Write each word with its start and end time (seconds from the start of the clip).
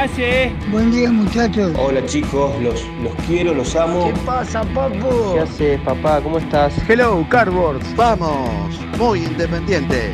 Hace? 0.00 0.52
Buen 0.70 0.90
día, 0.90 1.10
muchachos. 1.10 1.72
Hola 1.78 2.04
chicos, 2.06 2.60
los, 2.62 2.86
los 3.02 3.12
quiero, 3.26 3.54
los 3.54 3.76
amo. 3.76 4.06
¿Qué 4.06 4.20
pasa, 4.20 4.62
papu? 4.74 5.34
¿Qué 5.34 5.40
haces, 5.40 5.80
papá? 5.80 6.20
¿Cómo 6.22 6.38
estás? 6.38 6.74
Hello, 6.88 7.26
Cardboard. 7.28 7.82
Vamos, 7.96 8.80
muy 8.98 9.24
independiente. 9.24 10.12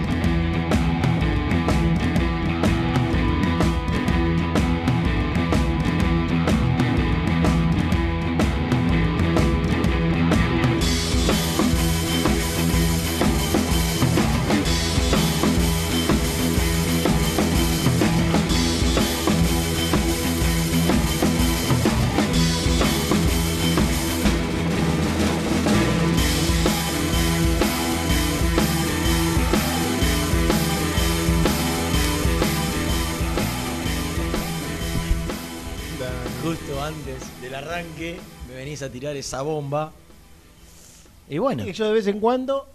Me 38.80 38.86
a 38.86 38.90
tirar 38.90 39.16
esa 39.16 39.42
bomba. 39.42 39.92
Y 41.28 41.38
bueno, 41.38 41.64
Que 41.64 41.72
yo 41.72 41.86
de 41.86 41.92
vez 41.92 42.06
en 42.06 42.20
cuando 42.20 42.68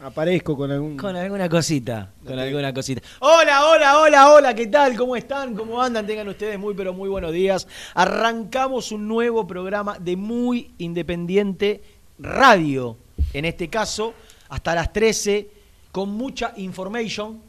aparezco 0.00 0.56
con 0.56 0.70
algún. 0.70 0.96
con 0.96 1.16
alguna 1.16 1.48
cosita, 1.48 2.10
con 2.26 2.38
alguna 2.38 2.74
cosita. 2.74 3.00
Hola, 3.20 3.66
hola, 3.66 3.98
hola, 4.00 4.32
hola, 4.32 4.54
¿qué 4.54 4.66
tal? 4.66 4.96
¿Cómo 4.96 5.16
están? 5.16 5.54
¿Cómo 5.54 5.80
andan? 5.80 6.06
Tengan 6.06 6.28
ustedes 6.28 6.58
muy, 6.58 6.74
pero 6.74 6.92
muy 6.92 7.08
buenos 7.08 7.32
días. 7.32 7.66
Arrancamos 7.94 8.92
un 8.92 9.08
nuevo 9.08 9.46
programa 9.46 9.98
de 9.98 10.16
Muy 10.16 10.72
Independiente 10.78 11.82
Radio. 12.18 12.96
En 13.32 13.44
este 13.44 13.68
caso, 13.68 14.14
hasta 14.48 14.74
las 14.74 14.92
13, 14.92 15.48
con 15.92 16.10
mucha 16.10 16.52
information. 16.56 17.40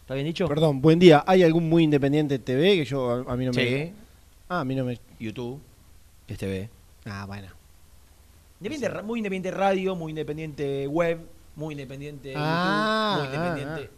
¿Está 0.00 0.14
bien 0.14 0.26
dicho? 0.26 0.48
Perdón, 0.48 0.80
buen 0.80 0.98
día. 0.98 1.22
¿Hay 1.26 1.42
algún 1.42 1.68
muy 1.68 1.84
independiente 1.84 2.38
TV 2.38 2.76
que 2.76 2.84
yo 2.84 3.10
a, 3.28 3.32
a 3.32 3.36
mí 3.36 3.44
no 3.44 3.52
me. 3.52 3.68
Sí. 3.86 3.92
Ah, 4.48 4.60
a 4.60 4.64
mí 4.64 4.74
no 4.74 4.84
me. 4.84 4.98
YouTube, 5.20 5.60
STV. 6.34 6.68
Ah, 7.06 7.24
bueno. 7.26 7.48
Independiente 8.60 8.88
ra- 8.94 9.02
muy 9.02 9.18
independiente 9.20 9.50
radio, 9.58 9.94
muy 9.96 10.10
independiente 10.10 10.86
web, 10.86 11.18
muy 11.56 11.72
independiente 11.74 12.34
Ah, 12.36 13.20
YouTube, 13.24 13.38
muy 13.38 13.48
independiente 13.48 13.90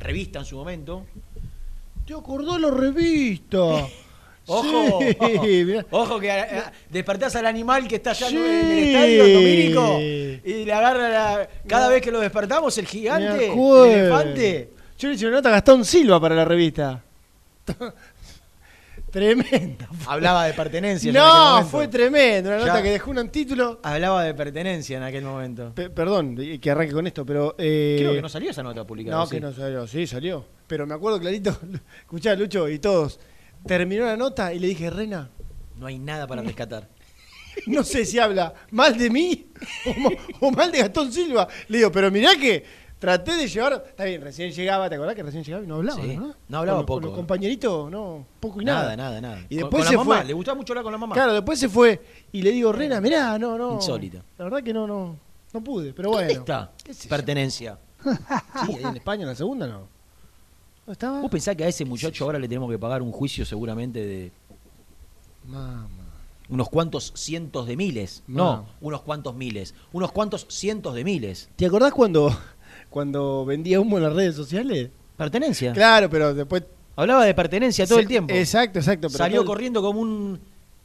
revista 0.00 0.38
en 0.40 0.44
su 0.44 0.56
momento. 0.56 1.06
Te 2.06 2.14
acordó 2.14 2.58
la 2.58 2.70
revista. 2.70 3.58
Ojo, 4.46 4.98
Sí, 5.00 5.64
mirá. 5.64 5.86
ojo 5.92 6.18
que 6.18 6.28
eh, 6.28 6.62
despertás 6.90 7.36
al 7.36 7.46
animal 7.46 7.86
que 7.86 7.94
está 7.94 8.10
allá 8.10 8.28
en 8.28 8.36
el 8.38 8.78
estadio 8.80 9.34
Domínico 9.34 10.00
y 10.00 10.64
le 10.64 10.72
agarra 10.72 11.08
la- 11.08 11.48
cada 11.68 11.88
vez 11.88 12.02
que 12.02 12.10
lo 12.10 12.18
despertamos 12.18 12.76
el 12.76 12.84
Me 12.84 12.90
gigante, 12.90 13.44
el 13.46 13.52
acuerdo. 13.52 13.84
elefante. 13.84 14.70
Yo 14.98 15.08
le 15.08 15.14
hice 15.14 15.26
una 15.28 15.36
nota 15.36 15.48
a 15.48 15.52
Gastón 15.52 15.84
Silva 15.84 16.20
para 16.20 16.34
la 16.34 16.44
revista. 16.44 17.04
Tremenda. 19.12 19.88
Hablaba 20.06 20.46
de 20.46 20.54
pertenencia. 20.54 21.12
No, 21.12 21.64
fue 21.66 21.86
tremendo. 21.86 22.48
Una 22.50 22.58
Ya. 22.60 22.66
nota 22.66 22.82
que 22.82 22.90
dejó 22.90 23.10
un 23.12 23.28
título. 23.28 23.78
Hablaba 23.82 24.24
de 24.24 24.34
pertenencia 24.34 24.96
en 24.96 25.02
aquel 25.04 25.22
momento. 25.22 25.72
Pe- 25.74 25.90
perdón 25.90 26.34
que 26.60 26.70
arranque 26.70 26.92
con 26.94 27.06
esto, 27.06 27.24
pero. 27.26 27.54
eh, 27.58 27.96
Creo 28.00 28.14
que 28.14 28.22
no 28.22 28.28
salió 28.28 28.50
esa 28.50 28.62
nota 28.62 28.84
publicada. 28.86 29.18
No, 29.18 29.26
¿sí? 29.26 29.36
que 29.36 29.40
no 29.40 29.52
salió, 29.52 29.86
sí, 29.86 30.06
salió. 30.06 30.44
Pero 30.66 30.86
me 30.86 30.94
acuerdo 30.94 31.20
clarito, 31.20 31.56
escuchá, 32.00 32.34
Lucho 32.34 32.68
y 32.68 32.78
todos. 32.78 33.20
Terminó 33.66 34.06
la 34.06 34.16
nota 34.16 34.52
y 34.54 34.58
le 34.58 34.66
dije, 34.68 34.90
Rena, 34.90 35.30
No 35.76 35.86
hay 35.86 35.98
nada 35.98 36.26
para 36.26 36.42
rescatar. 36.42 36.88
no 37.66 37.84
sé 37.84 38.06
si 38.06 38.18
habla 38.18 38.54
mal 38.70 38.96
de 38.96 39.10
mí 39.10 39.46
o, 39.84 40.00
ma- 40.00 40.10
o 40.40 40.50
mal 40.50 40.72
de 40.72 40.78
Gastón 40.78 41.12
Silva. 41.12 41.46
Le 41.68 41.78
digo, 41.78 41.92
pero 41.92 42.10
mirá 42.10 42.34
que 42.36 42.64
traté 43.02 43.36
de 43.36 43.48
llevar. 43.48 43.84
Está 43.88 44.04
bien, 44.04 44.20
recién 44.22 44.52
llegaba, 44.52 44.88
¿te 44.88 44.94
acordás 44.94 45.16
que 45.16 45.22
recién 45.24 45.42
llegaba 45.42 45.64
y 45.64 45.66
no 45.66 45.74
hablaba? 45.74 46.00
Sí, 46.00 46.16
¿no? 46.16 46.34
no 46.48 46.58
hablaba 46.58 46.78
Con- 46.78 46.86
Con 46.86 46.96
poco. 46.96 47.06
los 47.08 47.16
compañeritos, 47.16 47.90
no, 47.90 48.24
poco 48.38 48.62
y 48.62 48.64
Nada, 48.64 48.96
nada. 48.96 49.20
nada, 49.20 49.20
nada. 49.20 49.46
Y 49.50 49.56
después 49.56 49.82
con 49.82 49.90
se 49.90 49.96
la 49.96 50.04
mamá, 50.04 50.16
fue. 50.18 50.24
le 50.26 50.32
gustaba 50.32 50.54
mucho 50.56 50.72
hablar 50.72 50.84
con 50.84 50.92
la 50.92 50.98
mamá. 50.98 51.14
Claro, 51.14 51.32
después 51.32 51.58
se 51.58 51.68
fue 51.68 52.00
y 52.30 52.40
le 52.42 52.52
digo, 52.52 52.70
Rena, 52.72 53.00
mirá, 53.00 53.36
no, 53.38 53.58
no. 53.58 53.74
Insólito. 53.74 54.18
La 54.38 54.44
verdad 54.44 54.62
que 54.62 54.72
no, 54.72 54.86
no, 54.86 55.16
no 55.52 55.60
pude, 55.64 55.92
pero 55.92 56.10
¿Dónde 56.10 56.26
bueno. 56.26 56.40
está? 56.40 56.70
¿Qué 56.84 56.94
sé 56.94 57.04
yo? 57.04 57.08
Pertenencia. 57.10 57.78
Sí, 58.66 58.76
ahí 58.76 58.82
en 58.84 58.96
España, 58.96 59.22
en 59.22 59.28
la 59.28 59.34
segunda 59.34 59.66
no. 59.66 59.88
¿No 60.86 60.92
estaba? 60.92 61.20
¿Vos 61.20 61.30
pensás 61.30 61.54
que 61.56 61.64
a 61.64 61.68
ese 61.68 61.84
muchacho 61.84 62.24
ahora 62.24 62.38
le 62.38 62.48
tenemos 62.48 62.70
que 62.70 62.78
pagar 62.78 63.02
un 63.02 63.10
juicio 63.12 63.44
seguramente 63.44 64.04
de 64.04 64.32
Mamá. 65.46 65.88
unos 66.48 66.68
cuantos 66.68 67.12
cientos 67.16 67.66
de 67.66 67.76
miles? 67.76 68.22
No. 68.26 68.44
No, 68.44 68.66
unos 68.80 69.02
cuantos 69.02 69.34
miles. 69.34 69.74
Unos 69.92 70.12
cuantos 70.12 70.46
cientos 70.48 70.94
de 70.94 71.04
miles. 71.04 71.48
¿Te 71.56 71.66
acordás 71.66 71.92
cuando, 71.92 72.36
cuando 72.92 73.44
vendía 73.44 73.80
humo 73.80 73.96
en 73.96 74.04
las 74.04 74.12
redes 74.12 74.36
sociales? 74.36 74.90
Pertenencia. 75.16 75.72
Claro, 75.72 76.08
pero 76.08 76.32
después. 76.34 76.62
Hablaba 76.94 77.24
de 77.24 77.34
pertenencia 77.34 77.86
todo 77.86 77.96
Se- 77.96 78.02
el 78.02 78.08
tiempo. 78.08 78.32
Exacto, 78.32 78.78
exacto. 78.78 79.08
pero 79.08 79.18
Salió 79.18 79.38
todo 79.38 79.46
corriendo 79.46 79.82
como 79.82 79.98
un. 80.00 80.38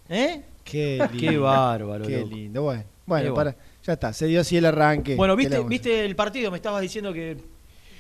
¿Eh? 0.09 0.41
Qué 0.63 0.97
lindo. 1.11 1.29
Qué 1.31 1.37
bárbaro, 1.37 2.05
Qué 2.07 2.17
loco. 2.21 2.29
lindo. 2.35 2.61
Bueno, 2.63 2.83
bueno, 3.05 3.33
para, 3.33 3.55
ya 3.85 3.93
está, 3.93 4.11
se 4.13 4.25
dio 4.27 4.41
así 4.41 4.57
el 4.57 4.65
arranque. 4.65 5.15
Bueno, 5.15 5.35
¿Qué 5.37 5.43
le 5.43 5.49
¿viste, 5.49 5.67
¿viste 5.67 6.05
el 6.05 6.15
partido? 6.15 6.49
Me 6.49 6.57
estabas 6.57 6.81
diciendo 6.81 7.13
que. 7.13 7.37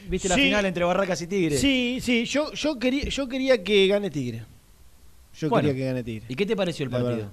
¿Viste 0.09 0.29
la 0.29 0.35
final 0.35 0.65
entre 0.65 0.85
Barracas 0.85 1.21
y 1.21 1.27
Tigre? 1.27 1.57
Sí, 1.57 1.99
sí, 2.01 2.23
yo, 2.25 2.53
yo, 2.53 2.79
quería, 2.79 3.03
yo 3.09 3.27
quería 3.27 3.61
que 3.61 3.87
gane 3.87 4.09
Tigre. 4.09 4.45
Yo 5.37 5.49
Bueno, 5.49 5.67
quería 5.67 5.81
que 5.83 5.87
gane 5.89 6.03
Tigre. 6.03 6.25
¿Y 6.29 6.35
qué 6.35 6.45
te 6.45 6.55
pareció 6.55 6.85
el 6.85 6.89
partido? 6.89 7.29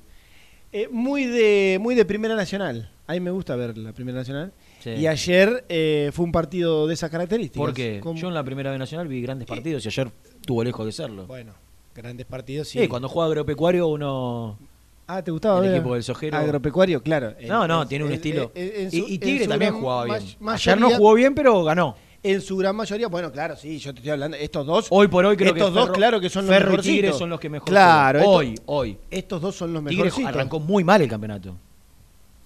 Eh, 0.73 0.89
muy, 0.91 1.25
de, 1.27 1.79
muy 1.81 1.95
de 1.95 2.05
Primera 2.05 2.35
Nacional. 2.35 2.91
A 3.07 3.13
mí 3.13 3.21
me 3.21 3.31
gusta 3.31 3.55
ver 3.55 3.79
la 3.79 3.93
Primera 3.93 4.19
Nacional. 4.19 4.53
Sí. 4.85 4.91
Y 4.91 5.07
ayer 5.07 5.65
eh, 5.71 6.11
fue 6.13 6.27
un 6.27 6.33
partido 6.33 6.87
de 6.87 6.93
esas 6.95 7.11
características. 7.11 7.57
Porque 7.59 8.01
Con- 8.03 8.17
yo 8.17 8.29
en 8.29 8.35
la 8.35 8.45
primera 8.45 8.71
B 8.71 8.77
Nacional 8.79 9.09
vi 9.09 9.23
grandes 9.23 9.49
partidos 9.49 9.83
y 9.87 9.89
ayer 9.89 10.11
tuvo 10.47 10.63
lejos 10.63 10.85
de 10.85 10.93
serlo. 10.93 11.27
Bueno, 11.27 11.55
grandes 11.95 12.27
partidos, 12.27 12.69
sí. 12.69 12.79
Sí, 12.81 12.87
cuando 12.89 13.09
juega 13.09 13.29
agropecuario 13.29 13.87
uno... 13.89 14.59
Ah, 15.07 15.23
¿te 15.23 15.31
gustaba 15.31 15.59
el 15.61 15.69
ver? 15.71 15.75
equipo 15.77 15.95
del 15.95 16.03
Sojero. 16.03 16.37
Agropecuario, 16.37 17.03
claro. 17.03 17.35
No, 17.47 17.67
no, 17.67 17.83
en- 17.83 17.89
tiene 17.89 18.05
un 18.05 18.13
estilo. 18.13 18.53
y, 18.55 19.15
y 19.15 19.19
Tigre 19.19 19.47
también 19.49 19.73
jugaba 19.75 20.05
bien. 20.05 20.23
Ayer 20.49 20.79
no 20.79 20.91
jugó 20.91 21.15
bien, 21.15 21.35
pero 21.35 21.65
ganó. 21.65 21.97
en 22.23 22.41
su 22.41 22.57
gran 22.57 22.75
mayoría, 22.77 23.09
bueno, 23.09 23.31
claro, 23.31 23.55
sí, 23.57 23.79
yo 23.79 23.93
te 23.93 23.99
estoy 24.01 24.13
hablando, 24.13 24.37
estos 24.39 24.65
dos. 24.67 24.87
Hoy 24.91 25.09
por 25.09 25.25
hoy 25.27 25.37
creo 25.37 25.53
estos 25.55 25.69
que 25.69 25.75
dos, 25.75 25.85
Ferro- 25.89 25.95
claro 25.95 26.21
que 26.21 26.31
son 26.31 26.47
los 26.47 26.55
Ferro 26.55 26.71
mejorcitos. 26.71 26.95
Tigre 27.03 27.13
son 27.13 27.29
los 27.31 27.39
que 27.41 27.49
mejor 27.51 27.69
Claro, 27.69 28.19
estos- 28.21 28.35
Hoy, 28.35 28.55
hoy. 28.67 28.99
Estos 29.11 29.41
dos 29.43 29.55
son 29.55 29.73
los 29.75 29.85
Tigre 29.85 30.05
mejorcitos. 30.05 30.29
arrancó 30.35 30.59
muy 30.61 30.85
mal 30.85 31.03
el 31.03 31.09
campeonato. 31.09 31.55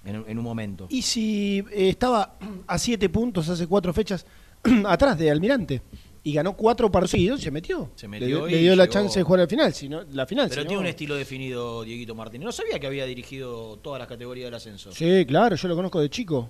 En, 0.08 0.16
un- 0.20 0.24
en 0.28 0.38
un 0.38 0.44
momento. 0.44 0.86
Y 0.90 1.02
si 1.02 1.58
eh, 1.72 1.88
estaba 1.90 2.36
a 2.66 2.78
siete 2.78 3.08
puntos 3.08 3.48
hace 3.48 3.66
cuatro 3.66 3.92
fechas 3.92 4.24
atrás 4.86 5.18
de 5.18 5.30
Almirante 5.30 5.82
y 6.24 6.32
ganó 6.32 6.54
cuatro 6.54 6.90
partidos, 6.90 7.40
se 7.40 7.50
metió. 7.50 7.90
Se 7.94 8.06
Le- 8.06 8.08
metió 8.20 8.46
le, 8.46 8.56
y 8.58 8.62
dio 8.62 8.74
la 8.76 8.84
llegó. 8.84 8.92
chance 8.92 9.18
de 9.18 9.22
jugar 9.22 9.40
al 9.42 9.48
final, 9.48 9.72
si 9.72 9.88
no, 9.88 10.02
la 10.12 10.26
final. 10.26 10.48
Pero 10.48 10.62
tiene 10.66 10.78
un 10.80 10.86
estilo 10.86 11.14
definido 11.14 11.84
Dieguito 11.84 12.14
Martínez. 12.14 12.44
No 12.46 12.52
sabía 12.52 12.78
que 12.78 12.86
había 12.86 13.04
dirigido 13.06 13.76
todas 13.78 13.98
las 13.98 14.08
categorías 14.08 14.46
del 14.46 14.54
ascenso. 14.54 14.92
Sí, 14.92 15.24
claro, 15.26 15.56
yo 15.56 15.68
lo 15.68 15.76
conozco 15.76 16.00
de 16.00 16.10
chico. 16.10 16.48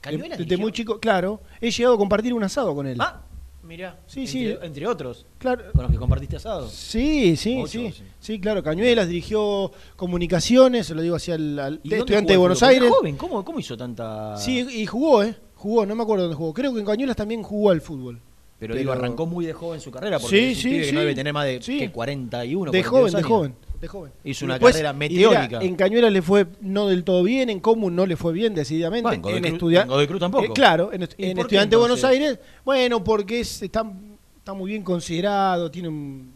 ¿Cañuelas 0.00 0.38
De- 0.38 0.44
Desde 0.44 0.56
muy 0.56 0.72
chico, 0.72 0.98
claro. 0.98 1.40
He 1.60 1.70
llegado 1.70 1.94
a 1.96 1.98
compartir 1.98 2.32
un 2.32 2.42
asado 2.42 2.74
con 2.74 2.86
él. 2.86 2.96
Ah, 3.00 3.20
mirá. 3.70 3.98
Sí, 4.06 4.20
entre, 4.20 4.32
sí. 4.32 4.56
Entre 4.62 4.86
otros. 4.86 5.24
Claro. 5.38 5.64
Con 5.72 5.82
los 5.84 5.90
que 5.92 5.96
compartiste 5.96 6.36
asado. 6.36 6.68
Sí, 6.68 7.36
sí, 7.36 7.62
sí, 7.68 7.92
sí. 7.92 8.02
sí. 8.18 8.40
claro. 8.40 8.62
Cañuelas 8.62 9.08
dirigió 9.08 9.70
comunicaciones, 9.96 10.86
se 10.88 10.94
lo 10.94 11.02
digo 11.02 11.16
así 11.16 11.30
al, 11.32 11.58
al- 11.58 11.80
¿Y 11.82 11.88
de 11.88 11.96
dónde 11.96 11.98
estudiante 11.98 12.32
de 12.32 12.38
Buenos 12.38 12.60
el? 12.62 12.68
Aires. 12.68 12.90
Joven, 12.90 13.16
¿cómo, 13.16 13.44
¿cómo 13.44 13.58
hizo 13.60 13.76
tanta...? 13.76 14.36
Sí, 14.36 14.58
y 14.70 14.84
jugó, 14.86 15.22
¿eh? 15.22 15.34
Jugó, 15.54 15.86
no 15.86 15.94
me 15.94 16.02
acuerdo 16.02 16.24
dónde 16.24 16.36
jugó. 16.36 16.52
Creo 16.52 16.72
que 16.74 16.80
en 16.80 16.86
Cañuelas 16.86 17.16
también 17.16 17.42
jugó 17.42 17.70
al 17.70 17.80
fútbol. 17.80 18.20
Pero, 18.58 18.74
digo, 18.74 18.92
arrancó 18.92 19.24
muy 19.24 19.46
de 19.46 19.54
joven 19.54 19.80
su 19.80 19.90
carrera, 19.90 20.18
porque 20.18 20.54
Sí, 20.54 20.54
sí, 20.54 20.68
pibe 20.68 20.78
que 20.80 20.84
sí. 20.88 20.92
no 20.92 21.00
debe 21.00 21.14
tener 21.14 21.32
más 21.32 21.46
de 21.46 21.62
Sí. 21.62 21.78
¿qué, 21.78 21.90
41, 21.90 22.70
De 22.72 22.84
42 22.84 22.90
joven, 22.90 23.14
de 23.14 23.22
joven, 23.28 23.54
de 23.80 23.88
joven. 23.88 24.12
Hizo 24.24 24.44
una 24.44 24.54
Después, 24.54 24.74
carrera 24.74 24.92
meteórica. 24.92 25.58
en 25.62 25.74
Cañuelas 25.74 26.12
le 26.12 26.20
fue 26.22 26.46
no 26.60 26.86
del 26.88 27.02
todo 27.04 27.22
bien, 27.22 27.48
en 27.50 27.60
Común 27.60 27.96
no 27.96 28.04
le 28.06 28.16
fue 28.16 28.32
bien 28.32 28.54
decididamente. 28.54 29.02
Bueno, 29.02 29.28
en 29.28 29.36
en 29.36 29.42
Cruz- 29.42 29.52
estudia- 29.54 29.82
en 29.82 29.88
Godoy 29.88 30.06
Cruz 30.06 30.20
tampoco. 30.20 30.44
Eh, 30.44 30.50
claro, 30.54 30.92
en, 30.92 31.02
est- 31.04 31.14
¿Y 31.18 31.24
en 31.30 31.38
Estudiante 31.38 31.76
de 31.76 31.80
Buenos? 31.80 32.04
Aires, 32.04 32.38
bueno, 32.64 33.02
porque 33.02 33.40
es, 33.40 33.62
está, 33.62 33.90
está 34.36 34.52
muy 34.52 34.70
bien 34.70 34.82
considerado, 34.82 35.70
tiene 35.70 35.88
un, 35.88 36.32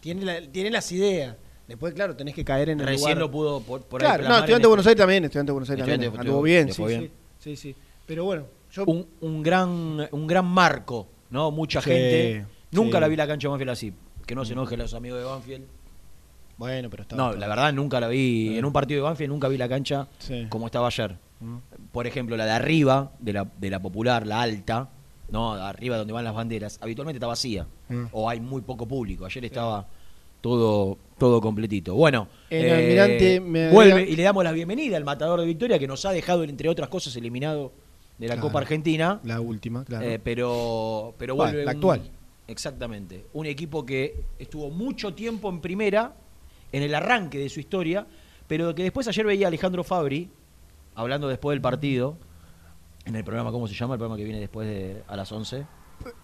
tiene, 0.00 0.24
la- 0.24 0.40
tiene 0.42 0.70
las 0.70 0.90
ideas. 0.92 1.36
Después, 1.68 1.94
claro, 1.94 2.16
tenés 2.16 2.34
que 2.34 2.44
caer 2.44 2.70
en 2.70 2.80
el 2.80 2.86
Recién 2.86 3.10
lugar. 3.10 3.18
lo 3.18 3.30
pudo 3.30 3.60
por, 3.60 3.82
por 3.82 4.02
ahí 4.02 4.06
Claro, 4.08 4.24
no, 4.28 4.34
Estudiante 4.38 4.62
de 4.62 4.66
Buenos 4.68 4.82
este- 4.84 4.90
Aires 4.90 5.00
también, 5.02 5.24
Estudiante 5.24 5.48
de 5.50 5.52
Buenos 5.52 5.70
Aires 5.70 5.86
también. 5.86 6.12
Anduvo 6.20 6.42
bien, 6.42 6.72
sí, 6.72 6.84
bien. 6.84 7.10
sí, 7.38 7.56
sí. 7.56 7.74
Pero 8.06 8.24
bueno, 8.24 8.46
yo... 8.72 8.84
un, 8.86 9.06
un 9.20 9.42
gran 9.42 10.08
un 10.10 10.26
gran 10.26 10.44
marco, 10.46 11.06
¿no? 11.30 11.50
Mucha 11.52 11.80
Sí, 11.80 11.90
gente. 11.90 12.46
Nunca 12.72 12.98
sí. 12.98 13.00
la 13.02 13.08
vi 13.08 13.16
la 13.16 13.26
cancha 13.28 13.46
de 13.46 13.50
Banfield 13.50 13.70
así. 13.70 13.92
Que 14.26 14.34
no 14.34 14.44
se 14.44 14.52
enojen 14.54 14.78
los 14.80 14.92
amigos 14.94 15.20
de 15.20 15.24
Banfield. 15.24 15.64
Bueno, 16.62 16.88
pero 16.90 17.02
está... 17.02 17.16
No, 17.16 17.32
la 17.32 17.48
verdad 17.48 17.72
nunca 17.72 17.98
la 17.98 18.06
vi. 18.06 18.56
En 18.56 18.64
un 18.64 18.72
partido 18.72 18.98
de 18.98 19.02
Banfield 19.02 19.30
nunca 19.32 19.48
vi 19.48 19.58
la 19.58 19.68
cancha 19.68 20.06
Sí. 20.18 20.46
como 20.48 20.66
estaba 20.66 20.86
ayer. 20.86 21.16
Por 21.90 22.06
ejemplo, 22.06 22.36
la 22.36 22.44
de 22.44 22.52
arriba, 22.52 23.10
de 23.18 23.32
la, 23.32 23.48
de 23.58 23.68
la 23.68 23.82
popular, 23.82 24.24
la 24.28 24.42
alta, 24.42 24.88
¿no? 25.30 25.54
Arriba 25.54 25.96
donde 25.96 26.12
van 26.12 26.22
las 26.22 26.34
banderas, 26.34 26.78
habitualmente 26.80 27.16
está 27.16 27.26
vacía. 27.26 27.66
Mm. 27.88 28.04
O 28.12 28.28
hay 28.30 28.38
muy 28.38 28.62
poco 28.62 28.86
público. 28.86 29.24
Ayer 29.26 29.44
estaba 29.46 29.88
todo, 30.40 30.98
todo 31.18 31.40
completito. 31.40 31.94
Bueno, 31.96 32.28
Almirante 32.48 33.40
me 33.40 33.70
vuelve 33.70 34.02
y 34.08 34.14
le 34.14 34.22
damos 34.22 34.44
la 34.44 34.52
bienvenida 34.52 34.96
al 34.96 35.04
matador 35.04 35.40
de 35.40 35.46
Victoria 35.46 35.80
que 35.80 35.88
nos 35.88 36.04
ha 36.04 36.12
dejado, 36.12 36.44
entre 36.44 36.68
otras 36.68 36.88
cosas, 36.88 37.16
eliminado 37.16 37.72
de 38.18 38.28
la 38.28 38.34
Claro. 38.34 38.46
Copa 38.48 38.60
Argentina. 38.60 39.18
La 39.24 39.40
última, 39.40 39.84
claro. 39.84 40.06
Eh, 40.06 40.20
pero 40.22 41.12
pero 41.18 41.34
Bueno, 41.34 41.50
vuelve 41.52 41.64
la 41.64 41.72
un- 41.72 41.76
actual. 41.76 42.02
exactamente 42.46 43.26
un 43.32 43.46
equipo 43.46 43.84
que 43.84 44.14
estuvo 44.38 44.70
mucho 44.70 45.12
tiempo 45.14 45.48
en 45.48 45.60
primera 45.60 46.12
en 46.72 46.82
el 46.82 46.94
arranque 46.94 47.38
de 47.38 47.48
su 47.48 47.60
historia 47.60 48.06
pero 48.48 48.74
que 48.74 48.82
después 48.82 49.06
ayer 49.08 49.24
veía 49.24 49.46
a 49.46 49.48
Alejandro 49.48 49.84
Fabri 49.84 50.28
hablando 50.94 51.28
después 51.28 51.54
del 51.54 51.60
partido 51.62 52.16
en 53.04 53.14
el 53.16 53.24
programa 53.24 53.50
cómo 53.52 53.66
se 53.68 53.74
llama 53.74 53.94
el 53.94 53.98
programa 53.98 54.16
que 54.16 54.24
viene 54.24 54.40
después 54.40 54.66
de 54.68 55.02
a 55.06 55.16
las 55.16 55.30
11 55.32 55.64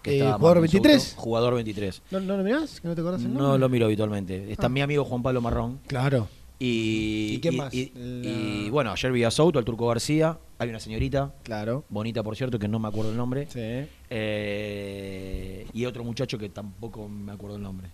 que 0.01 0.11
Eh, 0.11 0.17
está 0.19 0.33
¿Jugador 0.33 0.59
Martín 0.59 0.81
23? 0.81 1.03
Souto, 1.03 1.21
jugador 1.21 1.53
23 1.55 2.01
¿No, 2.11 2.19
¿No 2.19 2.37
lo 2.37 2.43
mirás? 2.43 2.81
¿Que 2.81 2.87
no 2.87 2.95
te 2.95 3.01
acordás 3.01 3.21
el 3.23 3.33
no 3.33 3.57
lo 3.57 3.69
miro 3.69 3.85
habitualmente 3.85 4.51
está 4.51 4.65
Ah. 4.65 4.69
mi 4.69 4.81
amigo 4.81 5.05
Juan 5.05 5.23
Pablo 5.23 5.41
Marrón 5.41 5.79
Claro. 5.87 6.27
y, 6.59 7.35
¿Y 7.35 7.39
quién 7.39 7.55
más? 7.57 7.73
y- 7.73 7.91
La- 7.95 8.29
y, 8.29 8.69
bueno 8.69 8.91
ayer 8.91 9.11
vi 9.11 9.23
a 9.23 9.31
Souto 9.31 9.57
al 9.59 9.65
Turco 9.65 9.87
García 9.87 10.37
hay 10.57 10.69
una 10.69 10.79
señorita 10.81 11.33
Claro. 11.43 11.85
bonita 11.89 12.21
por 12.23 12.35
cierto 12.35 12.59
que 12.59 12.67
no 12.67 12.79
me 12.79 12.89
acuerdo 12.89 13.11
el 13.11 13.17
nombre 13.17 13.47
Sí. 13.49 13.87
eh, 14.09 15.65
y 15.73 15.85
otro 15.85 16.03
muchacho 16.03 16.37
que 16.37 16.49
tampoco 16.49 17.07
me 17.07 17.31
acuerdo 17.31 17.55
el 17.57 17.63
nombre. 17.63 17.87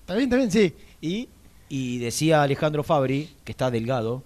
Está 0.00 0.14
bien, 0.14 0.24
está 0.24 0.36
bien, 0.36 0.50
sí. 0.50 0.74
Y 1.00 1.28
Y 1.68 1.98
decía 1.98 2.42
Alejandro 2.42 2.82
Fabri, 2.82 3.30
que 3.44 3.52
está 3.52 3.70
delgado, 3.70 4.22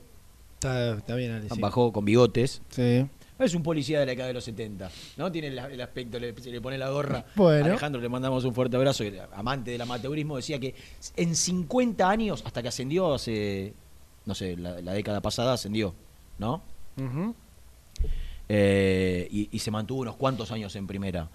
está, 0.55 0.95
está 0.97 1.15
bien, 1.17 1.33
Ale, 1.33 1.49
sí. 1.51 1.61
bajó 1.61 1.93
con 1.93 2.05
bigotes. 2.05 2.63
Sí. 2.71 3.07
Es 3.39 3.55
un 3.55 3.65
policía 3.65 3.99
de 3.99 4.07
la 4.07 4.11
década 4.13 4.29
de 4.29 4.35
los 4.35 4.45
70, 4.45 4.89
¿no? 5.17 5.33
Tiene 5.33 5.49
el, 5.49 5.59
el 5.59 5.81
aspecto, 5.81 6.21
le, 6.21 6.33
se 6.41 6.51
le 6.53 6.61
pone 6.61 6.79
la 6.79 6.91
gorra. 6.91 7.25
Bueno. 7.35 7.65
Alejandro, 7.65 8.01
le 8.01 8.09
mandamos 8.09 8.45
un 8.45 8.55
fuerte 8.55 8.77
abrazo. 8.77 9.03
Amante 9.35 9.73
del 9.73 9.81
amateurismo, 9.81 10.37
decía 10.37 10.61
que 10.61 10.77
en 11.17 11.35
50 11.35 12.09
años, 12.09 12.43
hasta 12.47 12.63
que 12.63 12.69
ascendió 12.69 13.13
hace, 13.15 13.75
no 14.27 14.35
sé, 14.37 14.57
la, 14.57 14.81
la 14.81 14.93
década 14.93 15.21
pasada 15.21 15.55
ascendió, 15.55 15.93
¿no? 16.39 16.63
Eh, 18.49 19.29
y, 19.31 19.49
y 19.51 19.59
se 19.59 19.71
mantuvo 19.71 20.03
unos 20.03 20.17
cuantos 20.17 20.53
años 20.53 20.77
en 20.77 20.87
primera. 20.87 21.29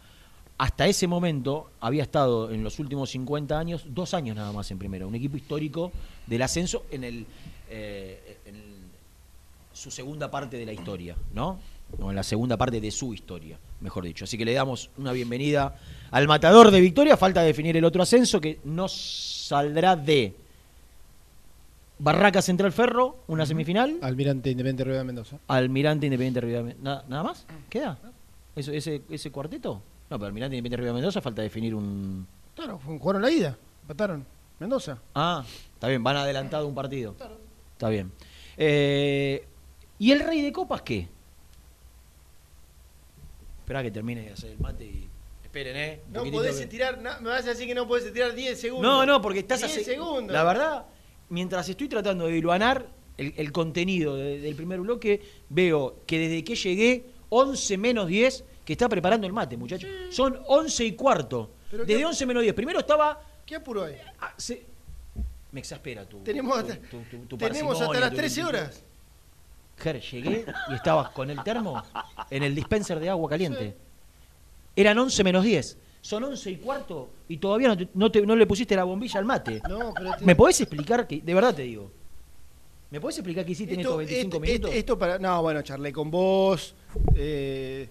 Hasta 0.57 0.87
ese 0.87 1.05
momento 1.07 1.69
había 1.79 2.01
estado 2.03 2.49
en 2.51 2.63
los 2.63 2.79
últimos 2.79 3.11
50 3.11 3.59
años, 3.59 3.85
dos 3.89 4.13
años 4.15 4.35
nada 4.35 4.51
más 4.51 4.71
en 4.71 4.79
primera. 4.79 5.05
Un 5.05 5.13
equipo 5.15 5.37
histórico 5.37 5.91
del 6.25 6.41
ascenso 6.41 6.85
en, 6.89 7.03
el, 7.03 7.25
eh, 7.69 8.37
en 8.45 8.55
su 9.71 9.91
segunda 9.91 10.31
parte 10.31 10.57
de 10.57 10.65
la 10.65 10.73
historia, 10.73 11.15
¿no? 11.33 11.59
O 12.01 12.09
en 12.09 12.15
la 12.15 12.23
segunda 12.23 12.57
parte 12.57 12.81
de 12.81 12.89
su 12.91 13.13
historia, 13.13 13.57
mejor 13.81 14.03
dicho. 14.03 14.25
Así 14.25 14.35
que 14.37 14.43
le 14.45 14.53
damos 14.53 14.89
una 14.97 15.11
bienvenida 15.11 15.75
al 16.11 16.27
matador 16.27 16.71
de 16.71 16.81
Victoria. 16.81 17.15
Falta 17.17 17.41
definir 17.43 17.77
el 17.77 17.85
otro 17.85 18.01
ascenso 18.01 18.41
que 18.41 18.59
no 18.65 18.87
saldrá 18.87 19.95
de 19.95 20.33
Barraca 21.99 22.41
Central 22.41 22.71
Ferro, 22.71 23.17
una 23.27 23.45
semifinal. 23.45 23.97
Almirante 24.01 24.49
Independiente 24.51 24.91
de 24.91 25.03
Mendoza. 25.03 25.37
Almirante 25.47 26.07
Independiente 26.07 26.41
Rivera 26.41 26.63
Men- 26.63 26.77
¿Nada, 26.81 27.05
¿Nada 27.07 27.23
más? 27.23 27.45
¿Queda? 27.69 27.97
¿Eso, 28.55 28.71
ese, 28.71 29.01
¿Ese 29.09 29.31
cuarteto? 29.31 29.81
No, 30.09 30.17
pero 30.17 30.27
Almirante 30.27 30.55
Independiente 30.55 30.77
Rivera 30.77 30.93
Mendoza 30.93 31.21
falta 31.21 31.41
definir 31.41 31.75
un. 31.75 32.25
Claro, 32.55 32.79
jugaron 32.85 33.21
la 33.21 33.29
ida. 33.31 33.57
Empataron. 33.81 34.25
Mendoza. 34.59 34.97
Ah, 35.13 35.43
está 35.73 35.87
bien, 35.87 36.03
van 36.03 36.17
adelantado 36.17 36.67
un 36.67 36.73
partido. 36.75 37.15
Está 37.73 37.89
bien. 37.89 38.11
Eh, 38.57 39.45
¿Y 39.99 40.11
el 40.11 40.19
Rey 40.21 40.41
de 40.41 40.51
Copas 40.51 40.81
qué? 40.81 41.07
Esperá 43.59 43.83
que 43.83 43.91
termine 43.91 44.21
de 44.21 44.31
hacer 44.31 44.51
el 44.51 44.59
mate 44.59 44.85
y. 44.85 45.09
Esperen, 45.43 45.75
¿eh? 45.77 46.01
Un 46.07 46.13
No 46.13 46.23
podés 46.31 46.55
que- 46.67 46.77
no, 47.01 47.21
me 47.21 47.29
vas 47.29 47.45
a 47.45 47.49
decir 47.49 47.67
que 47.67 47.75
no 47.75 47.87
podés 47.87 48.05
estirar 48.05 48.33
10 48.33 48.59
segundos. 48.59 48.83
No, 48.83 49.05
no, 49.05 49.21
porque 49.21 49.39
estás 49.39 49.59
10 49.59 49.71
hace- 49.71 49.83
segundos. 49.83 50.31
La 50.33 50.43
verdad, 50.43 50.85
mientras 51.29 51.67
estoy 51.69 51.87
tratando 51.87 52.25
de 52.27 52.33
diluanar 52.33 52.87
el, 53.17 53.33
el 53.37 53.51
contenido 53.51 54.15
de- 54.15 54.39
del 54.39 54.55
primer 54.55 54.79
bloque, 54.81 55.21
veo 55.49 56.01
que 56.05 56.19
desde 56.19 56.43
que 56.43 56.55
llegué, 56.55 57.05
11 57.29 57.77
menos 57.77 58.07
10, 58.07 58.43
que 58.67 58.73
está 58.73 58.89
preparando 58.89 59.25
el 59.25 59.31
mate, 59.31 59.55
muchachos. 59.55 59.89
Son 60.09 60.37
11 60.45 60.83
y 60.83 60.91
cuarto. 60.91 61.51
Pero 61.71 61.85
Desde 61.85 61.99
qué- 62.01 62.05
11 62.05 62.25
menos 62.25 62.43
10. 62.43 62.53
Primero 62.53 62.79
estaba. 62.79 63.17
¿Qué 63.45 63.55
apuro 63.55 63.85
hay? 63.85 63.95
ah, 64.19 64.33
se- 64.35 64.61
me 65.53 65.61
exaspera 65.61 66.03
tu. 66.03 66.19
Tenemos 66.19 66.53
tu- 66.53 66.59
hasta, 66.73 66.75
tu- 66.89 67.01
tu- 67.09 67.17
tu 67.27 67.37
tenemos 67.37 67.71
hasta 67.75 67.85
parsimonia, 67.85 67.99
las 68.01 68.09
tu 68.09 68.15
13 68.17 68.41
lentitud. 68.41 68.59
horas. 68.59 68.83
Ger, 69.77 70.01
llegué 70.01 70.45
y 70.69 70.73
estabas 70.73 71.11
con 71.11 71.29
el 71.29 71.41
termo 71.43 71.81
en 72.29 72.43
el 72.43 72.53
dispenser 72.53 72.99
de 72.99 73.09
agua 73.09 73.29
caliente. 73.29 73.77
Eran 74.75 74.97
11 74.99 75.23
menos 75.23 75.45
10. 75.45 75.77
Son 76.01 76.25
11 76.25 76.51
y 76.51 76.57
cuarto 76.57 77.09
y 77.29 77.37
todavía 77.37 77.69
no, 77.69 77.77
te- 77.77 77.87
no, 77.93 78.11
te- 78.11 78.25
no 78.25 78.35
le 78.35 78.45
pusiste 78.45 78.75
la 78.75 78.83
bombilla 78.83 79.17
al 79.19 79.25
mate. 79.25 79.61
No, 79.69 79.93
pero 79.95 80.11
te- 80.17 80.25
¿Me 80.25 80.35
podés 80.35 80.59
explicar 80.59 81.07
que, 81.07 81.21
de 81.21 81.33
verdad 81.33 81.55
te 81.55 81.61
digo, 81.61 81.89
¿me 82.91 82.99
podés 82.99 83.17
explicar 83.19 83.45
qué 83.45 83.53
hiciste 83.53 83.75
en 83.75 83.79
estos 83.79 83.97
25 83.97 84.27
esto- 84.35 84.39
minutos? 84.41 84.71
esto 84.73 84.99
para. 84.99 85.17
No, 85.19 85.41
bueno, 85.41 85.61
charlé 85.61 85.93
con 85.93 86.11
vos. 86.11 86.75
Eh, 87.15 87.87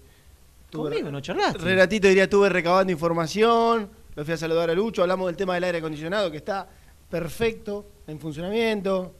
tuve- 0.69 0.89
Conmigo 0.89 1.11
no 1.11 1.21
charlaste. 1.21 1.59
Renatito 1.59 2.07
diría, 2.07 2.23
estuve 2.23 2.49
recabando 2.49 2.91
información. 2.91 3.89
Lo 4.15 4.25
fui 4.25 4.33
a 4.33 4.37
saludar 4.37 4.69
a 4.69 4.73
Lucho. 4.73 5.01
Hablamos 5.01 5.27
del 5.27 5.35
tema 5.37 5.53
del 5.55 5.63
aire 5.65 5.77
acondicionado 5.77 6.31
que 6.31 6.37
está 6.37 6.67
perfecto, 7.09 7.85
en 8.07 8.19
funcionamiento. 8.19 9.13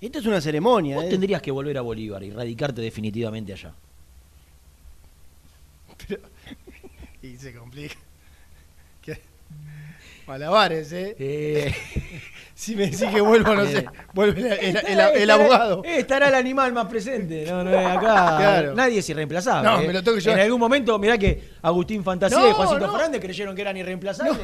Esto 0.00 0.18
es 0.18 0.26
una 0.26 0.40
ceremonia. 0.40 0.96
Vos 0.96 1.04
¿eh? 1.06 1.08
tendrías 1.10 1.40
que 1.42 1.50
volver 1.50 1.78
a 1.78 1.80
Bolívar 1.80 2.22
y 2.22 2.30
radicarte 2.30 2.80
definitivamente 2.82 3.52
allá. 3.52 3.74
Y 7.22 7.36
se 7.38 7.54
complica. 7.54 7.96
Malabares, 10.26 10.92
¿eh? 10.92 11.16
Eh, 11.18 11.74
Si 12.56 12.76
me 12.76 12.84
decís 12.84 13.02
que 13.12 13.20
vuelvo, 13.20 13.52
no 13.52 13.66
sé. 13.66 13.84
Vuelve 14.12 14.40
el, 14.68 14.76
el- 14.76 15.00
el- 15.00 15.30
abogado. 15.30 15.82
Estará 15.84 16.28
el 16.28 16.36
animal 16.36 16.72
más 16.72 16.86
presente. 16.86 17.44
No, 17.48 17.64
no, 17.64 17.76
acá 17.76 17.98
Claro. 18.00 18.74
nadie 18.76 19.00
es 19.00 19.08
irreemplazable. 19.10 19.68
No, 19.68 19.80
eh. 19.80 19.86
me 19.88 19.92
lo 19.92 20.04
tengo 20.04 20.16
que 20.16 20.22
llevar. 20.22 20.38
En 20.38 20.44
algún 20.44 20.60
momento, 20.60 20.96
mirá 21.00 21.18
que 21.18 21.42
Agustín 21.62 22.04
Fantasía 22.04 22.38
No, 22.38 22.48
y 22.48 22.52
Juancito 22.52 22.86
no. 22.86 22.92
Fernández 22.92 23.20
creyeron 23.20 23.56
que 23.56 23.62
eran 23.62 23.76
irreemplazables. 23.76 24.38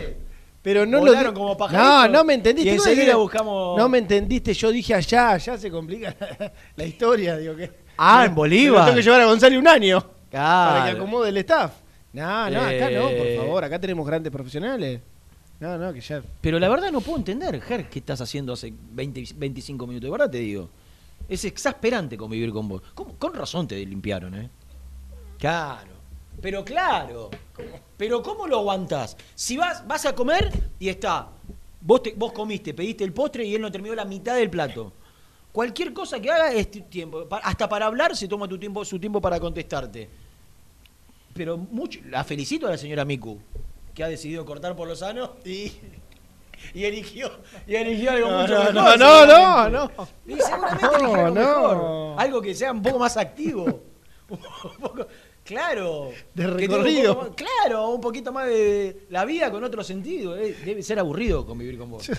Pero 0.61 0.85
no 0.85 0.99
lo 0.99 1.07
Volaron 1.07 1.33
di- 1.33 1.41
como 1.41 1.57
No, 1.71 2.09
no 2.09 2.25
me 2.25 2.35
entendiste. 2.35 2.69
y 2.69 2.73
¿Qué 2.73 2.77
enseguida 2.77 3.15
buscamos- 3.17 3.79
No 3.79 3.89
me 3.89 3.99
entendiste. 3.99 4.53
Yo 4.55 4.73
dije 4.73 4.93
allá, 4.93 5.31
allá 5.31 5.57
se 5.57 5.71
complica 5.71 6.13
la, 6.39 6.53
la 6.77 6.85
historia. 6.85 7.37
Digo 7.37 7.55
que. 7.55 7.71
Ah, 7.97 8.25
en 8.27 8.35
Bolívar. 8.35 8.73
me 8.73 8.79
lo 8.81 8.85
tengo 8.87 8.97
que 8.97 9.03
llevar 9.05 9.21
a 9.21 9.27
González 9.27 9.57
un 9.59 9.69
año. 9.69 10.05
Claro. 10.29 10.79
Para 10.81 10.85
que 10.91 10.91
acomode 10.99 11.29
el 11.29 11.37
staff. 11.39 11.73
No, 12.13 12.51
no, 12.51 12.61
acá 12.61 12.91
no, 12.91 13.03
por 13.03 13.13
Eh, 13.27 13.37
favor. 13.39 13.65
Acá 13.65 13.79
tenemos 13.79 14.05
grandes 14.05 14.33
profesionales. 14.33 15.01
No, 15.61 15.77
no, 15.77 15.93
que 15.93 16.01
ya. 16.01 16.23
Pero 16.41 16.59
la 16.59 16.69
verdad 16.69 16.91
no 16.91 17.01
puedo 17.01 17.19
entender, 17.19 17.61
Ger, 17.61 17.89
qué 17.91 17.99
estás 17.99 18.21
haciendo 18.21 18.55
hace 18.55 18.73
20, 18.93 19.25
25 19.37 19.87
minutos. 19.87 20.07
De 20.07 20.11
verdad 20.11 20.31
te 20.31 20.39
digo. 20.39 20.69
Es 21.29 21.45
exasperante 21.45 22.17
convivir 22.17 22.51
con 22.51 22.67
vos. 22.67 22.83
Con 22.95 23.35
razón 23.35 23.69
te 23.69 23.85
limpiaron, 23.85 24.35
¿eh? 24.35 24.51
Claro. 25.39 25.91
Pero 26.41 26.65
claro. 26.65 27.31
Pero 27.97 28.23
¿cómo 28.23 28.47
lo 28.47 28.59
aguantás? 28.61 29.17
Si 29.35 29.57
vas, 29.57 29.87
vas 29.87 30.07
a 30.07 30.15
comer 30.15 30.51
y 30.79 30.89
está. 30.89 31.29
Vos, 31.83 32.03
te- 32.03 32.15
vos 32.17 32.33
comiste, 32.33 32.73
pediste 32.75 33.05
el 33.05 33.13
postre 33.13 33.45
y 33.45 33.55
él 33.55 33.61
no 33.61 33.71
terminó 33.71 33.95
la 33.95 34.05
mitad 34.07 34.35
del 34.37 34.49
plato. 34.51 34.93
Cualquier 35.53 35.93
cosa 35.93 36.19
que 36.21 36.31
haga 36.31 36.53
es 36.53 36.71
tu 36.71 36.81
tiempo. 36.83 37.27
Hasta 37.43 37.69
para 37.69 37.87
hablar 37.87 38.17
se 38.17 38.27
toma 38.27 38.49
tu 38.49 38.59
tiempo, 38.59 38.85
su 38.85 38.99
tiempo 38.99 39.21
para 39.21 39.39
contestarte. 39.39 40.09
Pero 41.35 41.57
mucho, 41.59 42.01
la 42.09 42.25
felicito 42.25 42.67
a 42.67 42.71
la 42.71 42.79
señora 42.79 43.05
Miku, 43.05 43.39
que 44.01 44.05
ha 44.05 44.09
decidido 44.09 44.47
cortar 44.47 44.75
por 44.75 44.89
lo 44.89 44.97
sano 44.97 45.37
y, 45.45 45.71
y 46.75 46.85
eligió, 46.85 47.31
y 47.67 47.75
eligió 47.75 48.13
algo 48.13 48.31
No, 48.31 48.41
mucho 48.41 48.55
no, 48.55 48.73
mejor. 48.73 48.99
no, 48.99 49.27
no, 49.27 49.27
seguramente. 49.27 49.95
no. 50.27 50.35
Y 50.35 50.41
seguramente 50.41 50.83
No, 50.87 50.95
eligió 50.97 51.15
algo 51.17 51.27
no. 51.29 51.35
mejor. 51.35 52.21
Algo 52.21 52.41
que 52.43 52.55
sea 52.55 52.73
un 52.73 52.83
poco 52.83 52.99
más 52.99 53.17
activo. 53.19 53.65
un 54.31 54.39
poco, 54.81 55.07
claro. 55.45 56.13
De 56.35 56.47
un 56.47 56.59
recorrido. 56.59 57.15
más- 57.15 57.29
claro, 57.37 57.89
un 57.91 58.01
poquito 58.01 58.33
más 58.33 58.47
de 58.49 59.05
la 59.11 59.27
vida 59.27 59.51
con 59.51 59.63
otro 59.65 59.85
sentido. 59.85 60.35
eh. 60.39 60.57
Debe 60.65 60.83
ser 60.83 60.99
aburrido 60.99 61.45
convivir 61.45 61.77
con 61.79 61.91
vos. 61.91 62.11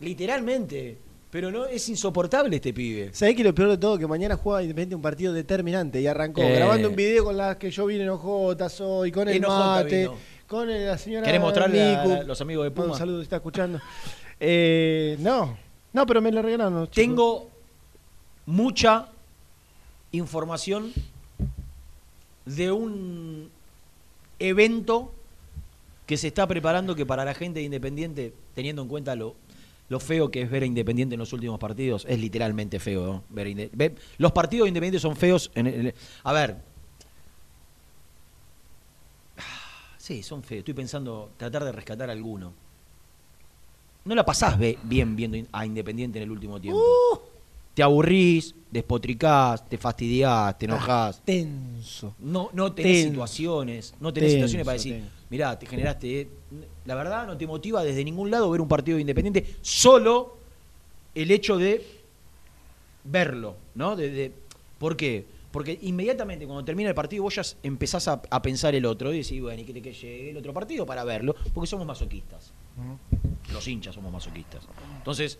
Literalmente. 0.00 0.98
Pero 1.28 1.50
no 1.50 1.66
es 1.66 1.86
insoportable 1.88 2.54
este 2.56 2.72
pibe. 2.72 3.10
¿Sabés 3.12 3.34
que 3.34 3.42
lo 3.44 3.54
peor 3.54 3.70
de 3.70 3.78
todo? 3.78 3.98
Que 3.98 4.06
mañana 4.06 4.36
juega 4.36 4.62
Independiente 4.62 4.94
un 4.94 5.02
partido 5.02 5.32
determinante 5.32 6.00
y 6.00 6.06
arrancó 6.06 6.40
Eh. 6.40 6.54
grabando 6.54 6.88
un 6.88 6.96
video 6.96 7.24
con 7.24 7.36
las 7.36 7.56
que 7.56 7.70
yo 7.70 7.84
vine 7.86 8.04
en 8.04 8.10
Ojotas 8.10 8.80
hoy, 8.80 9.10
con 9.10 9.28
el 9.28 9.40
mate, 9.40 9.98
vino. 10.02 10.14
Con 10.48 10.70
el- 10.70 10.86
la 10.86 10.98
señora. 10.98 11.24
¿Querés 11.26 11.40
mostrarle 11.40 11.96
a 11.96 12.22
los 12.24 12.40
amigos 12.40 12.64
de 12.64 12.70
Puma? 12.70 12.92
Un 12.92 12.98
saludo, 12.98 13.22
está 13.22 13.36
escuchando. 13.36 13.80
Eh, 14.38 15.16
no, 15.20 15.56
no, 15.92 16.06
pero 16.06 16.20
me 16.20 16.30
lo 16.30 16.42
regalaron. 16.42 16.84
chicos. 16.84 16.94
Tengo 16.94 17.50
mucha 18.46 19.08
información 20.12 20.92
de 22.44 22.70
un 22.70 23.50
evento 24.38 25.12
que 26.06 26.16
se 26.16 26.28
está 26.28 26.46
preparando 26.46 26.94
que 26.94 27.04
para 27.04 27.24
la 27.24 27.34
gente 27.34 27.58
de 27.60 27.64
Independiente, 27.66 28.32
teniendo 28.54 28.82
en 28.82 28.88
cuenta 28.88 29.16
lo, 29.16 29.34
lo 29.88 29.98
feo 29.98 30.30
que 30.30 30.42
es 30.42 30.50
ver 30.50 30.62
a 30.62 30.66
Independiente 30.66 31.14
en 31.14 31.18
los 31.18 31.32
últimos 31.32 31.58
partidos, 31.58 32.06
es 32.08 32.20
literalmente 32.20 32.78
feo. 32.78 33.04
¿no? 33.06 33.24
Ver 33.30 33.46
a 33.46 33.50
Inde- 33.50 33.70
ve- 33.72 33.94
los 34.18 34.30
partidos 34.32 34.66
de 34.66 34.68
Independiente 34.68 35.00
son 35.00 35.16
feos. 35.16 35.50
En 35.54 35.66
el- 35.66 35.94
a 36.22 36.32
ver. 36.32 36.56
Sí, 40.06 40.22
son 40.22 40.40
feos. 40.44 40.60
Estoy 40.60 40.72
pensando 40.74 41.30
tratar 41.36 41.64
de 41.64 41.72
rescatar 41.72 42.08
alguno. 42.08 42.52
No 44.04 44.14
la 44.14 44.24
pasás 44.24 44.56
bien 44.84 45.16
viendo 45.16 45.36
a 45.50 45.66
Independiente 45.66 46.20
en 46.20 46.22
el 46.22 46.30
último 46.30 46.60
tiempo. 46.60 46.80
Te 47.74 47.82
aburrís, 47.82 48.54
despotricás, 48.70 49.68
te 49.68 49.76
fastidiás, 49.76 50.56
te 50.56 50.66
enojás. 50.66 51.20
Tenso. 51.24 52.14
No, 52.20 52.50
no 52.52 52.72
tenés 52.72 52.98
Tenso. 52.98 53.08
situaciones, 53.10 53.94
no 53.98 54.12
tenés 54.12 54.30
Tenso, 54.30 54.36
situaciones 54.46 54.64
para 54.64 54.72
decir, 54.74 54.92
tenso. 54.94 55.10
mirá, 55.28 55.58
te 55.58 55.66
generaste. 55.66 56.20
eh, 56.20 56.28
La 56.84 56.94
verdad 56.94 57.26
no 57.26 57.36
te 57.36 57.44
motiva 57.48 57.82
desde 57.82 58.04
ningún 58.04 58.30
lado 58.30 58.48
ver 58.48 58.60
un 58.60 58.68
partido 58.68 58.94
de 58.98 59.00
independiente, 59.00 59.56
solo 59.60 60.36
el 61.16 61.32
hecho 61.32 61.58
de 61.58 61.84
verlo, 63.02 63.56
¿no? 63.74 63.96
De, 63.96 64.08
de- 64.10 64.32
¿Por 64.78 64.96
qué? 64.96 65.26
Porque 65.56 65.78
inmediatamente 65.80 66.44
cuando 66.44 66.62
termina 66.66 66.90
el 66.90 66.94
partido 66.94 67.22
vos 67.22 67.34
ya 67.34 67.42
empezás 67.62 68.08
a, 68.08 68.20
a 68.28 68.42
pensar 68.42 68.74
el 68.74 68.84
otro 68.84 69.10
y 69.14 69.22
decís, 69.22 69.40
bueno, 69.40 69.62
y 69.62 69.64
que, 69.64 69.80
que 69.80 69.94
llegue 69.94 70.28
el 70.28 70.36
otro 70.36 70.52
partido 70.52 70.84
para 70.84 71.02
verlo, 71.02 71.34
porque 71.54 71.66
somos 71.66 71.86
masoquistas. 71.86 72.52
Los 73.50 73.66
hinchas 73.66 73.94
somos 73.94 74.12
masoquistas. 74.12 74.68
Entonces, 74.98 75.38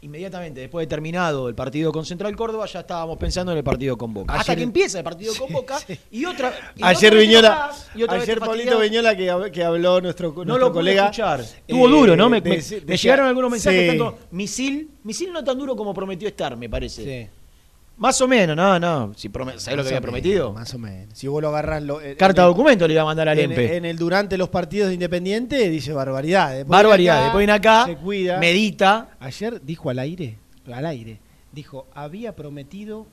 inmediatamente 0.00 0.62
después 0.62 0.82
de 0.82 0.88
terminado 0.88 1.48
el 1.48 1.54
partido 1.54 1.92
con 1.92 2.04
Central 2.04 2.34
Córdoba, 2.34 2.66
ya 2.66 2.80
estábamos 2.80 3.18
pensando 3.18 3.52
en 3.52 3.58
el 3.58 3.62
partido 3.62 3.96
con 3.96 4.12
Boca. 4.12 4.34
Hasta 4.34 4.56
que 4.56 4.64
empieza 4.64 4.98
el 4.98 5.04
partido 5.04 5.32
con 5.38 5.52
Boca 5.52 5.78
y 6.10 6.24
otra. 6.24 6.52
y 6.74 6.82
Ayer 6.82 7.12
otra 7.12 7.20
Viñola, 7.20 7.70
y 7.94 8.02
otra 8.02 8.16
ayer 8.20 8.40
Pablito. 8.40 8.80
Viñola 8.80 9.16
que, 9.16 9.50
que 9.52 9.62
habló 9.62 10.00
nuestro, 10.00 10.30
No 10.30 10.44
nuestro 10.44 10.58
lo 10.58 10.72
colega. 10.72 11.04
escuchar. 11.04 11.38
Estuvo 11.38 11.86
eh, 11.86 11.90
duro, 11.92 12.16
¿no? 12.16 12.28
Me, 12.28 12.40
llegaron 12.40 13.28
algunos 13.28 13.48
mensajes 13.48 13.92
Sí, 13.92 13.96
tanto 13.96 14.18
misil, 14.32 14.90
misil 15.04 15.32
no 15.32 15.44
tan 15.44 15.56
duro 15.56 15.76
como 15.76 15.94
prometió 15.94 16.26
estar, 16.26 16.56
me 16.56 16.68
parece. 16.68 17.30
Más 17.98 18.20
o 18.20 18.28
menos, 18.28 18.54
no, 18.54 18.78
no. 18.78 19.12
Si 19.16 19.28
¿Sabés 19.30 19.46
lo 19.56 19.62
que 19.64 19.70
había 19.72 19.84
menos, 19.84 20.02
prometido? 20.02 20.52
Más 20.52 20.74
o 20.74 20.78
menos. 20.78 21.16
Si 21.18 21.28
vos 21.28 21.40
lo 21.40 21.48
agarrás. 21.48 21.82
Lo, 21.82 22.00
en- 22.02 22.16
Carta 22.16 22.42
en- 22.42 22.48
documento 22.48 22.86
le 22.86 22.92
iba 22.92 23.02
a 23.02 23.06
mandar 23.06 23.28
al 23.30 23.38
en, 23.38 23.50
EMPE. 23.52 23.76
en 23.76 23.84
el 23.86 23.96
durante 23.96 24.36
los 24.36 24.50
partidos 24.50 24.88
de 24.88 24.94
Independiente 24.94 25.70
dice 25.70 25.92
barbaridad. 25.94 26.50
Después 26.50 26.68
Barbaridad. 26.68 27.14
viene 27.14 27.24
Después 27.24 27.40
viene 27.40 27.52
acá, 27.54 27.86
Se 27.86 27.96
cuida. 27.96 28.38
medita, 28.38 29.16
Ayer 29.18 29.62
dijo 29.64 29.88
al 29.88 29.98
aire, 29.98 30.38
al 30.70 30.84
aire, 30.84 31.20
dijo, 31.52 31.86
había 31.94 32.36
prometido, 32.36 33.06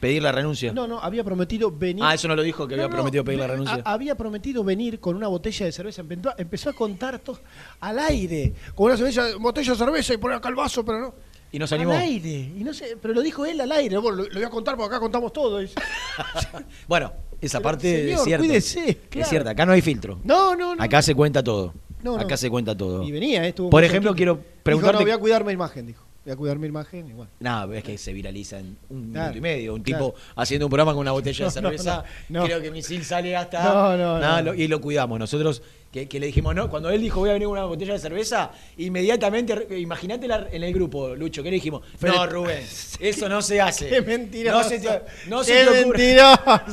pedir 0.00 0.22
la 0.22 0.32
renuncia. 0.32 0.72
no, 0.72 0.86
no, 0.86 0.98
había 0.98 1.22
prometido 1.22 1.70
venir. 1.70 2.02
Ah, 2.02 2.14
eso 2.14 2.26
no 2.26 2.34
lo 2.36 2.42
dijo, 2.42 2.66
que 2.66 2.72
había 2.74 2.86
No, 2.88 2.94
prometido 2.94 3.22
pedir 3.22 3.40
la 3.40 3.48
renuncia. 3.48 3.82
a- 3.84 3.92
había 3.92 4.14
prometido 4.14 4.64
venir 4.64 4.98
con 4.98 5.14
una 5.14 5.28
botella 5.28 5.66
de 5.66 5.72
cerveza. 5.72 6.00
Empezó, 6.00 6.32
empezó 6.38 6.70
a 6.70 6.72
contar 6.72 7.18
todo 7.18 7.38
al 7.80 7.98
aire. 7.98 8.54
Con 8.74 8.86
una 8.86 8.96
cerveza, 8.96 9.26
botella 9.38 9.72
de 9.72 9.78
cerveza 9.78 10.14
y 10.14 10.16
poner 10.16 10.38
acá 10.38 10.48
el 10.48 10.54
vaso, 10.54 10.82
pero 10.86 11.00
no. 11.00 11.14
Y 11.52 11.58
nos 11.58 11.72
animó. 11.72 11.92
Al 11.92 11.98
aire. 12.02 12.30
Y 12.56 12.62
no 12.64 12.72
sé, 12.74 12.96
pero 13.00 13.14
lo 13.14 13.22
dijo 13.22 13.44
él 13.46 13.60
al 13.60 13.72
aire. 13.72 13.96
Bueno, 13.98 14.18
lo, 14.18 14.24
lo 14.24 14.34
voy 14.34 14.42
a 14.44 14.50
contar 14.50 14.76
porque 14.76 14.94
acá 14.94 15.00
contamos 15.00 15.32
todo. 15.32 15.60
Bueno, 16.88 17.12
esa 17.40 17.58
Pero, 17.58 17.62
parte 17.70 17.96
señor, 18.02 18.18
es 18.18 18.24
cierta. 18.24 18.46
cuídese, 18.46 18.98
Es 19.12 19.28
cierta, 19.28 19.50
acá 19.50 19.66
no 19.66 19.72
hay 19.72 19.82
filtro. 19.82 20.18
No, 20.24 20.54
no, 20.56 20.74
no. 20.74 20.82
Acá 20.82 21.02
se 21.02 21.14
cuenta 21.14 21.42
todo. 21.42 21.74
No, 22.02 22.16
no. 22.16 22.20
Acá 22.22 22.36
se 22.36 22.48
cuenta 22.50 22.76
todo. 22.76 23.02
Y 23.02 23.10
venía, 23.12 23.44
eh, 23.44 23.48
estuvo 23.48 23.70
Por 23.70 23.82
ejemplo, 23.84 24.10
tranquilo. 24.10 24.36
quiero 24.36 24.62
preguntarte- 24.62 24.98
Dijo, 24.98 25.04
no, 25.04 25.10
voy 25.10 25.10
a 25.16 25.18
cuidar 25.18 25.44
mi 25.44 25.52
imagen, 25.52 25.86
dijo. 25.86 26.04
Voy 26.24 26.32
a 26.32 26.36
cuidar 26.36 26.58
mi 26.58 26.66
imagen 26.66 27.08
igual. 27.08 27.28
No, 27.38 27.72
es 27.72 27.84
que 27.84 27.96
se 27.98 28.12
viraliza 28.12 28.58
en 28.58 28.76
un 28.90 29.12
Claro, 29.12 29.28
minuto 29.32 29.38
y 29.38 29.40
medio. 29.40 29.74
Un 29.74 29.82
claro. 29.82 30.06
tipo 30.06 30.18
haciendo 30.34 30.66
un 30.66 30.70
programa 30.70 30.92
con 30.92 31.00
una 31.02 31.12
botella 31.12 31.44
de 31.44 31.50
cerveza. 31.52 32.04
Creo 32.28 32.60
que 32.60 32.70
Misil 32.72 33.04
sale 33.04 33.36
hasta. 33.36 33.62
No, 33.62 33.96
no, 33.96 34.18
nada, 34.18 34.42
no. 34.42 34.52
lo- 34.52 34.54
y 34.54 34.66
lo 34.66 34.80
cuidamos. 34.80 35.18
Nosotros 35.20 35.62
que, 35.96 36.08
que 36.08 36.20
le 36.20 36.26
dijimos, 36.26 36.54
no, 36.54 36.68
cuando 36.68 36.90
él 36.90 37.00
dijo 37.00 37.20
voy 37.20 37.30
a 37.30 37.32
venir 37.32 37.46
con 37.48 37.56
una 37.56 37.64
botella 37.66 37.94
de 37.94 37.98
cerveza, 37.98 38.50
inmediatamente, 38.76 39.66
imagínate 39.78 40.26
en 40.52 40.62
el 40.62 40.72
grupo, 40.74 41.14
Lucho, 41.14 41.42
que 41.42 41.50
le 41.50 41.54
dijimos, 41.54 41.82
no, 42.02 42.26
Rubén, 42.26 42.62
eso 43.00 43.28
no 43.28 43.40
se 43.40 43.60
hace. 43.60 43.88
Qué 43.90 44.02
mentiroso. 44.02 44.58
No 44.58 44.64
se 44.68 44.78
te, 44.78 45.02
no 45.28 45.44
se 45.44 45.64
te 45.64 45.84
ocurra, 45.84 46.64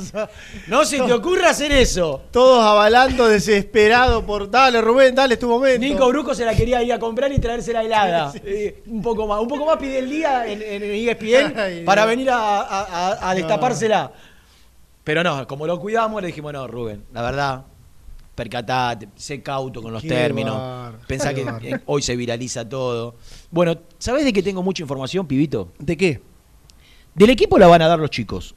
no 0.67 0.85
se 0.85 0.97
te 0.99 1.13
ocurra 1.13 1.49
hacer 1.51 1.71
eso. 1.71 2.23
Todos 2.31 2.63
avalando 2.63 3.27
desesperado 3.27 4.25
por 4.25 4.49
dale, 4.51 4.81
Rubén, 4.81 5.15
dale, 5.15 5.35
es 5.35 5.39
tu 5.39 5.47
momento. 5.47 5.79
Nico 5.79 6.07
Bruco 6.09 6.35
se 6.35 6.43
la 6.45 6.53
quería 6.53 6.83
ir 6.83 6.91
a 6.91 6.99
comprar 6.99 7.31
y 7.31 7.39
traérsela 7.39 7.81
helada. 7.83 8.31
Sí. 8.31 8.39
Eh, 8.43 8.83
un 8.87 9.01
poco 9.01 9.25
más. 9.25 9.39
Un 9.39 9.47
poco 9.47 9.65
más 9.65 9.77
pide 9.77 9.99
el 9.99 10.09
día 10.09 10.45
en, 10.47 10.61
en 10.61 10.83
ESPN 10.83 11.57
Ay, 11.57 11.83
para 11.85 12.01
no. 12.03 12.07
venir 12.09 12.29
a, 12.29 12.61
a- 12.61 12.83
a- 13.13 13.29
a 13.29 13.35
destapársela. 13.35 14.11
Pero 15.03 15.23
no, 15.23 15.45
como 15.47 15.67
lo 15.67 15.79
cuidamos, 15.79 16.21
le 16.21 16.27
dijimos, 16.27 16.53
no, 16.53 16.65
Rubén, 16.67 17.03
la 17.13 17.21
verdad, 17.21 17.63
percatate, 18.35 19.09
sé 19.15 19.41
cauto 19.41 19.81
con 19.81 19.93
los 19.93 20.01
Qué 20.01 20.09
términos. 20.09 20.55
bárbaro, 20.57 20.97
Pensá 21.07 21.33
que 21.33 21.41
eh, 21.41 21.79
hoy 21.85 22.01
se 22.01 22.15
viraliza 22.15 22.67
todo. 22.67 23.15
Bueno, 23.51 23.77
¿sabés 23.99 24.25
de 24.25 24.33
qué 24.33 24.41
tengo 24.43 24.63
mucha 24.63 24.81
información, 24.83 25.27
pibito? 25.27 25.71
¿De 25.79 25.95
qué? 25.97 26.21
Del 27.15 27.29
equipo 27.29 27.59
la 27.59 27.67
van 27.67 27.81
a 27.81 27.87
dar 27.87 27.99
los 27.99 28.09
chicos, 28.09 28.55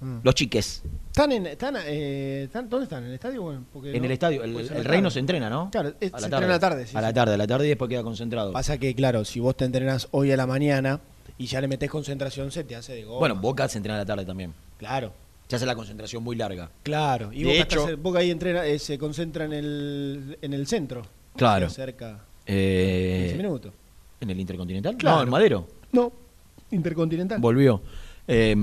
Mm. 0.00 0.18
los 0.22 0.34
chiques, 0.34 0.82
¿Están 1.06 1.30
en, 1.32 1.46
están, 1.46 1.76
eh, 1.86 2.42
están- 2.44 2.68
¿Dónde 2.68 2.84
están? 2.84 3.04
¿En 3.04 3.08
el 3.10 3.14
estadio? 3.14 3.42
Bueno, 3.42 3.64
porque 3.72 3.92
en 3.92 3.98
no- 4.00 4.04
el 4.06 4.10
estadio. 4.10 4.42
El, 4.42 4.52
pues 4.52 4.70
la 4.70 4.76
el 4.78 4.84
reino 4.84 5.04
tarde. 5.04 5.14
se 5.14 5.18
entrena, 5.20 5.48
¿no? 5.48 5.70
Claro, 5.70 5.94
es- 6.00 6.12
A 6.12 6.18
se 6.18 6.24
entrena 6.26 6.46
a 6.46 6.48
la 6.50 6.58
tarde, 6.58 6.86
sí, 6.86 6.96
a 6.96 7.00
la 7.00 7.12
tarde, 7.12 7.34
a 7.34 7.36
la 7.36 7.46
tarde 7.46 7.66
y 7.66 7.68
después 7.68 7.88
queda 7.88 8.02
concentrado. 8.02 8.52
Pasa 8.52 8.76
que, 8.78 8.94
claro, 8.94 9.24
si 9.24 9.38
vos 9.40 9.56
te 9.56 9.64
entrenás 9.64 10.08
hoy 10.10 10.30
a 10.32 10.36
la 10.36 10.46
mañana 10.46 11.00
y 11.38 11.46
ya 11.46 11.60
le 11.60 11.68
metés 11.68 11.88
concentración, 11.90 12.50
se 12.50 12.64
te 12.64 12.74
hace 12.76 12.92
de 12.94 13.04
goma. 13.04 13.18
Bueno, 13.20 13.36
Boca 13.36 13.68
se 13.68 13.78
entrena 13.78 13.96
a 13.96 14.00
la 14.00 14.06
tarde 14.06 14.24
también. 14.26 14.52
claro. 14.78 15.12
Se 15.48 15.56
hace 15.56 15.66
la 15.66 15.74
concentración 15.74 16.22
muy 16.22 16.36
larga. 16.36 16.70
Claro. 16.82 17.32
Y 17.32 17.40
De 17.42 17.50
Boca, 17.52 17.60
hecho- 17.62 17.88
está 17.88 18.00
Boca 18.00 18.18
ahí 18.20 18.30
entrena, 18.30 18.64
eh, 18.66 18.78
se 18.78 18.98
concentra 18.98 19.44
en 19.44 19.52
el, 19.52 20.38
en 20.40 20.52
el 20.54 20.66
centro. 20.66 21.02
Claro. 21.36 21.68
Cerca. 21.68 22.24
Eh, 22.46 23.26
15 23.30 23.36
minutos. 23.42 23.72
¿En 24.20 24.30
el 24.30 24.40
Intercontinental? 24.40 24.96
Claro. 24.96 25.16
No, 25.18 25.22
en 25.24 25.30
Madero. 25.30 25.66
No, 25.92 26.12
Intercontinental. 26.70 27.40
Volvió. 27.40 27.82
Eh, 28.26 28.54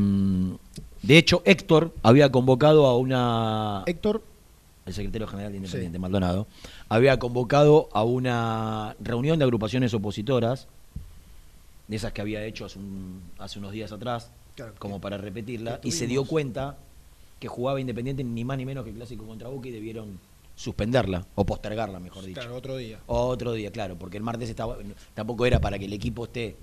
de 1.04 1.18
hecho, 1.18 1.42
Héctor 1.46 1.94
había 2.04 2.32
convocado 2.32 2.86
a 2.88 2.98
una. 2.98 3.84
Héctor, 3.86 4.24
El 4.86 4.94
secretario 4.96 5.28
general 5.28 5.52
de 5.52 5.58
Independiente, 5.60 5.98
Sí. 5.98 6.02
Maldonado, 6.02 6.48
había 6.90 7.20
convocado 7.20 7.90
a 7.94 8.04
una 8.04 8.96
reunión 9.00 9.38
de 9.38 9.46
agrupaciones 9.46 9.94
opositoras, 9.94 10.68
de 11.88 11.96
esas 11.96 12.12
que 12.14 12.22
había 12.22 12.44
hecho 12.46 12.66
hace, 12.66 12.80
un- 12.80 13.22
hace 13.38 13.60
unos 13.60 13.72
días 13.72 13.92
atrás, 13.92 14.32
Claro, 14.56 14.74
como 14.80 15.00
para 15.00 15.18
repetirla, 15.18 15.80
y 15.84 15.92
se 15.92 16.08
dio 16.08 16.26
cuenta 16.26 16.78
que 17.40 17.48
jugaba 17.48 17.80
Independiente 17.82 18.24
ni 18.24 18.44
más 18.44 18.58
ni 18.58 18.66
menos 18.66 18.84
que 18.84 18.90
el 18.92 18.96
clásico 18.98 19.26
contra 19.26 19.48
Boca 19.48 19.68
y 19.68 19.72
debieron 19.72 20.20
suspenderla, 20.56 21.26
o 21.36 21.46
postergarla, 21.46 22.00
mejor 22.00 22.24
dicho. 22.26 22.40
claro, 22.40 22.56
otro 22.56 22.78
día. 22.78 23.00
Otro 23.08 23.54
día, 23.54 23.72
claro, 23.72 23.96
porque 23.98 24.18
el 24.18 24.24
martes 24.24 24.50
estaba, 24.50 24.78
tampoco 25.16 25.46
era 25.46 25.60
para 25.60 25.80
que 25.80 25.86
el 25.86 25.94
equipo 25.94 26.26
esté 26.26 26.56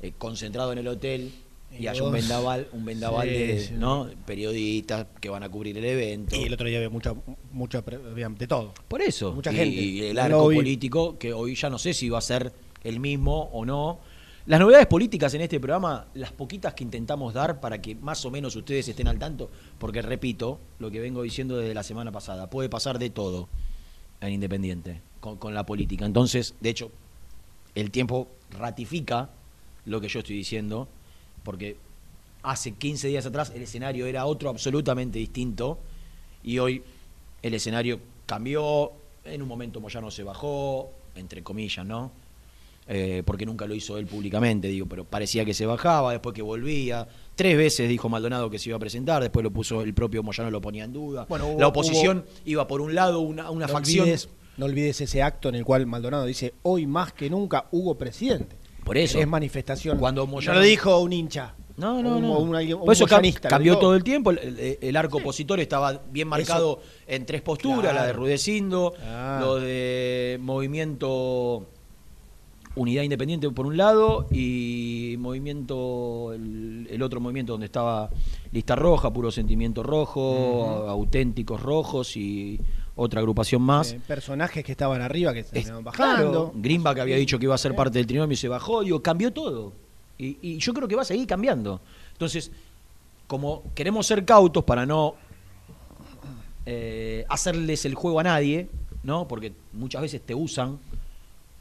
eh, 0.00 0.12
concentrado 0.16 0.72
en 0.72 0.78
el 0.78 0.88
hotel 0.88 1.32
y 1.78 1.86
haya 1.86 2.02
un 2.02 2.12
vendaval, 2.12 2.68
un 2.72 2.84
vendaval 2.84 3.28
Sí, 3.28 3.34
de 3.34 3.60
sí. 3.60 3.74
¿no? 3.76 4.08
periodistas 4.26 5.06
que 5.20 5.28
van 5.28 5.42
a 5.42 5.48
cubrir 5.48 5.76
el 5.78 5.84
evento. 5.84 6.36
Y 6.36 6.44
el 6.44 6.52
otro 6.54 6.66
día 6.68 6.78
había 6.78 6.90
mucha, 6.90 7.14
mucha, 7.52 7.82
de 7.82 8.46
todo. 8.46 8.72
Por 8.88 9.02
eso. 9.02 9.32
Mucha 9.32 9.52
Y- 9.52 9.56
gente. 9.56 9.80
Y 9.80 10.02
el 10.04 10.18
arco 10.18 10.44
político, 10.44 11.18
que 11.18 11.32
hoy 11.32 11.54
ya 11.54 11.68
no 11.70 11.78
sé 11.78 11.92
si 11.94 12.08
va 12.08 12.18
a 12.18 12.22
ser 12.22 12.52
el 12.84 13.00
mismo 13.00 13.50
o 13.52 13.64
no. 13.64 14.00
Las 14.44 14.58
novedades 14.58 14.88
políticas 14.88 15.32
en 15.34 15.42
este 15.42 15.60
programa, 15.60 16.06
las 16.14 16.32
poquitas 16.32 16.74
que 16.74 16.82
intentamos 16.82 17.32
dar 17.32 17.60
para 17.60 17.80
que 17.80 17.94
más 17.94 18.24
o 18.24 18.30
menos 18.30 18.56
ustedes 18.56 18.88
estén 18.88 19.06
al 19.06 19.16
tanto, 19.16 19.48
porque 19.78 20.02
repito 20.02 20.58
lo 20.80 20.90
que 20.90 20.98
vengo 20.98 21.22
diciendo 21.22 21.56
desde 21.56 21.74
la 21.74 21.84
semana 21.84 22.10
pasada, 22.10 22.50
puede 22.50 22.68
pasar 22.68 22.98
de 22.98 23.10
todo 23.10 23.48
en 24.20 24.32
Independiente 24.32 25.00
con, 25.20 25.54
la 25.54 25.64
política. 25.64 26.06
Entonces, 26.06 26.56
de 26.60 26.70
hecho, 26.70 26.90
el 27.76 27.92
tiempo 27.92 28.26
ratifica 28.50 29.30
lo 29.84 30.00
que 30.00 30.08
yo 30.08 30.18
estoy 30.18 30.36
diciendo, 30.36 30.88
porque 31.44 31.76
hace 32.42 32.72
15 32.72 33.08
días 33.08 33.24
atrás 33.26 33.52
el 33.54 33.62
escenario 33.62 34.06
era 34.06 34.26
otro 34.26 34.50
absolutamente 34.50 35.20
distinto 35.20 35.78
y 36.42 36.58
hoy 36.58 36.82
el 37.42 37.54
escenario 37.54 38.00
cambió, 38.26 38.90
en 39.24 39.40
un 39.40 39.46
momento 39.46 39.80
Moyano 39.80 40.10
se 40.10 40.24
bajó, 40.24 40.90
entre 41.14 41.44
comillas, 41.44 41.86
¿no? 41.86 42.10
Eh, 42.88 43.22
porque 43.24 43.46
nunca 43.46 43.64
lo 43.66 43.74
hizo 43.76 43.96
él 43.96 44.06
públicamente, 44.06 44.66
digo, 44.66 44.86
pero 44.86 45.04
parecía 45.04 45.44
que 45.44 45.54
se 45.54 45.64
bajaba, 45.66 46.10
después 46.10 46.34
que 46.34 46.42
volvía. 46.42 47.06
Tres 47.36 47.56
veces 47.56 47.88
dijo 47.88 48.08
Maldonado 48.08 48.50
que 48.50 48.58
se 48.58 48.70
iba 48.70 48.76
a 48.76 48.80
presentar, 48.80 49.22
después 49.22 49.44
lo 49.44 49.52
puso 49.52 49.82
el 49.82 49.94
propio 49.94 50.22
Moyano, 50.24 50.50
lo 50.50 50.60
ponía 50.60 50.82
en 50.84 50.92
duda. 50.92 51.26
Bueno, 51.28 51.46
hubo- 51.46 51.60
la 51.60 51.68
oposición 51.68 52.24
iba 52.44 52.66
por 52.66 52.80
un 52.80 52.94
lado, 52.94 53.20
una, 53.20 53.50
una 53.50 53.66
no 53.68 53.72
facción. 53.72 54.02
Olvides, 54.02 54.28
no 54.56 54.66
olvides 54.66 55.00
ese 55.00 55.22
acto 55.22 55.48
en 55.48 55.54
el 55.54 55.64
cual 55.64 55.86
Maldonado 55.86 56.24
dice, 56.26 56.54
hoy 56.62 56.86
más 56.88 57.12
que 57.12 57.30
nunca 57.30 57.66
Hugo 57.70 57.96
presidente. 57.96 58.56
Por 58.84 58.98
eso. 58.98 59.16
Es 59.20 59.28
manifestación. 59.28 59.96
Cuando 59.98 60.22
no 60.26 60.32
Moyano- 60.32 60.54
lo 60.58 60.60
dijo 60.60 60.98
un 60.98 61.12
hincha. 61.12 61.54
No, 61.76 62.02
no, 62.02 62.16
Un- 62.16 62.22
no. 62.22 62.38
un- 62.40 62.54
alguien- 62.56 62.78
un 62.78 62.84
Por 62.84 62.92
eso 62.94 63.06
cambió 63.06 63.78
todo 63.78 63.94
el 63.94 64.02
tiempo. 64.04 64.30
El, 64.32 64.38
el- 64.38 64.78
el 64.82 64.96
arco 64.96 65.18
opositor 65.18 65.58
estaba 65.60 66.02
bien 66.10 66.26
marcado 66.28 66.80
en 67.06 67.24
tres 67.24 67.40
posturas: 67.42 67.80
Claro. 67.80 67.96
la 67.96 68.06
de 68.06 68.12
Rudecindo, 68.12 68.92
Claro. 68.96 69.46
lo 69.46 69.54
de 69.60 70.36
Movimiento 70.42 71.66
Unidad 72.74 73.02
Independiente 73.02 73.50
por 73.50 73.66
un 73.66 73.76
lado 73.76 74.26
y 74.30 75.16
Movimiento, 75.18 76.32
el, 76.32 76.88
el 76.90 77.02
otro 77.02 77.20
movimiento 77.20 77.52
donde 77.52 77.66
estaba 77.66 78.08
Lista 78.50 78.74
Roja, 78.76 79.12
Puro 79.12 79.30
Sentimiento 79.30 79.82
Rojo, 79.82 80.88
Auténticos 80.88 81.60
Rojos 81.62 82.16
y 82.16 82.58
otra 82.96 83.20
agrupación 83.20 83.60
más. 83.62 83.92
Eh, 83.92 84.00
personajes 84.06 84.64
que 84.64 84.72
estaban 84.72 85.02
arriba 85.02 85.34
que 85.34 85.42
se 85.44 85.58
Es- 85.58 85.64
estaban 85.66 85.84
claro, 85.84 86.12
bajando. 86.24 86.52
Greenback 86.54 86.98
había 87.00 87.16
dicho 87.16 87.38
que 87.38 87.44
iba 87.44 87.54
a 87.54 87.58
ser 87.58 87.74
parte 87.76 87.98
del 87.98 88.06
trinomio 88.06 88.32
y 88.32 88.36
se 88.36 88.48
bajó, 88.48 88.82
digo, 88.82 89.02
cambió 89.02 89.32
todo. 89.32 89.72
Y, 90.18 90.38
y 90.40 90.56
yo 90.58 90.72
creo 90.72 90.88
que 90.88 90.94
va 90.96 91.02
a 91.02 91.06
seguir 91.06 91.26
cambiando. 91.26 91.80
Entonces, 92.12 92.50
como 93.26 93.62
queremos 93.74 94.06
ser 94.06 94.24
cautos 94.24 94.64
para 94.64 94.86
no 94.86 95.14
eh, 96.66 97.24
hacerles 97.28 97.84
el 97.84 97.94
juego 97.94 98.20
a 98.20 98.22
nadie, 98.22 98.68
¿no? 99.02 99.26
Porque 99.26 99.52
muchas 99.72 100.02
veces 100.02 100.20
te 100.22 100.34
usan 100.34 100.78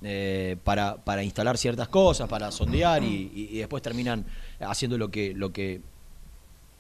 eh, 0.03 0.58
para, 0.63 0.98
para 0.98 1.24
instalar 1.24 1.58
ciertas 1.58 1.88
cosas, 1.88 2.27
para 2.27 2.51
sondear 2.51 3.03
y, 3.03 3.58
después 3.60 3.84
terminan 3.84 4.25
haciendo 4.60 4.98
lo 4.98 5.10
que, 5.12 5.34
lo 5.34 5.51
que 5.51 5.81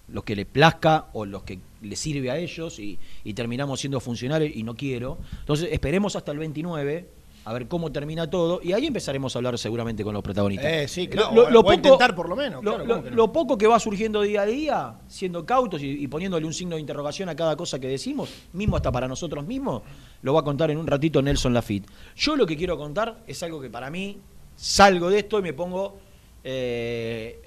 los 0.07 0.25
que 0.25 0.35
le 0.35 0.45
plazca 0.45 1.05
o 1.13 1.25
los 1.25 1.43
que 1.43 1.59
le 1.81 1.95
sirve 1.95 2.31
a 2.31 2.37
ellos 2.37 2.79
y, 2.79 2.99
y 3.23 3.33
terminamos 3.33 3.79
siendo 3.79 3.99
funcionarios 3.99 4.51
y 4.53 4.63
no 4.63 4.75
quiero. 4.75 5.17
Entonces 5.39 5.69
esperemos 5.71 6.15
hasta 6.15 6.31
el 6.33 6.39
29 6.39 7.07
a 7.43 7.53
ver 7.53 7.67
cómo 7.67 7.91
termina 7.91 8.29
todo 8.29 8.59
y 8.63 8.73
ahí 8.73 8.85
empezaremos 8.85 9.35
a 9.35 9.39
hablar 9.39 9.57
seguramente 9.57 10.03
con 10.03 10.13
los 10.13 10.21
protagonistas. 10.21 10.71
Eh, 10.71 10.87
sí, 10.87 11.07
claro. 11.07 11.33
Lo- 11.33 11.43
lo- 11.45 11.49
lo 11.49 11.61
poco- 11.63 11.73
intentar 11.73 12.13
por 12.15 12.29
lo 12.29 12.35
menos. 12.35 12.63
Lo, 12.63 12.71
claro, 12.75 12.85
lo- 12.85 12.93
¿cómo 12.93 13.03
que 13.03 13.09
no? 13.09 13.15
lo 13.15 13.31
poco 13.33 13.57
que 13.57 13.65
va 13.67 13.79
surgiendo 13.79 14.21
día 14.21 14.43
a 14.43 14.45
día, 14.45 14.95
siendo 15.07 15.43
cautos 15.45 15.81
y, 15.81 15.87
y 16.03 16.07
poniéndole 16.07 16.45
un 16.45 16.53
signo 16.53 16.75
de 16.75 16.81
interrogación 16.81 17.29
a 17.29 17.35
cada 17.35 17.55
cosa 17.55 17.79
que 17.79 17.87
decimos, 17.87 18.29
mismo 18.53 18.75
hasta 18.75 18.91
para 18.91 19.07
nosotros 19.07 19.45
mismos, 19.45 19.81
lo 20.21 20.33
va 20.35 20.41
a 20.41 20.43
contar 20.43 20.69
en 20.69 20.77
un 20.77 20.85
ratito 20.85 21.21
Nelson 21.21 21.53
Lafitte. 21.53 21.87
Yo 22.15 22.35
lo 22.35 22.45
que 22.45 22.55
quiero 22.55 22.77
contar 22.77 23.23
es 23.25 23.41
algo 23.41 23.59
que 23.59 23.69
para 23.71 23.89
mí 23.89 24.19
salgo 24.55 25.09
de 25.09 25.19
esto 25.19 25.39
y 25.39 25.41
me 25.41 25.53
pongo 25.53 25.97
eh, 26.43 27.39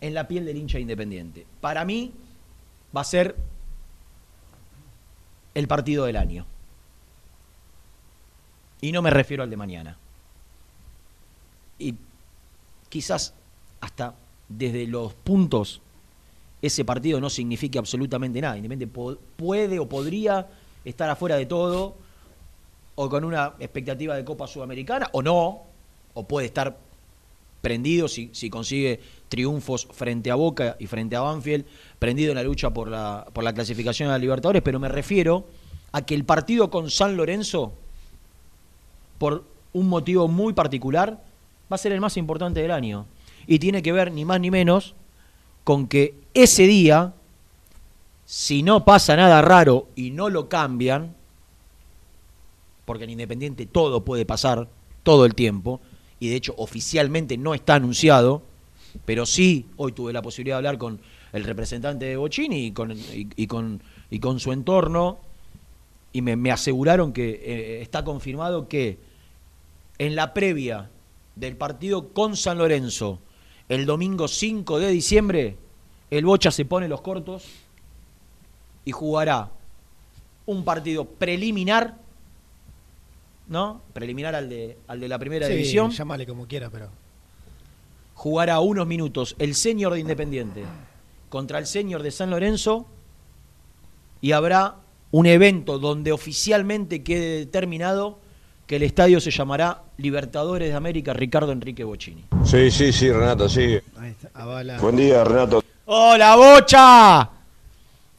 en 0.00 0.14
la 0.14 0.26
piel 0.26 0.46
del 0.46 0.56
hincha 0.56 0.78
independiente. 0.78 1.46
Para 1.60 1.84
mí 1.84 2.12
va 2.96 3.02
a 3.02 3.04
ser 3.04 3.36
el 5.54 5.68
partido 5.68 6.04
del 6.06 6.16
año. 6.16 6.46
Y 8.84 8.92
no 8.92 9.00
me 9.00 9.08
refiero 9.08 9.42
al 9.42 9.48
de 9.48 9.56
mañana. 9.56 9.96
Y 11.78 11.94
quizás 12.90 13.32
hasta 13.80 14.14
desde 14.46 14.86
los 14.86 15.14
puntos 15.14 15.80
ese 16.60 16.84
partido 16.84 17.18
no 17.18 17.30
signifique 17.30 17.78
absolutamente 17.78 18.42
nada. 18.42 18.58
Independiente 18.58 18.94
puede 19.36 19.78
o 19.78 19.88
podría 19.88 20.48
estar 20.84 21.08
afuera 21.08 21.36
de 21.36 21.46
todo 21.46 21.96
o 22.96 23.08
con 23.08 23.24
una 23.24 23.54
expectativa 23.58 24.16
de 24.16 24.24
Copa 24.26 24.46
Sudamericana 24.46 25.08
o 25.12 25.22
no, 25.22 25.62
o 26.12 26.28
puede 26.28 26.48
estar 26.48 26.76
prendido 27.62 28.06
si, 28.06 28.28
si 28.34 28.50
consigue 28.50 29.00
triunfos 29.30 29.88
frente 29.92 30.30
a 30.30 30.34
Boca 30.34 30.76
y 30.78 30.88
frente 30.88 31.16
a 31.16 31.20
Banfield, 31.20 31.64
prendido 31.98 32.32
en 32.32 32.36
la 32.36 32.42
lucha 32.42 32.68
por 32.68 32.88
la, 32.88 33.28
por 33.32 33.44
la 33.44 33.54
clasificación 33.54 34.10
a 34.10 34.18
Libertadores, 34.18 34.60
pero 34.60 34.78
me 34.78 34.90
refiero 34.90 35.46
a 35.92 36.04
que 36.04 36.14
el 36.14 36.26
partido 36.26 36.68
con 36.68 36.90
San 36.90 37.16
Lorenzo, 37.16 37.72
por 39.18 39.44
un 39.72 39.88
motivo 39.88 40.28
muy 40.28 40.52
particular, 40.52 41.22
va 41.70 41.74
a 41.74 41.78
ser 41.78 41.92
el 41.92 42.00
más 42.00 42.16
importante 42.16 42.60
del 42.60 42.70
año. 42.70 43.06
Y 43.46 43.58
tiene 43.58 43.82
que 43.82 43.92
ver 43.92 44.12
ni 44.12 44.24
más 44.24 44.40
ni 44.40 44.50
menos 44.50 44.94
con 45.64 45.86
que 45.86 46.14
ese 46.34 46.66
día, 46.66 47.14
si 48.24 48.62
no 48.62 48.84
pasa 48.84 49.16
nada 49.16 49.42
raro 49.42 49.88
y 49.96 50.10
no 50.10 50.28
lo 50.28 50.48
cambian, 50.48 51.14
porque 52.84 53.04
en 53.04 53.10
Independiente 53.10 53.66
todo 53.66 54.04
puede 54.04 54.26
pasar 54.26 54.68
todo 55.02 55.24
el 55.24 55.34
tiempo, 55.34 55.80
y 56.20 56.28
de 56.28 56.36
hecho 56.36 56.54
oficialmente 56.56 57.36
no 57.36 57.54
está 57.54 57.74
anunciado, 57.74 58.42
pero 59.04 59.26
sí, 59.26 59.66
hoy 59.76 59.92
tuve 59.92 60.12
la 60.12 60.22
posibilidad 60.22 60.56
de 60.56 60.58
hablar 60.58 60.78
con 60.78 61.00
el 61.32 61.44
representante 61.44 62.06
de 62.06 62.16
Bocini 62.16 62.66
y 62.66 62.72
con, 62.72 62.94
y 62.94 63.46
con, 63.46 63.82
y 64.10 64.20
con 64.20 64.38
su 64.38 64.52
entorno, 64.52 65.18
y 66.14 66.22
me, 66.22 66.36
me 66.36 66.52
aseguraron 66.52 67.12
que 67.12 67.42
eh, 67.44 67.82
está 67.82 68.04
confirmado 68.04 68.68
que 68.68 68.98
en 69.98 70.14
la 70.14 70.32
previa 70.32 70.88
del 71.34 71.56
partido 71.56 72.12
con 72.12 72.36
San 72.36 72.58
Lorenzo, 72.58 73.18
el 73.68 73.84
domingo 73.84 74.28
5 74.28 74.78
de 74.78 74.90
diciembre, 74.90 75.56
el 76.10 76.24
Bocha 76.24 76.52
se 76.52 76.64
pone 76.64 76.86
los 76.86 77.00
cortos 77.00 77.44
y 78.84 78.92
jugará 78.92 79.50
un 80.46 80.64
partido 80.64 81.04
preliminar, 81.04 81.98
¿no? 83.48 83.82
Preliminar 83.92 84.36
al 84.36 84.48
de, 84.48 84.78
al 84.86 85.00
de 85.00 85.08
la 85.08 85.18
primera 85.18 85.48
Sí, 85.48 85.54
división. 85.54 85.90
Llámale 85.90 86.26
como 86.26 86.46
quiera, 86.46 86.70
pero. 86.70 86.90
Jugará 88.14 88.60
unos 88.60 88.86
minutos 88.86 89.34
el 89.40 89.56
señor 89.56 89.94
de 89.94 89.98
Independiente 89.98 90.62
contra 91.28 91.58
el 91.58 91.66
señor 91.66 92.04
de 92.04 92.12
San 92.12 92.30
Lorenzo 92.30 92.86
y 94.20 94.30
habrá 94.30 94.76
un 95.16 95.26
evento 95.26 95.78
donde 95.78 96.10
oficialmente 96.10 97.04
quede 97.04 97.38
determinado 97.38 98.18
que 98.66 98.74
el 98.76 98.82
estadio 98.82 99.20
se 99.20 99.30
llamará 99.30 99.82
Libertadores 99.98 100.70
de 100.70 100.74
América 100.74 101.12
Ricardo 101.12 101.52
Enrique 101.52 101.84
Bocini. 101.84 102.24
Sí, 102.44 102.68
sí, 102.72 102.92
sí, 102.92 103.12
Renato, 103.12 103.48
sí. 103.48 103.78
Ahí 103.96 104.10
está, 104.10 104.30
avala. 104.34 104.80
Buen 104.80 104.96
día, 104.96 105.22
Renato. 105.22 105.62
¡Hola, 105.84 106.34
Bocha! 106.34 107.30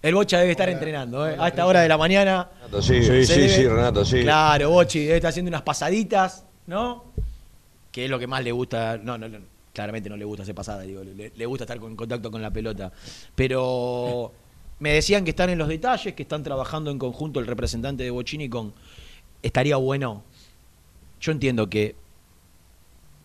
El 0.01 0.15
Bocha 0.15 0.39
debe 0.39 0.51
estar 0.51 0.69
entrenando, 0.69 1.27
¿eh? 1.27 1.35
A 1.37 1.49
esta 1.49 1.65
hora 1.65 1.81
de 1.81 1.89
la 1.89 1.97
mañana. 1.97 2.47
Renato, 2.61 2.81
sí, 2.81 3.03
sí, 3.03 3.25
sí, 3.25 3.33
debe- 3.41 3.49
sí, 3.49 3.67
Renato, 3.67 4.05
sí. 4.05 4.21
Claro, 4.21 4.69
Bochi 4.69 4.99
debe 5.03 5.15
estar 5.17 5.29
haciendo 5.31 5.49
unas 5.49 5.63
pasaditas, 5.63 6.45
¿no? 6.67 7.03
Que 7.91 8.05
es 8.05 8.09
lo 8.09 8.17
que 8.17 8.27
más 8.27 8.41
le 8.41 8.53
gusta. 8.53 8.97
No, 9.03 9.17
no, 9.17 9.27
no, 9.27 9.39
claramente 9.73 10.09
no 10.09 10.15
le 10.15 10.23
gusta 10.23 10.43
hacer 10.43 10.55
pasada, 10.55 10.83
digo, 10.83 11.03
le, 11.03 11.33
le 11.35 11.45
gusta 11.45 11.65
estar 11.65 11.77
con- 11.77 11.91
en 11.91 11.97
contacto 11.97 12.31
con 12.31 12.41
la 12.41 12.51
pelota. 12.51 12.89
Pero 13.33 14.31
me 14.79 14.91
decían 14.91 15.23
que 15.23 15.29
están 15.31 15.49
en 15.49 15.57
los 15.57 15.67
detalles, 15.67 16.13
que 16.13 16.23
están 16.23 16.43
trabajando 16.43 16.91
en 16.91 16.99
conjunto 16.99 17.39
el 17.39 17.47
representante 17.47 18.03
de 18.03 18.11
Bochini 18.11 18.49
con. 18.49 18.73
Estaría 19.41 19.77
bueno. 19.77 20.23
Yo 21.21 21.31
entiendo 21.31 21.69
que 21.69 21.95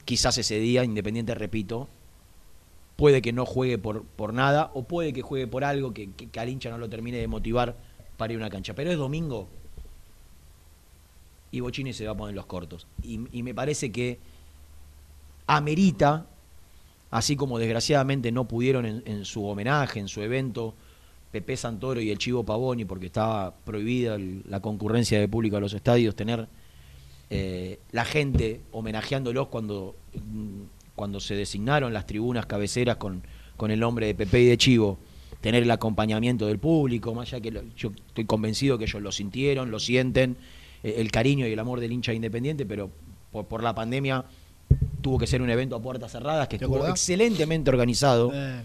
quizás 0.05 0.39
ese 0.39 0.59
día, 0.59 0.85
Independiente, 0.85 1.35
repito, 1.35 1.89
puede 2.97 3.23
que 3.23 3.33
no 3.33 3.47
juegue 3.47 3.79
por, 3.79 4.05
por 4.05 4.33
nada 4.33 4.71
o 4.75 4.85
puede 4.85 5.13
que 5.13 5.23
juegue 5.23 5.47
por 5.47 5.65
algo 5.65 5.93
que, 5.93 6.11
que- 6.13 6.41
al 6.41 6.49
hincha 6.49 6.71
no 6.71 6.79
lo 6.79 6.89
termine 6.89 7.19
de 7.19 7.27
motivar 7.29 7.77
para 8.17 8.33
ir 8.33 8.39
a 8.39 8.43
una 8.43 8.51
cancha. 8.51 8.75
Pero 8.75 8.91
es 8.91 8.99
domingo 8.99 9.49
y 11.53 11.61
Bochini 11.61 11.93
se 11.93 12.07
va 12.07 12.13
a 12.13 12.17
poner 12.17 12.35
los 12.35 12.47
cortos. 12.47 12.87
Y, 13.03 13.21
y 13.37 13.43
me 13.43 13.55
parece 13.55 13.91
que 13.91 14.19
amerita, 15.47 16.27
así 17.11 17.35
como 17.37 17.59
desgraciadamente 17.59 18.31
no 18.31 18.47
pudieron 18.47 18.87
en 18.87 19.25
su 19.25 19.45
homenaje, 19.47 19.99
en 19.99 20.09
su 20.09 20.23
evento, 20.23 20.75
Pepe 21.31 21.57
Santoro 21.57 22.01
y 22.01 22.11
el 22.11 22.19
Chivo 22.19 22.45
Pavoni, 22.45 22.85
porque 22.85 23.07
estaba 23.07 23.55
prohibida 23.64 24.16
el- 24.16 24.43
la 24.49 24.61
concurrencia 24.61 25.19
de 25.21 25.29
público 25.29 25.57
a 25.57 25.61
los 25.61 25.73
estadios, 25.75 26.14
tener 26.16 26.49
eh, 27.33 27.79
la 27.93 28.05
gente 28.05 28.61
homenajeándolos 28.73 29.47
cuando, 29.49 29.95
mm, 30.14 30.62
cuando 30.97 31.21
se 31.21 31.37
designaron 31.37 31.93
las 31.93 32.05
tribunas 32.07 32.45
cabeceras 32.47 32.97
con, 32.97 33.23
con 33.57 33.71
el 33.71 33.79
nombre 33.79 34.07
de 34.07 34.14
Pepe 34.16 34.40
y 34.40 34.47
de 34.47 34.59
Chivo, 34.59 34.99
tener 35.40 35.62
el 35.62 35.71
acompañamiento 35.71 36.47
del 36.49 36.59
público, 36.59 37.14
más 37.14 37.29
allá 37.33 37.40
que 37.40 37.53
lo- 37.53 37.62
yo 37.77 37.93
estoy 38.09 38.25
convencido 38.25 38.79
que 38.79 38.85
ellos 38.87 39.01
lo 39.01 39.12
sintieron, 39.12 39.71
lo 39.71 39.79
sienten, 39.79 40.37
eh, 40.83 40.95
el 40.99 41.12
cariño 41.12 41.47
y 41.47 41.53
el 41.53 41.59
amor 41.61 41.79
del 41.79 41.93
hincha 41.93 42.12
independiente, 42.12 42.66
pero 42.66 42.90
por, 43.31 43.47
por 43.47 43.62
la 43.62 43.75
pandemia 43.77 44.25
tuvo 45.01 45.16
que 45.19 45.29
ser 45.29 45.40
un 45.40 45.51
evento 45.51 45.77
a 45.77 45.81
puertas 45.81 46.11
cerradas 46.11 46.49
que 46.49 46.59
¿Te 46.59 46.64
estuvo 46.64 46.79
excelentemente 46.90 47.71
organizado. 47.71 48.33
Eh, 48.35 48.62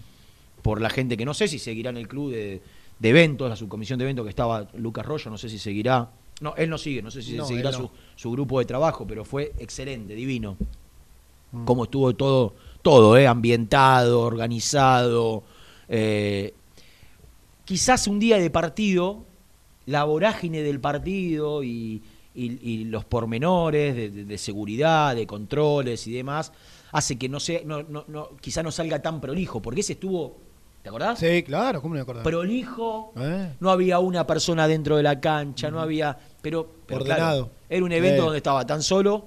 por 0.66 0.80
la 0.80 0.90
gente 0.90 1.16
que 1.16 1.24
no 1.24 1.32
sé 1.32 1.46
si 1.48 1.58
seguirá 1.60 1.90
en 1.90 1.96
el 1.96 2.08
club 2.08 2.32
de, 2.32 2.60
de 2.98 3.08
eventos, 3.08 3.48
la 3.48 3.54
subcomisión 3.56 3.98
de 4.00 4.04
eventos 4.04 4.24
que 4.24 4.30
estaba 4.30 4.66
Lucas 4.74 5.06
Rollo, 5.06 5.30
no 5.30 5.38
sé 5.38 5.48
si 5.48 5.58
seguirá. 5.60 6.10
No, 6.40 6.54
él 6.56 6.68
no 6.68 6.76
sigue, 6.76 7.00
no 7.02 7.10
sé 7.10 7.22
si 7.22 7.34
No, 7.34 7.44
seguirá 7.46 7.70
no. 7.70 7.78
su, 7.78 7.90
su 8.16 8.30
grupo 8.32 8.58
de 8.58 8.64
trabajo, 8.64 9.06
pero 9.06 9.24
fue 9.24 9.52
excelente, 9.58 10.14
divino. 10.14 10.56
Cómo 11.64 11.84
estuvo 11.84 12.12
todo, 12.14 12.54
todo, 12.82 13.16
eh, 13.16 13.26
ambientado, 13.28 14.20
organizado. 14.22 15.44
eh, 15.88 16.52
quizás 17.64 18.06
un 18.08 18.18
día 18.18 18.38
de 18.38 18.50
partido, 18.50 19.24
la 19.86 20.04
vorágine 20.04 20.62
del 20.62 20.80
partido 20.80 21.62
y, 21.62 22.02
y- 22.34 22.58
y 22.62 22.84
los 22.86 23.04
pormenores 23.04 23.94
de, 23.94 24.10
de- 24.10 24.24
de 24.24 24.38
seguridad, 24.38 25.14
de 25.14 25.26
controles 25.26 26.06
y 26.08 26.12
demás, 26.12 26.52
hace 26.92 27.16
que 27.16 27.28
no 27.28 27.40
sea, 27.40 27.60
no, 27.64 27.82
no, 27.84 28.04
no, 28.08 28.30
quizá 28.40 28.62
no 28.62 28.70
salga 28.72 29.00
tan 29.00 29.20
prolijo, 29.20 29.62
porque 29.62 29.80
ese 29.80 29.94
estuvo, 29.94 30.36
¿te 30.86 30.90
acordás? 30.90 31.18
sí, 31.18 31.42
claro, 31.42 31.82
¿cómo 31.82 31.94
no 31.94 31.98
me 31.98 32.02
acordaba? 32.02 32.22
Prolijo, 32.22 33.12
Eh. 33.16 33.54
no 33.58 33.70
había 33.70 33.98
una 33.98 34.24
persona 34.26 34.68
dentro 34.68 34.96
de 34.96 35.02
la 35.02 35.18
cancha, 35.20 35.68
no 35.70 35.80
había, 35.80 36.16
pero, 36.40 36.68
pero 36.86 37.04
claro, 37.04 37.22
Ordenado. 37.24 37.50
era 37.68 37.84
un 37.84 37.90
evento 37.92 38.18
Sí. 38.22 38.24
donde 38.24 38.36
estaba 38.36 38.64
tan 38.64 38.82
solo 38.82 39.26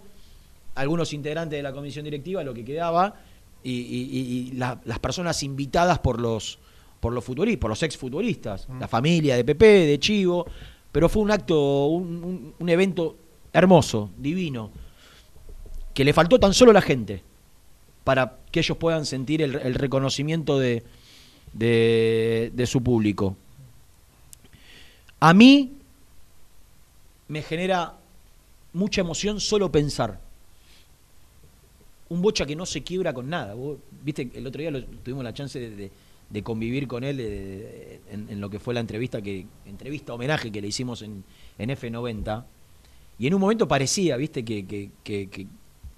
algunos 0.75 1.11
integrantes 1.11 1.57
de 1.57 1.63
la 1.63 1.73
comisión 1.73 2.05
directiva, 2.05 2.43
lo 2.45 2.53
que 2.53 2.63
quedaba, 2.63 3.13
y, 3.61 3.71
y- 3.71 4.09
y- 4.09 4.37
y 4.37 4.51
la- 4.53 4.79
las 4.85 4.99
personas 4.99 5.43
invitadas 5.43 5.99
por 5.99 6.19
los 6.19 6.59
por 7.01 7.13
los 7.13 7.23
futbolistas, 7.23 7.61
por 7.61 7.69
los 7.69 7.81
exfutbolistas, 7.83 8.67
la 8.77 8.87
familia 8.89 9.35
de 9.37 9.45
Pepe, 9.45 9.65
de 9.85 9.99
Chivo, 9.99 10.45
pero 10.91 11.07
fue 11.07 11.21
un 11.23 11.31
acto, 11.31 11.85
un, 11.87 12.21
un- 12.23 12.53
un 12.59 12.69
evento 12.69 13.15
hermoso, 13.53 14.09
divino, 14.17 14.69
que 15.93 16.03
le 16.03 16.11
faltó 16.13 16.39
tan 16.39 16.53
solo 16.53 16.73
la 16.73 16.81
gente 16.81 17.23
para 18.03 18.37
que 18.51 18.59
ellos 18.59 18.75
puedan 18.77 19.05
sentir 19.05 19.41
el, 19.41 19.55
el 19.55 19.75
reconocimiento 19.75 20.59
de, 20.59 20.83
de, 21.53 22.51
de 22.53 22.65
su 22.67 22.81
público. 22.81 23.35
A 25.19 25.33
mí 25.33 25.73
me 27.27 27.41
genera 27.41 27.95
mucha 28.73 29.01
emoción 29.01 29.39
solo 29.39 29.71
pensar. 29.71 30.19
Un 32.09 32.21
bocha 32.21 32.45
que 32.45 32.55
no 32.55 32.65
se 32.65 32.81
quiebra 32.83 33.13
con 33.13 33.29
nada. 33.29 33.53
Vos, 33.53 33.77
Viste, 34.03 34.29
el 34.33 34.47
otro 34.47 34.61
día 34.61 34.71
tuvimos 35.03 35.23
la 35.23 35.33
chance 35.33 35.59
de, 35.59 35.91
de- 36.29 36.43
convivir 36.43 36.87
con 36.87 37.03
él 37.03 37.17
de- 37.17 37.99
en, 38.11 38.39
lo 38.39 38.49
que 38.49 38.59
fue 38.59 38.73
la 38.73 38.79
entrevista 38.79 39.21
que 39.21 39.45
entrevista 39.65 40.13
homenaje 40.13 40.51
que 40.51 40.61
le 40.61 40.67
hicimos 40.69 41.01
en, 41.01 41.23
en 41.57 41.69
F90. 41.69 42.45
Y 43.19 43.27
en 43.27 43.33
un 43.33 43.41
momento 43.41 43.67
parecía, 43.67 44.15
viste, 44.15 44.45
que, 44.45 44.65
que- 45.29 45.47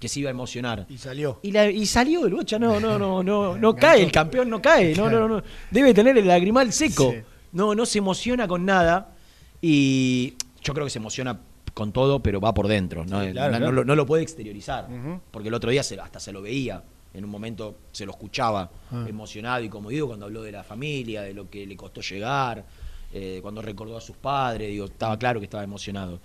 que- 0.02 0.08
se 0.08 0.20
iba 0.20 0.28
a 0.28 0.32
emocionar. 0.32 0.84
Y 0.88 0.98
salió. 0.98 1.38
Y, 1.42 1.52
la- 1.52 1.70
y 1.70 1.86
salió 1.86 2.26
el 2.26 2.34
bocha, 2.34 2.58
no, 2.58 2.78
no, 2.80 2.98
no, 2.98 3.22
no, 3.22 3.56
no 3.58 3.74
cae, 3.76 4.02
el 4.02 4.10
campeón 4.12 4.50
no 4.50 4.60
cae, 4.60 4.94
no, 4.96 5.08
no, 5.08 5.28
no, 5.28 5.42
debe 5.70 5.94
tener 5.94 6.18
el 6.18 6.26
lagrimal 6.26 6.72
seco. 6.72 7.12
Sí. 7.12 7.18
No, 7.52 7.74
no 7.74 7.86
se 7.86 7.98
emociona 7.98 8.46
con 8.48 8.64
nada. 8.64 9.14
Y 9.60 10.34
yo 10.62 10.74
creo 10.74 10.84
que 10.86 10.90
se 10.90 10.98
emociona 10.98 11.38
con 11.74 11.92
todo, 11.92 12.20
pero 12.20 12.40
va 12.40 12.52
por 12.52 12.66
dentro. 12.68 13.04
No, 13.04 13.24
Sí, 13.24 13.32
claro, 13.32 13.52
no, 13.52 13.58
claro. 13.58 13.66
no 13.66 13.72
lo, 13.72 13.84
no 13.84 13.94
lo 13.96 14.06
puede 14.06 14.22
exteriorizar. 14.22 14.88
Porque 15.30 15.48
el 15.48 15.54
otro 15.54 15.70
día 15.70 15.82
se- 15.82 15.98
hasta 16.00 16.18
se 16.20 16.32
lo 16.32 16.42
veía. 16.42 16.82
En 17.14 17.24
un 17.24 17.30
momento 17.30 17.76
se 17.92 18.06
lo 18.06 18.12
escuchaba 18.12 18.70
Ah. 18.90 19.04
emocionado 19.08 19.62
y 19.62 19.68
como 19.68 19.90
digo, 19.90 20.06
cuando 20.08 20.26
habló 20.26 20.42
de 20.42 20.50
la 20.52 20.64
familia, 20.64 21.22
de 21.22 21.34
lo 21.34 21.48
que 21.50 21.66
le 21.66 21.76
costó 21.76 22.00
llegar, 22.00 22.64
eh, 23.12 23.38
cuando 23.42 23.60
recordó 23.62 23.96
a 23.98 24.00
sus 24.00 24.16
padres, 24.16 24.68
digo, 24.70 24.86
estaba 24.86 25.18
claro 25.18 25.38
que 25.38 25.44
estaba 25.44 25.62
emocionado. 25.62 26.20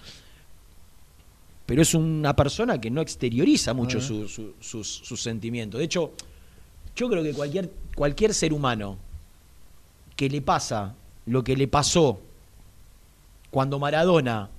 Pero 1.68 1.82
es 1.84 1.94
una 1.94 2.36
persona 2.36 2.82
que 2.82 2.90
no 2.90 3.02
exterioriza 3.02 3.74
mucho 3.76 4.02
su- 4.02 4.28
su- 4.28 4.54
sus, 4.60 4.88
sus 4.88 5.22
sentimientos. 5.22 5.78
De 5.78 5.86
hecho, 5.86 6.14
yo 6.96 7.08
creo 7.10 7.22
que 7.22 7.34
cualquier, 7.34 7.70
cualquier 7.96 8.34
ser 8.34 8.54
humano 8.54 8.98
que 10.16 10.30
le 10.30 10.42
pasa 10.42 10.96
lo 11.28 11.44
que 11.44 11.56
le 11.56 11.68
pasó 11.68 12.20
cuando 13.52 13.78
Maradona 13.80 14.50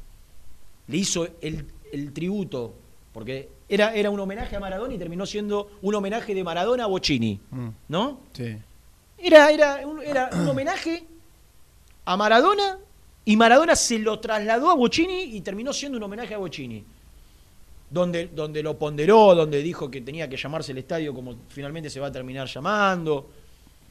le 0.87 0.97
hizo 0.97 1.27
el, 1.41 1.65
el 1.93 2.13
tributo, 2.13 2.75
porque 3.13 3.49
era, 3.69 3.95
era 3.95 4.11
un 4.11 4.21
homenaje 4.21 4.55
a 4.57 4.61
Maradona 4.61 4.95
y 4.95 4.99
terminó 4.99 5.27
siendo 5.27 5.71
un 5.83 5.95
homenaje 5.95 6.35
de 6.35 6.45
Maradona 6.45 6.85
a 6.85 6.87
Bocini, 6.87 7.41
Mm, 7.51 7.69
¿no? 7.89 8.21
sí. 8.33 8.57
Era, 9.21 9.51
era, 9.51 9.85
un, 9.87 10.01
era 10.03 10.31
un 10.33 10.47
homenaje 10.47 11.05
a 12.05 12.17
Maradona 12.17 12.79
y 13.25 13.37
Maradona 13.37 13.75
se 13.75 13.99
lo 13.99 14.21
trasladó 14.21 14.71
a 14.71 14.75
Bocini 14.75 15.23
y 15.23 15.41
terminó 15.41 15.73
siendo 15.73 15.99
un 15.99 16.05
homenaje 16.05 16.35
a 16.35 16.39
Bocini. 16.39 16.85
Donde, 17.91 18.27
donde 18.29 18.63
lo 18.63 18.79
ponderó, 18.79 19.35
donde 19.35 19.63
dijo 19.63 19.91
que 19.91 20.03
tenía 20.03 20.29
que 20.29 20.37
llamarse 20.37 20.73
el 20.73 20.79
estadio 20.79 21.15
como 21.15 21.35
finalmente 21.49 21.89
se 21.89 22.01
va 22.01 22.09
a 22.09 22.13
terminar 22.13 22.47
llamando, 22.47 23.31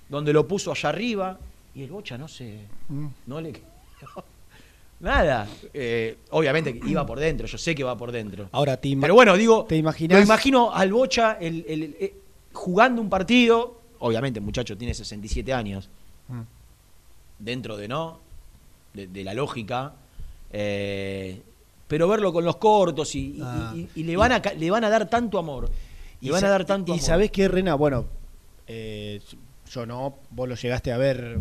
donde 0.07 0.31
lo 0.31 0.47
puso 0.47 0.71
allá 0.71 0.89
arriba 0.89 1.38
y 1.73 1.83
el 1.83 1.89
Bocha 1.91 2.17
no 2.17 2.27
se, 2.27 2.60
Mm. 2.89 3.07
no 3.25 3.41
le 3.41 3.53
nada. 4.99 5.47
Eh, 5.73 6.17
obviamente 6.31 6.79
que 6.79 6.89
iba 6.89 7.05
por 7.05 7.19
dentro, 7.19 7.47
yo 7.47 7.57
sé 7.57 7.73
que 7.75 7.83
va 7.83 7.97
por 7.97 8.12
dentro. 8.12 8.49
Ahora, 8.51 8.77
te 8.77 8.95
Pero 8.99 9.13
bueno, 9.13 9.36
digo, 9.36 9.65
¿te 9.65 9.75
imaginás? 9.75 10.19
lo 10.19 10.23
imagino 10.23 10.71
al 10.71 10.91
Bocha 10.91 11.33
el- 11.39 11.65
el- 11.67 11.83
el- 11.83 11.95
eh, 11.99 12.13
jugando 12.53 13.01
un 13.01 13.10
partido, 13.10 13.81
obviamente 13.99 14.39
el 14.39 14.45
muchacho 14.45 14.77
tiene 14.77 14.93
67 14.93 15.53
años, 15.53 15.89
Mm. 16.27 16.41
dentro 17.39 17.77
de 17.77 17.88
no, 17.88 18.19
de, 18.93 19.07
de 19.07 19.23
la 19.23 19.33
lógica, 19.33 19.93
eh, 20.51 21.41
pero 21.88 22.08
verlo 22.08 22.32
con 22.34 22.43
los 22.45 22.58
cortos 22.58 23.15
y, 23.15 23.19
y- 23.38 23.39
Ah. 23.41 23.73
y- 23.76 23.88
y 23.95 24.04
le, 24.04 24.15
van 24.17 24.32
a, 24.34 24.39
le 24.39 24.69
van 24.71 24.84
a 24.84 24.89
dar 24.89 25.10
tanto 25.10 25.38
amor. 25.39 25.69
Le 26.21 26.32
van 26.32 26.43
a 26.43 26.50
dar 26.50 26.65
tanto 26.65 26.91
y 26.91 26.95
amor. 26.95 27.06
sabés 27.06 27.32
qué, 27.32 27.47
Rena, 27.47 27.76
bueno, 27.76 28.06
eh, 28.67 29.21
yo 29.71 29.86
no, 29.86 30.15
vos 30.32 30.47
lo 30.50 30.56
llegaste 30.56 30.91
a 30.91 30.97
ver 30.97 31.39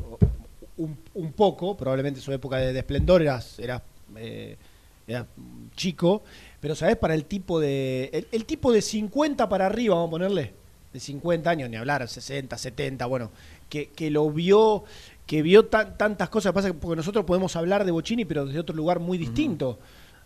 un, 0.76 0.96
un 1.14 1.32
poco, 1.32 1.76
probablemente 1.76 2.20
en 2.20 2.24
su 2.24 2.32
época 2.32 2.56
de, 2.58 2.72
de 2.72 2.78
esplendor 2.80 3.22
eras, 3.22 3.58
eras, 3.58 3.82
eh, 4.16 4.56
eras 5.06 5.26
chico, 5.76 6.22
pero 6.60 6.74
sabés 6.74 6.96
para 6.96 7.14
el 7.14 7.24
tipo 7.24 7.58
de 7.60 8.10
el, 8.12 8.28
el 8.32 8.44
tipo 8.44 8.72
de 8.72 8.82
50 8.82 9.48
para 9.48 9.66
arriba, 9.66 9.94
vamos 9.94 10.08
a 10.08 10.10
ponerle, 10.10 10.52
de 10.92 11.00
50 11.00 11.48
años, 11.50 11.70
ni 11.70 11.76
hablar, 11.76 12.06
60, 12.06 12.56
70, 12.58 13.06
bueno, 13.06 13.30
que, 13.68 13.88
que 13.90 14.10
lo 14.10 14.30
vio, 14.30 14.84
que 15.26 15.42
vio 15.42 15.66
tan- 15.66 15.96
tantas 15.96 16.28
cosas, 16.28 16.52
pasa 16.52 16.68
que 16.68 16.74
porque 16.74 16.96
nosotros 16.96 17.24
podemos 17.24 17.54
hablar 17.56 17.84
de 17.84 17.90
Bocini, 17.92 18.24
pero 18.24 18.44
desde 18.46 18.60
otro 18.60 18.74
lugar 18.76 18.98
muy 19.00 19.16
distinto. 19.18 19.78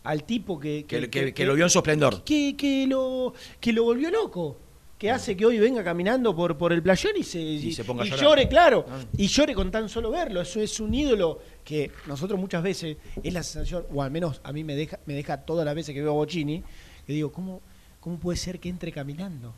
Al 0.05 0.25
tipo 0.25 0.59
que, 0.59 0.85
que, 0.87 1.11
que- 1.11 1.35
que 1.35 1.45
lo 1.45 1.55
vio 1.55 1.65
en 1.65 1.71
su 1.71 1.79
esplendor. 1.79 2.25
que, 2.25 2.57
que 2.57 2.87
lo 2.87 3.35
que 3.61 3.73
lo 3.73 3.85
volvió 3.85 4.11
loco 4.11 4.57
que 4.99 5.11
hace 5.11 5.35
que 5.35 5.47
hoy 5.47 5.59
venga 5.59 5.83
caminando 5.83 6.37
por, 6.37 6.59
por 6.59 6.75
el 6.75 6.83
playón 6.83 7.13
y 7.17 7.23
se, 7.23 7.41
Y 7.41 7.73
se 7.73 7.85
ponga 7.85 8.05
y 8.07 8.11
llore, 8.11 8.47
claro, 8.49 8.85
Ah. 8.87 9.01
y 9.17 9.29
llore 9.29 9.55
con 9.55 9.71
tan 9.71 9.89
solo 9.89 10.11
verlo. 10.11 10.43
Eso 10.43 10.61
es 10.61 10.79
un 10.79 10.93
ídolo 10.95 11.39
que 11.65 11.91
nosotros 12.07 12.39
muchas 12.39 12.63
veces 12.63 12.99
es 13.23 13.33
la 13.33 13.43
sensación, 13.43 13.87
o 13.95 14.03
al 14.03 14.11
menos 14.11 14.43
a 14.45 14.53
mí 14.53 14.63
me 14.63 14.75
deja, 14.77 14.99
me 15.07 15.15
deja 15.15 15.39
todas 15.39 15.65
las 15.65 15.75
veces 15.75 15.95
que 15.95 16.03
veo 16.03 16.11
a 16.11 16.15
Bocini, 16.15 16.63
que 17.07 17.15
digo, 17.15 17.33
¿cómo, 17.33 17.63
cómo 17.99 18.19
puede 18.19 18.37
ser 18.37 18.61
que 18.61 18.69
entre 18.69 18.93
caminando? 18.93 19.55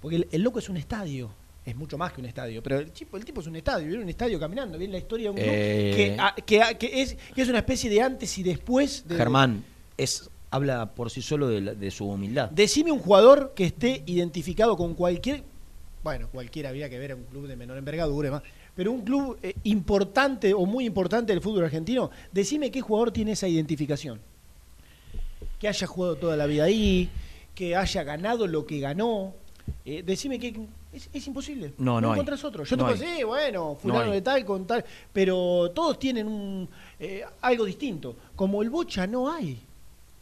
Porque 0.00 0.16
el, 0.16 0.28
el 0.32 0.42
loco 0.42 0.58
es 0.58 0.68
un 0.68 0.76
estadio. 0.76 1.30
Es 1.64 1.76
mucho 1.76 1.96
más 1.96 2.12
que 2.12 2.20
un 2.20 2.26
estadio, 2.26 2.60
pero 2.62 2.80
el 2.80 2.90
tipo, 2.90 3.16
el 3.16 3.24
tipo 3.24 3.40
es 3.40 3.46
un 3.46 3.54
estadio, 3.54 3.86
viene 3.86 4.02
un 4.02 4.08
estadio 4.08 4.38
caminando, 4.40 4.76
viene 4.78 4.92
la 4.92 4.98
historia 4.98 5.24
de 5.26 5.30
un 5.30 5.36
club 5.36 5.48
Eh. 5.48 5.92
que, 5.94 6.16
a- 6.20 6.34
que 6.34 6.62
a- 6.62 6.74
que 6.78 7.02
es, 7.02 7.16
que 7.34 7.42
es 7.42 7.48
una 7.48 7.58
especie 7.58 7.88
de 7.88 8.02
antes 8.02 8.36
y 8.38 8.42
después 8.42 9.06
de, 9.06 9.14
Germán 9.16 9.62
es, 9.96 10.28
habla 10.50 10.92
por 10.92 11.08
sí 11.10 11.22
solo 11.22 11.46
de, 11.48 11.60
la- 11.60 11.74
de 11.74 11.90
su 11.92 12.08
humildad. 12.08 12.50
Decime 12.50 12.90
un 12.90 12.98
jugador 12.98 13.52
que 13.54 13.64
esté 13.66 14.02
identificado 14.06 14.76
con 14.76 14.94
cualquier. 14.94 15.44
Bueno, 16.02 16.28
cualquiera 16.32 16.70
había 16.70 16.90
que 16.90 16.98
ver 16.98 17.12
a 17.12 17.14
un 17.14 17.22
club 17.24 17.46
de 17.46 17.54
menor 17.54 17.78
envergadura 17.78 18.26
y 18.26 18.30
demás. 18.30 18.42
Pero 18.74 18.90
un 18.90 19.02
club 19.02 19.38
eh, 19.40 19.54
importante 19.62 20.52
o 20.54 20.66
muy 20.66 20.84
importante 20.84 21.32
del 21.32 21.40
fútbol 21.40 21.62
argentino, 21.64 22.10
decime 22.32 22.72
qué 22.72 22.80
jugador 22.80 23.12
tiene 23.12 23.32
esa 23.32 23.46
identificación. 23.46 24.20
Que 25.60 25.68
haya 25.68 25.86
jugado 25.86 26.16
toda 26.16 26.36
la 26.36 26.46
vida 26.46 26.64
ahí, 26.64 27.08
que 27.54 27.76
haya 27.76 28.02
ganado 28.02 28.48
lo 28.48 28.66
que 28.66 28.80
ganó. 28.80 29.32
Eh, 29.84 30.02
decime 30.04 30.40
que. 30.40 30.56
Es, 30.92 31.08
es 31.12 31.26
imposible. 31.26 31.72
No, 31.78 32.00
no 32.00 32.08
hay. 32.08 32.14
encontrás 32.14 32.44
otro. 32.44 32.64
Yo 32.64 32.76
No 32.76 32.84
te 32.86 32.92
puedo 32.94 33.02
decir, 33.10 33.24
bueno, 33.26 33.76
fulano 33.80 34.12
de 34.12 34.20
tal, 34.22 34.44
con 34.44 34.66
tal. 34.66 34.84
Pero 35.12 35.70
todos 35.74 35.98
tienen 35.98 36.26
un, 36.26 36.68
eh, 37.00 37.24
algo 37.40 37.64
distinto. 37.64 38.14
Como 38.36 38.62
el 38.62 38.68
Bocha 38.70 39.06
no 39.06 39.30
hay. 39.32 39.60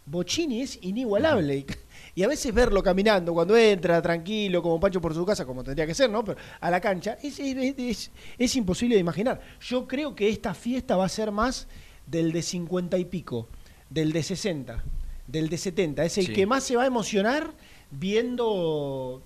Bocini 0.06 0.62
es 0.62 0.78
inigualable. 0.82 1.56
Y, 1.58 1.66
y 2.20 2.22
a 2.22 2.28
veces 2.28 2.52
verlo 2.54 2.82
caminando, 2.82 3.32
cuando 3.34 3.56
entra 3.56 4.00
tranquilo, 4.00 4.62
como 4.62 4.78
Pancho 4.80 5.00
por 5.00 5.12
su 5.14 5.24
casa, 5.26 5.44
como 5.44 5.62
tendría 5.64 5.86
que 5.86 5.94
ser, 5.94 6.08
¿no? 6.10 6.24
Pero 6.24 6.38
a 6.60 6.70
la 6.70 6.80
cancha, 6.80 7.18
es, 7.22 7.38
es- 7.38 7.74
es- 7.78 8.10
es 8.38 8.56
imposible 8.56 8.94
de 8.94 9.00
imaginar. 9.00 9.40
Yo 9.60 9.86
creo 9.86 10.14
que 10.14 10.28
esta 10.28 10.54
fiesta 10.54 10.96
va 10.96 11.04
a 11.04 11.08
ser 11.08 11.30
más 11.32 11.66
del 12.06 12.32
de 12.32 12.42
50 12.42 12.96
y 12.98 13.04
pico, 13.04 13.48
del 13.88 14.12
de 14.12 14.22
60, 14.22 14.82
del 15.26 15.48
de 15.48 15.58
70. 15.58 16.04
Es 16.04 16.18
el 16.18 16.26
Sí. 16.26 16.32
que 16.32 16.46
más 16.46 16.64
se 16.64 16.76
va 16.76 16.82
a 16.84 16.86
emocionar 16.86 17.52
viendo 17.90 19.22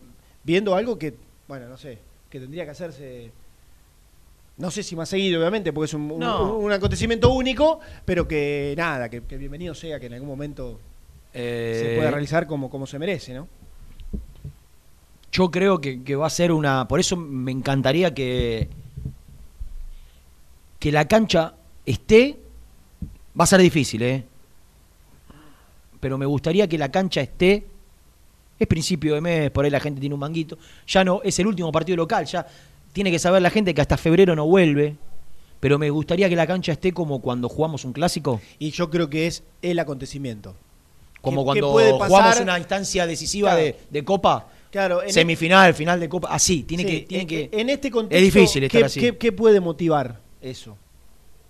viendo 0.47 0.75
algo 0.75 0.99
que, 0.99 1.15
bueno, 1.49 1.69
no 1.69 1.77
sé, 1.77 1.99
que 2.31 2.41
tendría 2.41 2.65
que 2.65 2.71
hacerse, 2.71 3.31
no 4.59 4.71
sé 4.71 4.83
si 4.83 4.97
más 4.97 5.09
seguido, 5.09 5.41
obviamente, 5.41 5.73
porque 5.73 5.87
es 5.87 5.95
un, 5.95 6.11
un- 6.11 6.19
No. 6.21 6.55
un 6.57 6.73
acontecimiento 6.73 7.31
único, 7.31 7.81
pero 8.05 8.27
que 8.27 8.75
nada, 8.77 9.09
que, 9.09 9.23
que 9.23 9.37
bienvenido 9.37 9.75
sea, 9.75 9.99
que 10.01 10.07
en 10.07 10.15
algún 10.15 10.29
momento 10.29 10.79
se 11.33 11.93
Eh, 11.93 11.97
pueda 11.97 12.11
realizar 12.11 12.47
como, 12.47 12.71
como 12.71 12.87
se 12.87 12.99
merece, 12.99 13.35
¿no? 13.35 13.49
Yo 15.33 15.51
creo 15.51 15.81
que, 15.81 16.05
que 16.05 16.15
va 16.15 16.29
a 16.29 16.31
ser 16.31 16.53
una. 16.53 16.87
Por 16.87 17.01
eso 17.01 17.17
me 17.17 17.51
encantaría 17.51 18.15
que. 18.15 18.69
Que 20.79 20.93
la 20.93 21.09
cancha 21.09 21.55
esté. 21.85 22.39
Va 23.39 23.43
a 23.43 23.47
ser 23.49 23.61
difícil, 23.61 24.03
¿eh? 24.03 24.25
Pero 25.99 26.19
me 26.19 26.27
gustaría 26.27 26.69
que 26.69 26.79
la 26.79 26.93
cancha 26.93 27.21
esté. 27.21 27.67
Es 28.59 28.67
principio 28.69 29.15
de 29.15 29.21
mes, 29.21 29.51
por 29.51 29.65
ahí 29.65 29.71
la 29.71 29.81
gente 29.81 30.01
tiene 30.01 30.15
un 30.15 30.21
manguito. 30.21 30.57
Ya 30.87 31.05
no, 31.05 31.21
es 31.25 31.39
el 31.39 31.47
último 31.47 31.73
partido 31.73 31.97
local, 31.97 32.25
ya 32.27 32.47
tiene 32.93 33.11
que 33.11 33.19
saber 33.19 33.43
la 33.43 33.51
gente 33.51 33.75
que 33.75 33.81
hasta 33.81 33.97
febrero 33.97 34.35
no 34.37 34.47
vuelve. 34.47 34.97
Pero 35.61 35.79
me 35.79 35.89
gustaría 35.91 36.29
que 36.29 36.37
la 36.37 36.47
cancha 36.47 36.73
esté 36.73 36.93
como 36.93 37.21
cuando 37.23 37.49
jugamos 37.49 37.85
un 37.85 37.93
clásico. 37.93 38.41
Y 38.59 38.71
yo 38.71 38.91
creo 38.91 39.09
que 39.09 39.27
es 39.27 39.43
el 39.63 39.79
acontecimiento. 39.79 40.55
Como 41.23 41.41
¿Qué- 41.41 41.45
cuando 41.61 41.77
qué 41.77 41.91
jugamos 42.07 42.41
una 42.41 42.59
instancia 42.59 43.07
decisiva 43.07 43.51
Claro. 43.53 43.65
de, 43.65 43.77
de 43.91 44.05
Copa. 44.05 44.47
Claro, 44.71 45.01
Semifinal, 45.09 45.73
final 45.73 45.99
de 46.01 46.09
Copa. 46.09 46.29
Así, 46.31 46.65
tiene 46.65 46.83
Sí, 46.83 46.89
que. 46.91 47.01
Tiene 47.07 47.23
en, 47.23 47.29
que 47.29 47.49
en 47.53 47.71
este 47.71 47.91
contexto, 47.91 48.17
es 48.27 48.35
difícil 48.35 48.65
estar 48.65 48.81
¿qué, 48.81 48.85
así. 48.87 49.13
qué 49.19 49.33
puede 49.33 49.59
motivar 49.61 50.21
eso? 50.43 50.77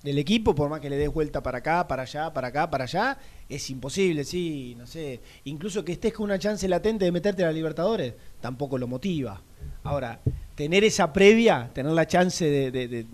El 0.04 0.18
equipo, 0.18 0.54
por 0.54 0.68
más 0.68 0.80
que 0.80 0.90
le 0.90 0.96
des 0.96 1.10
vuelta 1.12 1.42
para 1.42 1.58
acá, 1.58 1.88
para 1.88 2.02
allá, 2.02 2.32
para 2.32 2.48
acá, 2.48 2.68
para 2.70 2.84
allá, 2.84 3.16
es 3.48 3.70
imposible, 3.70 4.22
sí, 4.24 4.74
no 4.78 4.86
sé. 4.86 5.20
Incluso 5.44 5.82
que 5.84 5.92
estés 5.92 6.12
con 6.12 6.24
una 6.24 6.38
chance 6.38 6.68
latente 6.68 7.06
de 7.06 7.12
meterte 7.12 7.42
a 7.42 7.46
la 7.46 7.52
Libertadores, 7.52 8.12
tampoco 8.40 8.76
lo 8.76 8.86
motiva. 8.86 9.40
Ahora, 9.82 10.20
tener 10.54 10.84
esa 10.84 11.10
previa, 11.12 11.70
tener 11.72 11.92
la 11.92 12.06
chance 12.06 12.44
de, 12.44 12.70
de- 12.70 13.06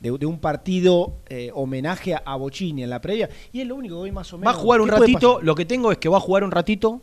de- 0.00 0.26
un 0.26 0.38
partido 0.38 1.14
eh, 1.28 1.50
homenaje 1.52 2.14
a 2.24 2.36
Bochini 2.36 2.84
en 2.84 2.90
la 2.90 3.00
previa, 3.00 3.28
y 3.52 3.60
es 3.62 3.66
lo 3.66 3.74
único 3.74 3.96
que 3.96 4.02
hoy 4.02 4.12
más 4.12 4.32
o 4.32 4.36
Va 4.36 4.42
menos. 4.42 4.54
a 4.56 4.58
jugar 4.60 4.80
un 4.80 4.86
¿qué 4.88 4.96
puede 4.96 5.12
ratito, 5.12 5.40
lo 5.42 5.54
que 5.56 5.64
tengo 5.64 5.90
es 5.90 5.98
que 5.98 6.08
va 6.08 6.18
a 6.18 6.20
jugar 6.20 6.44
un 6.44 6.52
ratito, 6.52 7.00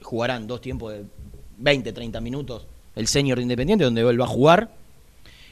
jugarán 0.00 0.46
dos 0.46 0.62
tiempos 0.62 0.94
de 0.94 1.04
20, 1.58 1.92
30 1.92 2.20
minutos 2.22 2.66
el 2.96 3.06
senior 3.06 3.36
de 3.36 3.42
Independiente, 3.42 3.84
donde 3.84 4.00
él 4.00 4.18
va 4.18 4.24
a 4.24 4.28
jugar. 4.28 4.70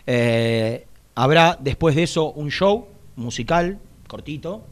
Eh, 0.06 0.86
habrá 1.22 1.56
después 1.60 1.96
de 1.96 2.04
eso 2.04 2.30
un 2.32 2.50
show 2.50 2.86
musical 3.16 3.78
cortito 4.06 4.64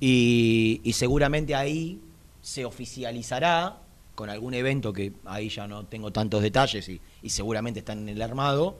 y, 0.00 0.80
y 0.84 0.92
seguramente 0.92 1.54
ahí 1.54 2.00
se 2.42 2.64
oficializará 2.64 3.78
con 4.14 4.28
algún 4.30 4.54
evento 4.54 4.92
que 4.92 5.12
ahí 5.24 5.48
ya 5.48 5.66
no 5.66 5.84
tengo 5.86 6.12
tantos 6.12 6.42
detalles 6.42 6.88
y, 6.88 7.00
y 7.22 7.30
seguramente 7.30 7.80
está 7.80 7.94
en 7.94 8.08
el 8.08 8.20
armado, 8.22 8.76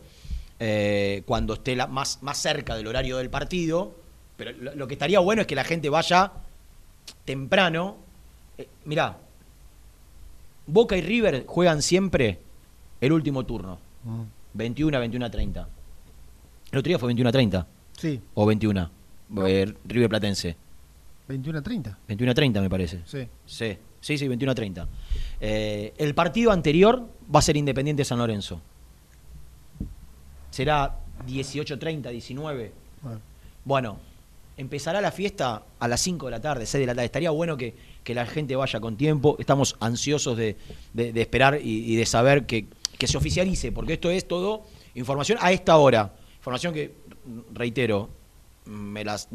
eh, 0.61 1.23
cuando 1.27 1.55
esté 1.55 1.75
la- 1.75 1.87
más, 1.87 2.23
más 2.23 2.39
cerca 2.39 2.77
del 2.77 2.87
horario 2.87 3.17
del 3.17 3.31
partido. 3.31 3.95
Pero 4.37 4.53
lo, 4.53 4.75
lo 4.75 4.87
que 4.87 4.95
estaría 4.95 5.19
bueno 5.21 5.41
es 5.43 5.47
que 5.49 5.55
la 5.55 5.65
gente 5.65 5.89
vaya 5.89 6.33
temprano. 7.25 7.97
Eh, 8.59 8.69
mirá, 8.85 9.17
Boca 10.67 10.97
y 10.97 11.01
River 11.03 11.45
juegan 11.47 11.83
siempre 11.83 12.39
el 13.01 13.13
último 13.13 13.45
turno, 13.45 13.79
21 14.55 14.97
a 14.97 15.01
21 15.01 15.27
a 15.27 15.31
30. 15.31 15.69
El 16.75 16.79
otro 16.79 16.89
día 16.89 16.99
fue 16.99 17.07
21 17.07 17.29
a 17.29 17.33
30, 17.33 17.67
Sí, 17.97 18.21
o 18.35 18.45
21, 18.45 18.91
eh, 19.47 19.73
River 19.85 20.09
Platense. 20.09 20.57
21 21.29 21.61
a 21.61 21.63
30. 21.63 21.99
21 22.09 22.33
a 22.33 22.35
30 22.35 22.61
me 22.61 22.69
parece. 22.69 23.01
Sí. 23.07 23.29
Sí, 23.47 23.77
sí, 24.01 24.19
sí, 24.19 24.27
21 24.27 24.51
a 24.51 24.55
30. 24.57 24.89
Eh, 25.41 25.95
el 25.97 26.17
partido 26.17 26.51
anterior 26.51 27.09
va 27.33 27.39
a 27.39 27.43
ser 27.43 27.57
Independiente 27.57 28.05
San 28.05 28.19
Lorenzo. 28.19 28.61
Será 30.51 30.97
18.30, 31.29 32.11
19. 32.11 32.73
Bueno. 33.03 33.21
Bueno, 33.65 33.99
empezará 34.57 35.01
la 35.01 35.13
fiesta 35.13 35.63
a 35.79 35.87
las 35.87 36.01
5 36.01 36.27
de 36.27 36.31
la 36.33 36.41
tarde, 36.41 36.67
6 36.67 36.81
de 36.83 36.87
la 36.87 36.95
tarde. 36.95 37.07
Estaría 37.07 37.31
bueno 37.31 37.57
que, 37.57 37.77
que 38.03 38.15
la 38.17 38.27
gente 38.27 38.57
vaya 38.57 38.81
con 38.81 38.97
tiempo. 38.97 39.37
Estamos 39.39 39.77
ansiosos 39.79 40.37
de, 40.37 40.57
de- 40.93 41.13
de 41.13 41.21
esperar 41.21 41.61
y, 41.63 41.93
y 41.93 41.95
de 41.95 42.05
saber 42.05 42.47
que, 42.47 42.67
que 42.99 43.07
se 43.07 43.17
oficialice, 43.17 43.71
porque 43.71 43.93
esto 43.93 44.11
es 44.11 44.27
todo 44.27 44.65
información 44.97 45.39
a 45.41 45.53
esta 45.53 45.77
hora. 45.77 46.15
Información 46.45 46.75
que, 46.75 46.95
reitero, 47.55 48.11
me 48.67 49.03
las 49.03 49.31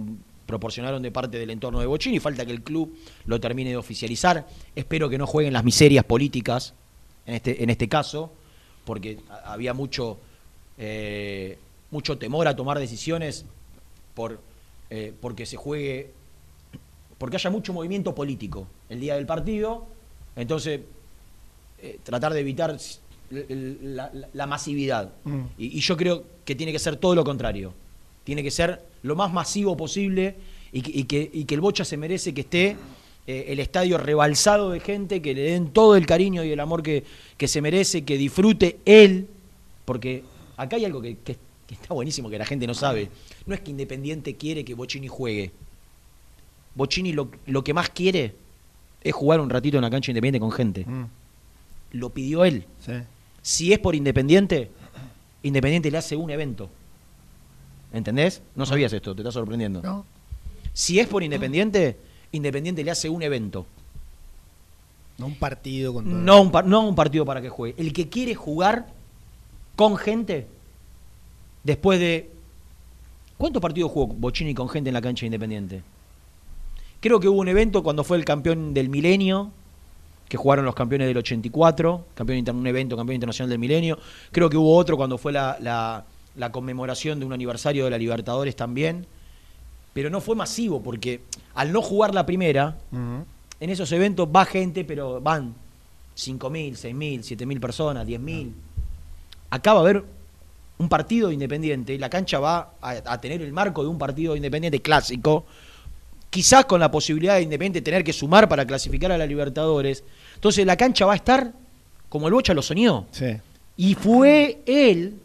proporcionaron 0.46 1.02
de 1.02 1.10
parte 1.10 1.40
del 1.40 1.50
entorno 1.50 1.80
de 1.80 1.88
Bochini. 1.88 2.20
Falta 2.20 2.46
que 2.46 2.52
el 2.52 2.62
club 2.62 2.96
lo 3.26 3.40
termine 3.40 3.72
de 3.72 3.78
oficializar. 3.78 4.48
Espero 4.76 5.10
que 5.10 5.18
no 5.18 5.26
jueguen 5.26 5.54
las 5.54 5.64
miserias 5.64 6.06
políticas 6.06 6.76
en 7.26 7.34
este, 7.34 7.64
en 7.64 7.72
este 7.72 7.90
caso, 7.90 8.32
porque 8.86 9.18
había 9.44 9.74
mucho, 9.74 10.20
eh, 10.78 11.58
mucho 11.90 12.20
temor 12.20 12.48
a 12.48 12.56
tomar 12.56 12.78
decisiones 12.78 13.44
por, 14.14 14.40
eh, 14.92 15.12
porque 15.20 15.48
se 15.48 15.58
juegue, 15.58 16.12
porque 17.18 17.38
haya 17.38 17.50
mucho 17.50 17.74
movimiento 17.74 18.14
político 18.14 18.68
el 18.88 19.00
día 19.00 19.16
del 19.16 19.26
partido. 19.26 19.88
Entonces, 20.36 20.82
eh, 21.80 22.00
tratar 22.04 22.34
de 22.34 22.42
evitar 22.42 22.78
la, 23.32 24.10
la- 24.14 24.30
la 24.34 24.48
masividad. 24.48 25.14
Mm. 25.24 25.42
Y, 25.58 25.78
y 25.78 25.80
yo 25.82 25.96
creo 25.98 26.24
que 26.46 26.56
tiene 26.56 26.72
que 26.72 26.80
ser 26.80 26.96
todo 26.98 27.16
lo 27.16 27.24
contrario. 27.24 27.74
Tiene 28.24 28.44
que 28.44 28.52
ser 28.52 28.82
lo 29.04 29.16
más 29.16 29.32
masivo 29.34 29.76
posible 29.78 30.36
y 30.72 30.82
que, 30.82 30.92
y 30.94 31.04
que- 31.06 31.30
y 31.34 31.46
que 31.46 31.56
el 31.56 31.62
Bocha 31.62 31.86
se 31.86 31.98
merece 31.98 32.34
que 32.34 32.42
esté 32.42 32.76
eh, 33.28 33.46
el 33.50 33.60
estadio 33.60 33.98
rebalsado 33.98 34.72
de 34.72 34.80
gente, 34.80 35.22
que 35.22 35.34
le 35.36 35.42
den 35.42 35.70
todo 35.72 35.96
el 35.96 36.06
cariño 36.06 36.44
y 36.44 36.52
el 36.52 36.60
amor 36.60 36.82
que, 36.82 37.04
que 37.38 37.48
se 37.48 37.62
merece, 37.62 38.04
que 38.04 38.18
disfrute 38.18 38.80
él, 38.86 39.28
porque 39.86 40.24
acá 40.58 40.76
hay 40.78 40.86
algo 40.86 41.02
que, 41.02 41.18
que- 41.18 41.38
que 41.68 41.76
está 41.76 41.94
buenísimo 41.94 42.30
que 42.32 42.40
la 42.40 42.46
gente 42.46 42.66
no 42.66 42.74
sabe. 42.74 43.10
No 43.46 43.54
es 43.54 43.62
que 43.62 43.70
Independiente 43.70 44.36
quiere 44.36 44.66
que 44.66 44.74
Bochini 44.74 45.08
juegue. 45.08 45.52
Bochini 46.76 47.14
lo, 47.14 47.30
lo 47.46 47.64
que 47.64 47.74
más 47.74 47.90
quiere 47.90 48.34
es 49.04 49.14
jugar 49.14 49.40
un 49.40 49.50
ratito 49.50 49.78
en 49.78 49.84
la 49.84 49.90
cancha 49.90 50.12
Independiente 50.12 50.40
con 50.40 50.52
gente. 50.52 50.86
Mm, 50.86 51.06
Lo 51.94 52.10
pidió 52.10 52.44
él. 52.46 52.66
sí. 52.86 52.94
Si 53.42 53.74
es 53.74 53.80
por 53.80 53.96
Independiente, 53.96 54.72
Independiente 55.44 55.90
le 55.92 55.98
hace 55.98 56.16
un 56.16 56.30
evento. 56.30 56.70
¿Entendés? 57.94 58.42
No 58.56 58.66
sabías 58.66 58.94
esto, 58.94 59.16
te 59.16 59.22
está 59.22 59.32
sorprendiendo. 59.32 59.82
No. 59.82 60.06
Si 60.74 61.00
es 61.00 61.08
por 61.08 61.24
Independiente, 61.24 61.98
Independiente 62.32 62.84
le 62.84 62.92
hace 62.92 63.10
un 63.10 63.24
evento. 63.24 63.66
No 65.18 65.26
un 65.26 65.36
partido 65.36 65.94
con 65.94 66.06
todo. 66.06 66.14
No 66.16 66.42
un, 66.42 66.52
par- 66.52 66.66
no 66.66 66.88
un 66.88 66.96
partido 66.96 67.26
para 67.26 67.42
que 67.42 67.50
juegue. 67.50 67.76
El 67.82 67.92
que 67.94 68.08
quiere 68.10 68.36
jugar 68.36 68.88
con 69.76 69.98
gente, 69.98 70.48
después 71.64 72.00
de... 72.00 72.30
¿Cuántos 73.38 73.62
partidos 73.62 73.92
jugó 73.92 74.08
Bochini 74.08 74.54
con 74.54 74.70
gente 74.70 74.90
en 74.90 74.94
la 74.94 75.02
cancha 75.02 75.22
de 75.22 75.28
Independiente? 75.28 75.82
Creo 77.00 77.20
que 77.20 77.30
hubo 77.30 77.40
un 77.40 77.48
evento 77.48 77.82
cuando 77.84 78.04
fue 78.04 78.18
el 78.18 78.26
campeón 78.26 78.74
del 78.74 78.90
milenio, 78.90 79.52
que 80.30 80.38
jugaron 80.38 80.64
los 80.64 80.76
campeones 80.76 81.08
del 81.08 81.18
84, 81.18 82.06
campeón 82.16 82.40
inter- 82.40 82.56
un 82.56 82.66
evento 82.68 82.96
campeón 82.96 83.16
internacional 83.16 83.50
del 83.50 83.60
milenio. 83.60 84.00
Creo 84.32 84.50
que 84.50 84.56
hubo 84.56 84.78
otro 84.78 84.96
cuando 84.96 85.18
fue 85.18 85.34
la, 85.34 85.58
la- 85.60 86.06
la 86.36 86.52
conmemoración 86.52 87.20
de 87.20 87.26
un 87.26 87.34
aniversario 87.34 87.84
de 87.84 87.90
la 87.92 87.98
Libertadores 87.98 88.56
también. 88.56 89.06
Pero 89.92 90.10
no 90.12 90.22
fue 90.22 90.36
masivo, 90.36 90.82
porque 90.82 91.22
al 91.56 91.74
no 91.74 91.82
jugar 91.82 92.14
la 92.14 92.26
primera, 92.26 92.78
en 93.60 93.70
esos 93.70 93.92
eventos 93.92 94.30
va 94.34 94.46
gente, 94.46 94.86
pero 94.86 95.20
van 95.20 95.56
5.000, 96.16 96.74
6.000, 96.74 97.20
7.000 97.22 97.60
personas, 97.60 98.08
10.000. 98.08 98.52
Acá 99.50 99.74
va 99.74 99.80
a 99.80 99.82
haber 99.82 100.04
un 100.78 100.88
partido 100.88 101.32
independiente, 101.32 101.98
la 101.98 102.10
cancha 102.10 102.40
va 102.40 102.74
a, 102.82 102.92
a 103.04 103.20
tener 103.20 103.42
el 103.42 103.52
marco 103.52 103.82
de 103.82 103.90
un 103.90 103.98
partido 103.98 104.36
independiente 104.36 104.80
clásico, 104.82 105.46
quizás 106.30 106.66
con 106.66 106.80
la 106.80 106.92
posibilidad 106.92 107.36
de 107.36 107.42
Independiente 107.44 107.82
tener 107.82 108.04
que 108.04 108.14
sumar 108.14 108.48
para 108.48 108.66
clasificar 108.66 109.12
a 109.12 109.18
la 109.18 109.26
Libertadores. 109.26 110.04
Entonces 110.36 110.66
la 110.66 110.78
cancha 110.78 111.06
va 111.06 111.14
a 111.14 111.16
estar 111.16 111.54
como 112.10 112.28
el 112.28 112.34
Bocha 112.34 112.54
lo 112.54 112.62
soñó. 112.62 113.08
Sí. 113.12 113.26
Y 113.78 113.96
fue 113.96 114.60
él, 114.66 115.16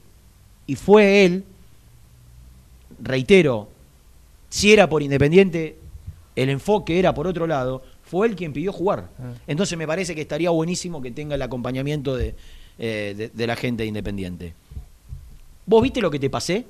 y 0.67 0.77
fue 0.77 1.25
él, 1.25 1.45
reitero, 3.03 3.69
si 4.49 4.73
era 4.73 4.89
por 4.89 5.03
Independiente, 5.03 5.77
el 6.37 6.49
enfoque 6.51 6.99
era 6.99 7.15
por 7.15 7.27
otro 7.27 7.47
lado, 7.47 7.83
fue 8.05 8.27
él 8.29 8.37
quien 8.37 8.53
pidió 8.53 8.73
jugar. 8.73 9.09
Ah. 9.19 9.33
Entonces 9.47 9.77
me 9.79 9.87
parece 9.87 10.15
que 10.15 10.21
estaría 10.23 10.51
buenísimo 10.51 11.03
que 11.03 11.11
tenga 11.11 11.35
el 11.35 11.43
acompañamiento 11.43 12.17
de, 12.17 12.35
eh, 12.79 13.15
de- 13.17 13.29
de 13.31 13.47
la 13.47 13.57
gente 13.57 13.83
de 13.83 13.89
Independiente. 13.89 14.55
¿Vos 15.67 15.83
viste 15.83 16.01
lo 16.01 16.11
que 16.11 16.19
te 16.19 16.31
pasé? 16.31 16.65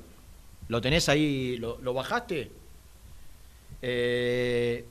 ¿Lo 0.67 0.81
tenés 0.81 1.09
ahí? 1.09 1.57
¿Lo, 1.57 1.79
lo 1.81 1.93
bajaste? 1.93 2.49
Eh, 3.81 4.85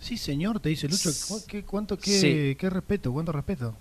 Sí, 0.00 0.16
señor, 0.16 0.58
te 0.58 0.68
dice 0.68 0.88
Lucho. 0.88 1.10
¿cu- 1.28 1.42
¿Qué, 1.46 1.62
cuánto, 1.62 1.96
qué, 1.96 2.10
Sí. 2.10 2.56
qué 2.58 2.68
respeto? 2.68 3.12
¿Cuánto 3.12 3.30
respeto? 3.30 3.72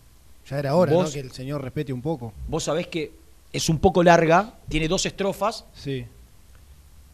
Ya 0.47 0.59
era 0.59 0.75
hora, 0.75 0.91
¿no? 0.91 1.09
Que 1.11 1.19
el 1.19 1.31
señor 1.31 1.63
respete 1.63 1.91
un 1.93 2.01
poco. 2.01 2.31
vos 2.47 2.63
sabés 2.63 2.85
que 2.87 3.11
es 3.51 3.69
un 3.69 3.79
poco 3.79 4.03
larga, 4.03 4.53
tiene 4.69 4.87
dos 4.87 5.03
estrofas. 5.07 5.65
Sí. 5.73 6.05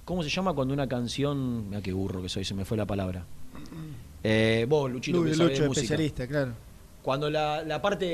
¿Cómo 0.03 0.23
se 0.23 0.29
llama 0.29 0.53
cuando 0.53 0.73
una 0.73 0.87
canción... 0.87 1.69
Mira 1.69 1.81
qué 1.81 1.93
burro 1.93 2.21
que 2.21 2.27
soy, 2.29 2.43
se 2.43 2.53
me 2.53 2.65
fue 2.65 2.75
la 2.77 2.85
palabra. 2.85 3.23
Eh, 4.23 4.65
vos, 4.67 4.91
Luchito, 4.91 5.19
Lu- 5.19 5.23
que 5.25 5.35
sabés 5.35 5.51
Lucho, 5.51 5.61
de 5.63 5.67
música. 5.69 5.83
especialista, 5.85 6.27
claro. 6.27 6.51
Cuando 7.01 7.29
la, 7.29 7.63
la 7.63 7.81
parte 7.81 8.05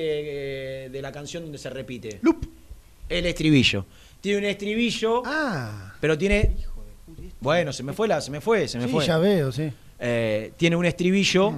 eh, 0.86 0.90
de 0.90 1.02
la 1.02 1.12
canción 1.12 1.42
donde 1.44 1.58
se 1.58 1.70
repite. 1.72 2.20
Loop. 2.22 2.46
El 3.10 3.26
estribillo. 3.26 3.86
Tiene 4.22 4.38
un 4.40 4.46
estribillo, 4.46 5.24
Ah. 5.26 5.96
pero 6.00 6.16
tiene. 6.18 6.56
Bueno, 7.44 7.72
se 7.74 7.84
me 7.84 7.92
fue 7.94 8.08
la, 8.08 8.22
se 8.22 8.32
me 8.32 8.40
fue, 8.42 8.68
se 8.68 8.78
me 8.80 8.86
Sí, 8.86 8.92
fue. 8.92 9.06
ya 9.06 9.18
veo, 9.18 9.52
sí. 9.52 9.70
Eh, 10.00 10.54
tiene 10.58 10.76
un 10.78 10.86
estribillo 10.86 11.54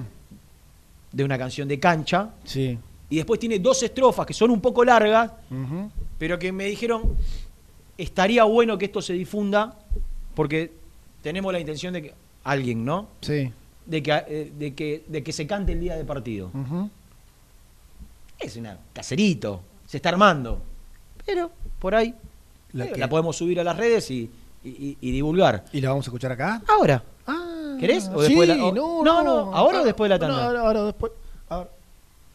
de 1.12 1.24
una 1.24 1.38
canción 1.38 1.66
de 1.68 1.78
cancha. 1.80 2.30
Sí. 2.44 2.76
Y 3.08 3.16
después 3.16 3.38
tiene 3.38 3.58
dos 3.60 3.82
estrofas 3.84 4.26
que 4.26 4.34
son 4.34 4.50
un 4.50 4.60
poco 4.60 4.84
largas, 4.84 5.30
pero 6.18 6.38
que 6.38 6.50
me 6.50 6.64
dijeron, 6.64 7.16
estaría 7.96 8.42
bueno 8.44 8.76
que 8.76 8.86
esto 8.86 9.00
se 9.00 9.12
difunda, 9.12 9.78
porque 10.34 10.72
tenemos 11.22 11.52
la 11.52 11.60
intención 11.60 11.94
de 11.94 12.02
que 12.02 12.14
alguien, 12.44 12.84
¿no? 12.84 13.08
Sí. 13.20 13.50
De 13.86 14.02
que, 14.02 14.10
eh, 14.28 14.52
de 14.58 14.74
que, 14.74 15.04
de 15.06 15.22
que 15.22 15.32
se 15.32 15.46
cante 15.46 15.72
el 15.72 15.80
día 15.80 15.94
de 15.96 16.04
partido. 16.04 16.50
Es 18.38 18.56
una 18.56 18.76
caserito, 18.92 19.62
se 19.86 19.98
está 19.98 20.08
armando. 20.10 20.60
Pero 21.24 21.50
por 21.78 21.94
ahí 21.94 22.12
La 22.72 22.86
eh, 22.86 22.92
que- 22.92 22.98
la 23.00 23.08
podemos 23.08 23.36
subir 23.36 23.58
a 23.60 23.64
las 23.64 23.76
redes 23.76 24.10
y, 24.10 24.28
y- 24.66 24.98
y- 25.00 25.08
y 25.08 25.12
divulgar. 25.12 25.64
¿Y 25.72 25.80
la 25.80 25.90
vamos 25.90 26.06
a 26.06 26.08
escuchar 26.08 26.32
acá? 26.32 26.62
Ahora. 26.68 27.02
Ah, 27.26 27.76
¿Querés? 27.80 28.08
¿O 28.14 28.22
sí, 28.22 28.28
después 28.28 28.48
de 28.48 28.56
la- 28.56 28.64
o- 28.64 28.74
no, 28.74 29.02
no, 29.02 29.22
no, 29.22 29.54
¿ahora 29.54 29.80
o 29.82 29.84
después 29.84 30.08
de 30.08 30.14
la 30.14 30.18
tanda? 30.18 30.36
No, 30.36 30.42
ahora, 30.42 30.60
ahora, 30.60 30.82
después. 30.84 31.12
Ahora, 31.48 31.70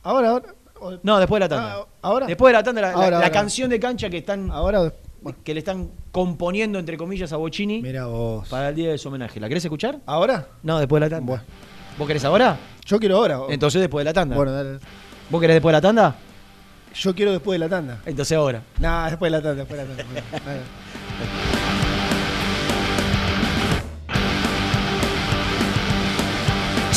ahora. 0.03 0.29
ahora, 0.29 0.45
o- 0.79 0.99
No, 1.03 1.19
después 1.19 1.39
de 1.39 1.45
la 1.45 1.49
tanda. 1.49 1.73
Ah, 1.79 1.85
¿ahora? 2.01 2.25
Después 2.27 2.51
de 2.51 2.57
la 2.57 2.63
tanda, 2.63 2.81
la, 2.81 2.91
Ahora, 2.91 3.19
la 3.19 3.31
canción 3.31 3.69
de 3.69 3.79
cancha 3.79 4.09
que 4.09 4.17
están 4.19 4.49
ahora 4.51 4.81
o 4.81 4.83
des- 4.85 4.93
que 5.43 5.53
le 5.53 5.59
están 5.59 5.89
componiendo 6.11 6.79
entre 6.79 6.97
comillas 6.97 7.31
a 7.31 7.37
Bocini 7.37 7.81
Mira 7.81 8.07
vos. 8.07 8.47
para 8.49 8.69
el 8.69 8.75
día 8.75 8.89
de 8.89 8.97
su 8.97 9.07
homenaje. 9.09 9.39
¿La 9.39 9.47
querés 9.47 9.63
escuchar? 9.63 9.99
¿Ahora? 10.07 10.47
No, 10.63 10.79
después 10.79 10.99
de 10.99 11.05
la 11.07 11.15
tanda. 11.15 11.27
Bueno. 11.27 11.43
¿Vos 11.97 12.07
querés 12.07 12.25
ahora? 12.25 12.57
Yo 12.85 12.99
quiero 12.99 13.17
ahora. 13.17 13.39
Entonces 13.49 13.81
después 13.81 14.01
de 14.03 14.09
la 14.09 14.13
tanda. 14.13 14.35
Bueno, 14.35 14.51
dale. 14.51 14.79
¿Vos 15.29 15.39
querés 15.39 15.55
después 15.55 15.71
de 15.71 15.77
la 15.77 15.81
tanda? 15.81 16.15
Yo 16.95 17.13
quiero 17.13 17.31
después 17.31 17.59
de 17.59 17.65
la 17.65 17.69
tanda. 17.69 18.01
Entonces 18.05 18.35
ahora. 18.37 18.63
Nah, 18.79 19.09
después 19.09 19.31
de 19.31 19.37
la 19.37 19.43
tanda, 19.43 19.63
después 19.63 19.79
de 19.79 19.87
la 19.87 19.95
tanda. 20.03 20.21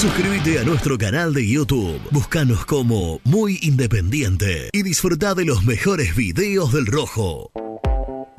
Suscríbete 0.05 0.59
a 0.59 0.65
nuestro 0.65 0.99
canal 0.99 1.33
de 1.33 1.49
YouTube. 1.49 1.99
Búscanos 2.11 2.67
como 2.67 3.23
Muy 3.25 3.59
Independiente 3.63 4.69
y 4.71 4.83
disfruta 4.83 5.35
de 5.35 5.47
los 5.47 5.65
mejores 5.65 6.15
videos 6.15 6.75
del 6.75 6.85
Rojo. 6.85 7.51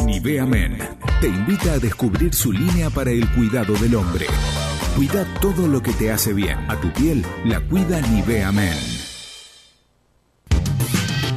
Nivea 0.05 0.45
Men 0.45 0.77
te 1.21 1.27
invita 1.27 1.73
a 1.73 1.79
descubrir 1.79 2.35
su 2.35 2.51
línea 2.51 2.91
para 2.91 3.09
el 3.09 3.27
cuidado 3.31 3.73
del 3.77 3.95
hombre. 3.95 4.27
Cuida 4.95 5.25
todo 5.41 5.67
lo 5.67 5.81
que 5.81 5.91
te 5.93 6.11
hace 6.11 6.33
bien. 6.33 6.59
A 6.69 6.79
tu 6.79 6.93
piel 6.93 7.25
la 7.45 7.59
cuida 7.61 7.99
Nivea 7.99 8.51
Men. 8.51 8.94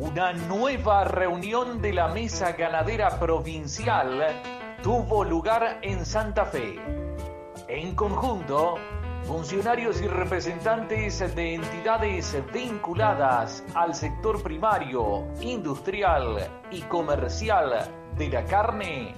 Una 0.00 0.32
nueva 0.32 1.02
reunión 1.02 1.82
de 1.82 1.92
la 1.92 2.06
Mesa 2.06 2.52
Ganadera 2.52 3.18
Provincial 3.18 4.28
tuvo 4.80 5.24
lugar 5.24 5.80
en 5.82 6.06
Santa 6.06 6.44
Fe. 6.46 6.76
En 7.66 7.96
conjunto, 7.96 8.76
funcionarios 9.24 10.00
y 10.00 10.06
representantes 10.06 11.34
de 11.34 11.54
entidades 11.54 12.36
vinculadas 12.52 13.64
al 13.74 13.92
sector 13.92 14.40
primario, 14.40 15.26
industrial 15.40 16.48
y 16.70 16.82
comercial 16.82 17.90
de 18.16 18.28
la 18.28 18.44
carne 18.44 19.16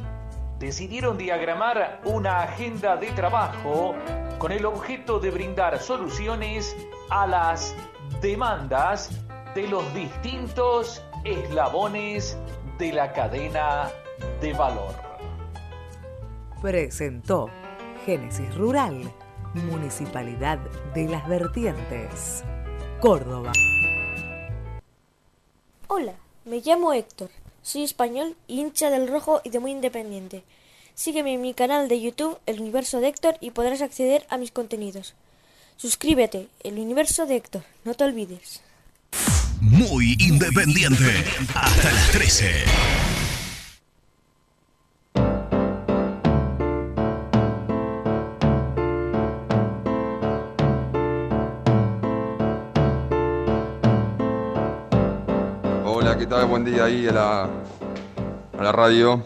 decidieron 0.58 1.18
diagramar 1.18 2.00
una 2.04 2.40
agenda 2.40 2.96
de 2.96 3.08
trabajo 3.08 3.94
con 4.38 4.50
el 4.50 4.64
objeto 4.64 5.20
de 5.20 5.30
brindar 5.30 5.78
soluciones 5.78 6.74
a 7.10 7.26
las 7.26 7.76
demandas 8.22 9.10
de 9.54 9.68
los 9.68 9.94
distintos 9.94 11.02
eslabones 11.24 12.36
de 12.78 12.92
la 12.92 13.12
cadena 13.12 13.90
de 14.40 14.52
valor. 14.52 14.94
Presentó 16.62 17.50
Génesis 18.04 18.54
Rural, 18.54 19.12
Municipalidad 19.54 20.58
de 20.94 21.08
las 21.08 21.28
Vertientes, 21.28 22.44
Córdoba. 23.00 23.52
Hola. 25.88 26.14
Me 26.46 26.62
llamo 26.62 26.94
Héctor, 26.94 27.28
soy 27.60 27.84
español, 27.84 28.34
hincha 28.48 28.88
del 28.88 29.08
rojo 29.08 29.42
y 29.44 29.50
de 29.50 29.58
muy 29.58 29.72
independiente. 29.72 30.42
Sígueme 30.94 31.34
en 31.34 31.42
mi 31.42 31.52
canal 31.52 31.86
de 31.86 32.00
YouTube, 32.00 32.38
El 32.46 32.60
Universo 32.60 32.98
de 32.98 33.08
Héctor, 33.08 33.36
y 33.40 33.50
podrás 33.50 33.82
acceder 33.82 34.26
a 34.30 34.38
mis 34.38 34.50
contenidos. 34.50 35.14
Suscríbete, 35.76 36.48
El 36.64 36.78
Universo 36.78 37.26
de 37.26 37.36
Héctor, 37.36 37.62
no 37.84 37.92
te 37.92 38.04
olvides. 38.04 38.62
Muy 39.60 40.16
independiente. 40.18 41.22
Hasta 41.54 41.92
las 41.92 42.10
13. 42.12 42.64
Hola, 55.84 56.16
¿qué 56.16 56.26
tal? 56.26 56.46
Buen 56.46 56.64
día 56.64 56.84
ahí 56.84 57.06
a 57.06 57.12
la, 57.12 57.42
a 58.58 58.62
la 58.62 58.72
radio. 58.72 59.22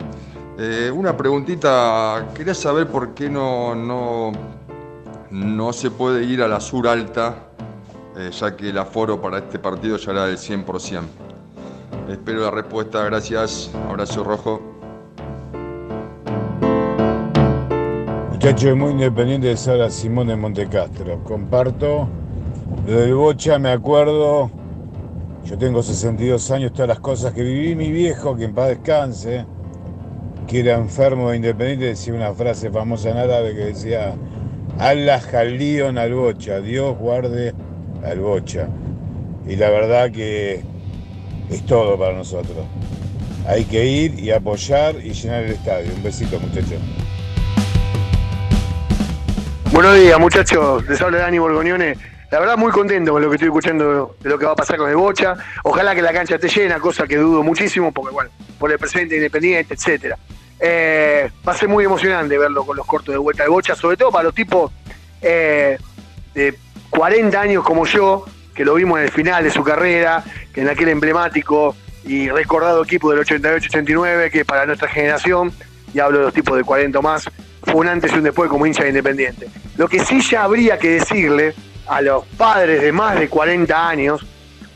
Eh, 0.58 0.90
una 0.92 1.16
preguntita, 1.16 2.26
quería 2.34 2.54
saber 2.54 2.88
por 2.88 3.14
qué 3.14 3.30
no, 3.30 3.76
no, 3.76 4.32
no 5.30 5.72
se 5.72 5.92
puede 5.92 6.24
ir 6.24 6.42
a 6.42 6.48
la 6.48 6.58
Sur 6.58 6.88
Alta, 6.88 7.36
eh, 8.16 8.30
ya 8.30 8.56
que 8.56 8.70
el 8.70 8.78
aforo 8.78 9.20
para 9.20 9.38
este 9.38 9.58
partido 9.58 9.96
ya 9.96 10.12
era 10.12 10.26
del 10.26 10.38
100%. 10.38 11.02
Espero 12.08 12.42
la 12.42 12.50
respuesta, 12.50 13.04
gracias. 13.04 13.70
Abrazo 13.88 14.24
rojo. 14.24 14.60
Muchacho 18.30 18.76
muy 18.76 18.92
independiente 18.92 19.48
de 19.48 19.56
Sara 19.56 19.90
Simón 19.90 20.26
de 20.26 20.36
Montecastro. 20.36 21.22
Comparto. 21.24 22.08
Lo 22.86 23.00
del 23.00 23.14
Bocha 23.14 23.58
me 23.58 23.70
acuerdo. 23.70 24.50
Yo 25.44 25.58
tengo 25.58 25.82
62 25.82 26.50
años, 26.50 26.72
todas 26.72 26.88
las 26.88 27.00
cosas 27.00 27.32
que 27.32 27.42
viví. 27.42 27.74
Mi 27.74 27.90
viejo, 27.90 28.36
que 28.36 28.44
en 28.44 28.54
paz 28.54 28.68
descanse, 28.68 29.46
que 30.46 30.60
era 30.60 30.74
enfermo 30.74 31.30
de 31.30 31.36
independiente, 31.36 31.86
decía 31.86 32.14
una 32.14 32.32
frase 32.32 32.70
famosa 32.70 33.10
en 33.10 33.16
árabe 33.16 33.54
que 33.54 33.64
decía: 33.66 34.14
Allah 34.78 35.20
Jalion 35.20 35.96
al 35.96 36.14
Bocha, 36.14 36.60
Dios 36.60 36.98
guarde 36.98 37.54
al 38.04 38.20
Bocha. 38.20 38.68
Y 39.46 39.56
la 39.56 39.70
verdad 39.70 40.10
que 40.10 40.62
es 41.50 41.66
todo 41.66 41.98
para 41.98 42.14
nosotros. 42.14 42.66
Hay 43.46 43.64
que 43.64 43.84
ir 43.84 44.18
y 44.18 44.30
apoyar 44.30 44.96
y 44.96 45.12
llenar 45.12 45.44
el 45.44 45.52
estadio. 45.52 45.92
Un 45.94 46.02
besito, 46.02 46.40
muchachos. 46.40 46.80
Buenos 49.70 49.96
días, 49.96 50.18
muchachos. 50.18 50.88
Les 50.88 51.00
habla 51.02 51.18
Dani 51.18 51.38
Borgoñone. 51.38 51.96
La 52.30 52.40
verdad, 52.40 52.56
muy 52.56 52.72
contento 52.72 53.12
con 53.12 53.22
lo 53.22 53.28
que 53.28 53.36
estoy 53.36 53.48
escuchando 53.48 54.16
de 54.20 54.28
lo 54.28 54.38
que 54.38 54.46
va 54.46 54.52
a 54.52 54.56
pasar 54.56 54.76
con 54.76 54.88
el 54.88 54.96
Bocha. 54.96 55.34
Ojalá 55.62 55.94
que 55.94 56.02
la 56.02 56.12
cancha 56.12 56.36
esté 56.36 56.48
llena, 56.48 56.80
cosa 56.80 57.06
que 57.06 57.16
dudo 57.16 57.42
muchísimo, 57.42 57.92
porque, 57.92 58.12
bueno, 58.12 58.30
por 58.58 58.72
el 58.72 58.78
presente 58.78 59.16
independiente, 59.16 59.74
etcétera. 59.74 60.18
Eh, 60.58 61.30
va 61.46 61.52
a 61.52 61.56
ser 61.56 61.68
muy 61.68 61.84
emocionante 61.84 62.38
verlo 62.38 62.64
con 62.64 62.76
los 62.76 62.86
cortos 62.86 63.12
de 63.12 63.18
vuelta 63.18 63.42
de 63.42 63.50
Bocha, 63.50 63.74
sobre 63.74 63.96
todo 63.96 64.10
para 64.10 64.24
los 64.24 64.34
tipos 64.34 64.72
eh, 65.20 65.76
de 66.34 66.58
40 66.96 67.40
años 67.40 67.64
como 67.64 67.86
yo, 67.86 68.24
que 68.54 68.64
lo 68.64 68.74
vimos 68.74 68.98
en 68.98 69.06
el 69.06 69.10
final 69.10 69.42
de 69.42 69.50
su 69.50 69.64
carrera, 69.64 70.22
que 70.52 70.60
en 70.60 70.68
aquel 70.68 70.88
emblemático 70.88 71.74
y 72.04 72.28
recordado 72.28 72.84
equipo 72.84 73.10
del 73.10 73.24
88-89, 73.24 74.30
que 74.30 74.44
para 74.44 74.64
nuestra 74.64 74.88
generación, 74.88 75.52
y 75.92 75.98
hablo 75.98 76.18
de 76.18 76.24
los 76.26 76.34
tipos 76.34 76.56
de 76.56 76.62
40 76.62 76.98
o 76.98 77.02
más, 77.02 77.28
fue 77.62 77.74
un 77.74 77.88
antes 77.88 78.12
y 78.12 78.16
un 78.16 78.22
después 78.22 78.48
como 78.48 78.64
hincha 78.64 78.84
de 78.84 78.90
Independiente. 78.90 79.48
Lo 79.76 79.88
que 79.88 80.04
sí 80.04 80.20
ya 80.20 80.44
habría 80.44 80.78
que 80.78 80.90
decirle 80.90 81.54
a 81.86 82.00
los 82.00 82.24
padres 82.38 82.80
de 82.80 82.92
más 82.92 83.18
de 83.18 83.28
40 83.28 83.88
años, 83.88 84.24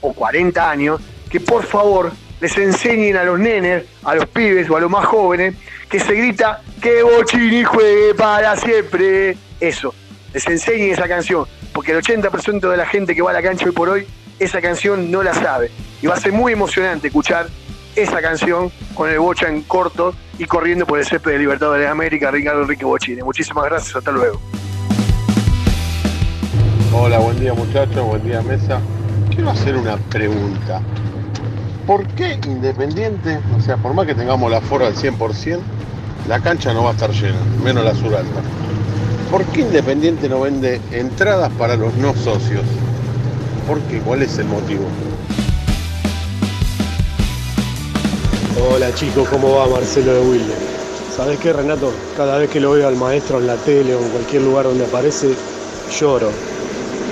o 0.00 0.12
40 0.12 0.70
años, 0.70 1.00
que 1.30 1.38
por 1.38 1.62
favor 1.64 2.10
les 2.40 2.56
enseñen 2.58 3.16
a 3.16 3.22
los 3.24 3.38
nenes, 3.38 3.84
a 4.02 4.16
los 4.16 4.26
pibes 4.26 4.68
o 4.68 4.76
a 4.76 4.80
los 4.80 4.90
más 4.90 5.06
jóvenes, 5.06 5.54
que 5.88 6.00
se 6.00 6.14
grita 6.14 6.62
que 6.82 7.02
Bochini 7.02 7.62
juegue 7.62 8.14
para 8.14 8.56
siempre. 8.56 9.36
Eso, 9.60 9.94
les 10.38 10.46
enseñen 10.46 10.92
esa 10.92 11.08
canción, 11.08 11.46
porque 11.72 11.90
el 11.90 11.98
80% 11.98 12.70
de 12.70 12.76
la 12.76 12.86
gente 12.86 13.12
que 13.16 13.22
va 13.22 13.30
a 13.30 13.32
la 13.32 13.42
cancha 13.42 13.66
hoy 13.66 13.72
por 13.72 13.88
hoy, 13.88 14.06
esa 14.38 14.60
canción 14.60 15.10
no 15.10 15.24
la 15.24 15.34
sabe. 15.34 15.72
Y 16.00 16.06
va 16.06 16.14
a 16.14 16.20
ser 16.20 16.30
muy 16.30 16.52
emocionante 16.52 17.08
escuchar 17.08 17.48
esa 17.96 18.22
canción 18.22 18.70
con 18.94 19.10
el 19.10 19.18
Bocha 19.18 19.48
en 19.48 19.62
corto 19.62 20.14
y 20.38 20.44
corriendo 20.44 20.86
por 20.86 21.00
el 21.00 21.04
césped 21.04 21.32
de 21.32 21.38
Libertadores 21.40 21.86
de 21.86 21.88
América, 21.90 22.30
Ricardo 22.30 22.62
Enrique 22.62 22.84
Bochini. 22.84 23.20
Muchísimas 23.22 23.64
gracias, 23.64 23.96
hasta 23.96 24.12
luego. 24.12 24.40
Hola, 26.92 27.18
buen 27.18 27.40
día 27.40 27.52
muchachos, 27.52 28.06
buen 28.06 28.22
día 28.22 28.40
mesa. 28.40 28.78
Quiero 29.30 29.50
hacer 29.50 29.76
una 29.76 29.96
pregunta. 29.96 30.80
¿Por 31.84 32.06
qué 32.14 32.38
Independiente, 32.46 33.40
o 33.56 33.60
sea, 33.60 33.76
por 33.76 33.92
más 33.92 34.06
que 34.06 34.14
tengamos 34.14 34.52
la 34.52 34.60
foro 34.60 34.86
al 34.86 34.94
100%, 34.94 35.58
la 36.28 36.38
cancha 36.38 36.72
no 36.72 36.84
va 36.84 36.90
a 36.90 36.92
estar 36.92 37.10
llena, 37.10 37.38
menos 37.64 37.84
la 37.84 37.94
sur 37.96 38.14
alta? 38.14 38.40
¿Por 39.30 39.44
qué 39.44 39.60
Independiente 39.60 40.26
no 40.26 40.40
vende 40.40 40.80
entradas 40.90 41.52
para 41.58 41.76
los 41.76 41.94
no 41.96 42.14
socios? 42.16 42.62
¿Por 43.66 43.78
qué? 43.82 43.98
¿Cuál 44.00 44.22
es 44.22 44.38
el 44.38 44.46
motivo? 44.46 44.84
Hola 48.72 48.94
chicos, 48.94 49.28
¿cómo 49.28 49.56
va 49.56 49.66
Marcelo 49.66 50.14
de 50.14 50.20
Wilde? 50.20 50.54
¿Sabés 51.14 51.38
qué 51.40 51.52
Renato? 51.52 51.92
Cada 52.16 52.38
vez 52.38 52.48
que 52.48 52.58
lo 52.58 52.70
veo 52.70 52.88
al 52.88 52.96
maestro 52.96 53.38
en 53.38 53.48
la 53.48 53.56
tele 53.56 53.94
o 53.94 53.98
en 53.98 54.08
cualquier 54.08 54.42
lugar 54.42 54.64
donde 54.64 54.86
aparece, 54.86 55.34
lloro. 56.00 56.30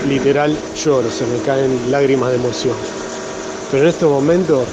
Literal 0.08 0.56
lloro, 0.74 1.10
se 1.10 1.26
me 1.26 1.38
caen 1.44 1.90
lágrimas 1.90 2.30
de 2.30 2.36
emoción. 2.36 2.76
Pero 3.70 3.82
en 3.82 3.90
este 3.90 4.06
momento 4.06 4.64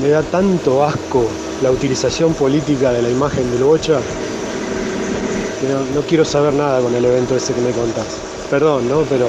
me 0.00 0.08
da 0.08 0.22
tanto 0.22 0.84
asco 0.84 1.26
la 1.64 1.72
utilización 1.72 2.32
política 2.32 2.92
de 2.92 3.02
la 3.02 3.10
imagen 3.10 3.50
del 3.50 3.64
Bocha 3.64 3.98
no, 5.68 6.00
quiero 6.02 6.24
saber 6.24 6.54
nada 6.54 6.80
con 6.80 6.94
el 6.94 7.04
evento 7.04 7.36
ese 7.36 7.54
que 7.54 7.60
me 7.60 7.70
contás. 7.70 8.06
Perdón, 8.50 8.88
¿no? 8.88 9.02
Pero 9.02 9.28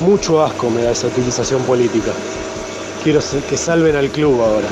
mucho 0.00 0.42
asco 0.42 0.70
me 0.70 0.82
da 0.82 0.90
esa 0.90 1.06
utilización 1.06 1.62
política. 1.62 2.12
Quiero 3.02 3.20
que 3.48 3.56
salven 3.56 3.96
al 3.96 4.10
club 4.10 4.40
ahora. 4.40 4.68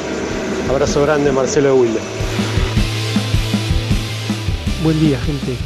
Abrazo 0.70 1.02
grande, 1.02 1.32
Marcelo 1.32 1.74
de 1.74 1.80
Wilde. 1.80 2.00
Buen 4.82 5.00
día, 5.00 5.18
gente. 5.20 5.56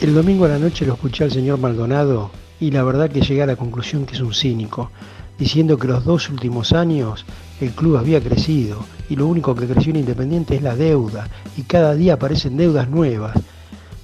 El 0.00 0.14
domingo 0.14 0.46
a 0.46 0.48
la 0.48 0.58
noche 0.58 0.86
lo 0.86 0.94
escuché 0.94 1.24
al 1.24 1.30
señor 1.30 1.58
Maldonado 1.58 2.30
y 2.58 2.70
la 2.70 2.82
verdad 2.82 3.10
que 3.10 3.20
llegué 3.20 3.42
a 3.42 3.46
la 3.46 3.56
conclusión 3.56 4.06
que 4.06 4.14
es 4.14 4.20
un 4.20 4.32
cínico, 4.32 4.90
diciendo 5.38 5.76
que 5.78 5.88
los 5.88 6.04
dos 6.04 6.28
últimos 6.30 6.72
años 6.72 7.24
el 7.60 7.70
club 7.70 7.96
había 7.96 8.20
crecido 8.20 8.84
y 9.08 9.16
lo 9.16 9.26
único 9.26 9.54
que 9.54 9.66
creció 9.66 9.90
en 9.90 10.00
Independiente 10.00 10.56
es 10.56 10.62
la 10.62 10.74
deuda 10.74 11.28
y 11.56 11.62
cada 11.62 11.94
día 11.94 12.14
aparecen 12.14 12.56
deudas 12.56 12.88
nuevas. 12.88 13.36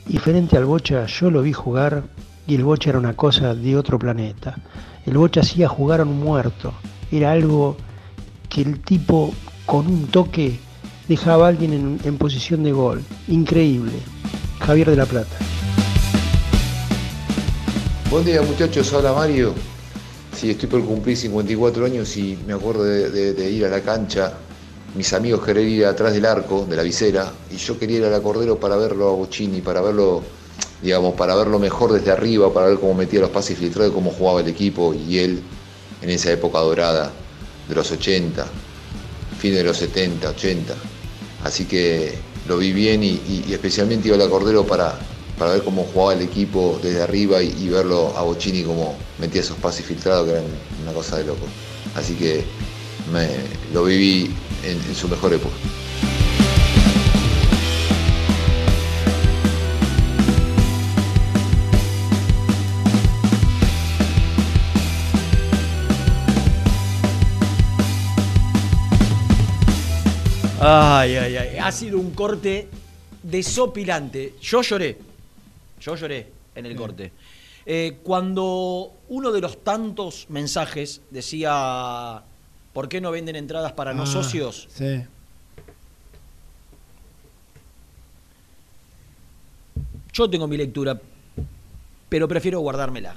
Y 0.08 0.16
frente 0.16 0.56
al 0.56 0.64
Bocha 0.64 1.04
yo 1.06 1.30
lo 1.30 1.42
vi 1.42 1.52
jugar 1.52 2.02
y 2.46 2.54
el 2.54 2.64
Bocha 2.64 2.90
era 2.90 2.98
una 2.98 3.14
cosa 3.14 3.54
de 3.54 3.76
otro 3.76 3.98
planeta. 3.98 4.56
El 5.04 5.18
Bocha 5.18 5.40
hacía 5.40 5.68
jugar 5.68 6.00
a 6.00 6.04
un 6.04 6.18
muerto. 6.18 6.72
Era 7.12 7.32
algo 7.32 7.76
que 8.48 8.62
el 8.62 8.80
tipo 8.80 9.34
con 9.66 9.86
un 9.86 10.06
toque 10.06 10.58
dejaba 11.08 11.44
a 11.44 11.48
alguien 11.50 12.00
en, 12.02 12.16
posición 12.16 12.62
de 12.62 12.72
gol. 12.72 13.02
Increíble. 13.28 13.92
Javier 14.60 14.88
de 14.90 14.96
la 14.96 15.04
Plata. 15.04 15.36
Buen 18.10 18.24
día 18.24 18.40
muchachos, 18.40 18.90
habla 18.94 19.12
Mario. 19.12 19.52
Sí, 20.34 20.50
estoy 20.50 20.70
por 20.70 20.82
cumplir 20.84 21.18
54 21.18 21.84
años 21.84 22.16
y 22.16 22.38
me 22.46 22.54
acuerdo 22.54 22.84
de 22.84 23.50
ir 23.50 23.66
a 23.66 23.68
la 23.68 23.82
cancha. 23.82 24.32
Mis 24.98 25.12
amigos 25.12 25.44
querían 25.44 25.68
ir 25.68 25.86
atrás 25.86 26.12
del 26.12 26.26
arco, 26.26 26.66
de 26.68 26.74
la 26.74 26.82
visera, 26.82 27.32
y 27.52 27.56
yo 27.56 27.78
quería 27.78 27.98
ir 27.98 28.04
a 28.06 28.10
la 28.10 28.20
Cordero 28.20 28.58
para 28.58 28.74
verlo 28.74 29.10
a 29.10 29.12
Bocini, 29.12 29.60
para 29.60 29.80
verlo, 29.80 30.24
digamos, 30.82 31.14
para 31.14 31.36
verlo 31.36 31.60
mejor 31.60 31.92
desde 31.92 32.10
arriba, 32.10 32.52
para 32.52 32.66
ver 32.66 32.80
cómo 32.80 32.94
metía 32.94 33.20
los 33.20 33.30
pases 33.30 33.56
filtrados, 33.56 33.94
cómo 33.94 34.10
jugaba 34.10 34.40
el 34.40 34.48
equipo 34.48 34.92
y 34.92 35.20
él 35.20 35.40
en 36.02 36.10
esa 36.10 36.32
época 36.32 36.58
dorada 36.58 37.12
de 37.68 37.74
los 37.76 37.88
80, 37.92 38.44
fin 39.38 39.54
de 39.54 39.62
los 39.62 39.76
70, 39.76 40.30
80. 40.30 40.74
Así 41.44 41.66
que 41.66 42.14
lo 42.48 42.58
vi 42.58 42.72
bien 42.72 43.04
y, 43.04 43.44
especialmente 43.52 44.08
iba 44.08 44.16
a 44.16 44.18
la 44.18 44.28
Cordero 44.28 44.66
para, 44.66 44.98
para 45.38 45.52
ver 45.52 45.62
cómo 45.62 45.84
jugaba 45.84 46.14
el 46.14 46.22
equipo 46.22 46.80
desde 46.82 47.02
arriba 47.02 47.40
y, 47.40 47.68
verlo 47.68 48.16
a 48.16 48.22
Bocini 48.22 48.64
como 48.64 48.96
metía 49.20 49.42
esos 49.42 49.58
pases 49.58 49.86
filtrados 49.86 50.26
que 50.26 50.32
eran 50.32 50.44
una 50.82 50.92
cosa 50.92 51.18
de 51.18 51.24
loco. 51.24 51.46
Así 51.94 52.14
que 52.14 52.42
lo 53.72 53.84
viví 53.84 54.34
en, 54.70 54.78
en 54.78 54.94
su 54.94 55.08
mejor 55.08 55.32
época. 55.32 55.54
Ay, 70.60 71.16
ay, 71.16 71.36
ay. 71.36 71.56
Ha 71.58 71.70
sido 71.70 71.98
un 71.98 72.10
corte 72.10 72.68
desopilante. 73.22 74.34
Yo 74.40 74.62
lloré. 74.62 74.98
Yo 75.80 75.94
lloré 75.94 76.26
en 76.54 76.66
el 76.66 76.74
corte. 76.74 77.12
Eh, 77.64 77.98
cuando 78.02 78.92
uno 79.08 79.30
de 79.30 79.40
los 79.40 79.62
tantos 79.62 80.26
mensajes 80.30 81.02
decía 81.10 82.22
¿Por 82.72 82.88
qué 82.88 83.00
no 83.00 83.10
venden 83.10 83.36
entradas 83.36 83.72
para 83.72 83.92
no 83.94 84.02
Ah, 84.02 84.06
socios? 84.06 84.68
Sí. 84.70 85.02
Yo 90.12 90.28
tengo 90.28 90.48
mi 90.48 90.56
lectura, 90.56 91.00
pero 92.08 92.26
prefiero 92.28 92.60
guardármela. 92.60 93.16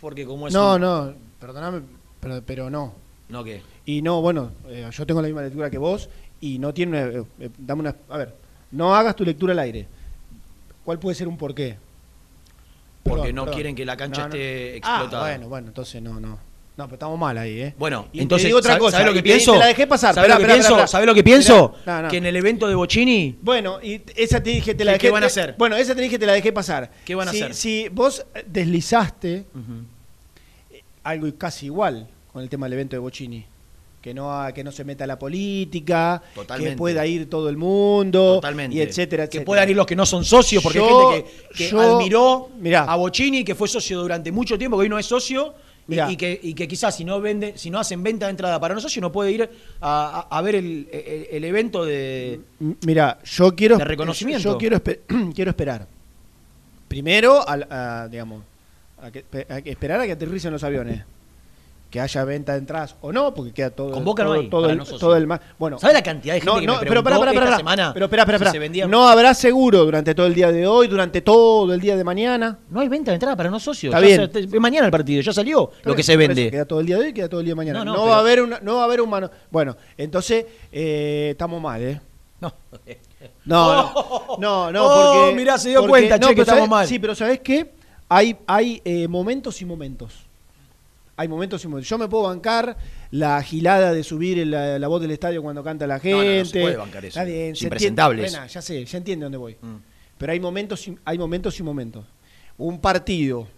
Porque 0.00 0.26
como 0.26 0.48
es 0.48 0.54
No, 0.54 0.74
un- 0.74 0.80
no, 0.80 1.14
perdóname, 1.40 1.80
pero, 2.20 2.42
pero 2.44 2.70
no. 2.70 2.94
¿No 3.28 3.42
qué? 3.42 3.62
Y 3.86 4.02
no, 4.02 4.20
bueno, 4.20 4.52
eh, 4.68 4.88
yo 4.92 5.06
tengo 5.06 5.20
la 5.22 5.28
misma 5.28 5.42
lectura 5.42 5.70
que 5.70 5.78
vos 5.78 6.08
y 6.40 6.58
no 6.58 6.72
tiene 6.74 6.92
una, 7.02 7.18
eh, 7.20 7.24
eh, 7.40 7.50
dame 7.58 7.80
una, 7.80 7.96
a 8.08 8.18
ver, 8.18 8.34
no 8.72 8.94
hagas 8.94 9.16
tu 9.16 9.24
lectura 9.24 9.52
al 9.52 9.58
aire. 9.60 9.86
¿Cuál 10.84 10.98
puede 10.98 11.14
ser 11.16 11.26
un 11.26 11.36
porqué? 11.36 11.76
Porque 13.02 13.22
Perdón, 13.22 13.34
no 13.34 13.42
perdón. 13.44 13.54
quieren 13.54 13.74
que 13.74 13.84
la 13.84 13.96
cancha 13.96 14.22
No, 14.22 14.28
no. 14.28 14.34
esté 14.34 14.70
Ah, 14.74 14.76
explotada. 14.76 15.22
bueno, 15.30 15.48
bueno, 15.48 15.68
entonces 15.68 16.02
no, 16.02 16.20
no. 16.20 16.38
No, 16.76 16.84
pero 16.84 16.96
estamos 16.96 17.18
mal 17.18 17.38
ahí, 17.38 17.58
¿eh? 17.60 17.74
Bueno, 17.78 18.08
Y 18.12 18.20
entonces, 18.20 18.46
digo 18.48 18.58
otra 18.58 18.72
¿sabe- 18.72 18.80
cosa, 18.80 18.98
¿sabe 18.98 19.06
lo 19.08 19.12
que 19.14 19.20
y 19.20 19.22
pienso? 19.22 19.52
te 19.54 19.58
la 19.58 19.66
dejé 19.66 19.86
pasar. 19.86 20.14
¿Sabe 20.14 20.26
Esperá, 20.26 20.38
lo 20.38 20.46
que 20.46 20.52
pienso? 20.52 20.68
esperá, 20.72 20.86
¿Sabe 20.86 21.06
lo 21.06 21.14
que 21.14 21.24
pienso? 21.24 21.74
No, 21.86 22.02
no. 22.02 22.08
Que 22.08 22.16
en 22.18 22.26
el 22.26 22.36
evento 22.36 22.68
de 22.68 22.74
Bocini 22.74 23.38
Bueno, 23.40 23.78
y 23.82 24.02
esa 24.14 24.42
te 24.42 24.50
dije, 24.50 24.74
te 24.74 24.84
la 24.84 24.92
¿Qué- 24.92 24.98
dejé. 24.98 25.06
qué 25.06 25.10
van 25.10 25.22
a 25.22 25.26
te- 25.26 25.30
hacer? 25.30 25.54
Bueno, 25.56 25.74
esa 25.76 25.94
te 25.94 26.02
dije, 26.02 26.18
te 26.18 26.26
la 26.26 26.34
dejé 26.34 26.52
pasar. 26.52 26.90
¿Qué 27.06 27.14
van 27.14 27.28
a 27.28 27.32
si, 27.32 27.40
hacer? 27.40 27.54
Si 27.54 27.88
vos 27.88 28.26
deslizaste 28.46 29.46
eh, 30.70 30.82
algo 31.04 31.28
casi 31.38 31.66
igual 31.66 32.08
con 32.30 32.42
el 32.42 32.48
tema 32.50 32.66
del 32.66 32.74
evento 32.74 32.94
de 32.96 33.00
Bocini. 33.00 33.46
Que 34.02 34.12
no, 34.14 34.46
que 34.54 34.62
no 34.62 34.70
se 34.70 34.84
meta 34.84 35.04
la 35.06 35.18
política, 35.18 36.22
Totalmente. 36.34 36.72
que 36.74 36.76
pueda 36.78 37.04
ir 37.06 37.28
todo 37.28 37.48
el 37.48 37.56
mundo, 37.56 38.34
Totalmente. 38.36 38.76
y 38.76 38.80
etcétera, 38.80 39.24
Que 39.24 39.38
etcétera. 39.38 39.44
puedan 39.46 39.68
ir 39.70 39.74
los 39.76 39.84
que 39.86 39.96
no 39.96 40.06
son 40.06 40.24
socios, 40.24 40.62
porque 40.62 40.78
Yo- 40.78 41.10
hay 41.10 41.16
gente 41.16 41.30
que, 41.48 41.56
que 41.64 41.70
yo- 41.70 41.80
admiró 41.80 42.50
mirá. 42.60 42.84
a 42.84 42.94
Bocini, 42.96 43.42
que 43.44 43.56
fue 43.56 43.66
socio 43.66 43.98
durante 44.00 44.30
mucho 44.30 44.56
tiempo, 44.56 44.76
que 44.76 44.82
hoy 44.82 44.88
no 44.88 44.96
es 44.98 45.06
socio, 45.06 45.54
y, 46.10 46.16
que, 46.16 46.40
y 46.42 46.54
que 46.54 46.66
quizás 46.66 46.96
si 46.96 47.04
no 47.04 47.20
vende, 47.20 47.56
si 47.56 47.70
no 47.70 47.78
hacen 47.78 48.02
venta 48.02 48.26
de 48.26 48.30
entrada 48.30 48.58
para 48.58 48.74
no 48.74 48.80
socios, 48.80 49.00
no 49.00 49.12
puede 49.12 49.30
ir 49.32 49.42
a, 49.80 50.26
a- 50.30 50.38
a 50.38 50.42
ver 50.42 50.56
el, 50.56 50.88
el- 50.92 51.28
el 51.30 51.44
evento 51.44 51.84
de. 51.84 52.40
Mira, 52.84 53.18
yo 53.24 53.54
quiero 53.54 53.76
De 53.78 53.84
reconocimiento. 53.84 54.42
Yo 54.52 54.58
quiero, 54.58 54.76
espe- 54.76 55.00
quiero 55.34 55.50
esperar. 55.50 55.86
Primero, 56.88 57.46
al- 57.48 57.66
a, 57.70 58.08
digamos, 58.10 58.42
a 59.00 59.10
que, 59.10 59.24
a 59.48 59.60
que 59.60 59.70
esperar 59.70 60.00
a 60.00 60.06
que 60.06 60.12
aterricen 60.12 60.52
los 60.52 60.62
aviones. 60.64 61.04
Que 61.90 62.00
haya 62.00 62.24
venta 62.24 62.52
de 62.52 62.58
entradas 62.58 62.96
o 63.00 63.12
no, 63.12 63.32
porque 63.32 63.52
queda 63.52 63.70
todo, 63.70 63.98
Boca 64.00 64.24
no 64.24 64.30
todo, 64.30 64.40
hay, 64.40 64.50
todo 64.50 64.62
para 64.62 64.72
el, 64.74 64.84
todo 64.98 65.16
el 65.16 65.28
Bueno, 65.56 65.78
¿Sabe 65.78 65.92
la 65.94 66.02
cantidad 66.02 66.34
de 66.34 66.40
gente 66.40 66.52
no, 66.54 66.60
que 66.60 66.66
no, 66.66 66.72
me 66.74 66.78
pero 66.80 67.02
preguntó 67.04 67.20
pará, 67.20 67.20
pará, 67.20 67.32
esta 67.32 67.44
pará, 67.44 67.56
semana 67.56 67.92
pero 67.94 68.06
espera, 68.06 68.22
espera, 68.24 68.50
si 68.50 68.58
espera. 68.58 68.86
No 68.88 69.08
habrá 69.08 69.32
seguro 69.34 69.84
durante 69.84 70.12
todo 70.14 70.26
el 70.26 70.34
día 70.34 70.50
de 70.50 70.66
hoy, 70.66 70.88
durante 70.88 71.20
todo 71.20 71.72
el 71.72 71.80
día 71.80 71.96
de 71.96 72.02
mañana. 72.02 72.58
No 72.68 72.80
hay 72.80 72.88
venta 72.88 73.12
de 73.12 73.14
entrada 73.14 73.36
para 73.36 73.50
no 73.50 73.60
socios. 73.60 73.94
Está 73.94 74.04
Ya 74.06 74.28
bien. 74.28 74.50
se- 74.50 74.60
mañana 74.60 74.86
el 74.86 74.90
partido, 74.92 75.22
ya 75.22 75.32
salió 75.32 75.70
lo 75.84 75.94
que 75.94 76.02
se 76.02 76.16
vende. 76.16 76.50
Queda 76.50 76.64
todo 76.64 76.80
el 76.80 76.86
día 76.86 76.96
de 76.98 77.04
hoy, 77.04 77.12
queda 77.12 77.28
todo 77.28 77.38
el 77.40 77.46
día 77.46 77.52
de 77.52 77.56
mañana. 77.56 77.84
No, 77.84 77.92
va 77.92 78.02
pero- 78.02 78.14
a 78.14 78.18
haber 78.18 78.42
una, 78.42 78.60
no 78.60 78.74
va 78.76 78.80
a 78.82 78.84
haber 78.84 79.00
un 79.00 79.08
mano. 79.08 79.30
Bueno, 79.50 79.76
entonces 79.96 80.44
eh, 80.72 81.28
estamos 81.30 81.62
mal, 81.62 81.80
¿eh? 81.82 82.00
No. 82.40 82.52
No, 83.44 83.74
no, 83.74 84.36
no, 84.38 84.72
no, 84.72 84.84
Oh, 84.86 85.14
porque 85.24 85.36
mirá, 85.36 85.56
se 85.56 85.68
dio 85.70 85.78
porque- 85.80 85.90
cuenta, 85.90 86.18
che, 86.18 86.28
que 86.28 86.34
pero 86.34 86.42
estamos 86.42 86.68
mal. 86.68 86.86
Sí, 86.86 86.98
pero 86.98 87.14
¿sabés 87.14 87.40
qué? 87.40 87.72
Hay, 88.08 88.36
hay 88.46 88.82
eh, 88.84 89.08
momentos 89.08 89.60
y 89.62 89.64
momentos. 89.64 90.25
Hay 91.18 91.28
momentos 91.28 91.64
y 91.64 91.68
momentos. 91.68 91.88
Yo 91.88 91.96
me 91.98 92.08
puedo 92.08 92.24
bancar 92.24 92.76
la 93.10 93.42
gilada 93.42 93.92
de 93.92 94.02
subir 94.04 94.46
la, 94.46 94.78
la 94.78 94.88
voz 94.88 95.00
del 95.00 95.10
estadio 95.12 95.42
cuando 95.42 95.64
canta 95.64 95.86
la 95.86 95.98
gente. 95.98 96.34
no, 96.36 96.38
no 96.40 96.44
se 96.44 96.60
puede 96.60 96.76
bancar 96.76 97.04
eso. 97.04 97.18
Está 97.18 97.24
bien, 97.24 97.52
Es 97.52 97.58
se 97.58 97.64
impresentable 97.64 98.22
entiende. 98.22 98.26
eso. 98.28 98.36
Bueno, 98.38 98.52
ya 98.52 98.62
sé, 98.62 98.84
ya 98.84 98.98
entiende 98.98 99.24
dónde 99.24 99.38
voy. 99.38 99.56
Mm. 99.60 99.76
Pero 100.18 100.32
hay 100.32 100.40
momentos, 100.40 100.86
y- 100.88 100.98
hay 101.04 101.16
momentos 101.18 101.58
y 101.58 101.62
momentos. 101.62 102.04
Un 102.58 102.80
partido 102.80 103.48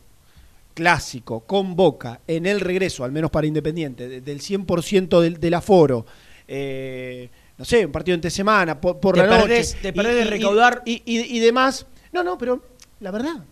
clásico 0.75 1.41
con 1.41 1.75
Boca 1.75 2.21
en 2.27 2.47
el 2.47 2.61
regreso, 2.61 3.05
al 3.05 3.13
menos 3.13 3.31
para 3.31 3.47
Independiente, 3.47 4.09
de- 4.09 4.21
del 4.21 4.41
100% 4.41 5.21
del, 5.21 5.39
del 5.41 5.55
aforo. 5.55 6.07
eh, 6.47 7.29
no 7.59 7.65
sé, 7.65 7.85
un 7.85 7.93
partido 7.93 8.15
entre 8.15 8.31
semana, 8.31 8.81
por, 8.81 9.01
por 9.01 9.17
Te 9.17 9.27
la 9.27 9.43
perdés- 9.45 9.75
noche. 9.75 9.79
te 9.83 9.93
perdés 9.93 10.15
de 10.15 10.25
recaudar- 10.31 10.83
Y, 10.87 11.03
y- 11.05 11.37
y 11.37 11.41
demás. 11.41 11.87
No, 12.13 12.23
no, 12.23 12.39
pero 12.39 12.63
la 13.01 13.11
verdad, 13.11 13.45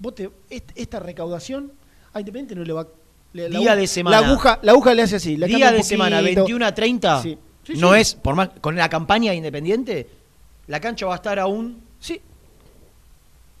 vos 0.00 0.14
te- 0.16 0.28
est- 0.50 0.72
esta 0.74 0.98
recaudación 0.98 1.72
a 2.12 2.18
Independiente 2.20 2.54
no 2.56 2.64
le 2.64 2.72
va 2.72 2.88
la 3.32 3.48
Día 3.58 3.76
de 3.76 3.86
semana. 3.86 4.20
La 4.20 4.26
aguja, 4.28 4.58
la 4.62 4.72
aguja 4.72 4.94
le 4.94 5.02
hace 5.02 5.16
así. 5.16 5.36
Día 5.36 5.70
de 5.72 5.82
semana, 5.82 6.18
poquito. 6.20 6.40
21 6.42 6.66
a 6.66 6.74
30. 6.74 7.22
Sí. 7.22 7.38
Sí, 7.64 7.72
no 7.76 7.92
sí. 7.94 8.00
es, 8.00 8.14
por 8.14 8.34
más, 8.34 8.48
con 8.60 8.74
la 8.76 8.88
campaña 8.88 9.30
de 9.32 9.36
Independiente, 9.36 10.08
la 10.68 10.80
cancha 10.80 11.06
va 11.06 11.12
a 11.12 11.16
estar 11.16 11.38
aún. 11.38 11.82
Sí. 12.00 12.20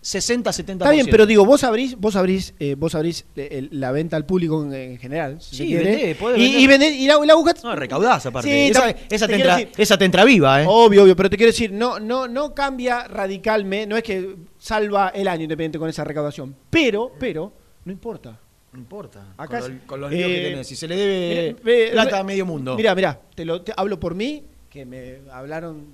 60, 0.00 0.50
70%. 0.52 0.72
Está 0.74 0.90
bien, 0.92 1.06
pero 1.10 1.26
digo, 1.26 1.44
vos 1.44 1.64
abrís, 1.64 1.96
vos 1.98 2.14
abrís, 2.16 2.54
eh, 2.60 2.76
vos 2.78 2.94
abrís 2.94 3.26
eh, 3.36 3.48
el- 3.50 3.68
la 3.72 3.90
venta 3.92 4.16
al 4.16 4.24
público 4.24 4.62
en, 4.64 4.72
en 4.72 4.98
general. 4.98 5.38
si 5.42 5.56
Sí, 5.56 5.74
vendés, 5.74 6.16
podés 6.16 6.38
y, 6.38 6.66
vender. 6.66 6.92
y 6.94 7.04
y 7.04 7.06
la, 7.08 7.18
la 7.26 7.32
aguja. 7.32 7.52
No, 7.64 7.74
recaudás 7.74 8.24
aparte. 8.24 8.48
Sí, 8.48 8.70
esa, 8.70 8.88
esa 8.90 8.96
te 9.08 9.08
te 9.08 9.26
quiero 9.26 9.34
entra, 9.50 9.56
decir- 9.58 9.72
esa 9.76 9.98
te 9.98 10.04
entra 10.04 10.24
viva, 10.24 10.62
¿eh? 10.62 10.66
Obvio, 10.68 11.02
obvio, 11.02 11.16
pero 11.16 11.28
te 11.28 11.36
quiero 11.36 11.50
decir, 11.50 11.72
no, 11.72 11.98
no, 11.98 12.28
no 12.28 12.54
cambia 12.54 13.06
radicalmente, 13.08 13.86
no 13.88 13.96
es 13.96 14.02
que 14.04 14.36
salva 14.56 15.08
el 15.08 15.26
año 15.28 15.42
independiente 15.42 15.78
con 15.80 15.88
esa 15.90 16.04
recaudación, 16.04 16.54
pero, 16.70 17.12
pero, 17.18 17.52
no 17.84 17.92
importa. 17.92 18.38
No 18.72 18.78
importa. 18.78 19.34
Acá 19.36 19.60
con, 19.60 19.72
es- 19.72 19.80
lo- 19.80 19.86
con 19.86 20.00
los 20.00 20.10
líos 20.10 20.28
que 20.28 20.46
eh, 20.46 20.50
tenés. 20.50 20.66
Si 20.66 20.76
se 20.76 20.86
le 20.88 20.96
debe 20.96 21.90
plata 21.92 22.18
a 22.20 22.24
medio 22.24 22.44
mundo. 22.46 22.76
Mira, 22.76 22.94
mira, 22.94 23.20
te 23.34 23.44
lo 23.44 23.62
te 23.62 23.72
hablo 23.76 23.98
por 23.98 24.14
mí, 24.14 24.44
que 24.68 24.84
me 24.84 25.20
hablaron 25.32 25.86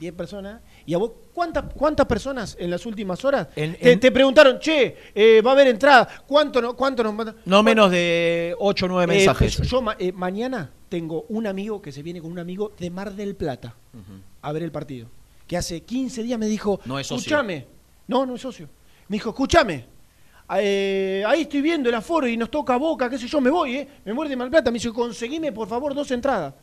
10 0.00 0.14
personas, 0.14 0.60
y 0.84 0.94
a 0.94 0.98
vos, 0.98 1.12
¿cuántas, 1.32 1.72
cuántas 1.74 2.06
personas 2.06 2.56
en 2.58 2.70
las 2.70 2.84
últimas 2.86 3.24
horas 3.24 3.48
En- 3.54 3.76
te, 3.76 3.92
en- 3.92 4.00
te 4.00 4.10
preguntaron, 4.10 4.58
che, 4.58 4.96
eh, 5.14 5.40
va 5.42 5.50
a 5.50 5.54
haber 5.54 5.68
entrada, 5.68 6.08
¿cuánto, 6.26 6.60
no, 6.60 6.74
cuánto 6.74 7.04
nos 7.04 7.14
mandan? 7.14 7.36
no 7.44 7.62
menos 7.62 7.90
de 7.90 8.54
8 8.58 8.86
o 8.86 8.88
9 8.88 9.12
Eh, 9.14 9.16
mensajes. 9.18 9.58
yo 9.58 9.80
ma- 9.82 9.96
eh, 9.98 10.10
mañana 10.10 10.72
tengo 10.88 11.24
un 11.28 11.46
amigo 11.46 11.80
que 11.80 11.92
se 11.92 12.02
viene 12.02 12.20
con 12.20 12.32
un 12.32 12.38
amigo 12.40 12.72
de 12.80 12.90
Mar 12.90 13.12
del 13.14 13.36
Plata 13.36 13.76
a 14.40 14.52
ver 14.52 14.62
el 14.64 14.72
partido. 14.72 15.08
Que 15.46 15.56
hace 15.56 15.82
15 15.82 16.22
días 16.22 16.38
me 16.38 16.46
dijo, 16.46 16.80
No 16.86 16.98
es 16.98 17.06
socio. 17.06 17.20
escúchame. 17.20 17.66
No, 18.08 18.26
no 18.26 18.34
es 18.34 18.40
socio. 18.40 18.68
Me 19.08 19.16
dijo, 19.16 19.30
escúchame. 19.30 19.84
Eh, 20.60 21.24
ahí 21.26 21.42
estoy 21.42 21.62
viendo 21.62 21.88
el 21.88 21.94
aforo 21.94 22.26
y 22.26 22.36
nos 22.36 22.50
toca 22.50 22.76
boca, 22.76 23.08
qué 23.08 23.18
sé 23.18 23.26
yo, 23.26 23.40
me 23.40 23.50
voy, 23.50 23.76
¿eh? 23.76 23.88
Me 24.04 24.12
muerde 24.12 24.36
Mar 24.36 24.46
del 24.46 24.50
Plata. 24.50 24.70
Me 24.70 24.74
dice, 24.74 24.92
conseguime 24.92 25.52
por 25.52 25.68
favor 25.68 25.94
dos 25.94 26.10
entradas 26.10 26.54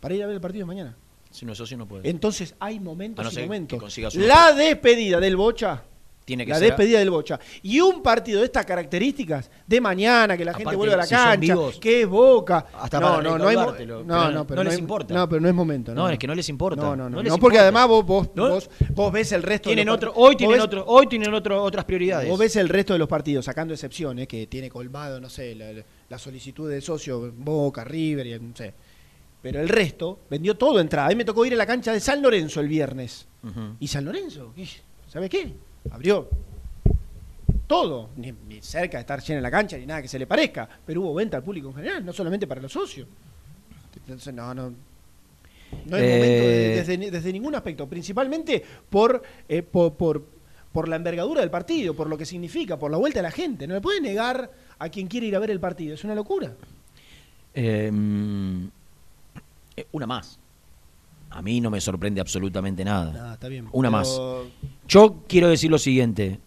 para 0.00 0.14
ir 0.14 0.22
a 0.22 0.26
ver 0.26 0.34
el 0.34 0.40
partido 0.40 0.62
de 0.62 0.66
mañana. 0.66 0.96
Si 1.30 1.46
no 1.46 1.52
es 1.52 1.58
socio, 1.58 1.78
no 1.78 1.86
puede. 1.86 2.08
Entonces 2.08 2.54
hay 2.58 2.78
momentos 2.78 3.24
no 3.24 3.40
y 3.40 3.44
momentos. 3.44 3.98
La 4.14 4.52
despedida 4.52 5.18
del 5.18 5.36
Bocha. 5.36 5.82
Tiene 6.24 6.44
que 6.46 6.50
la 6.52 6.58
ser- 6.58 6.68
despedida 6.68 7.00
del 7.00 7.10
Bocha. 7.10 7.38
Y 7.62 7.80
un 7.80 8.00
partido 8.02 8.38
de 8.40 8.46
estas 8.46 8.64
características, 8.64 9.50
de 9.66 9.80
mañana, 9.80 10.36
que 10.36 10.44
la 10.44 10.54
gente 10.54 10.76
vuelve 10.76 10.94
a 10.94 10.98
la 10.98 11.06
si 11.06 11.14
cancha, 11.14 11.36
vivos, 11.36 11.78
que 11.78 12.02
es 12.02 12.06
Boca. 12.08 12.66
hasta 12.74 13.00
no, 13.00 13.06
para 13.08 13.22
no, 13.22 13.38
no, 13.38 13.48
hay 13.48 13.56
mo- 13.56 13.62
recaudártelo, 13.62 14.04
no, 14.04 14.06
pero 14.06 14.30
no, 14.30 14.46
pero 14.46 14.62
no 14.64 14.70
les 14.70 14.78
importa. 14.78 15.14
No, 15.14 15.28
pero 15.28 15.40
no 15.40 15.48
es 15.48 15.54
momento. 15.54 15.94
No, 15.94 16.08
es 16.08 16.18
que 16.18 16.26
no 16.28 16.34
les 16.34 16.48
importa. 16.48 16.80
No, 16.80 16.94
no, 16.94 17.10
no. 17.10 17.22
No 17.22 17.38
porque 17.38 17.58
además 17.58 17.88
vos, 17.88 18.06
vos, 18.06 18.28
vos, 18.36 18.70
vos 18.94 19.12
ves 19.12 19.32
el 19.32 19.42
resto 19.42 19.68
Tienen 19.68 19.84
de 19.84 19.90
los 19.90 19.96
otro, 19.96 20.12
hoy 20.14 20.36
tienen 20.36 20.56
ves- 20.56 20.64
otro, 20.64 20.84
hoy 20.86 21.06
tienen 21.08 21.34
otro, 21.34 21.62
otras 21.62 21.84
prioridades. 21.84 22.28
Vos 22.28 22.38
ves 22.38 22.54
el 22.56 22.68
resto 22.68 22.92
de 22.92 23.00
los 23.00 23.08
partidos, 23.08 23.44
sacando 23.44 23.74
excepciones, 23.74 24.28
que 24.28 24.46
tiene 24.46 24.70
colmado, 24.70 25.20
no 25.20 25.28
sé, 25.28 25.54
la, 25.56 25.72
la 26.08 26.18
solicitud 26.18 26.70
de 26.70 26.80
socio 26.80 27.32
Boca, 27.36 27.82
River, 27.82 28.26
y 28.28 28.38
no 28.38 28.54
sé. 28.56 28.72
Pero 29.42 29.60
el 29.60 29.68
resto 29.68 30.20
vendió 30.30 30.56
todo 30.56 30.78
entrada. 30.78 31.06
A 31.06 31.10
mí 31.10 31.16
me 31.16 31.24
tocó 31.24 31.44
ir 31.44 31.52
a 31.54 31.56
la 31.56 31.66
cancha 31.66 31.92
de 31.92 31.98
San 31.98 32.22
Lorenzo 32.22 32.60
el 32.60 32.68
viernes. 32.68 33.26
Y 33.80 33.88
San 33.88 34.04
Lorenzo, 34.04 34.52
¿sabe 35.08 35.28
qué? 35.28 35.52
Abrió 35.90 36.28
todo, 37.66 38.10
ni, 38.16 38.32
ni 38.48 38.60
cerca 38.60 38.98
de 38.98 39.02
estar 39.02 39.22
llena 39.22 39.40
la 39.40 39.50
cancha, 39.50 39.76
ni 39.78 39.86
nada 39.86 40.02
que 40.02 40.08
se 40.08 40.18
le 40.18 40.26
parezca, 40.26 40.68
pero 40.86 41.00
hubo 41.02 41.14
venta 41.14 41.36
al 41.38 41.42
público 41.42 41.68
en 41.68 41.74
general, 41.74 42.04
no 42.04 42.12
solamente 42.12 42.46
para 42.46 42.60
los 42.60 42.72
socios. 42.72 43.06
Entonces, 43.96 44.32
no, 44.34 44.54
no. 44.54 44.72
No 45.86 45.96
Eh, 45.96 46.14
momento 46.14 46.42
de- 46.44 46.68
desde, 46.84 47.10
desde 47.10 47.32
ningún 47.32 47.54
aspecto, 47.54 47.88
principalmente 47.88 48.62
por, 48.90 49.22
eh, 49.48 49.62
por, 49.62 49.94
por, 49.94 50.22
por 50.70 50.86
la 50.88 50.96
envergadura 50.96 51.40
del 51.40 51.50
partido, 51.50 51.94
por 51.94 52.08
lo 52.10 52.18
que 52.18 52.26
significa, 52.26 52.78
por 52.78 52.90
la 52.90 52.98
vuelta 52.98 53.20
de 53.20 53.22
la 53.22 53.30
gente. 53.30 53.66
No 53.66 53.72
le 53.74 53.80
puede 53.80 54.00
negar 54.02 54.50
a 54.78 54.88
quien 54.90 55.06
quiere 55.06 55.26
ir 55.28 55.36
a 55.36 55.38
ver 55.38 55.50
el 55.50 55.60
partido, 55.60 55.94
es 55.94 56.04
una 56.04 56.14
locura. 56.14 56.52
Eh, 57.54 57.90
mm, 57.90 58.64
eh, 59.76 59.86
una 59.92 60.06
más. 60.06 60.38
A 61.34 61.42
mí 61.42 61.60
no 61.60 61.70
me 61.70 61.80
sorprende 61.80 62.20
absolutamente 62.20 62.84
nada. 62.84 63.34
Está 63.34 63.48
bien. 63.48 63.68
Una 63.72 63.88
Pero- 63.88 63.98
más. 63.98 64.20
Yo 64.86 65.22
quiero 65.28 65.48
decir 65.48 65.70
lo 65.70 65.78
siguiente. 65.78 66.38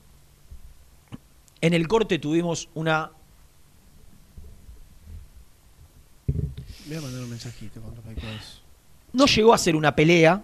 En 1.61 1.73
el 1.73 1.87
corte 1.87 2.19
tuvimos 2.19 2.69
una 2.75 3.11
Voy 6.87 6.97
a 6.97 7.01
mandar 7.01 7.23
un 7.23 7.29
mensajito 7.31 7.81
con 7.81 7.95
respecto 7.95 8.27
a 8.27 8.31
eso. 8.35 8.59
No 9.13 9.25
llegó 9.25 9.53
a 9.53 9.57
ser 9.57 9.75
una 9.75 9.95
pelea, 9.95 10.43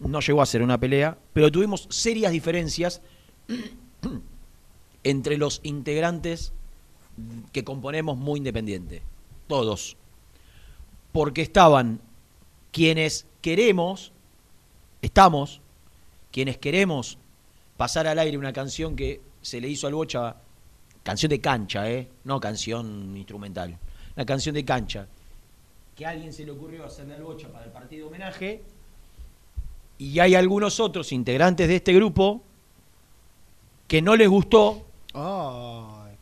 no 0.00 0.20
llegó 0.20 0.42
a 0.42 0.46
ser 0.46 0.62
una 0.62 0.78
pelea, 0.78 1.16
pero 1.32 1.52
tuvimos 1.52 1.86
serias 1.90 2.32
diferencias 2.32 3.00
entre 5.04 5.38
los 5.38 5.60
integrantes 5.62 6.52
que 7.52 7.62
componemos 7.62 8.16
Muy 8.18 8.38
Independiente. 8.38 9.02
Todos. 9.46 9.96
Porque 11.12 11.42
estaban 11.42 12.00
quienes 12.72 13.26
queremos, 13.40 14.12
estamos, 15.02 15.60
quienes 16.30 16.58
queremos 16.58 17.18
pasar 17.76 18.06
al 18.06 18.18
aire 18.18 18.36
una 18.38 18.52
canción 18.52 18.96
que 18.96 19.20
se 19.42 19.60
le 19.60 19.68
hizo 19.68 19.86
al 19.86 19.94
Bocha, 19.94 20.36
canción 21.02 21.30
de 21.30 21.40
cancha, 21.40 21.90
¿eh? 21.90 22.08
no 22.24 22.40
canción 22.40 23.16
instrumental, 23.16 23.78
una 24.16 24.26
canción 24.26 24.54
de 24.54 24.64
cancha, 24.64 25.06
que 26.00 26.06
a 26.06 26.10
alguien 26.10 26.32
se 26.32 26.44
le 26.44 26.52
ocurrió 26.52 26.86
hacerle 26.86 27.14
al 27.14 27.22
bocha 27.22 27.48
para 27.48 27.66
el 27.66 27.72
partido 27.72 28.08
homenaje 28.08 28.62
y 29.98 30.18
hay 30.18 30.34
algunos 30.34 30.80
otros 30.80 31.12
integrantes 31.12 31.68
de 31.68 31.76
este 31.76 31.92
grupo 31.92 32.40
que 33.86 34.00
no 34.00 34.16
les 34.16 34.26
gustó 34.26 34.86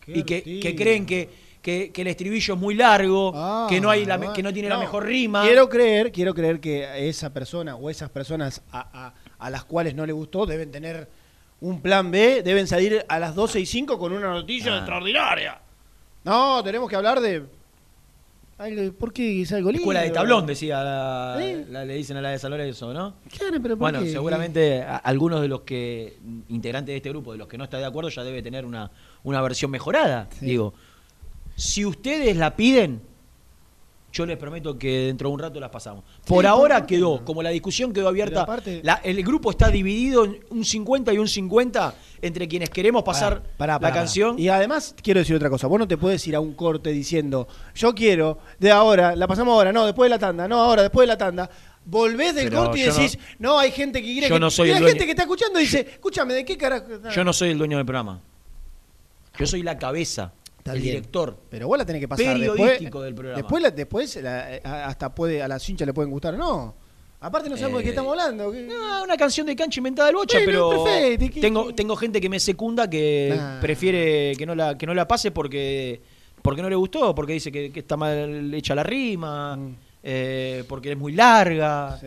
y 0.09 0.25
que, 0.25 0.75
creen 0.77 1.07
que, 1.07 1.31
que- 1.63 1.91
que 1.93 2.03
el 2.03 2.09
estribillo 2.09 2.55
es 2.55 2.61
muy 2.61 2.75
largo, 2.75 3.33
Ah, 3.35 3.67
que 3.69 3.81
no 3.81 3.91
hay 3.91 4.05
la, 4.05 4.17
bueno. 4.17 4.33
que 4.33 4.43
no 4.43 4.53
tiene 4.53 4.69
la 4.69 4.79
mejor 4.79 5.05
rima. 5.07 5.43
Quiero 5.43 5.69
creer, 5.69 6.13
quiero 6.13 6.35
creer 6.35 6.61
que 6.61 7.09
esa 7.09 7.33
persona 7.33 7.77
o 7.77 7.91
esas 7.91 8.11
personas 8.11 8.63
a, 8.73 9.07
a- 9.07 9.15
a 9.39 9.51
las 9.51 9.65
cuales 9.65 9.95
no 9.95 10.05
le 10.07 10.13
gustó 10.13 10.47
deben 10.47 10.71
tener 10.71 11.09
un 11.61 11.81
plan 11.81 12.11
B, 12.11 12.43
deben 12.45 12.67
salir 12.67 13.05
a 13.09 13.19
las 13.19 13.35
12 13.35 13.59
y 13.61 13.67
5 13.67 13.99
con 13.99 14.13
una 14.13 14.29
noticia 14.31 14.73
Ah. 14.75 14.79
extraordinaria. 14.79 15.59
No, 16.25 16.63
tenemos 16.63 16.89
que 16.89 16.97
hablar 16.97 17.21
de. 17.21 17.43
¿Por 18.99 19.13
qué 19.13 19.43
es 19.43 19.53
algo 19.53 19.71
lindo? 19.71 19.83
Escuela 19.83 20.01
de 20.03 20.11
tablón, 20.11 20.45
decía, 20.45 20.83
la- 20.83 21.37
¿Eh? 21.41 21.65
la- 21.71 21.85
le 21.85 21.95
dicen 21.95 22.17
a 22.17 22.21
la 22.21 22.31
de 22.31 22.41
San 22.41 22.51
Lorenzo, 22.51 22.93
¿no? 22.93 23.15
Claro, 23.37 23.53
pero 23.63 23.75
¿por 23.77 23.79
Bueno, 23.79 24.01
qué? 24.01 24.11
seguramente 24.11 24.83
a- 24.83 24.97
algunos 24.97 25.41
de 25.41 25.47
los 25.47 25.61
que, 25.61 26.19
integrantes 26.49 26.93
de 26.93 26.97
este 26.97 27.09
grupo, 27.11 27.31
de 27.31 27.39
los 27.39 27.47
que 27.47 27.57
no 27.57 27.63
está 27.63 27.79
de 27.79 27.85
acuerdo, 27.85 28.11
ya 28.11 28.25
debe 28.25 28.43
tener 28.43 28.65
una, 28.67 28.91
una 29.23 29.41
versión 29.43 29.71
mejorada. 29.71 30.29
Digo, 30.41 30.75
si 31.59 31.85
ustedes 31.85 32.37
la 32.37 32.55
piden, 32.55 33.03
yo 34.13 34.25
les 34.25 34.39
prometo 34.39 34.79
que 34.79 35.01
dentro 35.09 35.29
de 35.29 35.35
un 35.35 35.41
rato 35.41 35.61
las 35.61 35.71
pasamos. 35.71 36.03
Por 36.25 36.45
Sí, 36.45 36.47
ahora 36.49 36.79
¿por 36.79 36.87
qué 36.87 36.95
quedó, 36.97 37.25
como 37.25 37.43
la 37.43 37.51
discusión 37.51 37.93
quedó 37.93 38.09
abierta, 38.09 38.43
aparte- 38.43 38.81
la- 38.83 39.01
el 39.05 39.23
grupo 39.23 39.51
está 39.51 39.69
dividido 39.69 40.25
en 40.25 40.41
un 40.51 40.65
50 40.65 41.13
y 41.13 41.19
un 41.19 41.29
50 41.29 41.95
entre 42.23 42.49
quienes 42.49 42.71
queremos 42.71 43.03
pasar 43.03 43.43
Pará, 43.59 43.79
la 43.81 43.93
canción. 43.93 44.39
Y 44.39 44.49
además, 44.49 44.95
quiero 45.03 45.21
decir 45.21 45.37
otra 45.37 45.51
cosa. 45.51 45.67
Vos 45.67 45.79
no 45.79 45.87
te 45.89 45.97
puedes 45.99 46.27
ir 46.27 46.35
a 46.37 46.41
un 46.41 46.55
corte 46.55 46.91
diciendo, 46.91 47.49
yo 47.75 47.95
quiero, 47.95 48.39
de 48.59 48.71
ahora, 48.71 49.15
la 49.15 49.27
pasamos 49.27 49.53
ahora, 49.53 49.73
no, 49.73 49.85
después 49.85 50.07
de 50.07 50.11
la 50.17 50.19
tanda, 50.19 50.49
no, 50.49 50.59
ahora, 50.61 50.83
después 50.83 51.03
de 51.03 51.09
la 51.09 51.19
tanda. 51.19 51.51
Volvés 51.85 52.35
del 52.35 52.49
Pero 52.51 52.65
corte 52.65 52.81
y 52.81 52.87
no- 52.87 52.95
decís, 52.95 53.19
no, 53.39 53.59
hay 53.59 53.71
gente 53.73 54.01
que 54.01 54.07
quiere 54.13 54.29
yo 54.29 54.35
que. 54.37 54.41
no 54.41 54.51
soy 54.51 54.69
y 54.69 54.71
el 54.71 54.75
la 54.77 54.81
dueño. 54.81 54.93
gente 54.93 55.05
que 55.07 55.11
está 55.13 55.23
escuchando 55.23 55.59
dice, 55.59 55.81
escúchame, 55.93 56.35
¿de 56.35 56.45
qué 56.45 56.57
carajo? 56.57 56.87
Yo 57.15 57.25
no 57.25 57.33
soy 57.33 57.51
el 57.51 57.59
dueño 57.59 57.77
del 57.77 57.87
programa. 57.87 58.21
Yo 59.39 59.47
soy 59.47 59.63
la 59.63 59.79
cabeza, 59.79 60.33
Está 60.59 60.73
el 60.73 60.81
bien. 60.81 60.97
director. 60.97 61.39
Pero 61.49 61.69
vos 61.69 61.79
la 61.79 61.87
tenés 61.87 62.01
que 62.01 62.09
pasar 62.09 62.27
periodístico 62.35 63.01
después, 63.01 63.05
del 63.05 63.15
programa. 63.15 63.37
Después, 63.43 63.63
la- 63.63 63.71
después 63.71 64.17
la- 64.23 64.61
hasta 64.87 65.15
puede, 65.15 65.43
a 65.43 65.49
las 65.49 65.67
hinchas 65.69 65.87
le 65.87 65.95
pueden 65.95 66.11
gustar 66.11 66.35
o 66.35 66.37
no. 66.39 66.75
Aparte 67.21 67.49
no 67.51 67.57
sabemos 67.57 67.79
de 67.79 67.83
qué 67.85 67.89
Eh, 67.89 67.93
estamos 67.93 68.13
hablando. 68.13 68.53
¿qué? 68.53 68.63
No, 68.63 69.03
una 69.03 69.17
canción 69.17 69.45
de 69.47 69.57
cancha 69.57 69.81
inventada 69.81 70.07
del 70.07 70.17
bocha, 70.17 70.39
Bueno, 70.39 70.71
pero 70.71 70.85
perfecto, 70.85 71.25
¿y 71.25 71.29
qué- 71.31 71.41
tengo, 71.41 71.75
tengo 71.75 71.97
gente 71.97 72.21
que 72.21 72.29
me 72.29 72.39
secunda 72.39 72.89
que 72.89 73.35
Nah. 73.37 73.61
prefiere 73.61 74.35
que 74.37 74.47
no 74.47 74.55
la, 74.55 74.79
que 74.79 74.87
no 74.87 74.95
la 74.95 75.09
pase 75.09 75.31
porque, 75.33 76.01
porque 76.43 76.63
no 76.63 76.69
le 76.71 76.77
gustó, 76.77 77.15
porque 77.17 77.33
dice 77.33 77.51
que, 77.51 77.73
que 77.73 77.81
está 77.81 77.97
mal 77.97 78.55
hecha 78.55 78.75
la 78.77 78.85
rima, 78.85 79.59
eh, 80.03 80.63
porque 80.69 80.93
es 80.93 80.97
muy 80.99 81.13
larga. 81.13 81.99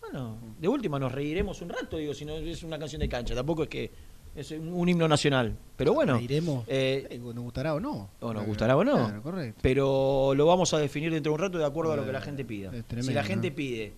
Bueno, 0.00 0.36
de 0.58 0.66
última 0.68 0.98
nos 0.98 1.12
reiremos 1.12 1.60
un 1.62 1.68
rato, 1.68 1.96
digo, 1.98 2.12
si 2.14 2.24
no 2.24 2.34
es 2.36 2.62
una 2.64 2.78
canción 2.78 3.00
de 3.00 3.08
cancha, 3.08 3.34
tampoco 3.36 3.64
es 3.64 3.68
que 3.68 3.90
es 4.36 4.50
un, 4.52 4.88
himno 4.88 5.08
nacional. 5.08 5.56
Pero 5.76 5.92
bueno, 5.94 6.18
eh, 6.18 7.06
Eh, 7.10 7.18
¿Nos 7.18 7.34
gustará 7.44 7.74
o 7.74 7.80
no? 7.80 8.08
o 8.20 8.32
nos 8.32 8.46
gustará 8.46 8.76
o 8.76 8.84
no. 8.84 8.94
Claro, 8.96 9.22
correcto. 9.22 9.58
Pero 9.62 10.32
lo 10.34 10.46
vamos 10.46 10.72
a 10.74 10.78
definir 10.78 11.12
dentro 11.12 11.30
de 11.32 11.34
un 11.34 11.40
rato 11.40 11.58
de 11.58 11.64
acuerdo 11.64 11.92
a 11.92 11.96
lo 11.96 12.04
que 12.06 12.12
la 12.12 12.20
gente 12.20 12.44
pida. 12.44 12.70
si 13.00 13.12
la 13.12 13.24
gente 13.24 13.50
¿no? 13.50 13.56
pide 13.56 13.92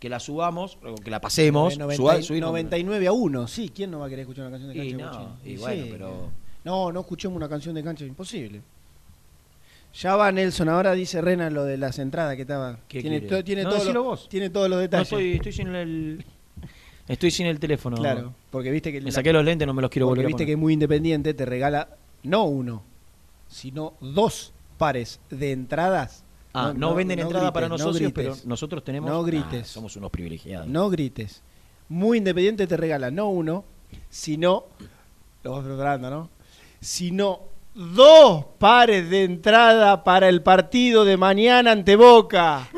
que 0.00 0.08
la 0.08 0.18
subamos, 0.18 0.78
o 0.84 0.96
que 0.96 1.10
la 1.10 1.20
pasemos, 1.20 1.74
Eh, 1.74 1.78
90 1.78 1.96
suba- 1.96 2.22
subimos- 2.22 2.48
99 2.48 3.06
a 3.06 3.12
1, 3.12 3.46
sí. 3.46 3.70
¿Quién 3.72 3.90
no 3.92 4.00
va 4.00 4.06
a 4.06 4.08
querer 4.08 4.22
escuchar 4.22 4.46
una 4.46 4.50
canción 4.58 4.72
de 4.76 4.84
Y 4.84 4.90
cancha? 4.90 5.04
no, 5.06 5.28
Bochín? 5.36 5.52
y 5.52 5.56
bueno, 5.58 5.86
pero- 5.90 6.30
No, 6.64 6.90
no 6.92 7.00
escuchemos 7.00 7.36
una 7.36 7.48
canción 7.48 7.74
de 7.74 7.84
cancha, 7.84 8.04
imposible. 8.04 8.60
Ya 9.94 10.16
va 10.16 10.32
Nelson, 10.32 10.68
ahora 10.70 10.92
dice 10.92 11.20
Rena 11.20 11.50
lo 11.50 11.64
de 11.64 11.76
las 11.76 11.98
entradas 11.98 12.34
que 12.34 12.42
estaba. 12.42 12.78
¿Qué 12.88 13.00
tiene, 13.02 13.20
to- 13.20 13.44
tiene, 13.44 13.62
No, 13.62 13.68
todos 13.70 13.82
decilo 13.82 14.00
los, 14.00 14.08
vos. 14.20 14.28
tiene 14.28 14.48
todos 14.48 14.68
los 14.70 14.76
No, 14.78 14.80
detalles. 14.80 15.06
estoy, 15.12 15.32
estoy 15.34 15.52
sin 15.52 15.68
el. 15.74 16.24
Estoy 17.12 17.30
sin 17.30 17.46
el 17.46 17.58
teléfono. 17.60 17.96
Claro, 17.96 18.34
porque 18.50 18.70
viste 18.70 18.90
que 18.92 19.00
Me 19.00 19.06
la- 19.06 19.12
saqué 19.12 19.32
los 19.32 19.44
lentes, 19.44 19.66
no 19.66 19.74
me 19.74 19.82
los 19.82 19.90
quiero 19.90 20.06
volver 20.06 20.24
a 20.24 20.28
viste 20.28 20.44
poner. 20.44 20.52
que 20.54 20.56
muy 20.56 20.72
independiente, 20.72 21.34
te 21.34 21.44
regala 21.44 21.88
no 22.22 22.44
uno, 22.44 22.82
sino 23.48 23.94
dos 24.00 24.52
pares 24.78 25.20
de 25.30 25.52
entradas. 25.52 26.24
Ah, 26.54 26.72
no, 26.76 26.94
venden 26.94 27.18
entrada 27.18 27.44
grites, 27.46 27.52
para 27.54 27.68
no 27.68 27.78
nosotros, 27.78 28.12
pero 28.14 28.36
nosotros 28.44 28.84
tenemos. 28.84 29.10
No 29.10 29.20
Ah, 29.20 29.24
grites. 29.26 29.68
somos 29.68 29.96
unos 29.96 30.10
privilegiados. 30.10 30.66
No 30.68 30.90
grites. 30.90 31.42
Muy 31.88 32.18
independiente 32.18 32.66
te 32.66 32.76
regala 32.76 33.10
no 33.10 33.28
uno, 33.28 33.64
sino. 34.10 34.64
Lo 35.42 35.52
vas 35.52 35.64
preparando, 35.64 36.08
¿no? 36.10 36.30
Sino 36.80 37.40
dos 37.74 38.44
pares 38.58 39.08
de 39.08 39.24
entrada 39.24 40.04
para 40.04 40.28
el 40.28 40.42
partido 40.42 41.04
de 41.06 41.16
mañana 41.16 41.72
ante 41.72 41.96
Boca. 41.96 42.68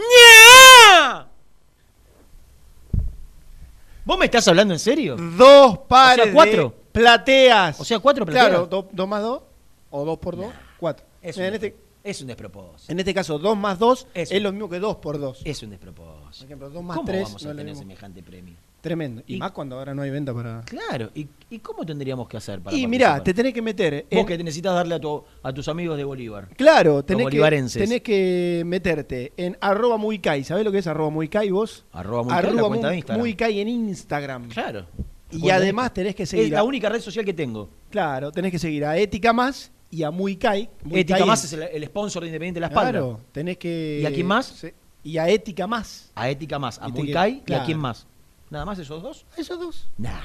¿Vos 4.05 4.19
me 4.19 4.27
estás 4.27 4.47
hablando 4.49 4.75
en 4.75 4.81
serio? 4.81 5.17
Dos 5.17 5.79
pares 5.89 6.23
O 6.23 6.25
sea, 6.27 6.35
cuatro. 6.35 6.63
de 6.69 6.75
plateas. 6.93 7.81
O 7.81 7.85
sea, 7.85 7.99
cuatro 7.99 8.25
plateas. 8.27 8.49
Claro, 8.49 8.67
do- 8.67 8.89
dos 8.93 9.09
más 9.09 9.23
dos, 9.23 9.43
o 9.91 10.05
dos 10.05 10.19
por 10.19 10.37
dos, 10.37 10.53
cuatro. 10.79 11.07
Es 11.23 11.37
un, 11.39 11.45
este, 11.45 11.75
es 12.03 12.21
un 12.21 12.27
despropósito. 12.27 12.93
en 12.93 12.99
este 12.99 13.15
caso, 13.15 13.39
dos 13.39 13.57
más 13.57 13.79
dos 13.79 14.07
Es 14.13 14.31
lo 14.43 14.53
mismo 14.53 14.69
que 14.69 14.79
dos 14.79 14.97
por 14.97 15.19
dos. 15.19 15.41
Es 15.45 15.63
un 15.63 15.71
despropósito. 15.71 16.23
Por 16.39 16.45
ejemplo, 16.47 16.71
dos 16.71 16.83
más 16.85 16.97
¿Cómo 16.97 17.07
tres. 17.07 17.25
vamos 17.25 17.47
a 17.47 17.55
tener 17.55 17.77
semejante 17.77 18.23
premio? 18.23 18.57
Tremendo. 18.85 19.23
Y, 19.27 19.37
Y- 19.37 19.39
más 19.39 19.53
cuando 19.53 19.79
ahora 19.79 19.95
no 19.95 20.03
hay 20.03 20.11
venta 20.11 20.35
para. 20.35 20.61
Claro, 20.61 21.11
¿y, 21.15 21.27
y 21.49 21.59
cómo 21.61 21.87
tendríamos 21.87 22.29
que 22.29 22.37
hacer 22.37 22.61
para 22.61 22.77
Y 22.77 22.83
participar? 22.83 23.25
te 23.25 23.33
tenés 23.33 23.55
que 23.55 23.63
meter. 23.63 24.07
Vos 24.11 24.21
en- 24.21 24.27
que 24.27 24.37
necesitas 24.45 24.75
darle 24.75 24.97
a, 24.97 25.01
tu, 25.01 25.25
a 25.43 25.53
tus 25.55 25.67
amigos 25.69 25.97
de 25.97 26.05
Bolívar. 26.05 26.49
Claro, 26.55 27.03
tenés 27.03 27.29
que, 27.29 27.41
tenés 27.79 28.03
que 28.03 28.63
meterte 28.67 29.33
en 29.39 29.57
arroba 29.63 29.97
muy 29.97 30.19
kai. 30.19 30.45
¿Sabés 30.45 30.67
lo 30.67 30.71
que 30.71 30.79
es 30.81 30.87
arroba 30.87 31.09
muy 31.09 31.29
kai 31.29 31.49
vos? 31.51 31.87
Arroba 31.93 32.25
muy 32.25 32.33
Kai, 32.35 32.55
la 32.55 32.63
cuenta 32.65 32.89
de 32.91 32.97
Instagram. 32.97 33.27
en 33.27 33.69
Instagram. 33.69 34.49
Claro. 34.51 34.85
Y 35.31 35.49
además 35.49 35.95
tenés 35.95 36.15
que 36.15 36.27
seguir. 36.27 36.45
Es 36.49 36.53
a- 36.53 36.57
la 36.57 36.65
única 36.65 36.91
red 36.91 37.01
social 37.01 37.25
que 37.25 37.33
tengo. 37.33 37.71
Claro, 37.91 38.31
tenés 38.33 38.53
que 38.53 38.59
seguir 38.59 38.85
a 38.85 38.99
Ética 38.99 39.33
Más 39.33 39.73
y 39.91 40.03
a 40.03 40.11
Muy 40.11 40.37
Kai. 40.37 40.69
Muy 40.85 41.01
Ética 41.01 41.19
Kai 41.21 41.27
Más 41.27 41.43
es 41.43 41.55
el, 41.55 41.63
el 41.63 41.85
sponsor 41.87 42.23
de 42.23 42.29
Independiente 42.29 42.59
de 42.59 42.61
La 42.61 42.67
Espalda. 42.67 42.91
Claro, 42.91 43.21
tenés 43.33 43.57
que. 43.57 44.01
¿Y 44.03 44.07
a 44.07 44.13
quién 44.13 44.27
más? 44.27 44.67
Y 45.03 45.17
a 45.17 45.29
Ética 45.31 45.67
Más. 45.67 46.13
A 46.15 46.29
Ética 46.29 46.59
Más, 46.59 46.79
a 46.79 46.89
y 46.89 47.13
a 47.53 47.65
quién 47.65 47.79
más. 47.79 48.07
¿Nada 48.55 48.65
más 48.67 48.79
esos 48.79 49.03
dos? 49.03 49.27
Esos 49.37 49.59
dos. 49.59 49.89
Nah. 49.99 50.21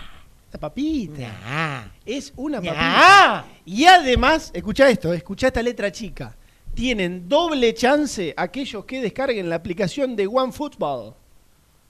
La 0.54 0.60
papita. 0.60 1.92
Es 2.06 2.32
una 2.36 2.62
Nah. 2.62 2.68
papita. 2.72 3.46
Y 3.66 3.86
además, 3.86 4.52
escucha 4.54 4.88
esto, 4.88 5.12
escucha 5.14 5.48
esta 5.48 5.64
letra 5.64 5.92
chica. 5.92 6.36
Tienen 6.76 7.28
doble 7.28 7.74
chance 7.74 8.32
aquellos 8.38 8.86
que 8.86 9.02
descarguen 9.02 9.50
la 9.50 9.56
aplicación 9.56 10.16
de 10.16 10.28
OneFootball. 10.28 11.16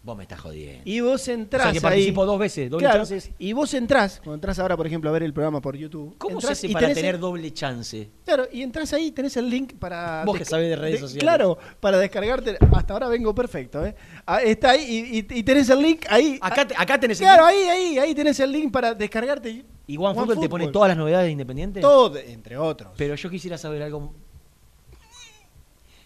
Vos 0.02 0.16
me 0.16 0.24
estás 0.24 0.40
jodiendo. 0.40 0.82
Y 0.86 1.02
vos 1.02 1.28
entrás 1.28 1.62
O 1.62 1.64
sea, 1.66 1.72
que 1.74 1.78
ahí. 1.80 1.82
participo 1.82 2.26
dos 2.26 2.40
veces, 2.40 2.70
doble 2.70 2.86
Claro, 2.86 3.00
chances. 3.00 3.32
Y 3.38 3.52
vos 3.52 3.74
entrás, 3.74 4.20
cuando 4.24 4.36
entras 4.36 4.58
ahora, 4.58 4.78
por 4.78 4.88
ejemplo, 4.88 5.10
a 5.10 5.14
ver 5.14 5.24
el 5.24 5.34
programa 5.34 5.60
por 5.60 5.76
YouTube. 5.76 6.16
¿Cómo 6.18 6.36
entrás 6.36 6.58
se 6.58 6.68
hace 6.68 6.72
y 6.72 6.74
para 6.74 6.88
tener 6.94 7.16
el- 7.16 7.22
doble 7.22 7.52
chance? 7.54 8.10
Claro, 8.24 8.48
y 8.50 8.62
entras 8.62 8.94
ahí, 8.94 9.12
tenés 9.12 9.36
el 9.36 9.50
link 9.50 9.74
para. 9.74 10.24
Vos 10.26 10.38
que 10.38 10.46
sabés 10.46 10.70
de 10.70 10.78
redes 10.78 11.02
sociales. 11.02 11.22
Claro, 11.22 11.58
para 11.82 11.98
descargarte. 11.98 12.58
Hasta 12.72 12.94
ahora 12.94 13.10
vengo 13.10 13.36
perfecto, 13.36 13.86
¿eh? 13.86 13.94
Ah, 14.26 14.42
Está 14.42 14.72
ahí 14.72 14.86
y, 14.88 15.18
y- 15.36 15.40
y 15.40 15.44
tenés 15.44 15.70
el 15.70 15.82
link 15.82 16.06
ahí. 16.10 16.40
Acá, 16.42 16.66
acá 16.78 16.98
tenés 16.98 17.20
el 17.20 17.26
Claro, 17.28 17.46
link. 17.50 17.58
ahí, 17.60 17.68
ahí, 17.68 17.98
ahí 18.00 18.16
tenés 18.16 18.40
el 18.40 18.52
link 18.54 18.72
para 18.72 18.94
descargarte. 18.94 19.66
¿Y 19.86 19.98
OneFootball 19.98 20.40
te 20.40 20.48
pone 20.48 20.68
todas 20.70 20.88
las 20.88 20.98
novedades 20.98 21.26
de 21.26 21.32
Independiente? 21.32 21.82
Todo, 21.82 22.18
entre 22.18 22.56
otros. 22.58 22.94
Pero 22.96 23.16
yo 23.16 23.30
quisiera 23.30 23.58
saber 23.58 23.84
algo. 23.84 24.14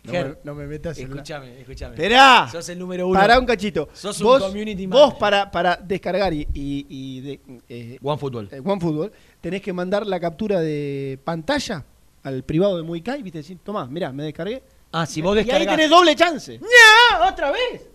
No 0.03 0.11
me- 0.11 0.35
no 0.43 0.53
me 0.55 0.67
metas 0.67 0.97
en 0.99 1.09
Escúchame, 1.09 1.61
escúchame. 1.61 1.95
Esperá. 1.95 2.49
Sos 2.51 2.67
el 2.69 2.77
número 2.79 3.07
uno. 3.07 3.17
Pará 3.19 3.39
un 3.39 3.45
cachito. 3.45 3.87
Sos 3.93 4.19
un 4.19 4.27
vos, 4.27 4.43
community 4.43 4.85
Vos 4.85 4.99
manager. 4.99 5.19
para, 5.19 5.49
para 5.51 5.75
descargar 5.77 6.33
y, 6.33 6.41
y, 6.53 6.85
y 6.89 7.21
de, 7.21 7.39
eh, 7.69 7.99
OneFootball. 8.03 8.49
eh, 8.51 8.61
OneFootball, 8.63 9.11
tenés 9.39 9.61
que 9.61 9.71
mandar 9.71 10.05
la 10.05 10.19
captura 10.19 10.59
de 10.59 11.17
pantalla 11.23 11.85
al 12.23 12.43
privado 12.43 12.75
de 12.77 12.83
Muy 12.83 13.01
Kai, 13.01 13.23
viste, 13.23 13.37
decir, 13.39 13.59
tomá, 13.63 13.85
mirá, 13.87 14.11
me 14.11 14.23
descargué. 14.23 14.61
Ah, 14.91 15.05
si 15.05 15.21
vos 15.21 15.35
Y 15.35 15.39
ahí 15.39 15.45
descargás. 15.45 15.75
tenés 15.75 15.89
doble 15.89 16.15
chance. 16.15 16.59
¡Ya! 16.59 17.27
¿Otra 17.29 17.51
vez? 17.51 17.87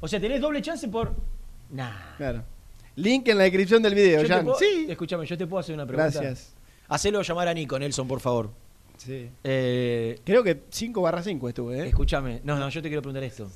O 0.00 0.06
sea, 0.08 0.20
tenés 0.20 0.40
doble 0.40 0.60
chance 0.62 0.86
por. 0.88 1.14
Nah. 1.70 2.16
Claro. 2.18 2.44
Link 2.96 3.26
en 3.28 3.38
la 3.38 3.44
descripción 3.44 3.82
del 3.82 3.94
video, 3.94 4.26
Jan. 4.28 4.44
puedo- 4.44 4.58
Sí. 4.58 4.86
Escúchame, 4.88 5.24
yo 5.26 5.38
te 5.38 5.46
puedo 5.46 5.60
hacer 5.60 5.74
una 5.74 5.86
pregunta. 5.86 6.20
Gracias. 6.20 6.54
Hacelo 6.88 7.22
llamar 7.22 7.48
a 7.48 7.54
Nico, 7.54 7.78
Nelson, 7.78 8.06
por 8.06 8.20
favor. 8.20 8.50
Sí. 9.00 9.30
Eh, 9.44 10.20
Creo 10.24 10.42
que 10.44 10.60
5 10.68 11.00
barra 11.00 11.22
5 11.22 11.48
estuve, 11.48 11.78
¿eh? 11.80 11.86
escúchame. 11.88 12.40
No, 12.44 12.58
no, 12.58 12.68
yo 12.68 12.82
te 12.82 12.88
quiero 12.88 13.00
preguntar 13.00 13.22
esto. 13.24 13.50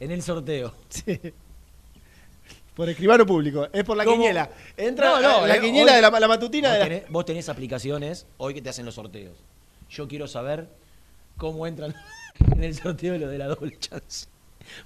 En 0.00 0.10
el 0.10 0.22
sorteo. 0.22 0.74
Sí. 0.88 1.20
Por 2.74 2.88
escribano 2.88 3.26
público, 3.26 3.66
es 3.72 3.82
por 3.84 3.96
la 3.96 4.04
¿Cómo? 4.04 4.16
quiniela. 4.18 4.50
Entra 4.76 5.06
No, 5.10 5.20
no, 5.20 5.46
la 5.48 5.56
eh, 5.56 5.60
quiniela 5.60 5.92
hoy- 5.92 5.96
de 5.96 6.02
la, 6.02 6.20
la 6.20 6.28
matutina 6.28 6.68
Vos 6.68 6.74
de 6.74 6.78
la- 6.78 6.84
tenés, 6.88 7.10
vos 7.10 7.24
tenés 7.24 7.48
aplicaciones 7.48 8.26
hoy 8.36 8.54
que 8.54 8.62
te 8.62 8.68
hacen 8.70 8.84
los 8.86 8.94
sorteos. 8.94 9.36
Yo 9.90 10.06
quiero 10.06 10.28
saber 10.28 10.68
cómo 11.36 11.66
entran 11.66 11.94
en 12.52 12.62
el 12.64 12.74
sorteo 12.76 13.18
lo 13.18 13.28
de 13.28 13.38
la 13.38 13.46
doble 13.48 13.76
chance. 13.78 14.26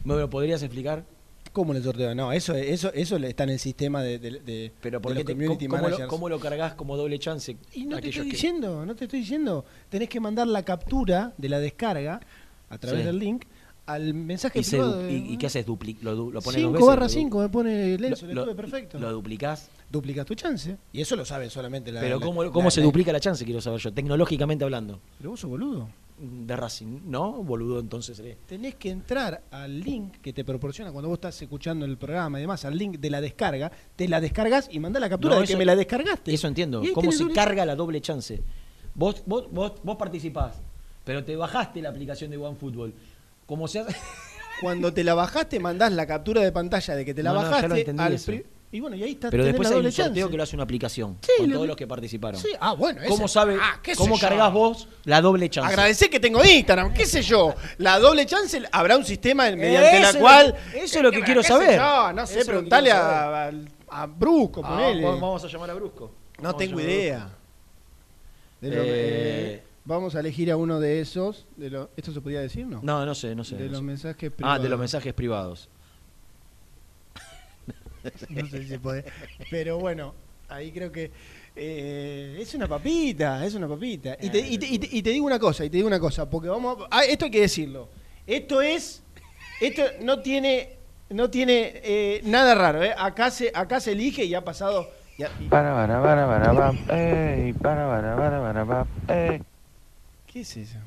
¿Me 0.05 0.15
lo 0.17 0.29
podrías 0.31 0.63
explicar? 0.63 1.05
¿Cómo 1.53 1.75
le 1.75 1.83
sorteo? 1.83 2.15
No, 2.15 2.33
eso, 2.33 2.55
eso, 2.55 2.91
eso 2.95 3.17
está 3.17 3.45
en 3.45 3.51
el 3.51 3.59
sistema 3.59 4.03
de, 4.03 4.19
de, 4.19 4.31
de- 4.41 4.73
Pero 4.81 5.03
¿por 5.03 5.13
de 5.13 5.17
los 5.21 5.27
te- 5.27 5.33
community 5.35 5.67
cómo, 5.67 5.89
lo, 5.89 6.09
cómo 6.09 6.29
lo 6.31 6.41
cargas 6.41 6.75
como 6.75 6.97
doble 6.97 7.19
chance? 7.19 7.57
Y 7.75 7.85
no 7.85 8.01
te 8.01 8.09
estoy 8.09 8.25
que- 8.25 8.31
diciendo, 8.33 8.87
no 8.87 8.95
te 8.95 9.05
estoy 9.05 9.21
diciendo. 9.21 9.65
Tenés 9.91 10.09
que 10.09 10.19
mandar 10.19 10.47
la 10.47 10.63
captura 10.65 11.35
de 11.37 11.49
la 11.51 11.59
descarga 11.61 12.21
a 12.71 12.79
través 12.79 13.01
Sí. 13.01 13.07
del 13.07 13.19
link 13.19 13.45
al 13.85 14.15
mensaje 14.15 14.61
¿Y, 14.61 14.63
privado. 14.63 15.11
y- 15.11 15.35
y 15.35 15.37
qué 15.37 15.47
haces? 15.47 15.67
Dupli- 15.67 15.99
lo, 16.01 16.15
lo 16.15 16.41
pones 16.41 16.43
dos 16.43 16.55
5 16.55 16.73
veces? 16.73 16.87
barra 16.87 17.01
¿Lo 17.03 17.09
du- 17.09 17.13
5 17.15 17.39
me 17.41 17.49
pone 17.51 17.99
Lenzo, 17.99 18.23
lo- 18.23 18.29
le 18.29 18.35
lo- 18.35 18.45
tuve 18.45 18.55
perfecto. 18.55 18.99
¿Lo 18.99 19.13
duplicás? 19.13 19.69
Duplicas 19.91 20.25
tu 20.25 20.35
chance. 20.35 20.79
Y 20.93 21.03
eso 21.03 21.17
lo 21.17 21.25
sabe 21.27 21.51
solamente 21.51 21.93
la. 21.93 22.01
Pero 22.01 22.19
la- 22.19 22.25
¿cómo, 22.25 22.45
la- 22.45 22.51
cómo 22.51 22.71
se 22.71 22.81
duplica 22.81 23.13
la 23.13 23.21
chance? 23.21 23.45
Quiero 23.45 23.61
saber 23.61 23.79
yo, 23.79 23.93
tecnológicamente 23.93 24.65
hablando. 24.65 25.01
Pero 25.19 25.31
vos 25.31 25.41
sos 25.41 25.51
boludo. 25.51 25.91
De 26.25 26.55
Racing, 26.55 27.01
¿no? 27.07 27.33
Boludo, 27.43 27.81
entonces 27.81 28.17
seré. 28.17 28.39
Tenés 28.47 28.77
que 28.77 28.91
entrar 28.91 29.43
al 29.51 29.81
link 29.81 30.19
que 30.23 30.33
te 30.33 30.45
proporciona 30.45 30.93
cuando 30.93 31.09
vos 31.09 31.17
estás 31.17 31.43
escuchando 31.43 31.85
el 31.85 31.97
programa 31.99 32.39
y 32.39 32.43
demás, 32.43 32.65
al 32.65 32.79
link 32.79 32.99
de 32.99 33.11
la 33.11 33.21
descarga, 33.21 33.73
te 33.97 34.07
la 34.09 34.21
descargas 34.21 34.69
y 34.71 34.79
mandás 34.79 35.01
la 35.01 35.09
captura 35.09 35.35
No, 35.35 35.41
de 35.41 35.45
eso- 35.47 35.55
que 35.55 35.59
me 35.59 35.65
la 35.65 35.75
descargaste. 35.75 36.33
Eso 36.33 36.47
entiendo. 36.47 36.81
¿Cómo 36.95 37.11
se 37.11 37.25
doble- 37.25 37.35
carga 37.35 37.67
la 37.67 37.75
doble 37.75 38.01
chance? 38.01 38.41
Vos, 38.95 39.23
vos, 39.27 39.51
vos, 39.51 39.73
vos 39.83 39.97
participás, 39.97 40.61
pero 41.05 41.25
te 41.25 41.35
bajaste 41.35 41.83
la 41.83 41.89
aplicación 41.89 42.31
de 42.31 42.37
OneFootball. 42.37 42.95
¿Cómo 43.47 43.67
se 43.67 43.81
hace? 43.81 43.97
Cuando 44.61 44.93
te 44.93 45.03
la 45.03 45.15
bajaste, 45.15 45.59
mandás 45.59 45.93
la 45.93 46.07
captura 46.07 46.41
de 46.43 46.53
pantalla 46.53 46.95
de 46.95 47.05
que 47.05 47.15
te 47.15 47.23
la 47.25 47.31
No, 47.31 47.37
no, 47.37 47.43
ya 47.43 47.49
bajaste 47.49 47.69
lo 47.69 47.75
entendí 47.77 48.03
al 48.03 48.19
pri- 48.21 48.47
Y 48.75 48.81
bueno, 48.81 48.97
y 48.97 49.03
ahí 49.03 49.11
está. 49.13 49.29
Pero 49.31 49.45
después 49.45 49.69
hay 49.71 49.77
un 49.77 49.83
sorteo 49.93 50.07
chance. 50.07 50.31
que 50.31 50.37
lo 50.39 50.43
hace 50.43 50.57
una 50.57 50.63
aplicación 50.65 51.19
Sí, 51.21 51.31
con 51.39 51.49
lo- 51.51 51.55
todos 51.57 51.67
los 51.69 51.77
que 51.77 51.87
participaron. 51.87 52.41
Sí, 52.41 52.49
ah, 52.59 52.73
bueno. 52.73 53.03
¿Cómo 53.07 53.27
ese- 53.27 53.35
sabe, 53.35 53.59
ah, 53.61 53.79
qué 53.83 53.95
cómo 53.95 54.19
cargas 54.19 54.51
vos 54.51 54.89
la 55.05 55.21
doble 55.21 55.51
chance? 55.51 55.69
Agradecé 55.71 56.09
que 56.09 56.19
tengo 56.19 56.43
Instagram, 56.43 56.95
qué 56.95 57.05
sé 57.05 57.21
yo. 57.21 57.55
La 57.77 57.99
doble 57.99 58.25
chance, 58.25 58.63
habrá 58.73 58.97
un 58.97 59.05
sistema 59.05 59.51
mediante 59.51 59.99
Eso 59.99 60.03
la 60.03 60.13
lo- 60.13 60.21
cual. 60.21 60.55
eso 60.75 60.97
es 60.99 61.03
lo 61.03 61.11
que 61.11 61.19
Eh, 61.19 61.23
quiero 61.23 61.43
saber. 61.43 61.77
yo, 61.79 62.13
no 62.15 62.27
sé, 62.27 62.39
que 62.39 62.45
preguntale 62.47 62.91
a, 62.91 63.49
a, 63.49 63.53
a 63.91 64.07
Brusco, 64.07 64.63
Ah, 64.65 64.69
ponele. 64.71 65.05
vamos- 65.05 65.21
vamos 65.21 65.45
a 65.45 65.49
llamar 65.49 65.71
a 65.71 65.75
Brusco. 65.75 66.11
No 66.39 66.45
Vamos 66.45 66.57
tengo 66.57 66.81
idea. 66.81 67.29
De 68.61 68.71
lo- 68.71 68.77
Eh, 68.77 68.85
eh, 68.87 69.63
vamos 69.85 70.15
a 70.15 70.21
elegir 70.21 70.51
a 70.51 70.57
uno 70.57 70.81
de 70.81 71.01
esos. 71.01 71.47
De 71.57 71.69
lo- 71.69 71.91
¿Esto 71.97 72.11
se 72.13 72.21
podía 72.23 72.41
decir, 72.41 72.67
no? 72.67 72.81
No, 72.83 73.05
no 73.05 73.15
sé, 73.15 73.35
no 73.35 73.45
sé. 73.45 73.57
De 73.57 73.65
no 73.67 73.71
los 73.73 73.79
sé. 73.81 73.85
mensajes 73.85 74.31
Ah, 74.33 74.37
privados. 74.37 74.63
de 74.63 74.69
los 74.71 74.79
mensajes 74.79 75.13
privados. 75.13 75.69
no 78.31 78.49
sé 78.49 78.63
si 78.63 78.69
se 78.69 78.79
puede. 78.79 79.05
Pero 79.51 79.79
bueno, 79.79 80.15
ahí 80.49 80.71
creo 80.73 80.91
que 80.93 81.11
eh, 81.57 82.39
es 82.41 82.55
una 82.55 82.67
papita, 82.69 83.45
es 83.45 83.55
una 83.55 83.69
papita. 83.69 84.17
Y 84.21 84.31
te, 84.31 84.39
y 84.41 84.59
te- 84.59 84.67
y 84.67 84.79
te- 84.79 84.89
y 84.91 85.03
te 85.03 85.11
digo 85.11 85.27
una 85.27 85.39
cosa, 85.39 85.65
y 85.65 85.71
te 85.71 85.77
digo 85.77 85.87
una 85.87 86.01
cosa, 86.01 86.29
porque 86.29 86.49
vamos, 86.49 86.79
a- 86.91 86.99
ah, 86.99 87.05
esto 87.05 87.27
hay 87.27 87.31
que 87.31 87.41
decirlo. 87.41 87.89
Esto 88.27 88.61
es, 88.63 89.03
esto 89.61 89.83
no 90.03 90.21
tiene, 90.21 90.77
no 91.11 91.29
tiene 91.31 91.73
eh, 91.83 92.21
nada 92.25 92.55
raro. 92.55 92.83
¿eh? 92.83 92.95
Acá 92.97 93.31
se, 93.31 93.51
acá 93.55 93.81
se 93.81 93.93
elige 93.93 94.25
y 94.25 94.35
ha 94.35 94.45
pasado. 94.45 94.91
Para, 95.51 95.75
para, 95.75 96.03
para, 96.03 96.27
para, 96.27 96.55
pam, 96.55 96.77
ey, 96.99 97.53
para, 97.53 97.87
para, 97.87 98.17
para, 98.17 98.41
para, 98.41 98.65
pam, 98.67 98.87
ey. 99.09 99.43
¿Qué 100.27 100.41
es 100.41 100.57
eso? 100.57 100.79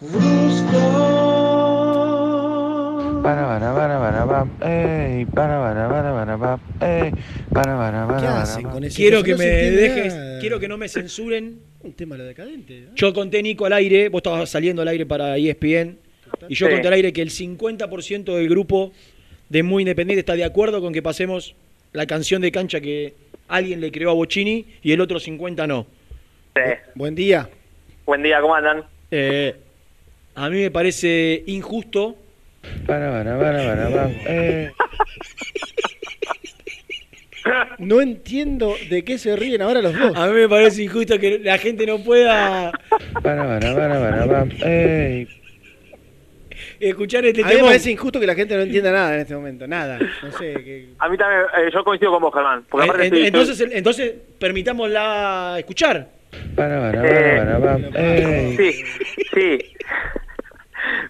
Brusco. 0.00 0.78
Para, 3.22 3.46
para, 3.46 3.74
para, 3.74 3.98
para, 3.98 4.26
pam, 4.26 4.50
ey, 4.62 5.24
para, 5.26 5.60
para, 5.60 5.88
para, 5.88 6.12
para, 6.12 6.38
pam, 6.38 6.60
ey, 6.80 7.12
para, 7.52 7.76
para, 7.76 8.06
para, 8.06 8.20
¿Qué 8.20 8.26
para, 8.26 8.42
hacen 8.42 8.62
con 8.68 8.84
ese 8.84 8.96
Quiero 8.96 9.22
que 9.22 9.32
No 9.32 9.38
me 9.38 9.44
dejes, 9.46 10.14
quiero 10.40 10.60
que 10.60 10.68
no 10.68 10.78
me 10.78 10.88
censuren. 10.88 11.58
Un 11.82 11.92
tema 11.92 12.16
de 12.16 12.22
lo 12.22 12.28
decadente. 12.28 12.84
¿no? 12.88 12.94
Yo 12.94 13.12
conté 13.12 13.42
Nico 13.42 13.66
al 13.66 13.72
aire, 13.72 14.08
vos 14.08 14.20
estabas 14.20 14.48
saliendo 14.48 14.82
al 14.82 14.88
aire 14.88 15.04
para 15.04 15.36
ESPN, 15.36 15.98
y 16.48 16.54
yo 16.54 16.66
Sí. 16.66 16.72
conté 16.72 16.88
al 16.88 16.94
aire 16.94 17.12
que 17.12 17.22
el 17.22 17.30
50% 17.30 18.34
del 18.36 18.48
grupo 18.48 18.92
de 19.48 19.62
Muy 19.62 19.82
Independiente 19.82 20.20
está 20.20 20.34
de 20.34 20.44
acuerdo 20.44 20.80
con 20.80 20.92
que 20.92 21.02
pasemos 21.02 21.54
la 21.92 22.06
canción 22.06 22.40
de 22.42 22.52
cancha 22.52 22.80
que 22.80 23.14
alguien 23.48 23.80
le 23.80 23.90
creó 23.90 24.10
a 24.10 24.14
Bocini 24.14 24.64
y 24.82 24.92
el 24.92 25.00
otro 25.00 25.18
50 25.20 25.66
no. 25.66 25.86
Sí. 26.54 26.62
Buen 26.94 27.14
día. 27.14 27.48
Buen 28.06 28.22
día, 28.22 28.40
¿cómo 28.40 28.54
andan? 28.54 28.84
Eh, 29.10 29.54
a 30.44 30.48
mí 30.50 30.60
me 30.62 30.70
parece 30.70 31.42
injusto. 31.46 32.16
Para, 32.86 33.10
para, 33.10 33.38
para, 33.38 33.90
para, 33.90 34.10
ey. 34.26 34.68
No 37.78 38.00
entiendo 38.00 38.74
de 38.90 39.04
qué 39.04 39.16
se 39.16 39.34
ríen 39.36 39.62
ahora 39.62 39.80
los 39.80 39.98
dos. 39.98 40.14
A 40.16 40.26
mí 40.26 40.34
me 40.34 40.48
parece 40.48 40.82
injusto 40.82 41.18
que 41.18 41.38
la 41.38 41.56
gente 41.58 41.86
no 41.86 41.98
pueda 42.02 42.72
Para, 43.22 43.44
para, 43.60 43.74
para, 43.74 44.46
escuchar 46.80 47.24
este 47.24 47.42
A 47.42 47.44
mí 47.46 47.50
me 47.50 47.56
tema. 47.56 47.68
parece 47.68 47.90
injusto 47.90 48.20
que 48.20 48.26
la 48.26 48.34
gente 48.34 48.54
no 48.54 48.62
entienda 48.62 48.92
nada 48.92 49.14
en 49.14 49.20
este 49.20 49.34
momento. 49.34 49.66
Nada. 49.66 49.98
No 50.22 50.32
sé. 50.32 50.52
Que... 50.62 50.88
A 50.98 51.08
mí 51.08 51.16
también, 51.16 51.42
eh, 51.58 51.70
yo 51.72 51.82
coincido 51.84 52.12
con 52.12 52.20
vos, 52.22 52.34
Germán. 52.34 52.64
Porque 52.68 52.84
aparte 52.88 53.06
En- 53.06 53.14
estoy- 53.14 53.26
entonces, 53.26 53.68
entonces 53.72 54.14
permitámosla 54.38 55.56
escuchar. 55.58 56.08
Para, 56.54 56.78
para, 56.80 57.02
Eh, 57.08 57.38
para, 57.38 57.58
para, 57.90 58.16
ey. 58.16 58.56
Sí, 58.56 58.72
sí. 59.34 59.58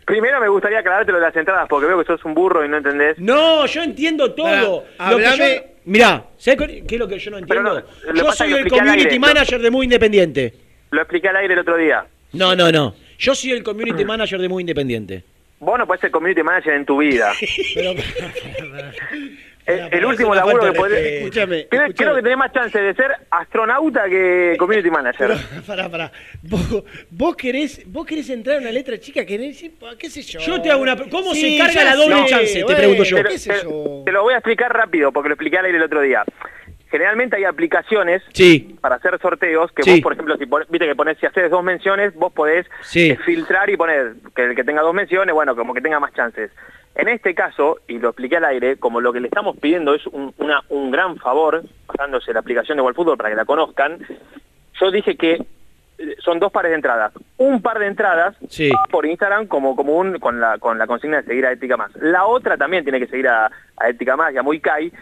Primero 0.04 0.40
me 0.40 0.48
gustaría 0.48 0.78
aclararte 0.80 1.12
lo 1.12 1.18
de 1.18 1.24
las 1.26 1.36
entradas, 1.36 1.66
porque 1.68 1.86
veo 1.86 1.98
que 1.98 2.06
sos 2.06 2.24
un 2.24 2.34
burro 2.34 2.64
y 2.64 2.68
no 2.68 2.76
entendés. 2.78 3.18
No, 3.18 3.66
yo 3.66 3.82
entiendo 3.82 4.32
todo. 4.34 4.84
Pará, 4.96 5.10
Lo 5.12 5.18
que 5.18 5.26
hablame- 5.26 5.56
yo- 5.56 5.62
Mirá, 5.84 6.24
¿sabes 6.36 6.82
qué 6.86 6.94
es 6.94 6.98
lo 6.98 7.08
que 7.08 7.18
yo 7.18 7.30
no 7.30 7.38
entiendo? 7.38 7.82
no, 8.06 8.14
yo 8.14 8.32
soy 8.32 8.52
el 8.52 8.68
community 8.68 9.04
aire, 9.04 9.18
manager 9.18 9.60
de 9.60 9.70
Muy 9.70 9.84
Independiente. 9.84 10.54
Lo 10.90 11.00
expliqué 11.00 11.28
al 11.28 11.36
aire 11.36 11.54
el 11.54 11.60
otro 11.60 11.76
día. 11.76 12.04
No, 12.32 12.54
no, 12.54 12.70
no. 12.70 12.94
Yo 13.18 13.34
soy 13.34 13.52
el 13.52 13.62
community 13.62 14.04
manager 14.04 14.38
de 14.40 14.48
Muy 14.48 14.62
Independiente. 14.62 15.24
Vos 15.60 15.78
no 15.78 15.86
podés 15.86 16.02
ser 16.02 16.10
community 16.10 16.42
manager 16.42 16.74
en 16.74 16.84
tu 16.84 16.98
vida. 16.98 17.32
Pero, 17.74 17.92
el, 19.68 19.80
el 19.80 19.90
pará, 19.90 20.06
último 20.08 20.34
laburo 20.34 20.60
que 20.60 20.72
podés... 20.72 21.06
Escúchame, 21.22 21.66
Creo, 21.68 21.82
escúchame. 21.82 21.94
creo 21.94 22.14
que 22.16 22.22
tenés 22.22 22.38
más 22.38 22.52
chance 22.52 22.80
de 22.80 22.94
ser 22.94 23.12
astronauta 23.30 24.08
que 24.08 24.56
community 24.58 24.90
manager. 24.90 25.30
Pará, 25.66 25.88
pará. 25.88 26.12
Vos, 26.42 26.84
vos 27.10 27.36
querés, 27.36 27.82
vos 27.86 28.06
querés 28.06 28.28
entrar 28.30 28.56
en 28.56 28.62
una 28.62 28.72
letra 28.72 28.98
chica 28.98 29.20
que 29.24 29.38
querés, 29.38 29.64
qué 29.98 30.10
sé 30.10 30.22
yo. 30.22 30.40
Yo 30.40 30.60
te 30.62 30.70
hago 30.70 30.82
una 30.82 30.96
¿cómo 30.96 31.34
se 31.34 31.40
Sí, 31.40 31.58
carga 31.58 31.84
la 31.84 31.94
doble 31.96 32.24
chance? 32.26 32.64
Te 32.64 32.74
pregunto 32.74 33.04
yo. 33.04 33.16
Pero 33.16 33.28
¿Qué 33.30 33.38
sé 33.38 33.50
te, 33.52 33.62
yo? 33.64 34.02
te 34.04 34.12
lo 34.12 34.22
voy 34.22 34.34
a 34.34 34.38
explicar 34.38 34.72
rápido, 34.72 35.12
porque 35.12 35.28
lo 35.28 35.34
expliqué 35.34 35.58
al 35.58 35.66
aire 35.66 35.78
el 35.78 35.84
otro 35.84 36.00
día. 36.00 36.24
Generalmente 36.90 37.36
hay 37.36 37.44
aplicaciones 37.44 38.22
Sí. 38.32 38.76
para 38.80 38.94
hacer 38.96 39.18
sorteos 39.20 39.70
que 39.72 39.82
Sí. 39.82 39.90
vos, 39.90 40.00
por 40.00 40.12
ejemplo, 40.14 40.36
si 40.38 40.46
pon- 40.46 40.64
viste 40.70 40.86
que 40.86 40.94
pones, 40.96 41.18
si 41.18 41.26
haces 41.26 41.50
dos 41.50 41.62
menciones, 41.62 42.14
vos 42.14 42.32
podés 42.32 42.66
Sí. 42.80 43.10
eh, 43.10 43.18
filtrar 43.26 43.68
y 43.68 43.76
poner 43.76 44.14
que 44.34 44.44
el 44.44 44.56
que 44.56 44.64
tenga 44.64 44.80
dos 44.80 44.94
menciones, 44.94 45.34
bueno, 45.34 45.54
como 45.54 45.74
que 45.74 45.82
tenga 45.82 46.00
más 46.00 46.14
chances. 46.14 46.50
En 46.98 47.08
este 47.08 47.34
caso, 47.34 47.78
y 47.88 47.98
lo 47.98 48.08
expliqué 48.10 48.36
al 48.36 48.44
aire, 48.44 48.76
como 48.76 49.00
lo 49.00 49.12
que 49.12 49.20
le 49.20 49.28
estamos 49.28 49.56
pidiendo 49.56 49.94
es 49.94 50.06
un, 50.08 50.34
una- 50.36 50.62
un 50.68 50.90
gran 50.90 51.16
favor, 51.16 51.62
pasándose 51.86 52.32
la 52.32 52.40
aplicación 52.40 52.76
de 52.76 52.92
Fútbol 52.92 53.16
para 53.16 53.30
que 53.30 53.36
la 53.36 53.44
conozcan, 53.44 53.98
yo 54.80 54.90
dije 54.90 55.16
que 55.16 55.34
eh, 55.98 56.16
son 56.18 56.38
dos 56.40 56.50
pares 56.52 56.70
de 56.70 56.76
entradas. 56.76 57.12
Un 57.36 57.62
par 57.62 57.78
de 57.78 57.86
entradas 57.86 58.36
Sí. 58.50 58.70
por 58.90 59.06
Instagram 59.06 59.46
como, 59.46 59.70
un, 59.72 60.18
con, 60.18 60.40
la, 60.40 60.58
con 60.58 60.76
la 60.76 60.86
consigna 60.86 61.18
de 61.18 61.22
seguir 61.28 61.46
a 61.46 61.52
Ética 61.52 61.76
Más. 61.76 61.94
La 61.96 62.26
otra 62.26 62.56
también 62.56 62.82
tiene 62.84 62.98
que 62.98 63.06
seguir 63.06 63.28
a, 63.28 63.50
a 63.76 63.88
Ética 63.88 64.16
Más 64.16 64.34
y 64.34 64.36
a 64.38 64.42
Muy 64.42 64.60
Kai, 64.60 64.92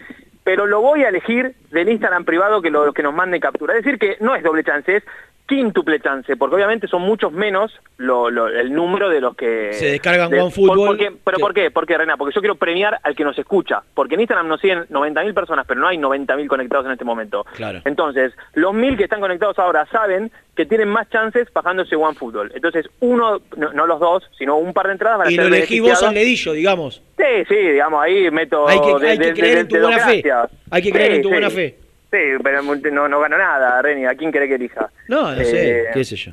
pero 0.43 0.65
lo 0.67 0.81
voy 0.81 1.03
a 1.03 1.09
elegir 1.09 1.55
del 1.71 1.89
Instagram 1.89 2.25
privado 2.25 2.61
que 2.61 2.69
los 2.69 2.93
que 2.93 3.03
nos 3.03 3.13
manden 3.13 3.41
captura. 3.41 3.75
Es 3.75 3.83
decir, 3.83 3.99
que 3.99 4.17
no 4.21 4.35
es 4.35 4.43
doble 4.43 4.63
chance, 4.63 4.97
es 4.97 5.03
quíntuple 5.47 5.99
chance, 6.01 6.35
porque 6.35 6.55
obviamente 6.55 6.87
son 6.87 7.03
muchos 7.03 7.31
menos 7.31 7.71
lo- 7.97 8.29
lo- 8.29 8.47
el 8.47 8.73
número 8.73 9.09
de 9.09 9.21
los 9.21 9.35
que... 9.35 9.71
Se 9.73 9.87
descargan 9.91 10.29
de- 10.29 10.41
OneFootball, 10.41 10.77
por- 10.77 10.87
porque- 10.87 11.11
¿Pero 11.23 11.37
por 11.39 11.53
qué? 11.53 11.71
Porque, 11.71 11.97
Rena, 11.97 12.17
porque 12.17 12.35
yo 12.35 12.41
quiero 12.41 12.55
premiar 12.55 12.99
al 13.01 13.15
que 13.15 13.23
nos 13.23 13.37
escucha, 13.39 13.81
porque 13.93 14.15
en 14.15 14.21
Instagram 14.21 14.47
nos 14.49 14.59
siguen 14.59 14.85
90.000 14.89 15.33
personas, 15.33 15.65
pero 15.65 15.79
no 15.79 15.87
hay 15.87 15.97
90.000 15.97 16.47
conectados 16.47 16.85
en 16.85 16.91
este 16.91 17.05
momento. 17.05 17.45
Claro. 17.55 17.81
Entonces, 17.85 18.33
los 18.53 18.73
mil 18.73 18.97
que 18.97 19.05
están 19.05 19.21
conectados 19.21 19.57
ahora 19.57 19.85
saben 19.91 20.31
que 20.55 20.65
tienen 20.65 20.89
más 20.89 21.09
chances 21.09 21.47
bajándose 21.53 21.95
OneFootball. 21.95 22.51
Entonces, 22.53 22.85
uno, 22.99 23.39
no, 23.55 23.71
no 23.73 23.87
los 23.87 23.99
dos, 23.99 24.23
sino 24.37 24.57
un 24.57 24.73
par 24.73 24.87
de 24.87 24.93
entradas 24.93 25.19
van 25.19 25.27
a 25.27 25.31
Y 25.31 25.35
ser 25.35 25.45
lo 25.49 25.55
elegí 25.55 25.79
vos 25.79 26.03
al 26.03 26.13
dedillo, 26.13 26.51
digamos. 26.53 27.01
Sí, 27.17 27.23
sí, 27.47 27.55
digamos, 27.55 28.03
ahí 28.03 28.29
meto... 28.31 28.67
Hay 28.67 28.79
que- 28.81 28.99
de- 28.99 29.09
hay 29.11 29.17
que 29.17 29.25
de- 29.27 29.33
creer 29.33 29.57
en 29.59 29.67
tu 29.69 29.77
buena 29.79 29.99
fe. 29.99 30.23
Hay 30.71 30.81
que 30.81 30.91
creer 30.91 31.11
en 31.13 31.21
tu 31.21 31.29
buena 31.29 31.49
fe. 31.49 31.77
Sí, 32.11 32.17
pero 32.43 32.61
no, 32.61 33.07
no 33.09 33.19
gano 33.19 33.37
nada, 33.37 33.81
Reni. 33.81 34.05
¿A 34.05 34.15
quién 34.15 34.31
querés 34.31 34.47
que 34.49 34.55
elija? 34.55 34.89
No, 35.07 35.35
no 35.35 35.41
Eh, 35.41 35.45
sé, 35.45 35.85
qué 35.93 36.03
sé 36.05 36.15
yo. 36.15 36.31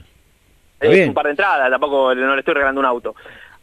Bien. 0.81 1.09
un 1.09 1.15
par 1.15 1.25
de 1.25 1.31
entradas, 1.31 1.71
tampoco 1.71 2.15
no 2.15 2.35
le 2.35 2.41
estoy 2.41 2.55
regalando 2.55 2.81
un 2.81 2.87
auto. 2.87 3.15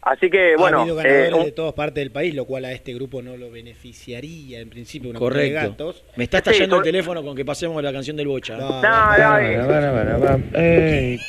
Así 0.01 0.31
que, 0.31 0.55
bueno... 0.57 0.79
ha 0.79 0.81
habido 0.81 0.95
ganadores 0.95 1.29
eh, 1.31 1.33
un- 1.35 1.45
de 1.45 1.51
todas 1.51 1.73
partes 1.73 1.95
del 2.03 2.09
país, 2.11 2.33
lo 2.33 2.45
cual 2.45 2.65
a 2.65 2.71
este 2.71 2.91
grupo 2.93 3.21
no 3.21 3.37
lo 3.37 3.51
beneficiaría 3.51 4.59
en 4.59 4.69
principio 4.69 5.11
una 5.11 5.19
de 5.19 5.23
Correcto. 5.23 5.69
gatos. 5.69 6.03
Me 6.15 6.23
está 6.23 6.37
Sí, 6.39 6.49
estallando 6.49 6.77
el 6.77 6.83
teléfono 6.83 7.23
con 7.23 7.35
que 7.35 7.45
pasemos 7.45 7.81
la 7.83 7.93
canción 7.93 8.17
del 8.17 8.27
Bocha. 8.27 8.57
No, 8.57 8.81
no, 8.81 9.37
Ey. 10.53 11.19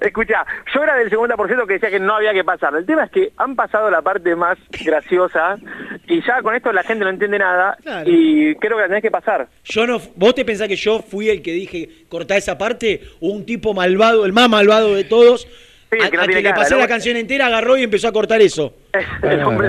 Escucha, 0.00 0.46
yo 0.74 0.82
era 0.82 0.96
del 0.96 1.10
50% 1.10 1.66
que 1.66 1.74
decía 1.74 1.90
que 1.90 2.00
no 2.00 2.14
había 2.16 2.32
que 2.32 2.42
pasar. 2.44 2.74
El 2.74 2.86
tema 2.86 3.04
es 3.04 3.10
que 3.10 3.32
han 3.36 3.54
pasado 3.54 3.90
la 3.90 4.00
parte 4.00 4.34
más 4.34 4.56
graciosa 4.84 5.58
y 6.08 6.22
ya 6.26 6.40
con 6.42 6.54
esto 6.54 6.72
la 6.72 6.82
gente 6.82 7.04
no 7.04 7.10
entiende 7.10 7.38
nada 7.38 7.76
y 8.06 8.54
creo 8.56 8.76
que 8.76 8.82
la 8.82 8.88
tenés 8.88 9.02
que 9.02 9.10
pasar. 9.10 9.48
Yo 9.64 9.86
no, 9.86 10.00
¿Vos 10.16 10.34
te 10.34 10.44
pensás 10.44 10.68
que 10.68 10.76
yo 10.76 11.00
fui 11.00 11.28
el 11.28 11.42
que 11.42 11.52
dije 11.52 11.88
cortar 12.08 12.38
esa 12.38 12.56
parte? 12.56 13.02
O 13.20 13.28
un 13.28 13.44
tipo 13.44 13.74
malvado, 13.74 14.24
el 14.24 14.32
más 14.32 14.48
malvado 14.48 14.94
de 14.94 15.04
todos, 15.04 15.46
a, 16.00 16.08
que 16.10 16.16
no 16.16 16.22
a 16.22 16.26
tiene 16.26 16.42
que 16.42 16.48
le 16.48 16.54
pasé 16.54 16.74
la 16.76 16.88
canción 16.88 17.16
entera, 17.18 17.46
agarró 17.48 17.76
y 17.76 17.82
empezó 17.82 18.08
a 18.08 18.12
cortar 18.12 18.40
eso. 18.40 18.74
El 19.22 19.42
hombre. 19.42 19.68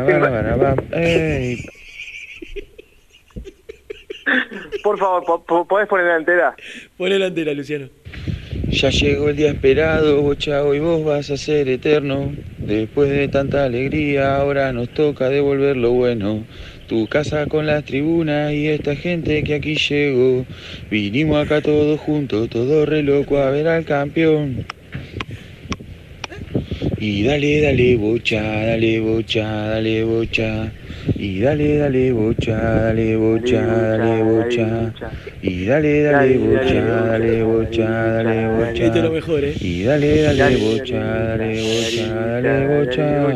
Por 4.83 4.97
favor, 4.97 5.23
po- 5.25 5.43
po- 5.43 5.67
¿podés 5.67 5.87
poner 5.87 6.05
la 6.07 6.15
entera? 6.17 6.55
Poné 6.97 7.19
la 7.19 7.27
entera, 7.27 7.53
Luciano. 7.53 7.89
Ya 8.73 8.89
llegó 8.89 9.29
el 9.29 9.35
día 9.35 9.51
esperado, 9.51 10.19
bocha, 10.23 10.63
hoy 10.63 10.79
vos 10.79 11.05
vas 11.05 11.29
a 11.29 11.37
ser 11.37 11.69
eterno. 11.69 12.33
Después 12.65 13.07
de 13.07 13.27
tanta 13.27 13.65
alegría, 13.65 14.35
ahora 14.37 14.73
nos 14.73 14.89
toca 14.89 15.29
devolver 15.29 15.77
lo 15.77 15.91
bueno. 15.91 16.43
Tu 16.87 17.05
casa 17.07 17.45
con 17.45 17.67
las 17.67 17.83
tribunas 17.85 18.51
y 18.51 18.67
esta 18.67 18.95
gente 18.95 19.43
que 19.43 19.53
aquí 19.53 19.75
llegó. 19.75 20.47
Vinimos 20.89 21.45
acá 21.45 21.61
todos 21.61 21.99
juntos, 21.99 22.49
todo 22.49 22.87
re 22.87 23.03
loco 23.03 23.37
a 23.37 23.51
ver 23.51 23.67
al 23.67 23.85
campeón. 23.85 24.65
Y 27.05 27.23
dale, 27.23 27.59
dale, 27.61 27.97
bocha, 27.97 28.41
dale, 28.41 28.99
bocha, 29.01 29.43
dale, 29.67 30.03
bocha. 30.05 30.73
Y 31.17 31.39
dale, 31.41 31.77
dale, 31.77 32.13
bocha, 32.13 32.55
dale, 32.85 33.17
bocha, 33.17 33.61
dale, 33.89 34.23
bocha. 34.23 34.93
Y 35.41 35.65
dale, 35.65 36.01
dale, 36.03 36.37
bocha, 36.37 36.79
dale, 37.11 37.43
bocha, 37.43 38.13
dale, 38.13 38.47
bocha. 38.47 38.83
¿eh? 39.51 39.57
Y 39.59 39.83
dale, 39.83 40.21
dale, 40.21 40.55
bocha, 40.55 40.97
dale, 41.27 41.61
bocha, 41.63 42.07
dale, 42.07 42.67
bocha. 42.67 43.35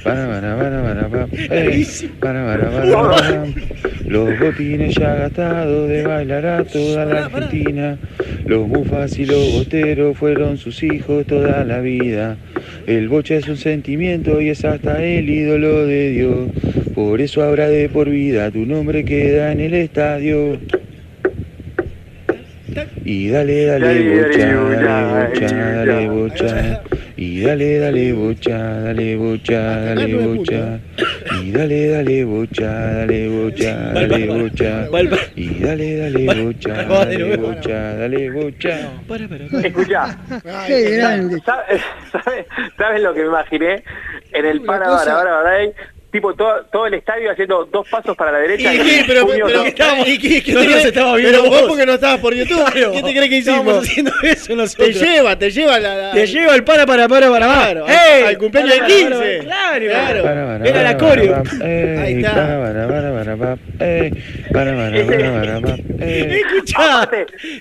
para, 0.03 0.27
para, 0.27 0.57
para, 0.57 0.83
para, 0.83 1.09
pa, 1.09 1.27
ey, 1.55 1.87
para, 2.19 2.45
para, 2.45 2.71
para, 2.71 2.91
para, 2.91 3.43
pa. 3.43 3.45
Los 4.05 4.39
botines 4.39 4.95
ya 4.95 5.15
gastados 5.15 5.87
de 5.87 6.03
bailar 6.03 6.45
a 6.45 6.63
toda 6.63 7.05
la 7.05 7.25
Argentina. 7.25 7.97
Los 8.45 8.67
bufas 8.67 9.17
y 9.17 9.25
los 9.25 9.53
boteros 9.53 10.17
fueron 10.17 10.57
sus 10.57 10.83
hijos 10.83 11.25
toda 11.25 11.63
la 11.63 11.79
vida. 11.79 12.37
El 12.87 13.07
bocha 13.09 13.35
es 13.35 13.47
un 13.47 13.57
sentimiento 13.57 14.41
y 14.41 14.49
es 14.49 14.65
hasta 14.65 15.03
el 15.03 15.29
ídolo 15.29 15.85
de 15.85 16.09
Dios. 16.09 16.49
Por 16.93 17.21
eso 17.21 17.43
habrá 17.43 17.69
de 17.69 17.87
por 17.87 18.09
vida 18.09 18.51
tu 18.51 18.65
nombre 18.65 19.05
queda 19.05 19.51
en 19.51 19.61
el 19.61 19.73
estadio. 19.75 20.57
Y 23.03 23.29
dale, 23.29 23.65
dale, 23.65 23.87
bocha, 24.21 24.45
dale, 24.47 25.29
bocha, 25.29 25.75
dale, 25.85 26.07
bocha. 26.09 26.81
Y 27.17 27.41
dale, 27.41 27.79
dale, 27.79 28.13
bocha, 28.13 28.57
dale, 28.81 29.15
bocha, 29.15 29.61
dale, 29.85 30.15
bocha. 30.15 30.79
Y 31.43 31.51
dale, 31.51 31.87
dale, 31.89 32.23
bocha, 32.23 32.71
dale, 32.93 33.27
bocha, 33.29 33.93
dale, 33.93 34.27
bocha. 34.27 34.87
Y 35.35 35.59
dale, 35.59 35.97
dale, 35.97 36.43
bocha, 36.43 36.73
dale, 37.05 37.35
bocha, 37.37 37.93
dale, 37.95 38.29
bocha. 38.31 38.77
Grande. 40.97 41.41
¿sabes, 42.77 43.01
lo 43.01 43.13
que 43.13 43.21
me 43.21 43.27
imaginé? 43.27 43.83
En 44.33 44.45
el 44.45 44.61
para, 44.61 44.85
cosa- 44.85 45.05
para, 45.05 45.23
para, 45.23 45.43
para, 45.43 45.49
ahí, 45.57 45.71
tipo 46.11 46.33
todo, 46.35 46.65
todo 46.71 46.87
el 46.87 46.93
estadio 46.95 47.31
haciendo 47.31 47.65
dos 47.65 47.87
pasos 47.89 48.15
para 48.17 48.31
la 48.33 48.39
derecha. 48.39 48.73
¿Y 48.73 48.79
qué? 48.79 49.03
Pero, 49.07 49.25
pero, 49.27 49.47
¿no? 49.49 49.63
estábamos- 49.65 50.07
¿y 50.07 50.17
qué- 50.19 50.43
qué 50.43 50.53
no 50.53 50.59
te 50.59 50.65
nos 50.65 50.73
crees? 50.73 50.85
estaba 50.87 51.15
viendo 51.15 51.39
Pero 51.41 51.49
vos 51.51 51.61
porque 51.69 51.85
no 51.85 51.93
estabas 51.93 52.19
por 52.19 52.33
YouTube. 52.35 52.65
Claro. 52.71 52.91
¿Qué 52.91 53.01
te 53.03 53.11
crees 53.13 53.29
que 53.29 53.37
hicimos? 53.37 53.77
haciendo 53.77 54.11
eso 54.23 54.47
Te 54.47 54.55
nosotros. 54.55 54.99
lleva, 55.01 55.39
te 55.39 55.51
lleva 55.51 55.79
la, 55.79 55.95
la- 55.95 56.11
Te 56.11 56.27
lleva 56.27 56.55
el 56.55 56.63
para, 56.63 56.85
para, 56.85 57.07
para, 57.07 57.29
para, 57.29 57.45
Claro, 57.47 57.85
para. 57.85 58.01
al- 58.01 58.17
¡Ey! 58.19 58.23
al 58.27 58.37
cumpleaños 58.37 58.73
Para, 58.77 58.87
de 58.87 59.03
para, 59.03 59.09
15. 59.21 59.39
Claro, 59.45 59.85
Claro. 59.85 60.23
Para, 60.23 60.45
para, 60.45 60.65
Era 60.69 60.83
la 60.83 60.97
para, 60.97 61.09
coreo. 61.09 61.43
Ahí 62.01 62.13
está. 62.15 62.33
para, 62.35 62.59
para, 62.61 62.87
para, 62.87 63.11
para, 63.37 63.37
pa, 63.37 63.85
ey, 63.85 64.11
para, 64.51 64.75
para, 64.75 65.05
para, 65.05 65.31
para, 65.31 65.61
pa, 65.61 66.05
ey. 66.05 66.41
Escuchá, 66.41 67.09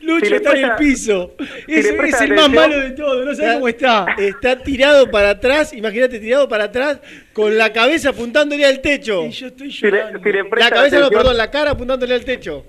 Lucho 0.03 0.35
está 0.35 0.53
en 0.57 0.65
el 0.65 0.71
piso. 0.77 1.35
Es, 1.69 1.87
el 1.87 2.33
más 2.35 2.49
malo 2.51 2.81
de 2.81 2.91
todos, 2.91 3.25
no 3.25 3.35
sabes 3.35 3.55
cómo 3.55 3.69
está. 3.69 4.07
Está 4.19 4.57
tirado 4.57 5.11
para 5.11 5.31
atrás, 5.31 5.73
imagínate 5.73 6.19
tirado 6.19 6.49
para 6.49 6.65
atrás, 6.65 6.99
con 7.33 7.57
la 7.57 7.73
cabeza 7.73 8.13
apuntándole 8.41 8.65
al 8.67 8.81
techo. 8.81 9.25
Y 9.27 9.31
yo 9.31 9.47
estoy 9.49 9.73
Si 9.73 9.85
le, 9.91 9.91
llorando. 9.99 10.21
si 10.23 10.33
le 10.33 10.43
La 10.59 10.71
cabeza 10.71 10.99
no, 11.01 11.09
perdón, 11.11 11.37
la 11.37 11.51
cara 11.51 11.71
apuntándole 11.73 12.15
al 12.15 12.25
techo. 12.25 12.65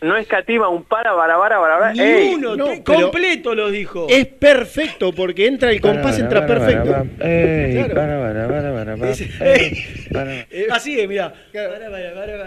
no 0.00 0.16
escatima 0.16 0.68
un 0.68 0.82
para, 0.84 1.14
para, 1.14 1.36
para, 1.38 1.60
para, 1.60 1.78
para. 1.78 1.92
Ni 1.92 2.00
Ey, 2.00 2.34
uno, 2.34 2.56
no, 2.56 2.82
completo 2.82 3.54
lo 3.54 3.70
dijo. 3.70 4.06
Es 4.10 4.26
perfecto 4.26 5.12
porque 5.12 5.46
entra 5.46 5.70
el 5.70 5.80
compás, 5.80 6.16
Para, 6.16 6.24
entra 6.24 6.46
para, 6.46 6.58
para, 6.58 6.82
perfecto. 6.82 6.90
pa, 7.18 7.26
ey, 7.28 7.74
Claro. 7.74 7.94
para, 7.94 8.20
para, 8.20 8.48
para, 8.48 8.72
para, 8.74 8.96
pa, 8.96 9.08
Es- 9.10 9.20
ey, 9.40 10.06
para. 10.12 10.40
Eh, 10.50 10.66
Así 10.70 10.98
es, 11.00 11.08
mira. 11.08 11.32
Para, 11.52 11.68
para, 11.70 11.90
para, 11.90 12.14
para, 12.14 12.38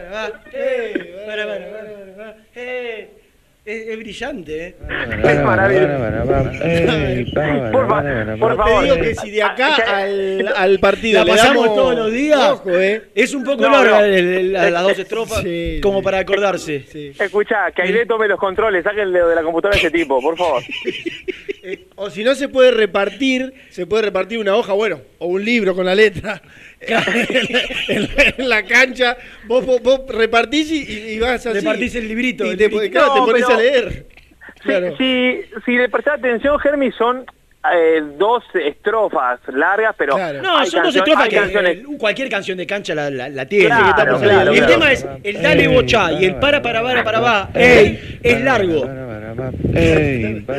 para. 2.18 2.36
Es, 3.66 3.88
es 3.88 3.98
brillante, 3.98 4.68
¿eh? 4.68 4.76
Es 5.24 5.44
maravilloso. 5.44 5.88
Por 8.40 8.58
favor. 8.58 8.80
Te 8.80 8.84
digo 8.86 8.96
que 9.02 9.16
si 9.16 9.32
de 9.32 9.42
acá 9.42 9.76
al, 9.76 10.48
al 10.56 10.80
partido 10.80 11.20
La 11.20 11.26
le 11.26 11.32
pasamos 11.32 11.64
damos- 11.66 11.76
todos 11.76 11.96
los 11.96 12.12
días. 12.12 12.40
Ojo, 12.52 12.70
eh. 12.70 13.02
Es 13.16 13.34
un 13.34 13.44
poco 13.44 13.64
No, 13.64 13.70
larga 13.72 14.00
no. 14.02 14.06
el- 14.06 14.14
el- 14.34 14.54
la- 14.54 14.70
las 14.70 14.84
dos 14.84 15.00
estrofas, 15.00 15.42
Sí, 15.42 15.80
como 15.82 16.04
para 16.04 16.20
acordarse. 16.20 16.84
Sí. 16.92 17.12
Escucha, 17.20 17.72
que 17.72 17.82
Aide 17.82 18.06
tome 18.06 18.28
los 18.28 18.40
controles, 18.40 18.84
sáquenle 18.84 19.24
de 19.24 19.34
la 19.36 19.42
computadora 19.42 19.76
a 19.78 19.80
ese 19.80 19.90
tipo, 19.92 20.22
por 20.22 20.38
favor. 20.38 20.62
Eh, 21.68 21.88
o 21.96 22.12
si 22.12 22.24
no 22.24 22.36
se 22.36 22.48
puede 22.48 22.70
repartir, 22.70 23.52
se 23.70 23.88
puede 23.88 24.04
repartir 24.04 24.38
una 24.38 24.56
hoja, 24.56 24.74
bueno, 24.74 25.02
o 25.18 25.26
un 25.28 25.44
libro 25.44 25.74
con 25.74 25.86
la 25.86 25.96
letra. 25.96 26.42
en, 26.80 28.04
la, 28.04 28.34
en 28.38 28.50
la 28.50 28.64
cancha, 28.66 29.18
vos, 29.48 29.66
vos- 29.66 29.82
vos 29.82 30.02
repartís 30.10 30.72
y, 30.72 31.14
y 31.14 31.20
vas 31.20 31.46
así. 31.46 31.58
Repartís 31.60 31.96
el 31.96 32.08
librito, 32.08 32.46
Y 32.46 32.50
el 32.50 32.58
te, 32.58 32.70
librito. 32.70 32.92
claro, 33.00 33.14
te 33.16 33.20
pones 33.22 33.44
pero- 33.48 33.58
a 33.58 33.62
leer. 33.62 34.06
Si, 34.62 34.62
Claro. 34.70 34.98
si, 34.98 35.42
si 35.66 35.72
le 35.74 35.90
prestás 35.90 36.20
atención, 36.20 36.58
Germi, 36.60 36.92
son 36.92 37.26
eh, 37.74 38.04
dos 38.18 38.44
estrofas 38.54 39.40
largas, 39.48 39.96
pero 39.98 40.16
Claro. 40.16 40.42
No, 40.42 40.58
hay 40.58 40.68
son 40.68 40.84
dos 40.84 40.96
estrofas 40.96 41.28
que 41.30 41.36
canciones. 41.36 41.78
eh, 41.78 41.84
cualquier 41.98 42.30
canción 42.30 42.58
de 42.58 42.68
cancha 42.68 42.94
la, 42.96 43.10
la, 43.10 43.30
la 43.30 43.46
tiene. 43.46 43.68
Claro, 43.68 43.84
que 43.84 43.90
estamos 44.02 44.22
claro, 44.22 44.52
el 44.52 44.58
claro. 44.58 44.72
tema 44.74 44.92
es 44.92 45.08
el 45.24 45.42
dale 45.42 45.68
bocha 45.68 46.12
y 46.14 46.26
el 46.26 46.36
para 46.36 46.62
para 46.62 46.82
para 46.82 47.04
para 47.04 47.20
va. 47.20 47.50
Ey, 47.54 48.20
es 48.22 48.42
largo. 48.42 48.86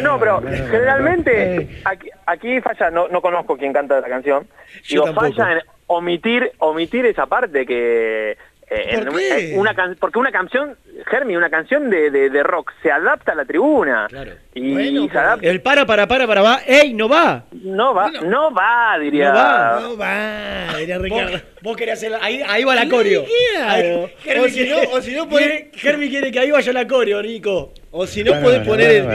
No, 0.02 0.18
pero 0.18 0.42
generalmente 0.42 1.68
aquí, 1.84 2.08
aquí 2.26 2.60
falla, 2.60 2.90
no, 2.90 3.08
no 3.08 3.20
conozco 3.20 3.56
quién 3.56 3.72
canta 3.72 4.00
la 4.00 4.08
canción, 4.08 4.46
Yo 4.84 5.02
digo, 5.02 5.04
tampoco. 5.06 5.32
falla 5.34 5.52
en 5.54 5.60
omitir, 5.88 6.50
omitir 6.58 7.06
esa 7.06 7.26
parte 7.26 7.64
que... 7.64 8.36
eh, 8.68 8.98
¿Por 8.98 9.08
en- 9.08 9.16
qué? 9.16 9.52
en 9.54 9.58
una 9.60 9.74
can- 9.74 9.96
porque 10.00 10.18
una 10.18 10.32
canción, 10.32 10.76
Germi, 11.08 11.36
una 11.36 11.48
canción 11.50 11.88
de, 11.88 12.10
de, 12.10 12.30
de 12.30 12.42
rock 12.42 12.72
se 12.82 12.90
adapta 12.90 13.32
a 13.32 13.34
la 13.36 13.44
tribuna. 13.44 14.06
Claro. 14.08 14.32
Y 14.54 14.72
Bueno, 14.72 15.08
se 15.10 15.18
adapta, 15.18 15.46
El 15.46 15.60
para 15.62 15.86
para 15.86 16.08
para 16.08 16.26
para 16.26 16.42
va. 16.42 16.60
Ey, 16.66 16.92
no 16.94 17.08
va. 17.08 17.44
no 17.52 17.94
va, 17.94 18.10
no 18.10 18.52
va, 18.52 18.98
diría. 18.98 19.28
No 19.30 19.34
va. 19.36 19.80
No 19.80 19.96
va, 19.96 20.76
diría 20.78 20.96
Vos, 20.98 21.04
Ricardo. 21.04 21.40
vos 21.62 21.76
querés 21.76 21.94
hacer 21.94 22.10
la- 22.10 22.18
ahí, 22.24 22.42
ahí 22.48 22.64
va 22.64 22.74
la 22.74 22.88
coreo. 22.88 23.24
Claro. 23.54 24.04
Ahí- 24.06 24.14
Germi 24.22 24.44
O 24.44 24.48
si 24.48 24.54
quiere- 24.54 24.70
no- 24.70 24.90
o 24.96 25.00
si 25.00 25.14
no, 25.14 25.28
quiere- 25.28 25.70
Germi 25.74 26.08
quiere 26.08 26.32
que 26.32 26.38
ahí 26.40 26.50
vaya 26.50 26.72
la 26.72 26.86
coreo, 26.88 27.22
Nico. 27.22 27.72
O 27.98 28.06
si 28.06 28.22
no, 28.22 28.38
podés 28.42 28.60
poner 28.60 28.90
el. 28.90 29.08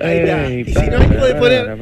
Ahí 0.00 0.18
está. 0.18 0.48
Y 0.50 0.64
si 0.64 0.86
no, 0.88 0.98
ahí 0.98 1.08
podés 1.18 1.34
poner. 1.34 1.76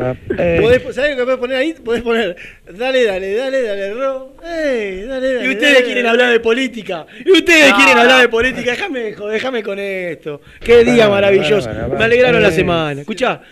Podés, 0.63 0.95
¿Sabés 0.95 1.11
lo 1.11 1.17
que 1.19 1.25
podés 1.25 1.39
poner 1.39 1.57
ahí? 1.59 1.75
Podés 1.75 2.03
poner. 2.03 2.37
Dale, 2.73 3.05
dale, 3.05 3.35
dale, 3.35 3.63
dale, 3.63 3.93
ro. 3.93 4.33
Ey, 4.43 5.03
dale, 5.03 5.35
dale. 5.35 5.47
Y 5.47 5.51
ustedes 5.51 5.75
dale, 5.75 5.85
quieren 5.85 6.05
dale. 6.05 6.09
hablar 6.09 6.33
de 6.33 6.41
política. 6.41 7.05
Y 7.23 7.33
ustedes 7.33 7.69
No, 7.71 7.77
quieren 7.77 7.95
no. 7.97 8.01
hablar 8.01 8.21
de 8.23 8.29
política. 8.31 8.71
Déjame, 8.71 9.15
déjame 9.31 9.63
con 9.63 9.79
esto. 9.79 10.41
Qué 10.61 10.85
día 10.85 11.09
maravilloso. 11.11 11.69
Me 11.99 12.05
alegraron 12.05 12.43
la 12.43 12.51
semana. 12.51 13.03
Escuchá. 13.03 13.43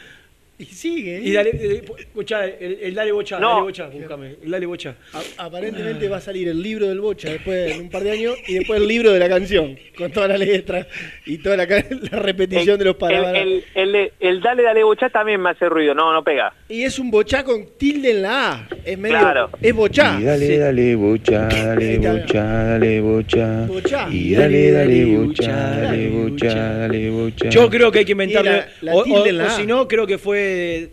Y 0.58 0.64
sigue. 0.64 1.20
Y 1.22 1.32
dale, 1.32 1.50
eh, 1.52 1.84
escuchá, 1.98 2.46
el, 2.46 2.78
el 2.80 2.94
dale 2.94 3.12
bocha, 3.12 3.38
No. 3.38 3.50
dale 3.50 3.62
bocha, 3.62 3.88
buscame. 3.88 4.36
El 4.42 4.50
dale 4.50 4.64
bocha. 4.64 4.94
A- 5.12 5.44
aparentemente 5.44 6.08
va 6.08 6.16
a 6.16 6.20
salir 6.22 6.48
el 6.48 6.62
libro 6.62 6.86
del 6.88 6.98
Bocha 7.00 7.28
después 7.30 7.72
en 7.72 7.82
un 7.82 7.90
par 7.90 8.02
de 8.02 8.12
años 8.12 8.34
y 8.48 8.54
después 8.54 8.80
el 8.80 8.88
libro 8.88 9.12
de 9.12 9.18
la 9.18 9.28
canción 9.28 9.76
con 9.98 10.10
toda 10.12 10.28
la 10.28 10.38
letra 10.38 10.86
y 11.26 11.36
toda 11.38 11.58
la, 11.58 11.66
la 11.66 12.18
repetición 12.20 12.78
de 12.78 12.86
los 12.86 12.96
palabras. 12.96 13.34
el, 13.36 13.64
el, 13.74 14.12
el 14.18 14.40
dale, 14.40 14.62
dale, 14.62 14.82
bochá 14.82 15.10
también 15.10 15.42
me 15.42 15.50
hace 15.50 15.68
ruido. 15.68 15.94
No, 15.94 16.10
no 16.14 16.24
pega. 16.24 16.54
Y 16.70 16.84
es 16.84 16.98
un 16.98 17.10
bochá 17.10 17.44
con 17.44 17.66
tilde 17.76 18.12
en 18.12 18.22
la 18.22 18.52
A. 18.52 18.68
Es 18.82 18.96
medio. 18.98 19.18
Claro. 19.18 19.50
Es 19.60 19.74
bochá. 19.74 20.16
Y 20.18 20.24
dale, 20.24 20.46
Sí. 20.46 20.56
dale, 20.56 20.94
bocha, 20.96 21.48
dale, 21.48 21.98
bocha, 21.98 22.44
dale, 22.44 23.00
bocha. 23.02 23.66
Bochá. 23.66 24.08
Y 24.10 24.34
dale, 24.34 24.70
dale, 24.70 25.04
bocha, 25.16 25.52
dale, 25.52 26.08
bocha, 26.08 26.54
dale, 26.78 27.10
bocha. 27.10 27.48
Yo 27.50 27.68
creo 27.68 27.92
que 27.92 27.98
hay 27.98 28.04
que 28.06 28.12
inventarle. 28.12 28.50
La- 28.50 28.68
la 28.80 28.94
o 28.94 29.02
tilde 29.04 29.18
o- 29.20 29.26
en 29.26 29.36
la 29.38 29.46
o 29.48 29.50
si 29.50 29.66
no, 29.66 29.86
creo 29.86 30.06
que 30.06 30.16
fue 30.16 30.45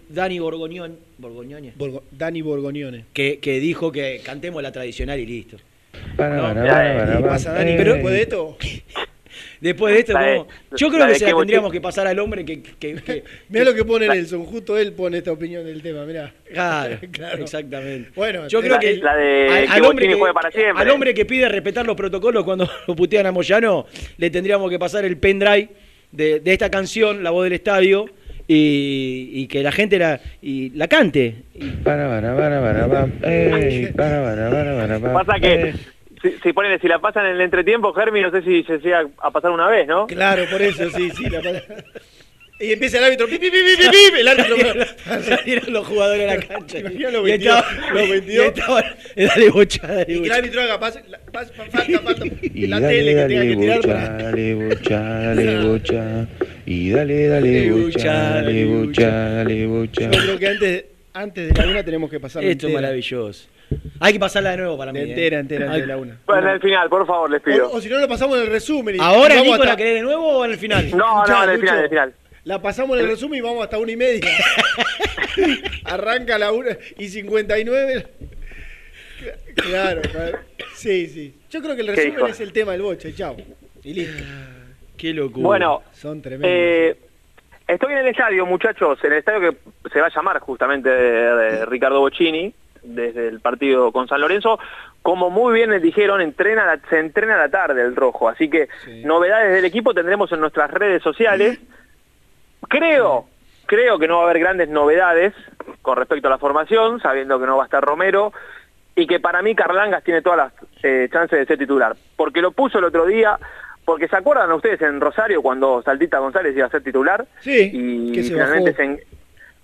Dani 0.10 0.40
Borgoñón, 0.40 0.98
Borgoñone, 1.18 1.74
Borgo- 1.78 2.04
Dani 2.12 2.42
Borgoñone. 2.42 3.06
que, 3.14 3.40
que 3.40 3.60
dijo 3.60 3.92
que 3.92 4.22
cantemos 4.24 4.62
la 4.64 4.72
tradicional 4.72 5.20
y 5.20 5.26
listo. 5.26 5.58
Para, 6.18 6.36
No, 6.38 6.42
para, 6.44 6.66
ya, 6.66 6.72
para, 6.72 6.94
eh, 6.94 6.98
para, 7.00 7.12
y 7.12 7.16
para. 7.22 7.28
pasa 7.30 7.54
Dani, 7.54 7.72
Eh, 7.72 7.76
pero 7.78 7.94
Después 7.94 8.14
de 8.16 8.22
esto. 8.22 8.58
Después 9.62 9.94
de 9.94 10.00
esto, 10.02 10.14
La 10.14 10.22
de- 10.24 10.38
¿cómo? 10.38 10.48
yo 10.76 10.90
creo 10.90 11.08
que 11.08 11.16
se 11.16 11.26
la 11.26 11.36
tendríamos 11.38 11.72
que 11.72 11.82
pasar 11.82 12.06
al 12.06 12.20
hombre 12.20 12.44
que. 12.46 12.62
que, 12.62 12.96
que- 13.06 13.24
Mirá 13.50 13.64
lo 13.66 13.74
que 13.74 13.84
pone 13.86 14.08
Nelson, 14.10 14.46
justo 14.46 14.78
él 14.78 14.92
pone 14.94 15.20
esta 15.20 15.32
opinión 15.32 15.66
del 15.66 15.82
tema, 15.82 16.06
mirá. 16.06 16.34
Claro, 16.52 16.98
Claro. 17.12 17.42
exactamente. 17.44 18.12
Bueno, 18.16 18.48
Yo 18.48 18.62
la- 18.62 18.68
creo 18.68 18.80
que 18.80 18.98
la 19.02 19.16
de 19.16 19.48
al, 19.50 19.66
que 19.66 19.72
al 19.72 19.86
hombre 19.86 20.06
Bochini 20.06 20.14
que, 20.14 20.20
juegue 20.20 20.34
para 20.34 20.52
siempre. 20.52 20.82
al 20.84 20.90
hombre 20.90 21.14
que 21.14 21.26
pide 21.26 21.48
respetar 21.50 21.86
los 21.86 21.96
protocolos 21.96 22.44
cuando 22.44 22.70
lo 22.88 22.96
putean 22.96 23.26
a 23.26 23.32
Moyano, 23.32 23.86
le 24.18 24.30
tendríamos 24.30 24.70
que 24.70 24.78
pasar 24.78 25.06
el 25.06 25.18
pendrive 25.18 25.70
de, 26.12 26.40
de 26.42 26.54
esta 26.54 26.70
canción, 26.70 27.24
La 27.24 27.32
Voz 27.32 27.46
del 27.46 27.54
Estadio, 27.54 28.06
y, 28.48 29.30
y 29.34 29.48
que 29.48 29.64
la 29.64 29.72
gente 29.72 29.98
la, 30.00 30.20
y 30.42 30.70
la 30.72 30.88
cante. 30.88 31.36
Para, 31.84 32.08
para, 32.10 32.36
para, 32.36 32.62
para, 32.62 32.88
para. 32.88 33.06
Para, 33.08 34.24
para, 34.24 34.50
para, 34.50 34.78
para, 34.78 35.00
para. 35.00 35.14
Pasa 35.24 35.40
que 35.40 35.54
Eh, 35.70 35.74
si, 36.22 36.32
si, 36.42 36.54
ponele, 36.54 36.80
si 36.80 36.88
la 36.88 37.00
pasan 37.00 37.26
en 37.26 37.34
el 37.34 37.42
entretiempo, 37.42 37.94
Germi, 37.94 38.22
no 38.22 38.32
sé 38.32 38.42
si 38.44 38.64
se 38.64 38.78
llega 38.80 39.06
a 39.22 39.32
pasar 39.32 39.52
una 39.52 39.68
vez, 39.68 39.88
¿no? 39.88 40.08
Claro, 40.08 40.44
por 40.50 40.62
eso, 40.62 40.90
sí, 40.92 41.10
sí. 41.12 41.30
la 41.30 41.42
pala- 41.42 41.64
y 42.66 42.72
empieza 42.74 42.98
el 43.00 43.04
árbitro, 43.06 43.28
pi, 43.28 43.38
pi, 43.38 43.50
pi, 43.52 43.58
pi, 43.78 44.20
el 44.20 44.28
árbitro. 44.28 44.56
Salieron 45.24 45.74
los 45.74 45.88
jugadores 45.88 46.32
a 46.32 46.36
la 46.36 46.42
cancha. 46.42 46.80
Los 46.84 46.94
Y 46.94 47.32
22. 47.32 47.58
estaba- 47.58 47.92
los 47.94 48.04
y 48.08 48.12
22. 48.12 48.46
estaba- 48.48 48.84
dale 49.16 49.50
bocha, 49.50 49.88
dale 49.88 50.02
Y 50.02 50.06
que 50.06 50.14
el 50.14 50.20
bocha. 50.22 50.36
árbitro 50.36 50.62
haga 50.62 50.80
pase, 50.80 51.04
pase, 51.32 51.54
falta, 51.54 52.00
falta. 52.04 52.26
Y 52.42 52.68
la 52.68 52.80
dale, 52.80 52.94
tele 52.98 53.10
que 53.12 53.16
dale, 53.16 53.28
tenga 53.36 53.44
que 53.44 53.56
tirar 53.62 53.78
bocha, 53.78 53.94
para. 53.94 54.24
dale, 54.24 54.54
bocha, 54.56 55.00
dale, 55.36 55.60
bocha. 55.68 56.28
Y 56.66 56.90
dale, 56.92 57.28
dale, 57.28 57.72
bocha, 57.72 58.14
dale, 58.14 58.66
bocha, 58.66 59.10
dale, 59.10 59.66
bocha. 59.68 60.12
Yo 60.12 60.20
creo 60.22 60.40
que 60.40 60.48
antes, 60.48 60.86
antes 61.14 61.54
de 61.54 61.62
la 61.66 61.72
una 61.72 61.84
tenemos 61.84 62.10
que 62.10 62.20
pasar 62.20 62.44
Esto 62.44 62.68
es 62.68 62.74
maravilloso. 62.74 63.48
Hay 64.00 64.14
que 64.14 64.20
pasarla 64.20 64.52
de 64.52 64.58
nuevo 64.58 64.78
para 64.78 64.94
mí. 64.94 65.00
Entera, 65.00 65.38
¿eh? 65.38 65.40
entera, 65.40 65.66
antes 65.66 65.82
de 65.82 65.88
la 65.88 65.98
una. 65.98 66.18
Bueno, 66.28 66.48
en 66.48 66.54
el 66.56 66.60
final, 66.62 66.90
por 66.90 67.08
favor, 67.08 67.30
les 67.32 67.42
pido. 67.42 67.70
O, 67.72 67.78
o 67.78 67.82
si 67.82 67.90
no, 67.90 67.98
lo 67.98 68.08
pasamos 68.08 68.38
en 68.38 68.44
el 68.44 68.50
resumen. 68.50 68.96
y- 68.96 69.00
¿Ahora, 69.02 69.36
Nico, 69.42 69.64
la 69.64 69.76
querés 69.76 69.96
de 69.96 70.02
nuevo 70.02 70.28
o 70.40 70.46
en 70.46 70.52
el 70.52 70.58
final? 70.58 70.92
No, 70.96 71.26
no, 71.26 71.44
en 71.44 71.50
el 71.50 71.60
final, 71.60 71.78
en 71.80 71.84
el 71.84 71.90
final. 71.90 72.14
La 72.46 72.62
pasamos 72.62 72.98
en 72.98 73.06
el 73.06 73.10
resumen 73.12 73.40
y 73.40 73.42
vamos 73.42 73.64
hasta 73.64 73.78
una 73.78 73.92
y 73.92 73.96
media. 73.96 74.30
Arranca 75.86 76.38
la 76.38 76.52
una 76.52 76.72
y 76.98 77.08
59. 77.08 78.08
Claro, 79.56 80.02
claro. 80.12 80.40
sí, 80.76 81.08
sí. 81.08 81.36
Yo 81.50 81.62
creo 81.62 81.76
que 81.76 81.82
el 81.82 81.88
¿Qué 81.96 82.06
resumen 82.10 82.32
es 82.32 82.40
el 82.42 82.52
tema 82.52 82.74
del 82.74 82.82
boche, 82.82 83.14
chao. 83.14 83.36
Y 83.84 83.94
listo. 83.94 84.24
Qué 84.98 85.14
locura. 85.14 85.44
Bueno, 85.46 85.84
Son 85.94 86.22
tremendos. 86.22 86.50
eh, 86.52 86.98
estoy 87.68 87.94
en 87.94 88.00
el 88.00 88.08
estadio, 88.08 88.46
muchachos, 88.46 89.00
en 89.04 89.14
el 89.14 89.20
estadio 89.20 89.52
que 89.52 89.90
se 89.92 90.00
va 90.02 90.08
a 90.08 90.14
llamar 90.14 90.40
justamente 90.40 90.90
de, 90.90 91.36
de 91.36 91.66
Ricardo 91.66 92.00
Bocini, 92.00 92.54
desde 92.82 93.28
el 93.30 93.40
partido 93.40 93.92
con 93.92 94.08
San 94.08 94.20
Lorenzo. 94.22 94.60
Como 95.02 95.30
muy 95.30 95.54
bien 95.54 95.70
les 95.70 95.82
dijeron, 95.82 96.22
entrena 96.22 96.66
la- 96.66 96.80
se 96.90 97.00
entrena 97.00 97.36
a 97.36 97.40
la 97.40 97.50
tarde 97.50 97.82
el 97.82 97.96
rojo, 97.96 98.28
así 98.30 98.50
que 98.50 98.68
novedades 99.04 99.54
del 99.54 99.66
equipo 99.66 99.94
tendremos 99.94 100.32
en 100.32 100.40
nuestras 100.42 100.72
redes 100.72 101.02
sociales. 101.04 101.60
Creo, 102.70 103.26
creo 103.66 104.00
que 104.00 104.08
no 104.08 104.18
va 104.18 104.22
a 104.22 104.26
haber 104.30 104.40
grandes 104.40 104.70
novedades 104.70 105.34
con 105.82 105.98
respecto 105.98 106.28
a 106.28 106.32
la 106.32 106.38
formación, 106.38 107.00
sabiendo 107.02 107.40
que 107.40 107.46
no 107.46 107.58
va 107.58 107.64
a 107.64 107.66
estar 107.66 107.84
Romero 107.84 108.34
y 108.96 109.08
que 109.08 109.20
para 109.20 109.42
mí 109.42 109.56
Carlangas 109.56 110.04
tiene 110.04 110.22
todas 110.22 110.38
las 110.38 110.54
eh, 110.84 111.10
chances 111.12 111.40
de 111.40 111.46
ser 111.46 111.58
titular, 111.58 111.96
porque 112.16 112.42
lo 112.42 112.52
puso 112.52 112.78
el 112.80 112.86
otro 112.86 113.06
día, 113.06 113.38
porque 113.86 114.08
se 114.08 114.16
acuerdan 114.16 114.52
ustedes 114.52 114.82
en 114.82 115.02
Rosario 115.02 115.42
cuando 115.42 115.82
Saltita 115.82 116.20
González 116.20 116.56
iba 116.56 116.68
a 116.68 116.70
ser 116.70 116.84
titular 116.84 117.26
Sí, 117.42 117.72
y 117.74 118.16
se 118.24 118.32
finalmente 118.34 118.72
bajó. 118.72 118.78
se, 118.78 118.84
en- 118.84 119.00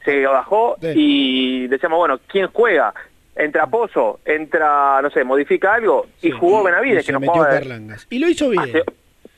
se 0.03 0.25
bajó 0.25 0.75
Sí. 0.81 0.87
y 0.95 1.67
decíamos, 1.67 1.99
bueno, 1.99 2.19
¿quién 2.27 2.47
juega? 2.47 2.93
Entra 3.35 3.67
Pozo, 3.67 4.19
entra, 4.25 5.01
no 5.01 5.09
sé, 5.11 5.23
modifica 5.23 5.73
algo 5.75 6.07
y 6.21 6.31
jugó 6.31 6.63
Benavides, 6.63 7.03
Y 7.03 7.07
que 7.07 7.13
no 7.13 7.19
jugaba. 7.21 7.59
Y 8.09 8.19
lo 8.19 8.27
hizo 8.29 8.49
bien. 8.49 8.63
hace, 8.63 8.83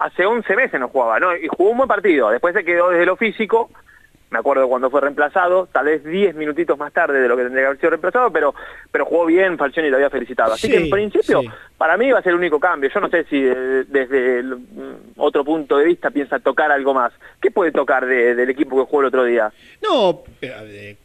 hace 0.01 0.25
11 0.25 0.55
meses 0.55 0.79
no 0.79 0.87
jugaba, 0.89 1.19
¿no? 1.19 1.35
Y 1.35 1.47
jugó 1.47 1.71
un 1.71 1.77
buen 1.77 1.87
partido. 1.89 2.29
Después 2.29 2.53
se 2.55 2.63
quedó 2.65 2.89
desde 2.89 3.05
lo 3.05 3.15
físico. 3.15 3.69
Me 4.29 4.39
acuerdo 4.39 4.69
cuando 4.69 4.89
fue 4.89 5.01
reemplazado, 5.01 5.67
tal 5.73 5.87
vez 5.87 6.05
10 6.05 6.35
minutitos 6.35 6.77
más 6.77 6.93
tarde 6.93 7.19
de 7.19 7.27
lo 7.27 7.35
que 7.35 7.43
tendría 7.43 7.63
que 7.63 7.67
haber 7.67 7.79
sido 7.79 7.89
reemplazado, 7.89 8.31
pero 8.31 8.55
pero 8.89 9.05
jugó 9.05 9.25
bien, 9.25 9.57
Falcioni 9.57 9.89
lo 9.89 9.97
había 9.97 10.09
felicitado. 10.09 10.53
Así 10.53 10.67
Sí, 10.67 10.71
que 10.73 10.79
en 10.85 10.89
principio, 10.89 11.41
sí. 11.41 11.49
para 11.77 11.97
mí 11.97 12.09
va 12.13 12.19
a 12.19 12.21
ser 12.21 12.31
el 12.31 12.37
único 12.39 12.57
cambio. 12.57 12.89
Yo 12.93 13.01
no 13.01 13.09
sé 13.09 13.25
si 13.25 13.43
eh, 13.45 13.83
desde 13.89 14.41
mm, 14.41 14.55
otro 15.17 15.43
punto 15.43 15.77
de 15.77 15.83
vista 15.85 16.11
piensa 16.11 16.39
tocar 16.39 16.71
algo 16.71 16.93
más. 16.93 17.11
¿Qué 17.41 17.51
puede 17.51 17.73
tocar 17.73 18.05
de- 18.05 18.33
del 18.33 18.49
equipo 18.49 18.77
que 18.77 18.89
jugó 18.89 19.01
el 19.01 19.07
otro 19.07 19.25
día? 19.25 19.51
No, 19.83 20.21
pero, 20.39 20.55
eh, 20.61 20.95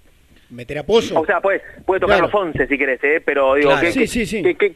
meter 0.50 0.78
a 0.78 0.82
Pozo. 0.84 1.20
O 1.20 1.26
sea, 1.26 1.40
puede, 1.40 1.60
puede 1.84 2.00
tocar 2.00 2.18
Claro. 2.18 2.30
los 2.32 2.34
11 2.54 2.66
si 2.66 2.78
querés, 2.78 3.02
¿eh? 3.02 3.20
pero 3.24 3.54
digo, 3.54 3.70
Claro. 3.70 3.86
¿qué, 3.86 3.92
Sí, 3.92 3.98
qué- 4.00 4.06
sí, 4.06 4.26
sí. 4.26 4.42
qué- 4.42 4.74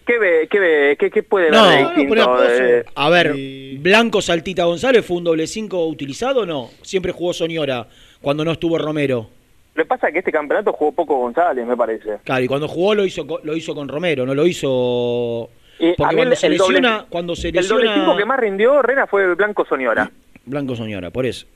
qué- 0.99 1.11
qué 1.11 1.23
puede 1.23 1.51
No, 1.51 1.69
ver 1.69 1.83
no, 1.83 1.89
distinto? 1.91 2.45
eh? 2.49 2.85
A 2.95 3.09
ver, 3.11 3.35
Blanco 3.79 4.21
Saltita 4.21 4.65
González 4.65 5.05
fue 5.05 5.19
un 5.19 5.25
doble 5.25 5.47
5 5.47 5.87
utilizado 5.87 6.41
o 6.43 6.47
no? 6.47 6.71
Siempre 6.83 7.13
jugó 7.13 7.33
Soñora 7.33 7.87
cuando 8.21 8.45
no 8.45 8.53
estuvo 8.53 8.79
Romero. 8.79 9.29
Lo 9.75 9.85
que 9.85 9.89
pasa 9.89 10.09
es 10.09 10.13
que 10.15 10.19
este 10.19 10.33
campeonato 10.33 10.73
jugó 10.73 10.93
poco 10.93 11.17
González, 11.19 11.65
me 11.65 11.77
parece. 11.77 12.19
Claro, 12.25 12.43
y 12.45 12.49
cuando 12.49 12.67
jugó 12.67 12.95
lo 12.95 13.05
hizo 13.05 13.25
lo 13.45 13.57
hizo 13.57 13.75
con 13.75 13.87
Romero, 13.89 14.27
no 14.27 14.35
lo 14.35 14.45
hizo 14.47 15.49
porque 15.79 15.95
cuando 15.97 16.23
el- 16.33 16.37
se 16.37 16.47
el 16.49 16.59
doble- 16.59 16.81
lesiona, 16.81 17.07
cuando 17.09 17.37
se 17.37 17.49
El 17.49 17.55
doble 17.55 17.63
lesiona 17.87 17.95
cinco 17.95 18.17
que 18.17 18.25
más 18.25 18.41
rindió 18.41 18.83
Rena 18.83 19.07
fue 19.07 19.35
Blanco 19.37 19.65
Soñora. 19.65 20.11
Blanco 20.45 20.75
Soñora, 20.75 21.11
por 21.11 21.25
eso. 21.25 21.47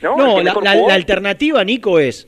¿No? 0.00 0.16
No, 0.16 0.40
la, 0.40 0.54
la 0.74 0.94
alternativa, 0.94 1.62
Nico, 1.64 1.98
es 1.98 2.26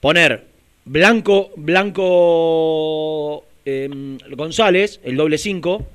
poner 0.00 0.46
Blanco, 0.84 1.50
Blanco 1.56 3.44
em, 3.64 4.18
González, 4.36 5.00
el 5.04 5.16
doble 5.16 5.38
5, 5.38 5.86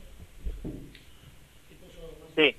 Sí, 2.35 2.55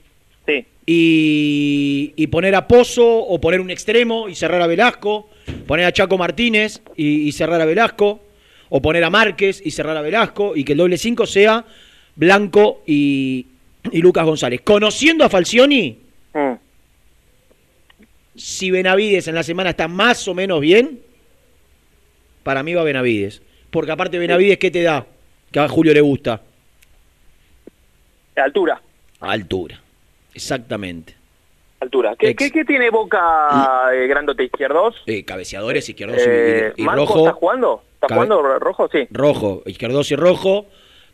sí. 0.47 0.65
y, 0.87 2.13
y 2.17 2.27
poner 2.29 2.55
a 2.55 2.67
Pozo 2.67 3.07
o 3.07 3.41
poner 3.41 3.61
un 3.61 3.71
extremo 3.71 4.29
y 4.29 4.35
cerrar 4.35 4.63
a 4.63 4.67
Velasco, 4.67 5.29
poner 5.67 5.85
a 5.87 5.93
Chaco 5.93 6.17
Martínez 6.19 6.81
y, 6.97 7.29
y 7.29 7.33
cerrar 7.33 7.61
a 7.61 7.65
Velasco, 7.67 8.21
o 8.69 8.83
poner 8.83 9.05
a 9.05 9.11
Márquez 9.11 9.63
y 9.65 9.71
cerrar 9.71 9.97
a 9.97 10.01
Velasco, 10.03 10.57
y 10.57 10.65
que 10.65 10.73
el 10.73 10.79
doble 10.79 10.99
5 10.99 11.27
sea 11.27 11.65
Blanco 12.17 12.83
y, 12.87 13.47
y 13.93 13.99
Lucas 14.01 14.25
González. 14.25 14.61
Conociendo 14.63 15.25
a 15.25 15.29
Falcioni, 15.29 15.99
Mm. 16.35 16.53
si 18.35 18.71
Benavides 18.71 19.27
en 19.27 19.35
la 19.35 19.43
semana 19.43 19.71
está 19.71 19.89
más 19.89 20.29
o 20.29 20.35
menos 20.35 20.61
bien, 20.61 21.01
para 22.47 22.63
mí 22.63 22.73
va 22.75 22.85
Benavides. 22.85 23.43
Porque 23.71 23.91
aparte 23.91 24.19
Benavides, 24.21 24.59
¿qué 24.59 24.71
te 24.71 24.83
da? 24.85 25.05
Que 25.51 25.59
a 25.59 25.69
Julio 25.69 25.93
le 25.93 26.01
gusta. 26.01 26.41
Altura, 28.37 28.81
Altura. 29.21 29.81
Exactamente. 30.35 31.15
altura. 31.81 32.15
¿Qué, 32.19 32.29
Ex- 32.31 32.39
qué, 32.45 32.51
qué 32.53 32.65
tiene 32.65 32.91
Boca 32.91 33.89
eh, 33.93 34.07
grandote 34.07 34.45
izquierdos? 34.45 34.95
Eh, 35.07 35.25
cabeceadores, 35.25 35.89
izquierdos 35.89 36.19
y- 36.19 36.25
Eh, 36.29 36.73
y, 36.77 36.83
y 36.83 36.85
¿Marco 36.85 37.01
rojo. 37.07 37.19
está 37.21 37.33
jugando? 37.33 37.83
¿Está 37.95 38.07
Cabe- 38.09 38.27
jugando 38.27 38.59
rojo? 38.59 38.89
Sí. 38.93 39.09
Rojo, 39.11 39.63
izquierdos 39.67 40.11
y 40.13 40.17
rojo. 40.17 40.67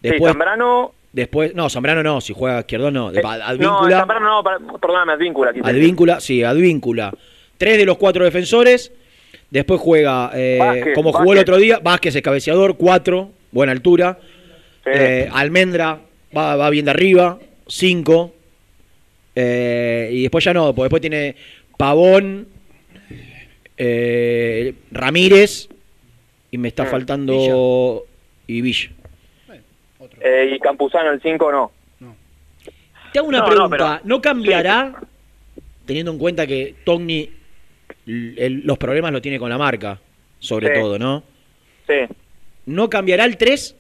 sí, 0.03 0.09
Después, 0.09 0.33
Zambrano... 0.33 0.93
después, 1.13 1.55
no, 1.55 1.71
Zambrano 1.71 2.03
no, 2.03 2.21
si 2.21 2.33
juega 2.35 2.61
izquierdo 2.61 2.91
no. 2.91 3.11
Eh, 3.13 3.21
no, 3.23 3.29
Advíncula, 3.31 3.99
Zambrano 4.01 4.43
no, 4.43 4.79
perdóname, 4.79 5.13
Advíncula. 5.13 5.51
Advíncula, 5.63 6.21
sí, 6.21 6.43
Advíncula. 6.43 7.13
Tres 7.57 7.79
de 7.79 7.87
los 7.87 7.97
cuatro 7.97 8.25
defensores. 8.25 8.93
Después 9.53 9.81
juega, 9.81 10.31
eh, 10.35 10.57
Vázquez, 10.59 10.95
como 10.95 11.13
jugó 11.13 11.35
el 11.35 11.39
otro 11.41 11.59
día, 11.59 11.79
Vázquez 11.79 12.17
es 12.17 12.23
cabeceador, 12.23 12.77
cuatro, 12.79 13.31
buena 13.51 13.73
altura. 13.73 14.19
Sí. 14.83 14.91
Eh, 14.95 15.29
Almendra 15.31 16.01
va, 16.35 16.57
va 16.57 16.71
bien 16.71 16.87
de 16.87 16.91
arriba, 16.93 17.39
cinco. 17.67 18.35
Eh, 19.37 20.09
y 20.11 20.23
después 20.23 20.43
ya 20.43 20.55
no, 20.55 20.75
porque 20.75 20.85
después 20.85 21.01
tiene 21.03 21.37
Pavón, 21.77 22.49
eh, 23.77 24.75
Ramírez 24.91 25.69
y 26.51 26.59
me 26.59 26.69
está 26.69 26.85
Mm, 26.85 26.89
faltando 26.89 28.05
y 28.47 28.61
Villa. 28.63 28.91
Eh, 30.21 30.53
y 30.55 30.59
Campuzano 30.61 31.11
el 31.11 31.21
5 31.21 31.53
no. 31.53 31.73
Te 33.13 33.19
hago 33.19 33.29
una 33.29 33.39
No, 33.41 33.45
no, 33.45 33.51
pregunta, 33.51 33.77
pero- 33.77 34.01
¿no, 34.09 34.23
cambiará 34.23 34.95
teniendo 35.85 36.13
en 36.13 36.19
cuenta 36.19 36.47
que 36.47 36.75
Togni 36.85 37.29
el- 38.07 38.63
los 38.65 38.79
problemas 38.79 39.13
lo 39.13 39.21
tiene 39.23 39.39
con 39.39 39.51
la 39.51 39.59
marca, 39.59 39.99
sobre 40.39 40.69
Sí. 40.75 40.81
todo, 40.81 40.99
¿no? 40.99 41.23
Sí. 41.87 42.15
¿No 42.67 42.89
cambiará 42.91 43.25
el 43.25 43.37
3? 43.37 43.77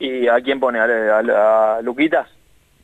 ¿Y 0.00 0.26
a 0.28 0.40
quién 0.40 0.60
pone? 0.60 0.78
¿A, 0.78 0.84
a- 0.84 1.76
a 1.78 1.82
Luquitas? 1.82 2.28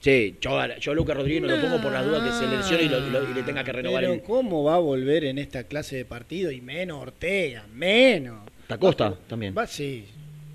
Sí, 0.00 0.36
yo, 0.40 0.58
a- 0.60 0.76
yo 0.76 0.92
a 0.92 0.94
Lucas 0.94 1.16
Rodríguez 1.16 1.42
no 1.42 1.48
lo 1.48 1.60
pongo 1.62 1.80
por 1.80 1.92
las 1.92 2.04
dudas 2.04 2.22
que 2.22 2.32
se 2.32 2.46
lesione 2.56 2.82
y, 2.84 2.88
lo- 2.88 2.98
y 3.06 3.10
lo- 3.10 3.30
y 3.30 3.34
le 3.34 3.42
tenga 3.42 3.64
que 3.64 3.72
renovar 3.72 4.02
Pero 4.02 4.12
el... 4.14 4.22
¿cómo 4.22 4.62
va 4.64 4.74
a 4.74 4.78
volver 4.78 5.24
en 5.24 5.38
esta 5.38 5.64
clase 5.64 5.96
de 5.96 6.04
partido? 6.04 6.50
Y 6.50 6.60
menos 6.60 7.00
Ortega, 7.00 7.64
menos. 7.72 8.40
Da 8.68 8.76
Costa 8.78 9.14
también. 9.28 9.54
Va, 9.56 9.66
sí. 9.66 10.06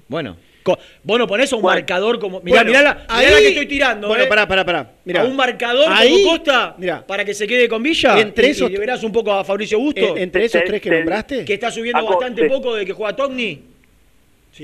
Bueno, 0.07 0.37
co- 0.75 0.79
vos 1.03 1.19
no 1.19 1.27
ponés 1.27 1.51
a 1.51 1.55
un 1.55 1.61
Bueno. 1.61 1.75
marcador 1.79 2.19
como... 2.19 2.39
Mirá, 2.41 2.57
Bueno, 2.63 2.69
mirá 2.71 2.81
la, 2.81 2.93
mirá 2.93 3.05
ahí- 3.09 3.25
la 3.33 3.37
que 3.39 3.47
estoy 3.49 3.65
tirando, 3.67 4.07
Bueno, 4.07 4.23
¿eh? 4.23 4.27
pará, 4.27 4.47
pará, 4.47 4.65
pará. 4.65 4.91
Mirá. 5.05 5.21
a 5.21 5.25
un 5.25 5.35
marcador 5.35 5.85
Ahí- 5.89 6.23
como 6.23 6.35
Costa 6.37 6.75
mirá. 6.77 7.05
para 7.05 7.23
que 7.25 7.33
se 7.33 7.47
quede 7.47 7.67
con 7.67 7.81
Villa 7.83 8.19
Entre 8.19 8.47
y, 8.47 8.51
esos- 8.51 8.69
y 8.71 8.77
verás 8.77 9.03
un 9.03 9.11
poco 9.11 9.31
a 9.33 9.43
Fabricio 9.43 9.79
Busto. 9.79 10.15
En- 10.15 10.17
entre 10.23 10.45
esos 10.45 10.63
tres 10.65 10.81
que 10.81 10.89
nombraste. 10.89 11.45
Que 11.45 11.53
está 11.55 11.71
subiendo 11.71 11.99
Aco, 11.99 12.09
bastante 12.11 12.43
sí. 12.43 12.47
poco 12.49 12.75
de 12.75 12.85
que 12.85 12.93
juega 12.93 13.15
Togni. 13.15 13.61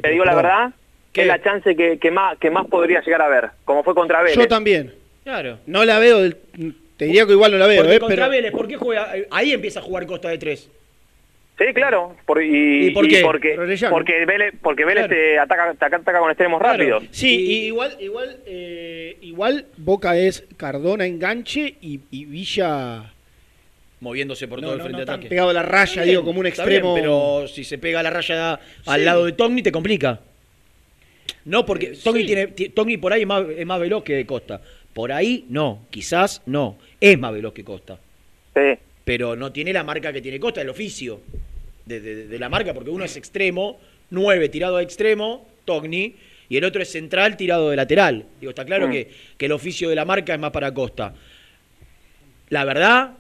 Te 0.02 0.10
digo 0.10 0.26
la 0.26 0.36
verdad, 0.36 0.70
que 1.14 1.22
es 1.22 1.28
la 1.28 1.42
chance 1.42 1.76
que, 1.76 1.98
que 2.00 2.12
más 2.12 2.38
que 2.38 2.50
más 2.50 2.66
podría 2.68 3.02
llegar 3.02 3.22
a 3.22 3.30
ver, 3.30 3.50
como 3.64 3.84
fue 3.84 3.96
contra 3.96 4.22
Vélez. 4.22 4.38
Yo 4.38 4.48
también. 4.48 4.94
Claro. 5.24 5.60
No 5.66 5.86
la 5.86 6.00
veo, 6.00 6.20
del- 6.22 6.38
te 6.98 7.06
diría 7.06 7.26
que 7.26 7.32
igual 7.32 7.52
no 7.52 7.58
la 7.58 7.68
veo, 7.68 7.82
Porque 7.82 7.96
¿eh? 7.96 8.00
contra 8.00 8.16
Pero, 8.16 8.30
Vélez, 8.30 8.52
¿por 8.52 8.68
qué 8.68 8.76
juega? 8.76 9.12
Ahí 9.32 9.52
empieza 9.54 9.80
a 9.80 9.84
jugar 9.84 10.06
Costa 10.06 10.30
de 10.30 10.38
3. 10.38 10.70
Sí, 11.58 11.66
claro. 11.74 12.16
Por, 12.26 12.44
y, 12.44 12.88
¿Y 12.88 12.92
por 12.92 13.08
qué? 13.08 13.22
porque, 13.22 13.58
porque 13.90 14.26
Vélez, 14.26 14.54
porque 14.62 14.84
Vélez 14.84 15.06
Claro. 15.08 15.16
te 15.22 15.40
ataca, 15.40 15.70
ataca, 15.70 15.96
ataca 15.98 16.20
con 16.20 16.30
extremos 16.30 16.62
rápidos. 16.62 17.04
sí, 17.12 17.30
y 17.34 17.66
igual, 17.68 17.96
igual, 18.02 18.40
eh, 18.46 19.18
igual 19.22 19.66
Boca 19.78 20.18
es 20.18 20.46
Cardona 20.58 21.06
enganche 21.06 21.76
y, 21.82 22.02
y 22.12 22.26
Villa 22.26 23.12
Moviéndose 24.02 24.48
por 24.50 24.60
No, 24.60 24.68
todo 24.68 24.76
el 24.76 24.82
frente 24.82 25.00
no 25.00 25.06
de 25.06 25.12
ataque. 25.12 25.28
pegado 25.30 25.50
a 25.50 25.54
la 25.54 25.64
raya, 25.64 26.02
digo, 26.04 26.24
como 26.26 26.40
un 26.40 26.44
bien, 26.44 26.54
extremo- 26.54 26.94
pero 26.94 27.48
si 27.48 27.64
se 27.64 27.78
pega 27.78 28.02
a 28.02 28.04
la 28.04 28.10
raya 28.10 28.60
al 28.86 29.00
Sí. 29.00 29.06
lado 29.06 29.26
de 29.26 29.32
Togni, 29.32 29.64
te 29.64 29.72
complica. 29.72 30.20
No, 31.46 31.66
porque 31.66 31.94
Togni, 32.04 32.22
sí. 32.22 32.28
tiene, 32.28 32.48
ti- 32.48 32.70
Togni 32.70 32.98
por 32.98 33.14
ahí 33.14 33.22
es 33.22 33.28
más, 33.28 33.46
es 33.58 33.66
más 33.66 33.80
veloz 33.80 34.04
que 34.04 34.26
Costa. 34.26 34.62
Por 34.94 35.12
ahí 35.14 35.46
no, 35.50 35.86
quizás 35.90 36.42
no. 36.46 36.78
Es 37.00 37.18
más 37.18 37.32
veloz 37.34 37.54
que 37.54 37.64
Costa. 37.64 37.98
Sí. 38.54 38.78
Pero 39.06 39.36
no 39.38 39.52
tiene 39.54 39.72
la 39.72 39.84
marca 39.84 40.12
que 40.12 40.22
tiene 40.22 40.40
Costa, 40.40 40.62
el 40.62 40.70
oficio 40.70 41.22
de, 41.86 42.02
de- 42.02 42.28
de 42.28 42.40
la 42.40 42.50
marca, 42.50 42.74
porque 42.74 42.90
uno 42.90 43.06
es 43.06 43.16
extremo, 43.16 43.80
9 44.10 44.50
tirado 44.50 44.78
a 44.78 44.82
extremo, 44.84 45.48
Togni, 45.64 46.16
y 46.50 46.58
el 46.58 46.64
otro 46.66 46.82
es 46.82 46.92
central 46.92 47.38
tirado 47.38 47.70
de 47.70 47.76
lateral. 47.76 48.26
Digo, 48.40 48.50
está 48.50 48.66
claro 48.66 48.88
Mm. 48.88 48.92
que, 48.92 49.12
que 49.38 49.46
el 49.46 49.52
oficio 49.54 49.90
de 49.90 49.96
la 49.96 50.06
marca 50.06 50.34
es 50.34 50.40
más 50.40 50.52
para 50.52 50.74
Costa. 50.74 51.14
La 52.50 52.66
verdad, 52.66 53.12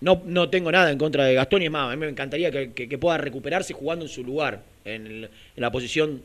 no, 0.00 0.22
no 0.26 0.48
tengo 0.50 0.72
nada 0.72 0.90
en 0.90 0.98
contra 0.98 1.24
de 1.24 1.34
Gastón 1.34 1.62
y 1.62 1.66
es 1.66 1.70
más, 1.70 1.92
a 1.92 1.96
mí 1.96 2.00
me 2.00 2.08
encantaría 2.08 2.50
que, 2.50 2.72
que- 2.72 2.88
que 2.88 2.98
pueda 2.98 3.18
recuperarse 3.18 3.72
jugando 3.72 4.04
en 4.04 4.08
su 4.08 4.24
lugar, 4.24 4.62
en, 4.84 5.06
el- 5.06 5.24
en 5.24 5.30
la 5.60 5.70
posición. 5.70 6.22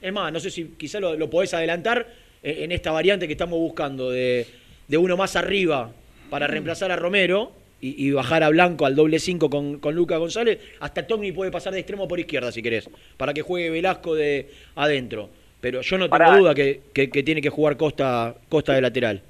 Es 0.00 0.12
más, 0.12 0.32
no 0.32 0.40
sé 0.40 0.50
si 0.50 0.64
quizá 0.76 0.98
lo, 1.00 1.16
lo 1.16 1.28
podés 1.30 1.54
adelantar 1.54 2.06
en, 2.42 2.64
en 2.64 2.72
esta 2.72 2.90
variante 2.90 3.26
que 3.26 3.32
estamos 3.32 3.58
buscando 3.58 4.10
de, 4.10 4.46
de 4.88 4.96
uno 4.96 5.16
más 5.16 5.36
arriba 5.36 5.92
para 6.30 6.46
reemplazar 6.46 6.90
a 6.92 6.96
Romero 6.96 7.52
y, 7.80 8.06
y 8.06 8.10
bajar 8.12 8.42
a 8.42 8.48
Blanco 8.48 8.86
al 8.86 8.94
doble 8.96 9.18
5 9.18 9.48
con, 9.50 9.78
con 9.78 9.94
Lucas 9.94 10.18
González. 10.18 10.58
Hasta 10.80 11.06
Togni 11.06 11.32
puede 11.32 11.50
pasar 11.50 11.72
de 11.72 11.80
extremo 11.80 12.08
por 12.08 12.18
izquierda 12.20 12.50
si 12.52 12.62
querés, 12.62 12.88
para 13.16 13.32
que 13.34 13.42
juegue 13.42 13.70
Velasco 13.70 14.14
de 14.14 14.48
adentro. 14.76 15.30
Pero 15.60 15.80
yo 15.80 15.98
no 15.98 16.08
tengo 16.08 16.38
duda 16.38 16.54
que, 16.54 16.80
que- 16.92 17.10
que 17.10 17.22
tiene 17.22 17.40
que 17.42 17.50
jugar 17.50 17.76
Costa, 17.76 18.34
Costa 18.48 18.74
de 18.74 18.80
lateral. 18.80 19.22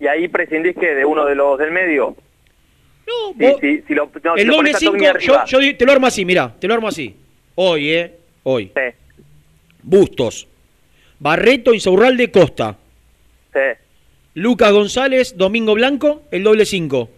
Y 0.00 0.06
ahí 0.08 0.26
prescindís 0.28 0.74
que 0.76 0.94
de 0.94 1.04
uno 1.04 1.24
de 1.24 1.34
los 1.36 1.56
del 1.58 1.70
medio. 1.70 2.16
No, 3.06 3.32
si, 3.38 3.44
vos- 3.46 3.60
si, 3.60 3.82
si 3.82 3.94
lo, 3.94 4.10
no, 4.24 4.34
si 4.34 4.40
el 4.40 4.46
doble 4.48 4.56
pones 4.56 4.74
a 4.74 4.78
5, 4.78 4.92
Togni 4.92 5.26
yo, 5.26 5.44
yo 5.46 5.76
te 5.76 5.86
lo 5.86 5.92
armo 5.92 6.06
así, 6.06 6.24
mira, 6.24 6.52
te 6.58 6.66
lo 6.66 6.74
armo 6.74 6.88
así. 6.88 7.14
Hoy, 7.54 7.90
¿eh? 7.90 8.12
Hoy. 8.44 8.72
Sí, 8.74 8.80
Bustos. 9.82 10.46
Barreto, 11.18 11.72
Insaurralde, 11.74 12.30
Costa. 12.30 12.76
sí. 13.52 13.58
Lucas 14.34 14.72
González, 14.72 15.36
Domingo 15.36 15.74
Blanco, 15.74 16.22
el 16.30 16.42
doble 16.42 16.64
5. 16.64 17.10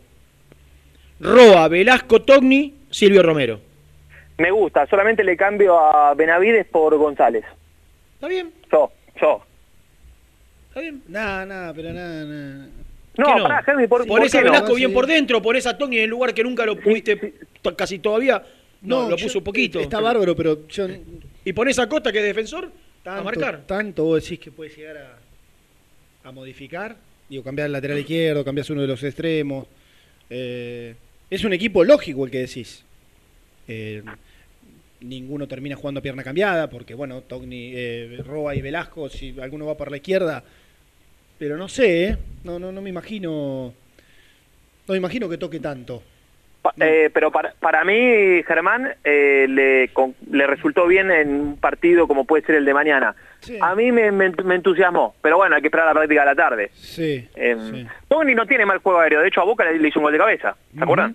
Roa, 1.21 1.69
Velasco, 1.69 2.23
Togni, 2.23 2.75
Silvio 2.91 3.23
Romero. 3.23 3.61
Me 4.39 4.51
gusta, 4.51 4.87
solamente 4.89 5.23
le 5.23 5.37
cambio 5.37 5.79
a 5.79 6.13
Benavides 6.15 6.67
por 6.67 6.97
González. 6.97 7.45
Está 8.15 8.27
bien. 8.29 8.51
Yo, 8.71 8.91
yo. 9.21 9.45
Está 10.69 10.81
bien. 10.81 11.03
Nada, 11.09 11.47
nada, 11.47 11.73
pero 11.73 11.93
nada, 11.93 12.25
nada. 12.25 12.67
No, 13.17 13.27
¿Qué 13.27 13.35
no? 13.37 13.43
pará, 13.45 13.65
Henry, 13.65 13.87
por, 13.87 14.01
¿por 14.07 14.19
Ponés 14.19 14.35
a 14.35 14.39
no? 14.41 14.45
Velasco 14.47 14.75
bien 14.75 14.91
Sí. 14.91 14.95
por 14.95 15.07
dentro, 15.07 15.41
ponés 15.41 15.67
a 15.69 15.79
Togni 15.79 15.99
en 15.99 16.05
el 16.05 16.11
lugar 16.11 16.35
que 16.35 16.43
nunca 16.43 16.67
lo 16.67 16.77
pudiste 16.81 17.35
casi 17.77 18.01
todavía. 18.01 18.43
No, 18.83 19.09
lo 19.09 19.17
yo- 19.17 19.25
puso 19.27 19.39
un 19.39 19.45
poquito. 19.45 19.79
Está 19.79 20.01
bárbaro, 20.01 20.35
pero 20.35 20.67
yo 20.67 20.87
Y 21.45 21.53
ponés 21.53 21.79
a 21.79 21.89
Costa, 21.89 22.11
que 22.11 22.19
es 22.19 22.25
defensor, 22.25 22.73
tanto, 23.05 23.21
a 23.21 23.23
marcar. 23.25 23.61
tanto 23.67 24.03
vos 24.05 24.21
decís 24.23 24.41
que 24.41 24.51
puede 24.51 24.71
llegar 24.75 24.97
a, 24.97 25.19
a 26.25 26.33
modificar. 26.33 26.97
Digo, 27.29 27.43
cambiar 27.45 27.67
el 27.67 27.73
lateral 27.73 27.99
izquierdo, 27.99 28.45
cambias 28.45 28.69
uno 28.71 28.81
de 28.81 28.89
los 28.89 29.03
extremos. 29.03 29.67
Eh, 30.29 30.95
es 31.31 31.45
un 31.45 31.53
equipo 31.53 31.85
lógico 31.85 32.25
el 32.25 32.31
que 32.31 32.39
decís. 32.41 32.83
Eh, 33.69 34.03
ninguno 35.01 35.47
termina 35.47 35.77
jugando 35.77 36.01
a 36.01 36.03
pierna 36.03 36.25
cambiada, 36.25 36.69
porque 36.69 36.95
bueno, 36.95 37.23
Togni, 37.23 37.73
eh, 37.75 38.23
Roa 38.25 38.55
y 38.55 38.63
Velasco, 38.63 39.09
si 39.09 39.39
alguno 39.39 39.67
va 39.67 39.77
por 39.77 39.91
la 39.91 39.99
izquierda. 39.99 40.43
Pero 41.39 41.57
no 41.57 41.69
sé. 41.69 42.17
No, 42.43 42.59
no, 42.59 42.73
no 42.73 42.81
me 42.81 42.91
imagino. 42.91 43.75
No 44.87 44.93
me 44.93 44.99
imagino 44.99 45.29
que 45.29 45.39
toque 45.39 45.61
tanto. 45.61 46.03
Pa- 46.65 46.73
eh, 46.81 47.11
pero 47.13 47.31
para, 47.31 47.53
para 47.61 47.85
mí, 47.85 48.43
Germán, 48.45 48.95
eh, 49.05 49.45
le, 49.51 49.91
con- 49.93 50.15
le 50.31 50.47
resultó 50.47 50.87
bien 50.87 51.11
en 51.11 51.29
un 51.29 51.57
partido 51.59 52.09
como 52.09 52.25
puede 52.25 52.43
ser 52.43 52.55
el 52.55 52.65
de 52.65 52.73
mañana. 52.73 53.15
A 53.61 53.75
mí 53.75 53.93
me, 53.93 54.11
me- 54.11 54.31
me 54.31 54.55
entusiasmó, 54.55 55.15
pero 55.21 55.37
bueno, 55.37 55.55
hay 55.57 55.61
que 55.61 55.69
esperar 55.69 55.85
la 55.87 55.93
práctica 55.93 56.21
de 56.23 56.27
la 56.27 56.35
tarde. 56.35 56.71
Sí. 56.73 57.29
Eh, 57.35 57.85
Togni 58.09 58.35
no 58.35 58.47
tiene 58.47 58.65
mal 58.65 58.79
juego 58.79 58.99
aéreo, 59.01 59.21
de 59.21 59.29
hecho 59.29 59.43
a 59.43 59.45
Boca 59.45 59.63
le, 59.67 59.79
le 59.79 59.89
hizo 59.89 59.99
un 59.99 60.05
gol 60.05 60.13
de 60.15 60.19
cabeza, 60.19 60.57
¿se 60.75 60.83
acuerdan? 60.83 61.15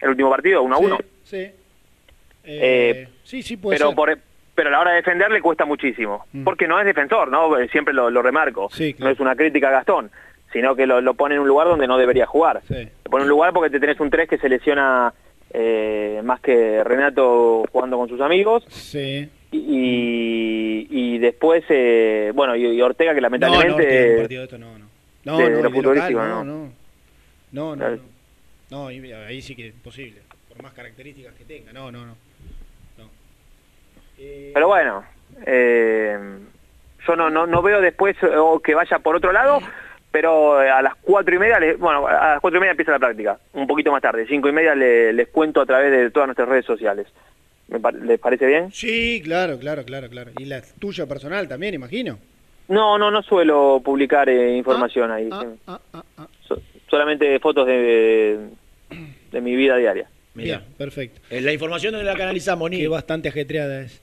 El 0.00 0.10
último 0.10 0.30
partido, 0.30 0.62
1 0.62 0.74
a 0.76 0.78
1. 0.78 0.98
Sí. 1.24 1.50
Eh, 2.44 3.08
sí, 3.24 3.42
sí, 3.42 3.56
puede 3.56 3.76
pero 3.78 3.88
ser. 3.88 3.96
por, 3.96 4.18
pero 4.54 4.68
a 4.68 4.72
la 4.72 4.80
hora 4.80 4.90
de 4.92 4.96
defender 4.98 5.30
le 5.32 5.40
cuesta 5.40 5.64
muchísimo, 5.64 6.26
Mm. 6.32 6.44
porque 6.44 6.68
no 6.68 6.78
es 6.78 6.86
defensor, 6.86 7.28
¿no? 7.30 7.50
Siempre 7.72 7.92
lo, 7.92 8.10
lo 8.10 8.22
remarco. 8.22 8.68
No 8.98 9.08
es 9.10 9.18
una 9.18 9.34
crítica 9.34 9.68
a 9.68 9.72
Gastón, 9.72 10.10
sino 10.54 10.74
que 10.76 10.86
lo, 10.86 11.00
lo 11.00 11.14
pone 11.14 11.34
en 11.34 11.40
un 11.40 11.48
lugar 11.48 11.66
donde 11.66 11.88
no 11.88 11.98
debería 11.98 12.26
jugar. 12.26 12.62
Sí. 12.66 12.88
Lo 13.04 13.10
pone 13.10 13.24
en 13.24 13.26
un 13.26 13.30
lugar 13.30 13.52
porque 13.52 13.70
te 13.70 13.80
tenés 13.80 13.98
un 13.98 14.08
3 14.08 14.28
que 14.28 14.38
se 14.38 14.48
lesiona 14.48 15.12
eh, 15.52 16.20
más 16.24 16.40
que 16.40 16.82
Renato 16.84 17.64
jugando 17.70 17.98
con 17.98 18.08
sus 18.08 18.20
amigos. 18.20 18.64
Sí. 18.68 19.28
Y, 19.50 20.86
y 20.90 21.18
después, 21.18 21.64
eh, 21.68 22.30
bueno, 22.34 22.54
y, 22.54 22.66
y 22.66 22.80
Ortega 22.80 23.14
que 23.14 23.20
No, 23.20 23.28
no, 23.28 23.36
lamentablemente... 23.38 24.48
No, 24.58 24.58
no. 24.58 24.68
No, 25.24 25.38
no, 25.40 25.48
¿no? 25.48 26.44
no, 26.44 26.44
no. 26.44 26.70
No, 27.52 27.76
no, 27.76 27.90
no. 27.90 27.98
No, 28.70 28.86
ahí, 28.88 29.42
sí 29.42 29.54
que 29.56 29.68
es 29.68 29.74
imposible. 29.74 30.20
Por 30.48 30.62
más 30.62 30.72
características 30.72 31.34
que 31.34 31.44
tenga. 31.44 31.72
No, 31.72 31.90
no, 31.90 32.06
no. 32.06 32.14
Pero 34.16 34.68
bueno, 34.68 35.04
eh, 35.44 36.16
yo 37.06 37.16
no, 37.16 37.30
no, 37.30 37.46
no 37.46 37.62
veo 37.62 37.80
después 37.80 38.16
eh, 38.22 38.28
que 38.62 38.74
vaya 38.74 38.98
por 39.00 39.16
otro 39.16 39.32
lado, 39.32 39.60
pero 40.14 40.62
eh, 40.62 40.70
a 40.70 40.80
las 40.80 40.94
cuatro 41.02 41.34
y 41.34 41.38
media, 41.40 41.58
le- 41.58 41.74
bueno, 41.74 42.06
a 42.06 42.34
las 42.34 42.40
cuatro 42.40 42.58
y 42.58 42.60
media 42.60 42.70
empieza 42.70 42.92
la 42.92 43.00
práctica, 43.00 43.36
un 43.52 43.66
poquito 43.66 43.90
más 43.90 44.00
tarde, 44.00 44.24
cinco 44.28 44.48
y 44.48 44.52
media 44.52 44.72
le- 44.72 45.12
les 45.12 45.26
cuento 45.26 45.60
a 45.60 45.66
través 45.66 45.90
de 45.90 46.08
todas 46.12 46.28
nuestras 46.28 46.48
redes 46.48 46.64
sociales. 46.64 47.08
Me 47.66 47.80
pa- 47.80 47.90
¿Les 47.90 48.20
parece 48.20 48.46
bien? 48.46 48.70
Sí, 48.70 49.20
claro, 49.24 49.58
claro, 49.58 49.84
claro, 49.84 50.08
claro. 50.08 50.30
Y 50.38 50.44
la 50.44 50.62
tuya 50.78 51.06
personal 51.06 51.48
también, 51.48 51.74
imagino. 51.74 52.16
No, 52.68 52.96
no, 52.96 53.10
no 53.10 53.22
suelo 53.22 53.82
publicar 53.84 54.28
eh, 54.28 54.56
información 54.56 55.10
ahí. 55.10 55.28
ah, 55.32 55.40
sí. 55.42 55.58
ah, 55.66 55.80
ah, 55.94 56.04
ah. 56.18 56.26
So- 56.46 56.62
solamente 56.88 57.36
fotos 57.40 57.66
de, 57.66 58.38
de 59.32 59.40
mi 59.40 59.56
vida 59.56 59.76
diaria. 59.78 60.06
Mirá. 60.34 60.58
Bien, 60.58 60.70
perfecto. 60.78 61.20
Eh, 61.28 61.40
La 61.40 61.52
información 61.52 61.92
donde 61.92 62.06
la 62.08 62.16
canalizamos, 62.16 62.70
ni. 62.70 62.78
Que 62.78 62.86
bastante 62.86 63.30
ajetreada 63.30 63.80
es. 63.80 64.00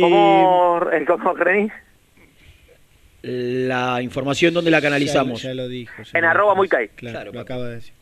¿Cómo, 0.00 0.80
eh, 0.92 1.04
cómo 1.06 1.34
Reni? 1.34 1.70
La 3.22 4.00
información 4.02 4.54
donde 4.54 4.70
la 4.70 4.80
canalizamos. 4.80 5.42
Ya, 5.42 5.48
ya 5.50 5.54
lo 5.54 5.68
dijo. 5.68 6.02
ya 6.02 6.10
En 6.18 6.24
lo 6.24 6.30
arroba 6.30 6.54
muy. 6.54 6.68
Claro, 6.68 6.88
Claro, 6.94 7.32
lo 7.32 7.40
acaba 7.40 7.68
de 7.68 7.74
decir. 7.76 7.92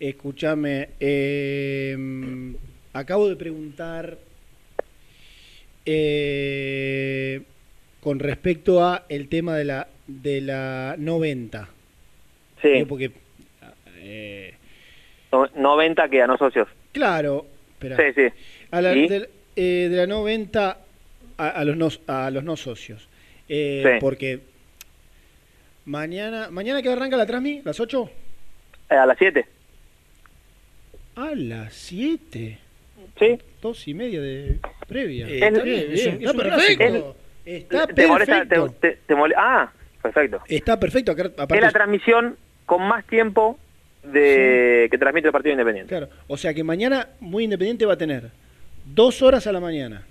Escúchame, 0.00 0.90
eh, 1.00 1.96
acabo 2.92 3.28
de 3.28 3.36
preguntar 3.36 4.18
eh, 5.86 7.42
con 8.00 8.18
respecto 8.18 8.84
a 8.84 9.04
el 9.08 9.28
tema 9.28 9.56
de 9.56 9.64
la 9.64 9.88
de 10.06 10.40
la 10.40 10.94
90. 10.98 11.68
Sí. 12.62 12.84
Porque 12.88 13.10
eh, 13.98 14.54
No- 15.32 15.46
90 15.54 16.08
que 16.08 16.22
a 16.22 16.26
no 16.26 16.36
socios. 16.38 16.68
Claro, 16.92 17.46
espera. 17.72 17.96
Sí, 17.96 18.02
sí. 18.14 18.26
A 18.70 18.80
la- 18.82 18.94
eh, 18.94 19.88
de 19.90 19.96
la 19.96 20.06
90 20.06 20.78
a, 21.38 21.48
a 21.48 21.64
los 21.64 21.76
no, 21.76 21.88
a 22.06 22.30
los 22.30 22.44
no 22.44 22.56
socios. 22.56 23.08
Eh, 23.48 23.82
Sí. 23.84 23.90
Porque 24.00 24.40
mañana, 25.84 26.48
¿mañana 26.50 26.82
que 26.82 26.88
arranca 26.90 27.16
la 27.16 27.26
Transmi? 27.26 27.62
¿Las 27.64 27.78
8? 27.80 28.10
Eh, 28.90 28.94
a 28.94 29.06
las 29.06 29.18
7. 29.18 29.46
A 31.16 31.34
las 31.34 31.72
7. 31.74 32.58
Sí. 33.18 33.38
Dos 33.62 33.88
y 33.88 33.94
media 33.94 34.20
de 34.20 34.58
previa. 34.86 35.26
Eh, 35.28 35.34
está 35.36 35.46
es- 35.58 35.64
bien, 35.64 35.92
bien, 35.92 36.18
está 36.22 36.32
perfecto. 36.34 36.84
Es- 36.84 37.62
Está 37.62 37.86
¿Te 37.86 38.06
molesta? 38.08 38.38
perfecto. 38.40 38.74
te- 38.80 38.90
te- 38.90 38.98
te 39.06 39.14
mole- 39.14 39.34
ah, 39.38 39.70
perfecto. 40.02 40.40
Está 40.48 40.78
perfecto. 40.80 41.12
acá- 41.12 41.26
aparte- 41.26 41.54
Es 41.54 41.60
la 41.62 41.70
transmisión 41.70 42.36
con 42.66 42.82
más 42.82 43.06
tiempo 43.06 43.56
de 44.02 44.88
que 44.90 44.98
transmite 44.98 45.28
el 45.28 45.32
partido 45.32 45.52
independiente. 45.52 45.88
Claro, 45.88 46.08
o 46.26 46.36
sea 46.36 46.52
que 46.52 46.62
mañana 46.64 47.08
Muy 47.20 47.44
Independiente 47.44 47.86
va 47.86 47.94
a 47.94 47.98
tener 47.98 48.30
dos 48.84 49.22
horas 49.22 49.46
a 49.46 49.52
la 49.52 49.60
mañana, 49.60 50.04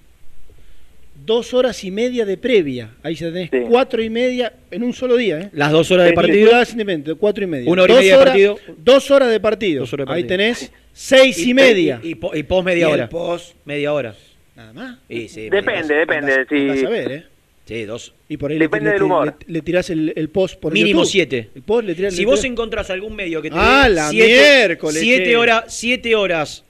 dos 1.25 1.53
horas 1.53 1.83
y 1.83 1.91
media 1.91 2.25
de 2.25 2.37
previa. 2.37 2.91
Ahí 3.03 3.15
ya 3.15 3.31
tenés 3.31 3.49
cuatro 3.67 4.01
y 4.03 4.09
media 4.09 4.53
en 4.71 4.83
un 4.83 4.93
solo 4.93 5.15
día. 5.15 5.39
¿eh? 5.39 5.49
Las 5.53 5.71
dos 5.71 5.89
horas 5.91 6.05
de 6.07 6.13
partido. 6.13 6.51
Independiente, 6.71 7.15
cuatro 7.15 7.43
y 7.43 7.47
media. 7.47 7.69
Una 7.71 7.83
hora 7.83 8.01
y 8.01 8.05
de 8.07 8.13
horas- 8.13 8.25
partido. 8.27 8.59
Dos 8.77 9.11
horas 9.11 9.29
de 9.29 9.39
partido. 9.39 9.79
Dos 9.81 9.93
horas 9.93 10.07
de 10.07 10.13
Ahí 10.13 10.21
partido. 10.23 10.37
tenés 10.37 10.71
seis 10.93 11.37
y, 11.39 11.53
media. 11.53 11.99
Y, 12.03 12.09
y 12.11 12.15
po- 12.15 12.35
y 12.35 12.43
pos 12.43 12.63
media 12.63 12.89
hora. 12.89 13.09
pos- 13.09 13.55
Media 13.65 13.91
hora. 13.93 14.15
Nada 14.55 14.73
más. 14.73 14.97
Y 15.09 15.27
sí, 15.27 15.49
Depende, 15.49 15.95
depende. 15.95 16.31
Andás- 16.33 16.47
si... 16.49 16.55
andás 16.69 16.83
a 16.85 16.89
ver, 16.89 17.11
¿eh? 17.11 17.23
Sí, 17.65 17.83
dos. 17.85 18.13
Y 18.29 18.37
por 18.37 18.51
ahí 18.51 18.59
Depende 18.59 18.89
le, 18.89 18.93
del 18.93 19.03
humor. 19.03 19.35
Le, 19.47 19.53
le 19.53 19.61
tirás 19.61 19.89
el, 19.89 20.13
el 20.15 20.29
post 20.29 20.59
por 20.59 20.71
Mínimo 20.71 20.99
YouTube. 20.99 21.11
siete. 21.11 21.49
El 21.55 21.63
post 21.63 21.87
le 21.87 21.95
tirás- 21.95 22.13
Si 22.13 22.21
le 22.21 22.25
vos 22.27 22.39
tirás- 22.39 22.51
encontrás 22.51 22.89
algún 22.91 23.15
medio 23.15 23.41
que 23.41 23.49
te 23.49 23.55
Ah, 23.59 23.85
dé 23.89 23.95
la 23.95 24.09
siete, 24.11 24.27
miércoles, 24.27 25.01
siete 25.01 25.23
che. 25.25 25.35
horas, 25.35 25.63
siete 25.67 26.15
horas, 26.15 26.63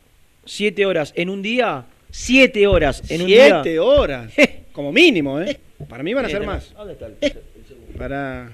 siete 0.45 0.86
horas 0.86 1.11
en 1.18 1.30
un 1.30 1.41
día, 1.41 1.86
siete 2.16 2.66
horas 2.68 3.04
en 3.12 3.22
un 3.22 3.28
día. 3.28 3.62
Siete 3.64 3.80
horas. 3.80 4.32
Como 4.72 4.92
mínimo, 4.92 5.40
¿eh? 5.42 5.60
Para 5.90 6.02
mí 6.04 6.14
van 6.14 6.26
a 6.26 6.30
ser 6.30 6.46
más. 6.46 6.74
¿Dónde 6.74 6.94
está 6.94 7.06
el- 7.08 7.18
el 7.22 7.32
segundo? 7.68 7.98
Para, 7.98 8.50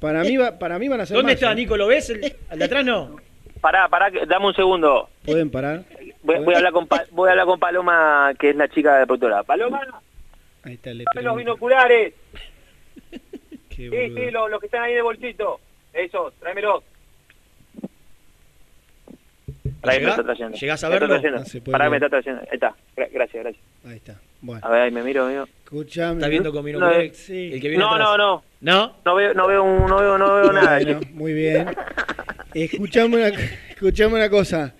para, 0.00 0.22
mí, 0.24 0.36
va, 0.36 0.58
para 0.58 0.78
mí 0.78 0.88
van 0.88 1.00
a 1.00 1.06
ser 1.06 1.16
¿Dónde 1.16 1.32
más. 1.32 1.40
está, 1.42 1.52
¿eh? 1.52 1.54
Nico? 1.54 1.76
¿Lo 1.76 1.86
ves? 1.86 2.10
El, 2.10 2.36
¿Al 2.50 2.58
de 2.58 2.64
atrás 2.64 2.84
no? 2.84 3.16
Pará, 3.60 3.88
pará, 3.88 4.10
que- 4.10 4.26
dame 4.26 4.46
un 4.46 4.54
segundo. 4.54 5.08
Pueden 5.24 5.50
parar. 5.50 5.84
Voy, 6.22 6.38
voy 6.40 6.54
a 6.54 6.58
hablar 6.58 6.72
con 6.72 6.86
Pa- 6.88 7.04
voy 7.12 7.28
a 7.28 7.32
hablar 7.32 7.46
con 7.46 7.58
Paloma, 7.60 8.32
que 8.38 8.50
es 8.50 8.56
la 8.56 8.68
chica 8.68 8.94
de 8.94 9.00
la 9.00 9.06
productora. 9.06 9.42
Paloma, 9.44 9.80
Ahí 10.64 10.74
está, 10.74 10.92
le 10.92 11.04
dame 11.04 11.22
los 11.22 11.36
binoculares. 11.36 12.14
Qué 13.68 13.90
Sí, 13.90 14.14
sí, 14.14 14.30
los, 14.30 14.50
los 14.50 14.58
que 14.60 14.66
están 14.66 14.82
ahí 14.84 14.94
el 14.94 15.02
bolsito. 15.02 15.60
Esos, 15.92 16.32
tráemelos. 16.40 16.82
Pará, 19.80 19.98
que 19.98 20.04
me 20.04 20.10
está 20.10 20.24
trayendo. 20.24 20.56
llegás 20.58 20.84
a 20.84 20.88
verlo? 20.88 21.08
puede 21.08 21.20
Pará, 21.72 21.84
que 21.84 21.90
me 21.90 21.96
está 21.96 22.08
trayendo. 22.08 22.40
Ahí 22.42 22.48
está. 22.54 22.74
Gra- 22.96 23.08
gracias, 23.12 23.42
gracias. 23.42 23.64
Ahí 23.86 23.96
está. 23.96 24.14
Bueno, 24.40 24.60
A 24.64 24.70
ver, 24.70 24.82
ahí 24.82 24.90
me 24.90 25.02
miro, 25.02 25.26
amigo. 25.26 25.44
escuchame. 25.64 26.14
¿Estás 26.14 26.30
viendo 26.30 26.52
con 26.52 26.70
No, 26.72 26.90
sí. 27.12 27.50
El 27.54 27.60
que 27.60 27.68
viene 27.68 27.84
No, 27.84 27.94
atrás. 27.94 28.08
no, 28.08 28.16
no. 28.18 28.44
¿No? 28.60 28.96
No 29.04 29.14
veo, 29.14 29.34
no 29.34 29.46
veo, 29.48 29.62
un- 29.64 29.86
no 29.86 29.98
veo, 29.98 30.18
no 30.18 30.34
veo 30.34 30.52
nada. 30.52 30.78
Bueno, 30.80 31.00
muy 31.12 31.32
bien. 31.32 31.66
Escuchame 32.54 33.16
una, 33.16 33.28
escuchame 33.70 34.14
una 34.14 34.30
cosa. 34.30 34.74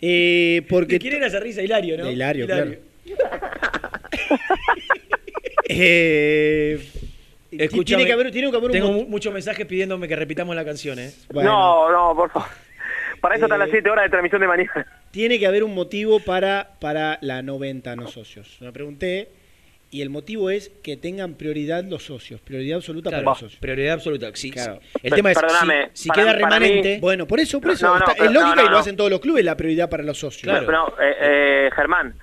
Eh, 0.00 0.62
porque 0.68 0.98
¿Quién 0.98 1.14
era 1.14 1.26
esa 1.28 1.40
risa? 1.40 1.62
Hilario, 1.62 1.96
¿no? 1.98 2.04
De 2.06 2.12
Hilario, 2.12 2.46
eh, 5.68 6.80
Escúchame, 7.52 7.84
tiene 7.84 8.06
que 8.06 8.12
haber, 8.12 8.30
tiene 8.30 8.50
que 8.50 8.56
haber 8.56 8.70
un 8.70 8.72
Tengo 8.72 8.92
muchos 9.06 9.32
mensajes 9.32 9.66
pidiéndome 9.66 10.08
que 10.08 10.16
repitamos 10.16 10.56
la 10.56 10.64
canción, 10.64 10.98
¿eh? 10.98 11.10
Bueno. 11.32 11.50
No, 11.50 11.92
no, 11.92 12.16
por 12.16 12.30
favor. 12.30 12.48
Para 13.22 13.36
eso 13.36 13.46
están 13.46 13.60
Eh, 13.60 13.64
las 13.64 13.70
7 13.70 13.88
horas 13.88 14.04
de 14.04 14.10
transmisión 14.10 14.40
de 14.42 14.46
mañana. 14.48 14.86
Tiene 15.12 15.38
que 15.38 15.46
haber 15.46 15.64
un 15.64 15.74
motivo 15.74 16.20
para, 16.20 16.68
para 16.80 17.16
la 17.22 17.40
90 17.40 17.96
no 17.96 18.06
socios. 18.08 18.58
Me 18.60 18.70
pregunté 18.72 19.28
y 19.90 20.02
el 20.02 20.10
motivo 20.10 20.50
es 20.50 20.70
que 20.82 20.96
tengan 20.96 21.34
prioridad 21.34 21.84
los 21.84 22.02
socios, 22.04 22.40
prioridad 22.40 22.76
absoluta 22.78 23.10
Claro, 23.10 23.24
para 23.24 23.30
los 23.32 23.38
socios. 23.40 23.60
prioridad 23.60 23.94
absoluta. 23.94 24.30
Sí, 24.34 24.50
Claro. 24.50 24.80
sí. 24.82 24.98
El 25.02 25.12
tema 25.14 25.30
es, 25.30 25.38
perdóname, 25.38 25.90
si, 25.92 26.02
si 26.04 26.08
para- 26.08 26.22
queda 26.22 26.32
mí- 26.32 26.38
remanente... 26.42 26.98
Bueno, 27.00 27.26
por 27.26 27.38
eso, 27.40 27.60
por 27.60 27.70
eso. 27.72 27.86
No, 27.86 27.92
no, 27.94 27.98
está- 28.00 28.12
pero- 28.14 28.24
es 28.26 28.32
lógica 28.32 28.48
no, 28.50 28.56
no, 28.56 28.62
y 28.62 28.64
lo 28.66 28.70
no. 28.72 28.78
hacen 28.78 28.96
todos 28.96 29.10
los 29.10 29.20
clubes, 29.20 29.44
la 29.44 29.56
prioridad 29.56 29.88
para 29.88 30.02
los 30.02 30.18
socios. 30.18 30.42
Claro. 30.50 30.66
Pero, 30.66 30.88
eh, 31.00 31.16
eh, 31.20 31.70
Germán, 31.76 32.14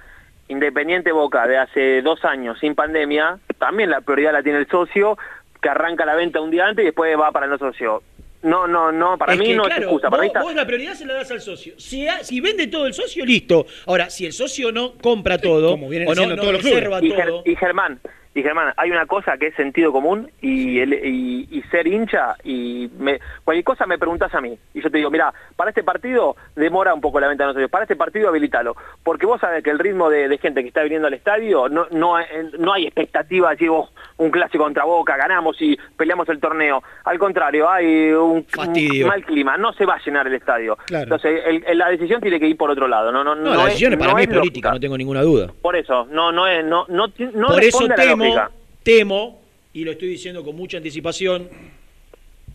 Independiente 0.47 1.11
Boca 1.11 1.45
de 1.47 1.57
hace 1.57 2.01
dos 2.01 2.25
años 2.25 2.57
sin 2.59 2.73
pandemia, 2.75 3.37
también 3.59 3.91
la 3.91 4.01
prioridad 4.01 4.33
la 4.33 4.41
tiene 4.43 4.57
el 4.59 4.67
socio, 4.67 5.15
que 5.61 5.69
arranca 5.69 6.05
la 6.05 6.15
venta 6.15 6.41
un 6.41 6.49
día 6.49 6.65
antes 6.65 6.81
y 6.83 6.87
después 6.87 7.15
va 7.19 7.31
para 7.31 7.45
el 7.45 7.51
no 7.51 7.57
socio. 7.59 8.01
No, 8.41 8.67
no, 8.67 8.91
no, 8.91 9.17
para 9.17 9.33
Es 9.33 9.39
mí 9.39 9.47
que, 9.47 9.55
no 9.55 9.63
claro, 9.63 9.81
es 9.81 9.83
excusa. 9.87 10.09
Para 10.09 10.21
mí 10.23 10.27
vos, 10.29 10.35
está- 10.35 10.43
vos 10.43 10.55
la 10.55 10.65
prioridad 10.65 10.93
se 10.93 11.05
la 11.05 11.15
das 11.15 11.29
al 11.31 11.41
socio. 11.41 11.73
Si, 11.77 12.07
ha- 12.07 12.23
si 12.23 12.39
vende 12.39 12.67
todo 12.67 12.87
el 12.87 12.93
socio, 12.93 13.25
listo. 13.25 13.65
Ahora, 13.85 14.09
si 14.09 14.25
el 14.25 14.31
socio 14.33 14.71
no 14.71 14.93
compra 14.93 15.37
todo, 15.37 15.71
como 15.71 15.89
vienen 15.89 16.07
o 16.07 16.15
no, 16.15 16.25
no 16.35 16.43
y, 16.43 16.61
Ger- 17.11 17.25
todo... 17.27 17.43
y 17.45 17.55
Germán, 17.57 17.99
y 18.35 18.43
Germán, 18.43 18.73
hay 18.77 18.91
una 18.91 19.05
cosa 19.07 19.37
que 19.37 19.47
es 19.47 19.55
sentido 19.55 19.91
común 19.91 20.29
y, 20.41 20.79
el- 20.79 20.93
y, 20.93 21.47
y 21.51 21.61
ser 21.71 21.87
hincha 21.87 22.35
y 22.43 22.89
me- 22.99 23.19
cualquier 23.43 23.63
cosa 23.65 23.85
me 23.87 23.97
preguntas 23.97 24.33
a 24.35 24.39
mí 24.41 24.57
y 24.73 24.81
yo 24.81 24.89
te 24.91 24.97
digo, 24.97 25.09
mira, 25.09 25.33
para 25.55 25.71
este 25.71 25.83
partido 25.83 26.35
demora 26.55 26.93
un 26.93 27.01
poco 27.01 27.19
la 27.19 27.27
venta 27.27 27.43
de 27.43 27.47
nosotros, 27.47 27.71
para 27.71 27.83
este 27.85 27.95
partido 27.95 28.29
habilitalo, 28.29 28.75
porque 29.03 29.25
vos 29.25 29.41
sabés 29.41 29.63
que 29.63 29.71
el 29.71 29.79
ritmo 29.79 30.09
de, 30.09 30.27
de 30.27 30.37
gente 30.37 30.61
que 30.61 30.67
está 30.67 30.83
viniendo 30.83 31.07
al 31.07 31.13
estadio 31.15 31.67
no 31.69 31.87
no, 31.91 32.15
hay- 32.15 32.25
no 32.59 32.71
hay 32.73 32.85
expectativa 32.85 33.53
vos, 33.67 33.89
un 34.17 34.29
clásico 34.31 34.63
contra 34.63 34.83
Boca, 34.85 35.17
ganamos 35.17 35.59
y 35.61 35.77
peleamos 35.97 36.29
el 36.29 36.39
torneo, 36.39 36.83
al 37.05 37.17
contrario, 37.19 37.69
hay 37.69 38.11
un, 38.11 38.45
mal 39.07 39.23
clima, 39.25 39.57
no 39.57 39.73
se 39.73 39.85
va 39.85 39.95
a 39.95 39.99
llenar 40.05 40.27
el 40.27 40.35
estadio. 40.35 40.77
Claro. 40.85 41.03
Entonces, 41.03 41.41
el- 41.45 41.63
el- 41.65 41.77
la 41.77 41.89
decisión 41.89 42.21
tiene 42.21 42.39
que 42.39 42.47
ir 42.47 42.57
por 42.57 42.69
otro 42.69 42.87
lado, 42.87 43.11
no 43.11 43.23
no 43.23 43.35
No, 43.35 43.55
la 43.55 43.65
decisión 43.65 43.97
para 43.97 44.11
no 44.11 44.17
mí 44.17 44.23
es 44.23 44.27
política, 44.27 44.69
lógica. 44.69 44.71
no 44.73 44.79
tengo 44.79 44.97
ninguna 44.97 45.21
duda. 45.21 45.51
Por 45.61 45.75
eso, 45.75 46.05
no 46.11 46.31
no 46.31 46.47
es 46.47 46.63
no 46.63 46.85
no, 46.89 47.07
no 47.33 47.47
Por 47.47 47.63
eso 47.63 47.87
temo, 47.95 48.18
temo, 48.83 49.41
y 49.73 49.83
lo 49.83 49.91
estoy 49.91 50.09
diciendo 50.09 50.43
con 50.43 50.55
mucha 50.55 50.77
anticipación, 50.77 51.49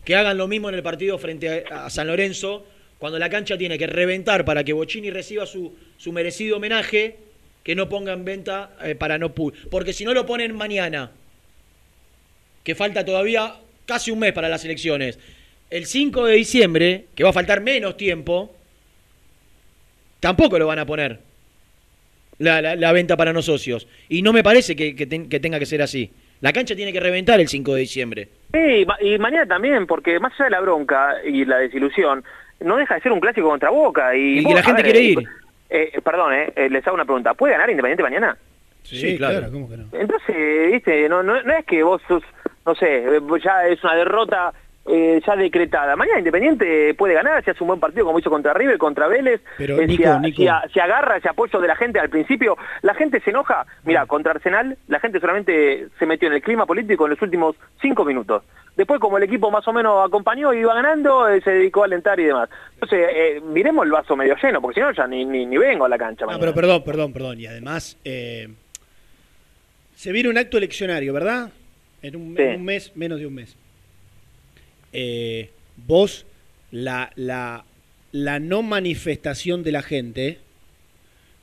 que 0.03 0.15
hagan 0.15 0.37
lo 0.37 0.47
mismo 0.47 0.69
en 0.69 0.75
el 0.75 0.83
partido 0.83 1.17
frente 1.17 1.65
a, 1.69 1.85
a 1.85 1.89
San 1.89 2.07
Lorenzo, 2.07 2.65
cuando 2.97 3.19
la 3.19 3.29
cancha 3.29 3.57
tiene 3.57 3.77
que 3.77 3.87
reventar 3.87 4.45
para 4.45 4.63
que 4.63 4.73
Bocini 4.73 5.11
reciba 5.11 5.45
su, 5.45 5.75
su 5.97 6.11
merecido 6.11 6.57
homenaje, 6.57 7.17
que 7.63 7.75
no 7.75 7.89
ponga 7.89 8.13
en 8.13 8.23
venta 8.23 8.77
eh, 8.83 8.95
para 8.95 9.17
no 9.17 9.33
pu 9.33 9.51
Porque 9.71 9.91
si 9.91 10.05
no 10.05 10.13
lo 10.13 10.25
ponen 10.25 10.55
mañana, 10.55 11.11
que 12.63 12.75
falta 12.75 13.03
todavía 13.03 13.55
casi 13.85 14.11
un 14.11 14.19
mes 14.19 14.33
para 14.33 14.49
las 14.49 14.63
elecciones, 14.65 15.19
el 15.69 15.85
5 15.85 16.25
de 16.25 16.35
diciembre, 16.35 17.05
que 17.15 17.23
va 17.23 17.31
a 17.31 17.33
faltar 17.33 17.61
menos 17.61 17.97
tiempo, 17.97 18.55
tampoco 20.19 20.59
lo 20.59 20.67
van 20.67 20.79
a 20.79 20.85
poner 20.85 21.19
la, 22.39 22.61
la- 22.61 22.75
la 22.75 22.91
venta 22.91 23.15
para 23.17 23.33
no 23.33 23.41
socios. 23.41 23.87
Y 24.09 24.21
no 24.21 24.33
me 24.33 24.43
parece 24.43 24.75
que, 24.75 24.95
que 24.95 25.05
ten- 25.07 25.29
que 25.29 25.39
tenga 25.39 25.59
que 25.59 25.65
ser 25.65 25.81
así. 25.81 26.11
La 26.41 26.51
cancha 26.53 26.75
tiene 26.75 26.91
que 26.93 26.99
reventar 26.99 27.39
el 27.39 27.47
5 27.47 27.73
de 27.75 27.79
diciembre. 27.81 28.29
Sí, 28.53 28.59
y 28.59 28.85
ma- 28.85 28.97
y 29.01 29.17
mañana 29.17 29.45
también, 29.45 29.87
porque 29.87 30.19
más 30.19 30.33
allá 30.33 30.45
de 30.45 30.51
la 30.51 30.59
bronca 30.61 31.15
y 31.25 31.45
la 31.45 31.57
desilusión, 31.59 32.23
no 32.59 32.77
deja 32.77 32.95
de 32.95 33.01
ser 33.01 33.11
un 33.11 33.19
clásico 33.19 33.49
contra 33.49 33.69
Boca. 33.69 34.15
Y, 34.15 34.39
Y 34.39 34.41
que 34.41 34.45
vos- 34.47 34.55
la 34.55 34.63
gente 34.63 34.83
ver, 34.83 34.91
quiere 34.91 35.07
eh, 35.07 35.11
ir. 35.11 35.27
eh, 35.69 36.01
perdón, 36.03 36.33
eh, 36.33 36.51
eh, 36.55 36.69
les 36.69 36.85
hago 36.85 36.95
una 36.95 37.05
pregunta. 37.05 37.33
¿Puede 37.33 37.53
ganar 37.53 37.69
Independiente 37.69 38.03
mañana? 38.03 38.37
Sí, 38.83 39.17
claro. 39.17 39.49
¿cómo 39.51 39.67
que 39.69 39.77
no? 39.77 39.85
Entonces, 39.93 40.71
viste, 40.71 41.09
no, 41.09 41.23
no, 41.23 41.41
no 41.41 41.53
es 41.57 41.65
que 41.65 41.81
vos 41.81 42.01
sos, 42.07 42.21
no 42.65 42.75
sé, 42.75 42.97
eh, 43.17 43.19
ya 43.43 43.65
es 43.67 43.83
una 43.83 43.95
derrota 43.95 44.53
eh, 44.87 45.19
ya 45.25 45.35
decretada. 45.35 45.95
Mañana 45.95 46.19
Independiente 46.19 46.93
puede 46.93 47.13
ganar, 47.15 47.43
si 47.43 47.49
hace 47.51 47.63
un 47.63 47.67
buen 47.69 47.79
partido 47.79 48.05
como 48.05 48.19
hizo 48.19 48.29
contra 48.29 48.53
River, 48.53 48.77
contra 48.77 49.07
Vélez. 49.07 49.41
Pero, 49.57 49.79
Eh, 49.79 49.87
si, 49.87 49.97
Nico, 49.97 50.09
a- 50.11 50.19
Nico. 50.19 50.37
si 50.37 50.47
a- 50.47 50.63
si 50.71 50.79
agarra 50.79 51.17
ese 51.17 51.29
apoyo 51.29 51.59
de 51.59 51.67
la 51.67 51.75
gente 51.75 51.99
al 51.99 52.09
principio, 52.09 52.55
la 52.83 52.93
gente 52.93 53.19
se 53.21 53.31
enoja. 53.31 53.65
Mira, 53.83 54.05
contra 54.05 54.31
Arsenal, 54.33 54.77
la 54.87 54.99
gente 54.99 55.19
solamente 55.19 55.87
se 55.97 56.05
metió 56.05 56.27
en 56.27 56.35
el 56.35 56.41
clima 56.41 56.65
político 56.65 57.05
en 57.05 57.11
los 57.11 57.21
últimos 57.21 57.55
cinco 57.81 58.05
minutos. 58.05 58.43
Después, 58.75 58.99
como 58.99 59.17
el 59.17 59.23
equipo 59.23 59.49
más 59.49 59.65
o 59.67 59.73
menos 59.73 60.05
acompañó 60.05 60.53
y 60.53 60.59
iba 60.59 60.73
ganando, 60.75 61.29
eh, 61.29 61.41
se 61.41 61.49
dedicó 61.51 61.83
a 61.83 61.85
alentar 61.85 62.19
y 62.19 62.25
demás. 62.25 62.49
Entonces, 62.73 63.07
eh, 63.11 63.41
miremos 63.41 63.85
el 63.85 63.91
vaso 63.91 64.15
medio 64.17 64.35
lleno, 64.35 64.61
porque 64.61 64.75
si 64.75 64.81
no, 64.81 64.91
ya 64.91 65.07
ni, 65.07 65.23
ni, 65.23 65.45
ni 65.45 65.57
vengo 65.57 65.85
a 65.85 65.89
la 65.89 65.97
cancha. 65.97 66.25
No, 66.25 66.37
pero 66.39 66.53
perdón, 66.53 66.83
perdón, 66.83 67.13
perdón. 67.13 67.39
Y 67.39 67.47
además, 67.47 67.97
eh, 68.03 68.49
se 69.95 70.11
viene 70.11 70.29
un 70.29 70.37
acto 70.37 70.57
eleccionario, 70.57 71.13
¿verdad? 71.13 71.49
En 72.01 72.15
un, 72.17 72.35
Sí. 72.35 72.43
en 72.43 72.55
un 72.59 72.65
mes, 72.65 72.91
menos 72.95 73.19
de 73.19 73.25
un 73.27 73.33
mes. 73.35 73.57
Eh, 74.93 75.49
vos, 75.87 76.25
la, 76.71 77.11
la, 77.15 77.65
la 78.11 78.39
no 78.39 78.63
manifestación 78.63 79.63
de 79.63 79.71
la 79.71 79.81
gente 79.81 80.39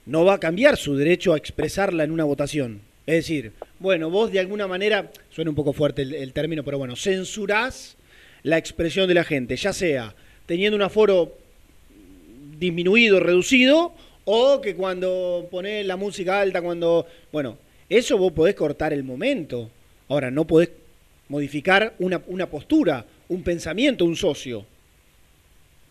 no 0.06 0.24
va 0.24 0.34
a 0.34 0.40
cambiar 0.40 0.76
su 0.76 0.96
derecho 0.96 1.32
a 1.32 1.36
expresarla 1.36 2.04
en 2.04 2.10
una 2.10 2.24
votación. 2.24 2.80
Es 3.06 3.16
decir, 3.16 3.52
bueno, 3.78 4.10
vos 4.10 4.30
de 4.30 4.40
alguna 4.40 4.66
manera, 4.66 5.10
suena 5.30 5.50
un 5.50 5.56
poco 5.56 5.72
fuerte 5.72 6.02
el, 6.02 6.32
término, 6.32 6.62
pero 6.62 6.78
bueno, 6.78 6.96
censurás 6.96 7.96
la 8.42 8.58
expresión 8.58 9.08
de 9.08 9.14
la 9.14 9.24
gente, 9.24 9.56
ya 9.56 9.72
sea 9.72 10.14
teniendo 10.46 10.76
un 10.76 10.82
aforo 10.82 11.36
disminuido, 12.58 13.20
reducido, 13.20 13.92
o 14.24 14.60
que 14.60 14.74
cuando 14.74 15.48
ponés 15.50 15.84
la 15.86 15.96
música 15.96 16.40
alta, 16.40 16.62
cuando... 16.62 17.06
Bueno, 17.32 17.58
eso 17.88 18.18
vos 18.18 18.32
podés 18.32 18.54
cortar 18.54 18.92
el 18.92 19.02
momento. 19.02 19.70
Ahora, 20.08 20.30
no 20.30 20.46
podés 20.46 20.70
modificar 21.28 21.94
una, 21.98 22.22
una 22.26 22.46
postura, 22.48 23.04
un 23.32 23.42
pensamiento, 23.42 24.04
un 24.04 24.16
socio. 24.16 24.64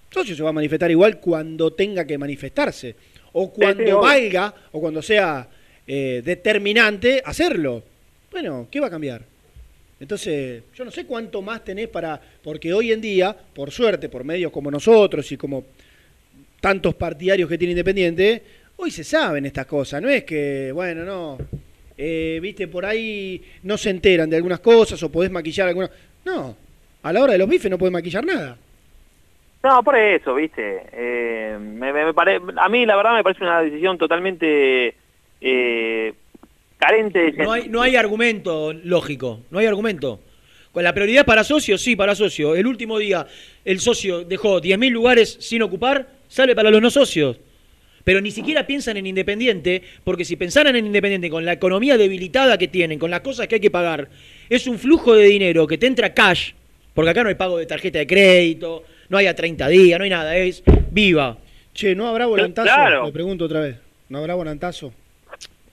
socio 0.10 0.36
se 0.36 0.44
va 0.44 0.50
a 0.50 0.54
manifestar 0.54 0.92
igual 0.92 1.20
cuando 1.20 1.74
tenga 1.74 2.06
que 2.06 2.18
manifestarse. 2.18 2.96
O 3.34 3.52
cuando 3.52 4.00
valga, 4.02 4.54
o 4.72 4.80
cuando 4.80 5.02
sea 5.02 5.48
eh, 5.88 6.22
determinante 6.24 7.22
hacerlo. 7.26 7.84
Bueno, 8.30 8.68
¿qué 8.70 8.80
va 8.80 8.88
a 8.88 8.92
cambiar? 8.92 9.24
Entonces, 10.00 10.64
yo 10.76 10.84
no 10.84 10.92
sé 10.92 11.06
cuánto 11.06 11.42
más 11.42 11.64
tenés 11.64 11.88
para. 11.88 12.20
Porque 12.44 12.74
hoy 12.74 12.92
en 12.92 13.02
día, 13.02 13.36
por 13.54 13.72
suerte, 13.72 14.10
por 14.10 14.24
medios 14.24 14.52
como 14.52 14.70
nosotros 14.70 15.32
y 15.32 15.38
como 15.38 15.66
tantos 16.60 16.96
partidarios 16.96 17.50
que 17.50 17.58
tiene 17.58 17.72
Independiente, 17.72 18.42
hoy 18.78 18.92
se 18.92 19.04
saben 19.04 19.46
estas 19.46 19.66
cosas. 19.66 20.02
No 20.02 20.10
es 20.10 20.24
que, 20.24 20.72
bueno, 20.74 21.06
no. 21.06 21.38
eh, 21.98 22.40
viste, 22.42 22.68
por 22.68 22.86
ahí 22.86 23.42
no 23.64 23.78
se 23.78 23.92
enteran 23.92 24.30
de 24.30 24.36
algunas 24.36 24.60
cosas 24.60 25.02
o 25.04 25.12
podés 25.12 25.32
maquillar 25.32 25.68
algunas. 25.68 25.92
No, 26.26 26.56
a 27.04 27.14
la 27.14 27.22
hora 27.22 27.34
de 27.34 27.40
los 27.40 27.50
bifes 27.50 27.70
no 27.72 27.78
podés 27.78 27.92
maquillar 27.94 28.26
nada. 28.26 28.58
No, 29.64 29.84
por 29.84 29.96
eso, 29.98 30.34
viste. 30.36 30.82
Eh, 30.92 31.58
me, 31.60 31.94
me- 31.94 32.06
me 32.06 32.14
pare- 32.14 32.42
a 32.58 32.68
mí 32.70 32.86
la 32.86 32.96
verdad 32.96 33.14
me 33.16 33.24
parece 33.24 33.44
una 33.44 33.62
decisión 33.62 33.98
totalmente 33.98 34.96
eh, 35.40 36.14
carente 36.78 37.32
de 37.32 37.44
No 37.44 37.52
hay, 37.52 37.68
no 37.70 37.82
hay 37.82 37.96
argumento 37.96 38.74
lógico, 38.74 39.42
no 39.52 39.60
hay 39.60 39.68
argumento. 39.68 40.20
Con 40.72 40.84
la 40.84 40.94
prioridad 40.94 41.26
para 41.26 41.44
socios, 41.44 41.82
sí, 41.82 41.96
para 41.96 42.16
socios. 42.16 42.58
El 42.58 42.66
último 42.66 42.98
día 42.98 43.28
el 43.66 43.80
socio 43.80 44.24
dejó 44.24 44.62
10.000 44.62 44.90
lugares 44.90 45.38
sin 45.42 45.62
ocupar, 45.62 46.08
sale 46.28 46.56
para 46.56 46.72
los 46.72 46.82
no 46.82 46.90
socios. 46.90 47.38
Pero 48.04 48.20
ni 48.20 48.32
siquiera 48.32 48.66
piensan 48.66 48.98
en 48.98 49.06
Independiente, 49.06 49.84
porque 50.04 50.26
si 50.26 50.38
pensaran 50.38 50.76
en 50.76 50.88
Independiente 50.88 51.30
con 51.30 51.46
la 51.46 51.54
economía 51.54 51.98
debilitada 51.98 52.58
que 52.58 52.68
tienen, 52.68 52.98
con 52.98 53.12
las 53.12 53.20
cosas 53.20 53.48
que 53.48 53.56
hay 53.56 53.62
que 53.62 53.70
pagar, 53.70 54.08
es 54.50 54.66
un 54.66 54.80
flujo 54.80 55.14
de 55.14 55.26
dinero 55.26 55.68
que 55.68 55.78
te 55.78 55.86
entra 55.86 56.14
cash, 56.16 56.54
porque 56.94 57.10
acá 57.12 57.24
no 57.24 57.30
hay 57.30 57.36
pago 57.36 57.58
de 57.58 57.66
tarjeta 57.66 58.00
de 58.00 58.08
crédito, 58.08 58.84
no 59.10 59.18
hay 59.18 59.28
a 59.28 59.36
30 59.36 59.68
días, 59.68 59.98
no 60.00 60.04
hay 60.04 60.10
nada, 60.10 60.36
es 60.36 60.64
viva. 60.92 61.38
Che, 61.74 61.96
¿no 61.96 62.08
habrá 62.08 62.26
volantazo? 62.26 62.66
Claro. 62.68 63.06
Le 63.06 63.12
pregunto 63.12 63.46
otra 63.46 63.62
vez. 63.62 63.78
¿No 64.10 64.18
habrá 64.20 64.36
volantazo? 64.36 64.94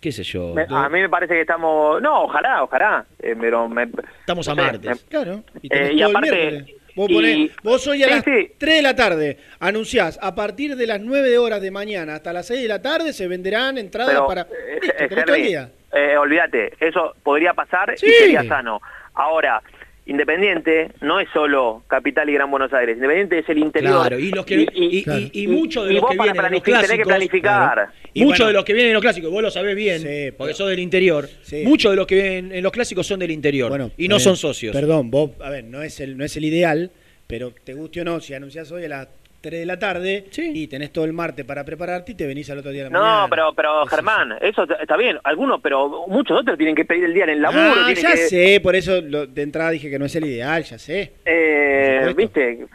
¿Qué 0.00 0.12
sé 0.12 0.22
yo? 0.22 0.54
Me- 0.54 0.64
a 0.68 0.88
mí 0.88 1.00
me 1.00 1.08
parece 1.08 1.34
que 1.34 1.40
estamos... 1.40 2.00
No, 2.00 2.22
ojalá, 2.22 2.62
ojalá. 2.62 3.04
eh, 3.20 3.34
pero 3.38 3.68
me- 3.68 3.88
Estamos 4.20 4.46
a 4.48 4.54
martes. 4.54 5.02
me- 5.04 5.08
Claro. 5.08 5.42
Y, 5.60 5.66
Eh, 5.66 5.70
tenés 5.70 5.92
y 5.92 5.96
todo 5.98 6.08
el 6.10 6.16
aparte- 6.16 6.30
miércoles. 6.30 6.74
Vos, 6.94 7.10
y- 7.10 7.14
ponés- 7.14 7.50
vos 7.64 7.86
hoy 7.88 8.02
a 8.02 8.06
Sí, 8.06 8.12
las 8.12 8.24
sí. 8.24 8.52
3 8.58 8.76
de 8.76 8.82
la 8.82 8.94
tarde 8.96 9.38
anunciás, 9.58 10.18
a 10.22 10.34
partir 10.36 10.76
de 10.76 10.86
las 10.86 11.00
9 11.00 11.28
de 11.30 11.38
horas 11.38 11.60
de 11.60 11.70
mañana 11.72 12.14
hasta 12.14 12.32
las 12.32 12.46
6 12.46 12.62
de 12.62 12.68
la 12.68 12.80
tarde 12.80 13.12
se 13.12 13.26
venderán 13.26 13.76
entradas 13.76 14.12
Pero, 14.14 14.26
para... 14.28 14.42
eh, 14.42 14.78
Listo, 14.82 14.96
eh, 15.04 15.08
tenés 15.08 15.24
todo 15.24 15.34
el 15.34 15.40
Servi, 15.42 15.48
día. 15.48 15.70
eh, 15.94 16.16
olvídate, 16.16 16.72
eso 16.80 17.14
podría 17.24 17.54
pasar 17.54 17.94
Sí. 17.96 18.06
y 18.06 18.10
sería 18.12 18.44
sano. 18.44 18.80
Ahora, 19.14 19.60
Independiente 20.08 20.90
no 21.02 21.20
es 21.20 21.28
solo 21.32 21.82
Capital 21.86 22.28
y 22.30 22.32
Gran 22.32 22.50
Buenos 22.50 22.72
Aires. 22.72 22.96
Independiente 22.96 23.38
es 23.38 23.48
el 23.48 23.58
interior. 23.58 24.00
Claro, 24.00 24.18
y 24.18 24.30
los 24.30 24.44
que 24.46 24.66
y, 24.74 25.04
y- 25.06 25.30
y 25.42 25.46
muchos 25.46 25.86
de 25.86 25.92
los 25.92 26.00
vos 26.02 26.10
que 26.10 26.16
vienen 26.16 26.36
en 26.46 26.52
los 26.52 26.62
tenés 26.62 26.62
clásicos, 26.80 26.96
que 26.96 27.04
planificar. 27.04 27.72
claro, 27.74 27.90
Y 28.14 28.22
muchos 28.24 28.38
bueno. 28.38 28.46
de 28.48 28.52
los 28.54 28.64
que 28.64 28.72
vienen 28.72 28.88
en 28.90 28.94
los 28.94 29.02
clásicos, 29.02 29.30
vos 29.30 29.42
lo 29.42 29.50
sabés 29.50 29.76
bien, 29.76 30.34
porque 30.36 30.54
sos 30.54 30.68
del 30.70 30.78
interior. 30.80 31.28
Muchos 31.64 31.92
de 31.92 31.96
los 31.96 32.06
que 32.06 32.14
vienen 32.14 32.52
en 32.52 32.62
los 32.62 32.72
clásicos 32.72 33.06
son 33.06 33.20
del 33.20 33.30
interior 33.30 33.70
y 33.98 34.08
no 34.08 34.16
Está 34.16 34.24
son 34.30 34.36
socios. 34.36 34.74
Perdón, 34.74 35.10
vos, 35.10 35.30
a 35.40 35.50
ver, 35.50 35.64
no 35.64 35.82
es 35.82 36.00
el, 36.00 36.16
no 36.16 36.24
es 36.24 36.36
el 36.36 36.44
ideal, 36.46 36.90
pero 37.26 37.52
te 37.62 37.74
guste 37.74 38.00
o 38.00 38.04
no, 38.04 38.18
si 38.20 38.32
anunciás 38.34 38.72
hoy 38.72 38.84
a 38.84 38.88
las 38.88 39.08
3 39.48 39.60
de 39.60 39.66
la 39.66 39.78
tarde 39.78 40.26
y 40.36 40.66
tenés 40.66 40.92
todo 40.92 41.06
el 41.06 41.12
martes 41.14 41.44
para 41.46 41.64
prepararte 41.64 42.12
y 42.12 42.14
te 42.14 42.26
venís 42.26 42.50
al 42.50 42.58
otro 42.58 42.70
día 42.70 42.84
de 42.84 42.90
la 42.90 42.98
mañana. 42.98 43.22
No, 43.22 43.28
pero, 43.30 43.52
pero 43.54 43.86
Germán, 43.86 44.34
eso 44.42 44.64
está 44.78 44.96
bien. 44.98 45.18
Algunos, 45.24 45.60
pero 45.62 46.04
muchos 46.06 46.38
otros 46.38 46.58
tienen 46.58 46.74
que 46.76 46.84
pedir 46.84 47.04
el 47.04 47.14
día 47.14 47.24
en 47.24 47.30
el 47.30 47.40
laburo. 47.42 47.62
Ah, 47.86 47.92
ya 47.94 48.10
que, 48.12 48.16
sé, 48.18 48.60
por 48.62 48.76
eso 48.76 49.00
lo- 49.00 49.26
de 49.26 49.42
entrada 49.42 49.70
dije 49.70 49.88
que 49.88 49.98
no 49.98 50.04
es 50.04 50.14
el 50.16 50.26
ideal, 50.26 50.62
ya 50.64 50.78
sé. 50.78 51.12
Eh, 51.24 52.12
¿Viste? 52.14 52.66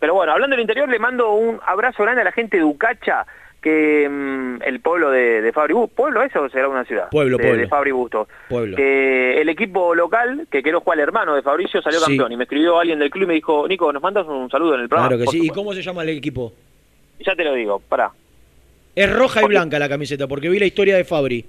Pero 0.00 0.14
bueno, 0.14 0.32
hablando 0.32 0.56
del 0.56 0.62
interior, 0.62 0.88
le 0.88 0.98
mando 0.98 1.34
un 1.34 1.60
abrazo 1.66 2.02
grande 2.02 2.22
a 2.22 2.24
la 2.24 2.32
gente 2.32 2.56
de 2.56 2.64
Ucacha, 2.64 3.26
que 3.62 4.08
mm, 4.08 4.62
el 4.64 4.80
pueblo 4.80 5.10
de, 5.10 5.40
de 5.40 5.52
Fabri 5.52 5.72
Bustos, 5.72 5.94
¿pueblo 5.96 6.22
eso 6.22 6.42
o 6.42 6.48
será 6.50 6.68
una 6.68 6.84
ciudad? 6.84 7.08
Pueblo, 7.10 7.36
de, 7.38 7.42
pueblo. 7.44 7.62
de 7.62 7.68
Fabri 7.68 7.90
Bustos. 7.92 8.28
Pueblo. 8.48 8.76
Que 8.76 9.40
el 9.40 9.48
equipo 9.48 9.94
local, 9.94 10.46
que 10.50 10.62
quiero 10.62 10.80
jugar 10.80 10.98
el 10.98 11.04
hermano 11.04 11.34
de 11.34 11.42
Fabricio, 11.42 11.80
salió 11.80 12.00
Sí. 12.00 12.06
campeón. 12.06 12.32
Y 12.32 12.36
me 12.36 12.44
escribió 12.44 12.78
alguien 12.78 12.98
del 12.98 13.10
club 13.10 13.24
y 13.24 13.26
me 13.28 13.34
dijo, 13.34 13.66
Nico, 13.68 13.90
¿nos 13.92 14.02
mandas 14.02 14.26
un 14.26 14.50
saludo 14.50 14.74
en 14.74 14.80
el 14.82 14.88
programa? 14.88 15.08
Claro 15.16 15.24
que 15.24 15.30
sí. 15.30 15.46
¿Y 15.46 15.48
cómo 15.50 15.72
se 15.72 15.80
llama 15.82 16.02
el 16.02 16.08
equipo? 16.10 16.52
Ya 17.24 17.34
te 17.36 17.44
lo 17.44 17.54
digo, 17.54 17.78
pará. 17.88 18.10
Es 18.94 19.10
roja 19.10 19.42
y 19.42 19.46
blanca 19.46 19.78
la 19.78 19.88
camiseta, 19.88 20.26
porque 20.26 20.48
vi 20.50 20.58
la 20.58 20.66
historia 20.66 20.96
de 20.96 21.04
Fabri. 21.04 21.46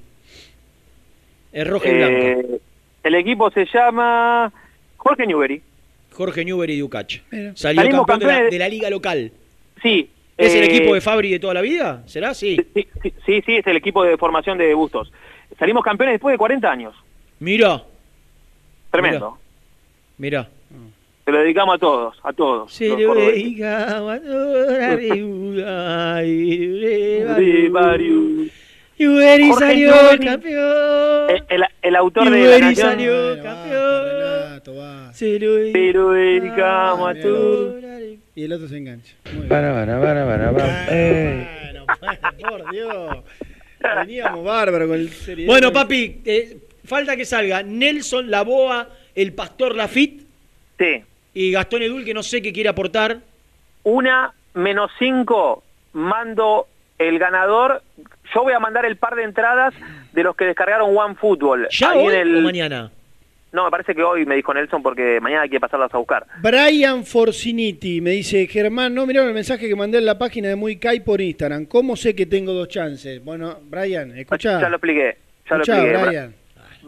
Es 1.52 1.68
roja 1.68 1.90
y 1.90 1.94
blanca. 1.95 2.18
Eh, 2.18 2.60
el 3.03 3.15
equipo 3.15 3.52
se 3.52 3.65
llama 3.65 4.52
Jorge 4.98 5.27
Newbery. 5.27 5.61
Jorge 6.14 6.45
Newbery 6.45 6.77
de 6.77 6.84
Ucach. 6.84 7.18
Salió 7.56 7.56
Salimos 7.56 8.06
campeón 8.06 8.19
de 8.19 8.26
la, 8.26 8.34
campeones- 8.34 8.52
de 8.52 8.60
la 8.60 8.69
liga 8.69 8.90
local. 8.90 9.31
Sí. 9.81 10.10
¿Es 10.38 10.56
el 10.56 10.64
eh, 10.64 10.66
equipo 10.66 10.94
de 10.94 11.02
Fabri 11.02 11.32
de 11.32 11.40
toda 11.40 11.54
la 11.54 11.62
vida? 11.62 12.04
¿Será? 12.06 12.34
Sí. 12.34 12.58
Sí, 13.26 13.42
sí, 13.46 13.58
es 13.58 13.68
el 13.68 13.78
equipo 13.78 14.04
de 14.04 14.18
formación 14.18 14.58
de 14.58 14.74
Bustos. 14.74 15.12
Salimos 15.60 15.84
campeones 15.84 16.16
después 16.16 16.34
de 16.34 16.38
40 16.38 16.72
años. 16.72 16.96
Mira, 17.40 17.84
Tremendo. 18.92 19.38
mira. 20.18 20.50
Se 21.26 21.32
lo 21.32 21.40
dedicamos 21.40 21.76
a 21.76 21.78
todos, 21.78 22.18
a 22.24 22.34
todos. 22.34 22.74
Se 22.74 22.90
lo 22.90 23.16
dedicaba 23.16 24.16
a 24.16 24.20
Jorge 24.20 25.08
salió 29.58 29.94
campeón. 30.24 31.30
Eh, 31.30 31.44
El, 31.50 31.64
el 31.82 31.96
autor 31.96 32.30
de 32.30 32.44
la 32.44 32.60
canción. 32.60 32.90
salió 32.90 33.44
campeón. 33.44 35.14
Se 35.14 35.40
lo 35.40 35.72
Se 35.72 35.94
lo 35.94 36.12
dedicamos 36.12 37.10
a 37.10 37.22
todos. 37.22 37.83
Y 38.36 38.44
el 38.46 38.54
otro 38.54 38.68
se 38.68 38.78
engancha. 38.78 39.14
Muy 39.26 39.34
bien. 39.36 39.50
Para, 39.50 39.74
para, 39.74 40.02
para, 40.02 40.26
para, 40.26 40.52
para. 40.52 40.88
Ey. 40.90 41.48
Por 42.42 42.72
Dios. 42.72 43.18
Veníamos 43.98 44.44
bárbaro 44.44 44.88
con 44.88 44.96
el 44.98 45.10
seriedad. 45.10 45.48
Bueno, 45.52 45.72
papi, 45.74 46.22
eh, 46.26 46.58
falta 46.86 47.16
que 47.16 47.26
salga 47.26 47.62
Nelson 47.64 48.32
Laboa, 48.32 48.90
el 49.14 49.34
pastor 49.34 49.76
Lafitte. 49.76 50.24
Sí. 50.80 51.04
Y 51.34 51.52
Gastón 51.52 51.82
Edul, 51.84 52.06
que 52.06 52.14
no 52.14 52.24
sé 52.24 52.42
qué 52.42 52.54
quiere 52.54 52.70
aportar. 52.70 53.20
Una 53.84 54.34
menos 54.54 54.90
cinco, 54.98 55.64
mando 55.94 56.68
el 56.98 57.20
ganador. 57.20 57.82
Yo 58.34 58.44
voy 58.44 58.54
a 58.54 58.60
mandar 58.60 58.86
el 58.86 58.96
par 58.98 59.16
de 59.16 59.24
entradas 59.24 59.74
de 60.14 60.24
los 60.24 60.36
que 60.36 60.46
descargaron 60.46 60.96
One 60.98 61.16
Football. 61.16 61.68
¿Ya 61.70 61.90
Ahí 61.92 62.00
hoy 62.08 62.14
en 62.16 62.20
el- 62.22 62.38
o 62.38 62.42
mañana? 62.42 62.92
No, 63.54 63.66
me 63.66 63.72
parece 63.72 63.94
que 63.94 64.04
hoy 64.04 64.26
me 64.26 64.36
dijo 64.36 64.52
Nelson 64.54 64.82
porque 64.82 65.20
mañana 65.22 65.44
hay 65.44 65.50
que 65.50 65.60
pasarlas 65.60 65.94
a 65.94 65.98
buscar. 66.00 66.26
Brian 66.42 67.06
Forciniti 67.06 68.02
me 68.02 68.10
dice, 68.10 68.48
Germán, 68.48 68.94
no 68.96 69.06
miraron 69.06 69.30
el 69.30 69.36
mensaje 69.36 69.70
que 69.70 69.76
mandé 69.76 70.00
en 70.00 70.06
la 70.08 70.18
página 70.18 70.50
de 70.50 70.56
Muy 70.56 70.78
Kai 70.78 71.02
por 71.02 71.22
Instagram. 71.22 71.66
¿Cómo 71.68 71.96
sé 71.96 72.16
que 72.16 72.26
tengo 72.26 72.52
dos 72.52 72.68
chances? 72.68 73.24
Bueno, 73.24 73.60
Brian, 73.70 74.18
escucha. 74.18 74.60
Ya 74.60 74.70
lo 74.70 74.78
expliqué. 74.78 75.18
Ya 75.50 75.56
Escuchá, 75.58 75.78
lo 75.78 75.84
expliqué. 75.84 76.08
Brian. 76.08 76.36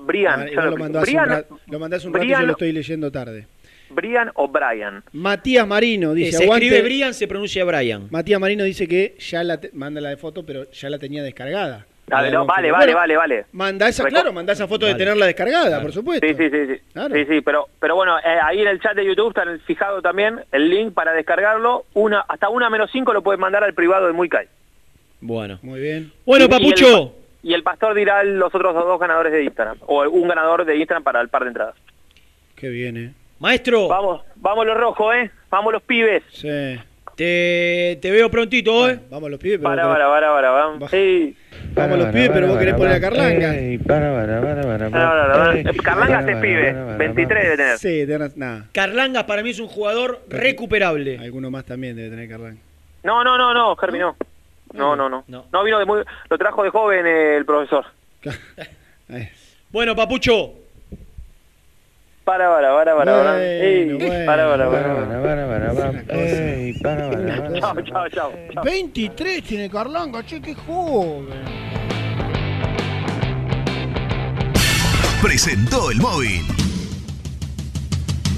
Brian, 0.07 0.39
Ah, 0.41 0.45
ya 0.47 0.55
lo 0.65 0.77
lo 0.77 0.85
un 0.85 0.91
Brian, 1.01 1.29
ra- 1.29 1.45
lo 1.67 1.79
mandé 1.79 1.97
hace 1.97 2.07
un 2.07 2.13
rato 2.13 2.25
y 2.25 2.29
yo 2.29 2.39
lo 2.41 2.51
estoy 2.53 2.71
leyendo 2.71 3.11
tarde. 3.11 3.47
Brian 3.91 4.31
o 4.33 4.47
Brian. 4.47 5.03
Matías 5.13 5.67
Marino 5.67 6.11
Eh, 6.13 6.15
dice, 6.15 6.31
se 6.39 6.43
aguante. 6.45 6.65
escribe 6.65 6.83
Brian, 6.83 7.13
se 7.13 7.27
pronuncia 7.27 7.63
Brian. 7.63 8.07
Matías 8.09 8.39
Marino 8.39 8.63
dice 8.63 8.87
que 8.87 9.15
ya 9.19 9.43
la 9.43 9.59
te- 9.61 9.69
manda 9.73 10.01
la 10.01 10.09
de 10.09 10.17
foto, 10.17 10.43
pero 10.45 10.69
ya 10.71 10.89
la 10.89 10.97
tenía 10.97 11.21
descargada. 11.23 11.85
No, 12.07 12.45
vale, 12.45 12.71
vale, 12.71 12.93
vale, 12.93 13.17
vale. 13.17 13.45
Manda 13.53 13.87
esa, 13.87 14.03
claro, 14.05 14.31
manda 14.31 14.53
esa 14.53 14.67
foto 14.67 14.85
de 14.85 14.93
tenerla 14.95 15.25
descargada, 15.25 15.81
por 15.81 15.91
supuesto. 15.91 16.27
Sí, 16.27 16.35
sí, 16.35 16.49
sí, 16.51 16.67
sí. 16.67 16.81
Sí, 17.13 17.25
sí, 17.25 17.41
pero, 17.41 17.67
pero 17.79 17.95
bueno, 17.95 18.19
eh, 18.19 18.37
ahí 18.43 18.61
en 18.61 18.67
el 18.67 18.79
chat 18.79 18.95
de 18.95 19.05
YouTube 19.05 19.29
está 19.29 19.41
el- 19.43 19.59
fijado 19.61 20.01
también 20.03 20.39
el 20.51 20.69
link 20.69 20.93
para 20.93 21.13
descargarlo. 21.13 21.85
Una, 21.95 22.21
hasta 22.27 22.49
una 22.49 22.69
menos 22.69 22.91
cinco 22.91 23.11
lo 23.11 23.23
puedes 23.23 23.39
mandar 23.39 23.63
al 23.63 23.73
privado 23.73 24.05
de 24.07 24.13
Muy 24.13 24.29
Kai. 24.29 24.47
Bueno. 25.21 25.57
Muy 25.63 25.79
bien. 25.79 26.11
Bueno, 26.25 26.45
Y- 26.45 26.47
y 26.47 26.51
Papucho. 26.51 26.97
el- 26.97 27.25
Y 27.49 27.53
el 27.53 27.63
pastor 27.63 27.93
dirá 27.95 28.23
los 28.23 28.53
otros 28.53 28.73
dos 28.73 28.99
ganadores 28.99 29.31
de 29.31 29.43
Instagram. 29.43 29.77
O 29.87 30.03
un 30.07 30.27
ganador 30.27 30.65
de 30.65 30.75
Instagram 30.77 31.03
para 31.03 31.21
el 31.21 31.29
par 31.29 31.43
de 31.43 31.49
entradas. 31.49 31.75
Qué 32.55 32.69
bien, 32.69 32.97
eh. 32.97 33.13
Maestro. 33.39 33.87
Vamos, 33.87 34.21
vamos 34.35 34.65
los 34.65 34.77
rojos, 34.77 35.13
¿eh? 35.15 35.29
Vamos 35.49 35.73
los 35.73 35.81
pibes. 35.83 36.23
Sí. 36.31 36.79
Te, 37.15 37.97
te 38.01 38.11
veo 38.11 38.29
prontito, 38.29 38.89
¿eh? 38.89 38.99
Vamos 39.09 39.29
los 39.31 39.39
pibes, 39.39 39.57
pero 39.59 39.69
Para, 39.69 39.83
para, 39.87 40.07
para, 40.09 40.33
para, 40.33 40.51
vamos. 40.51 40.91
Sí. 40.91 41.35
Vamos 41.73 41.97
los 41.97 42.07
pibes, 42.09 42.29
pero 42.29 42.47
vos 42.47 42.57
querés 42.57 42.73
poner 42.75 42.93
a 42.93 42.99
Carlanga. 42.99 43.55
Ey, 43.55 43.77
para, 43.77 44.13
para, 44.13 44.41
para, 44.41 44.61
para, 44.61 44.89
Para, 44.89 44.89
para, 44.91 45.33
para. 45.33 45.53
Ey, 45.57 45.63
Carlanga 45.63 46.19
es 46.31 46.37
pibe. 46.41 46.71
para, 46.73 46.85
para, 46.85 46.97
23 46.97 47.43
debe 47.43 47.57
tener. 47.57 47.77
Sí, 47.77 48.05
tenés- 48.05 48.35
nada. 48.35 48.65
Carlangas 48.73 49.23
para 49.23 49.43
mí 49.43 49.51
es 49.51 49.59
un 49.59 49.67
jugador 49.67 50.21
recuperable. 50.29 51.17
Alguno 51.19 51.49
más 51.49 51.63
también 51.65 51.95
debe 51.95 52.09
tener 52.09 52.27
Carlanga. 52.27 52.59
No, 53.03 53.23
no, 53.23 53.37
no, 53.37 53.53
no, 53.53 53.75
Germi, 53.77 53.99
no. 53.99 54.15
No, 54.73 54.95
no, 54.97 55.07
no. 55.09 55.23
No, 55.27 55.63
vino 55.63 55.79
de 55.79 55.85
muy... 55.85 56.03
Lo 56.29 56.37
trajo 56.37 56.63
de 56.63 56.69
joven 56.69 57.05
eh, 57.07 57.37
el 57.37 57.45
profesor. 57.45 57.85
Bueno, 59.71 59.95
Papucho. 59.95 60.53
Para, 62.25 62.49
para, 62.49 62.73
para, 62.73 62.95
para, 62.95 63.05
para. 63.05 63.25
Para, 64.25 64.47
para, 64.47 64.69
para. 64.71 64.89
para, 65.21 65.47
para, 65.47 65.73
para, 65.75 65.91
para. 66.01 66.19
Ey, 66.19 66.73
para, 66.81 67.11
para, 67.11 67.37
para. 67.37 67.59
Chao, 67.61 67.81
chao, 67.83 68.09
chao. 68.09 68.31
chao. 68.51 68.63
23 68.63 69.43
tiene 69.43 69.69
Carlanga, 69.69 70.23
che, 70.23 70.41
qué 70.41 70.55
joven. 70.55 71.27
Presentó 75.21 75.91
el 75.91 75.99
móvil. 75.99 76.64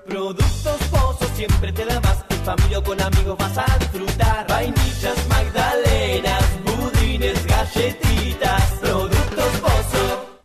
Productos 0.07 0.79
Pozos 0.91 1.31
siempre 1.37 1.73
te 1.73 1.85
da 1.85 2.01
más. 2.01 2.25
En 2.31 2.45
familia 2.45 2.81
o 2.81 2.83
con 2.83 3.01
amigos 3.01 3.39
vas 3.39 3.57
a 3.59 3.79
disfrutar. 3.79 4.45
Vainillas, 4.49 5.29
magdalenas, 5.29 5.61
budines, 5.69 5.90
galletitas. 7.75 8.63
Productos 8.81 9.61
Pozo. 9.61 10.41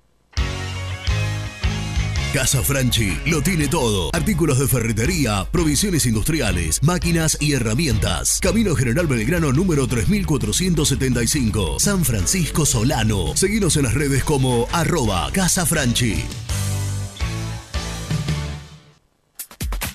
Casa 2.34 2.62
Franchi 2.62 3.18
lo 3.26 3.42
tiene 3.42 3.68
todo. 3.68 4.10
Artículos 4.14 4.60
de 4.60 4.68
ferretería, 4.68 5.48
provisiones 5.52 6.06
industriales, 6.06 6.84
máquinas 6.84 7.38
y 7.40 7.54
herramientas. 7.54 8.40
Camino 8.42 8.76
General 8.76 9.08
Belgrano 9.08 9.54
número 9.54 9.88
3475. 9.88 11.80
San 11.80 12.04
Francisco 12.04 12.66
Solano. 12.66 13.36
Seguinos 13.36 13.78
en 13.78 13.84
las 13.84 13.94
redes 13.94 14.24
como 14.24 14.68
arroba 14.74 15.30
Casa 15.32 15.66
Franchi. 15.66 16.24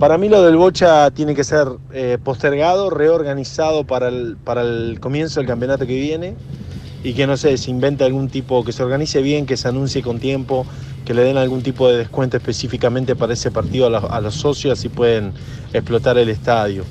Para 0.00 0.16
mí 0.16 0.30
lo 0.30 0.42
del 0.42 0.56
Bocha 0.56 1.10
tiene 1.10 1.34
que 1.34 1.44
ser 1.44 1.68
eh, 1.92 2.16
postergado, 2.24 2.88
reorganizado 2.88 3.84
para 3.84 4.08
el, 4.08 4.38
para 4.42 4.62
el 4.62 4.98
comienzo 4.98 5.40
del 5.40 5.46
campeonato 5.46 5.86
que 5.86 5.94
viene 5.94 6.36
y 7.04 7.12
que 7.12 7.26
no 7.26 7.36
sé, 7.36 7.58
se 7.58 7.70
invente 7.70 8.02
algún 8.04 8.30
tipo, 8.30 8.64
que 8.64 8.72
se 8.72 8.82
organice 8.82 9.20
bien, 9.20 9.44
que 9.44 9.58
se 9.58 9.68
anuncie 9.68 10.00
con 10.00 10.18
tiempo, 10.18 10.64
que 11.04 11.12
le 11.12 11.22
den 11.22 11.36
algún 11.36 11.60
tipo 11.62 11.86
de 11.86 11.98
descuento 11.98 12.38
específicamente 12.38 13.14
para 13.14 13.34
ese 13.34 13.50
partido 13.50 13.94
a, 13.94 14.20
los- 14.22 14.34
socios, 14.34 14.78
así 14.78 14.88
pueden 14.88 15.34
explotar 15.74 16.16
el 16.16 16.30
estadio. 16.30 16.84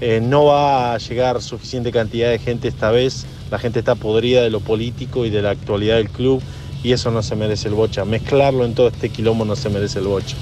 Eh, 0.00 0.22
no 0.22 0.46
va 0.46 0.94
a 0.94 0.98
llegar 0.98 1.42
suficiente 1.42 1.92
cantidad 1.92 2.30
de 2.30 2.38
gente 2.38 2.68
esta 2.68 2.90
vez, 2.90 3.26
la 3.50 3.58
gente 3.58 3.80
está 3.80 3.94
podrida 3.94 4.40
de 4.40 4.48
lo 4.48 4.60
político 4.60 5.26
y 5.26 5.30
de 5.30 5.42
la 5.42 5.50
actualidad 5.50 5.96
del 5.96 6.08
club 6.08 6.42
y 6.82 6.92
eso 6.92 7.10
no 7.10 7.22
se 7.22 7.36
merece 7.36 7.68
el 7.68 7.74
Bocha. 7.74 8.06
Mezclarlo 8.06 8.64
en 8.64 8.74
todo 8.74 8.88
este 8.88 9.10
quilombo 9.10 9.44
no 9.44 9.54
se 9.54 9.68
merece 9.68 9.98
el 9.98 10.06
Bocha. 10.06 10.36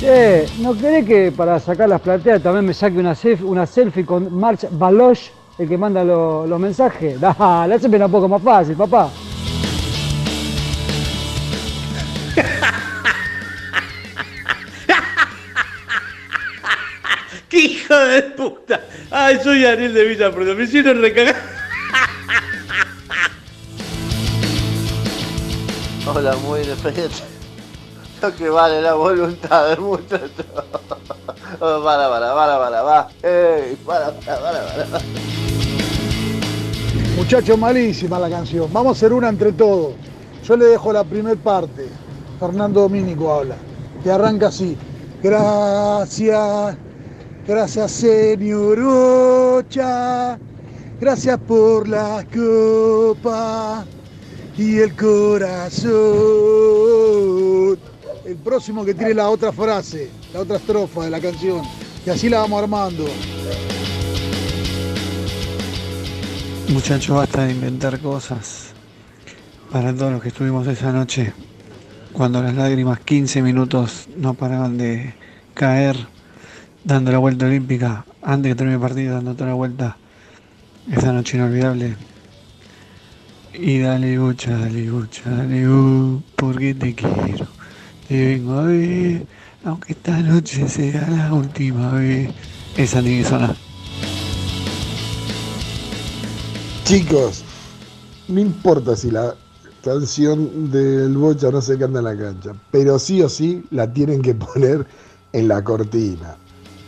Che, 0.00 0.46
¿no 0.60 0.72
querés 0.78 1.04
que 1.06 1.30
para 1.30 1.60
sacar 1.60 1.88
las 1.88 2.00
plateas 2.00 2.42
también 2.42 2.64
me 2.64 2.72
saque 2.72 2.98
una 2.98 3.14
selfie, 3.14 3.44
una 3.46 3.66
selfie 3.66 4.06
con 4.06 4.32
March 4.34 4.66
Baloch, 4.70 5.18
el 5.58 5.68
que 5.68 5.76
manda 5.76 6.02
lo- 6.02 6.46
los 6.46 6.58
mensajes? 6.58 7.20
Dale, 7.20 7.74
haceme 7.74 8.02
un 8.02 8.10
poco 8.10 8.28
más 8.28 8.42
fácil, 8.42 8.76
papá. 8.76 9.10
¡Qué 17.48 17.58
hijo 17.58 17.94
de 17.96 18.22
puta! 18.22 18.80
Ay, 19.10 19.38
soy 19.42 19.64
Ariel 19.64 19.94
de 19.94 20.04
Villa 20.04 20.30
Prudente. 20.30 20.58
Me 20.58 20.64
hicieron 20.64 21.00
recagar. 21.00 21.36
Hola, 26.06 26.36
muy. 26.36 26.64
Lo 26.64 26.74
que 28.28 28.50
vale 28.50 28.82
la 28.82 28.94
voluntad 28.94 29.68
del 29.70 29.80
muchacho. 29.80 30.28
Oh, 31.62 31.82
para, 31.84 32.08
para, 32.08 32.32
para, 32.34 32.58
para, 32.58 32.82
va. 32.82 33.08
Ey, 33.22 33.76
para, 33.84 34.12
para, 34.12 34.40
para, 34.40 34.86
para. 34.86 35.04
Muchacho, 37.16 37.56
malísima 37.58 38.18
la 38.18 38.30
canción. 38.30 38.72
Vamos 38.72 38.90
a 38.90 38.92
hacer 38.96 39.12
una 39.12 39.28
entre 39.28 39.52
todos. 39.52 39.92
Yo 40.44 40.56
le 40.56 40.66
dejo 40.66 40.90
la 40.92 41.04
primer 41.04 41.36
parte. 41.36 41.88
Fernando 42.38 42.82
Domínico 42.82 43.30
habla. 43.30 43.56
Que 44.02 44.10
arranca 44.10 44.46
así. 44.48 44.74
Gracias, 45.22 46.76
gracias 47.46 47.90
señor 47.90 48.78
Ocha. 48.78 50.38
Gracias 50.98 51.38
por 51.40 51.88
la 51.88 52.24
copa 52.32 53.84
y 54.56 54.78
el 54.78 54.94
corazón. 54.94 55.90
El 58.24 58.36
próximo 58.36 58.84
que 58.84 58.94
tire 58.94 59.14
la 59.14 59.30
otra 59.30 59.50
frase, 59.50 60.10
la 60.32 60.40
otra 60.40 60.56
estrofa 60.56 61.04
de 61.04 61.10
la 61.10 61.20
canción. 61.20 61.62
Y 62.04 62.10
así 62.10 62.28
la 62.28 62.40
vamos 62.40 62.62
armando. 62.62 63.06
Muchachos, 66.68 67.16
basta 67.16 67.46
de 67.46 67.52
inventar 67.52 67.98
cosas. 68.00 68.72
Para 69.72 69.94
todos 69.94 70.12
los 70.12 70.22
que 70.22 70.28
estuvimos 70.28 70.66
esa 70.66 70.92
noche, 70.92 71.32
cuando 72.12 72.42
las 72.42 72.54
lágrimas 72.54 73.00
15 73.00 73.42
minutos 73.42 74.08
no 74.16 74.34
paraban 74.34 74.76
de 74.76 75.14
caer, 75.54 75.96
dando 76.84 77.12
la 77.12 77.18
vuelta 77.18 77.46
olímpica, 77.46 78.04
antes 78.22 78.50
que 78.50 78.56
termine 78.56 78.76
el 78.76 78.80
partido, 78.80 79.14
dando 79.14 79.34
toda 79.34 79.50
la 79.50 79.54
vuelta, 79.54 79.96
esa 80.90 81.12
noche 81.12 81.36
inolvidable. 81.36 81.96
Y 83.54 83.78
dale 83.80 84.18
bucha, 84.18 84.56
dale 84.56 84.90
bucha, 84.90 85.28
dale 85.30 85.68
uh, 85.68 86.22
porque 86.36 86.74
te 86.74 86.94
quiero. 86.94 87.59
Te 88.10 88.26
vengo 88.26 88.54
a 88.54 88.62
ver, 88.62 89.24
aunque 89.64 89.92
esta 89.92 90.18
noche 90.18 90.68
sea 90.68 91.08
la 91.08 91.32
última 91.32 91.92
vez. 91.92 92.28
Esa 92.76 93.00
que 93.00 93.22
sonar. 93.22 93.54
Chicos, 96.82 97.44
no 98.26 98.40
importa 98.40 98.96
si 98.96 99.12
la 99.12 99.36
canción 99.84 100.72
del 100.72 101.16
Bocha 101.16 101.52
no 101.52 101.60
se 101.60 101.78
canta 101.78 102.00
en 102.00 102.04
la 102.06 102.16
cancha, 102.16 102.50
pero 102.72 102.98
sí 102.98 103.22
o 103.22 103.28
sí 103.28 103.62
la 103.70 103.86
tienen 103.92 104.22
que 104.22 104.34
poner 104.34 104.84
en 105.32 105.46
la 105.46 105.62
cortina. 105.62 106.34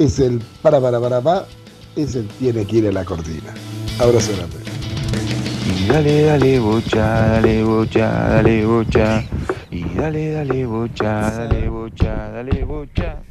Es 0.01 0.19
el 0.19 0.43
para 0.61 0.81
para 0.81 1.01
para 1.01 1.21
pa, 1.21 1.47
ese 1.95 2.25
tiene 2.41 2.67
que 2.67 2.79
ir 2.79 2.87
en 2.87 2.95
la 2.95 3.05
cortina. 3.05 3.55
Abrazo 4.01 4.33
grande. 4.37 4.57
Y 5.79 5.87
dale, 5.87 6.23
dale, 6.25 6.59
bocha, 6.59 7.07
dale, 7.07 7.63
bocha, 7.63 8.09
dale, 8.11 8.67
bocha. 8.67 9.25
Y 9.73 9.85
dale, 9.95 10.33
dale, 10.33 10.67
bocha, 10.67 11.31
dale, 11.31 11.69
bocha, 11.69 12.31
dale, 12.31 12.65
bocha. 12.65 13.23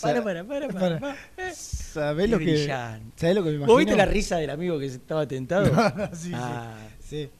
Para, 0.00 0.22
para, 0.24 0.44
para, 0.44 0.68
para. 0.68 0.98
para. 1.00 1.16
¿Sabés 1.54 2.30
lo 2.30 2.38
que. 2.38 2.66
¿sabés 3.14 3.36
lo 3.36 3.42
que 3.44 3.50
me 3.50 3.56
imagino? 3.56 3.66
¿Vos 3.66 3.78
viste 3.78 3.94
la 3.96 4.06
risa 4.06 4.38
del 4.38 4.50
amigo 4.50 4.78
que 4.78 4.86
estaba 4.86 5.26
tentado? 5.28 5.66
sí, 6.14 6.32
Ah. 6.34 6.74
sí, 6.98 7.24
sí. 7.24 7.30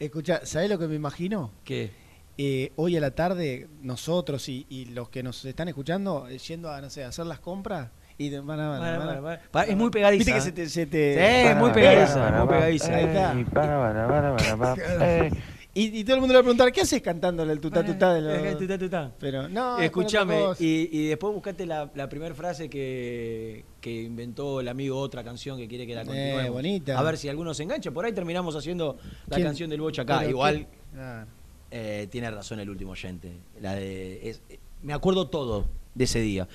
Escucha, 0.00 0.40
¿sabés 0.44 0.68
lo 0.70 0.78
que 0.78 0.88
me 0.88 0.96
imagino? 0.96 1.52
¿Qué? 1.64 1.92
Eh, 2.36 2.72
hoy 2.74 2.96
a 2.96 3.00
la 3.00 3.12
tarde, 3.12 3.68
nosotros 3.80 4.48
y, 4.48 4.66
y 4.68 4.86
los 4.86 5.08
que 5.08 5.22
nos 5.22 5.44
están 5.44 5.68
escuchando, 5.68 6.26
eh, 6.28 6.38
yendo 6.38 6.72
a, 6.72 6.80
no 6.80 6.90
sé, 6.90 7.04
a 7.04 7.08
hacer 7.08 7.26
las 7.26 7.38
compras 7.38 7.90
y 8.18 8.28
de- 8.28 8.40
van 8.40 8.58
a- 8.58 8.68
van 8.70 8.82
a- 8.82 8.98
Para, 8.98 9.06
para, 9.06 9.22
para. 9.22 9.42
Pa- 9.52 9.62
es 9.64 9.76
muy 9.76 9.90
pegadiza, 9.90 10.18
Viste 10.18 10.32
que 10.32 10.38
¿eh? 10.38 10.42
se 10.42 10.52
te... 10.52 10.68
Se 10.68 10.86
te 10.86 11.14
Sí, 11.14 11.48
es 11.50 11.56
muy 11.56 11.70
pegadiza, 11.70 12.30
muy 12.32 12.48
pegadiza. 12.48 12.96
Ahí 12.96 13.04
está. 13.04 13.34
Y, 15.76 15.98
y 15.98 16.04
todo 16.04 16.14
el 16.14 16.20
mundo 16.20 16.32
le 16.32 16.36
va 16.36 16.40
a 16.40 16.44
preguntar, 16.44 16.72
¿qué 16.72 16.82
haces 16.82 17.02
cantándole 17.02 17.52
el 17.52 17.58
tutá 17.60 17.84
tutá 17.84 18.14
de 18.14 18.20
los... 18.20 18.32
Eh, 18.32 18.56
tutá, 18.56 18.78
tutá. 18.78 19.12
Pero 19.18 19.48
no, 19.48 19.78
es 19.78 19.86
Escuchame, 19.86 20.34
otra 20.36 20.46
cosa. 20.50 20.62
y, 20.64 20.88
y 20.92 21.06
después 21.08 21.34
buscate 21.34 21.66
la, 21.66 21.90
la 21.96 22.08
primera 22.08 22.32
frase 22.34 22.70
que, 22.70 23.64
que 23.80 24.02
inventó 24.02 24.60
el 24.60 24.68
amigo 24.68 24.98
otra 25.00 25.24
canción 25.24 25.58
que 25.58 25.66
quiere 25.66 25.84
que 25.84 25.96
la 25.96 26.04
continuemos. 26.04 26.44
Eh, 26.44 26.50
bonita. 26.50 26.96
A 26.98 27.02
ver 27.02 27.16
si 27.16 27.28
alguno 27.28 27.52
se 27.54 27.64
engancha. 27.64 27.90
Por 27.90 28.04
ahí 28.04 28.12
terminamos 28.12 28.54
haciendo 28.54 28.98
la 29.26 29.34
¿Quién? 29.34 29.48
canción 29.48 29.68
del 29.68 29.80
Bocha 29.80 30.02
acá. 30.02 30.18
Pero 30.20 30.30
Igual 30.30 30.66
eh, 31.70 32.06
tiene 32.10 32.30
razón 32.30 32.60
el 32.60 32.70
último 32.70 32.92
oyente. 32.92 33.32
La 33.60 33.74
de, 33.74 34.30
es- 34.30 34.42
me 34.82 34.92
acuerdo 34.92 35.26
todo 35.28 35.66
de 35.94 36.04
ese 36.04 36.20
día. 36.20 36.46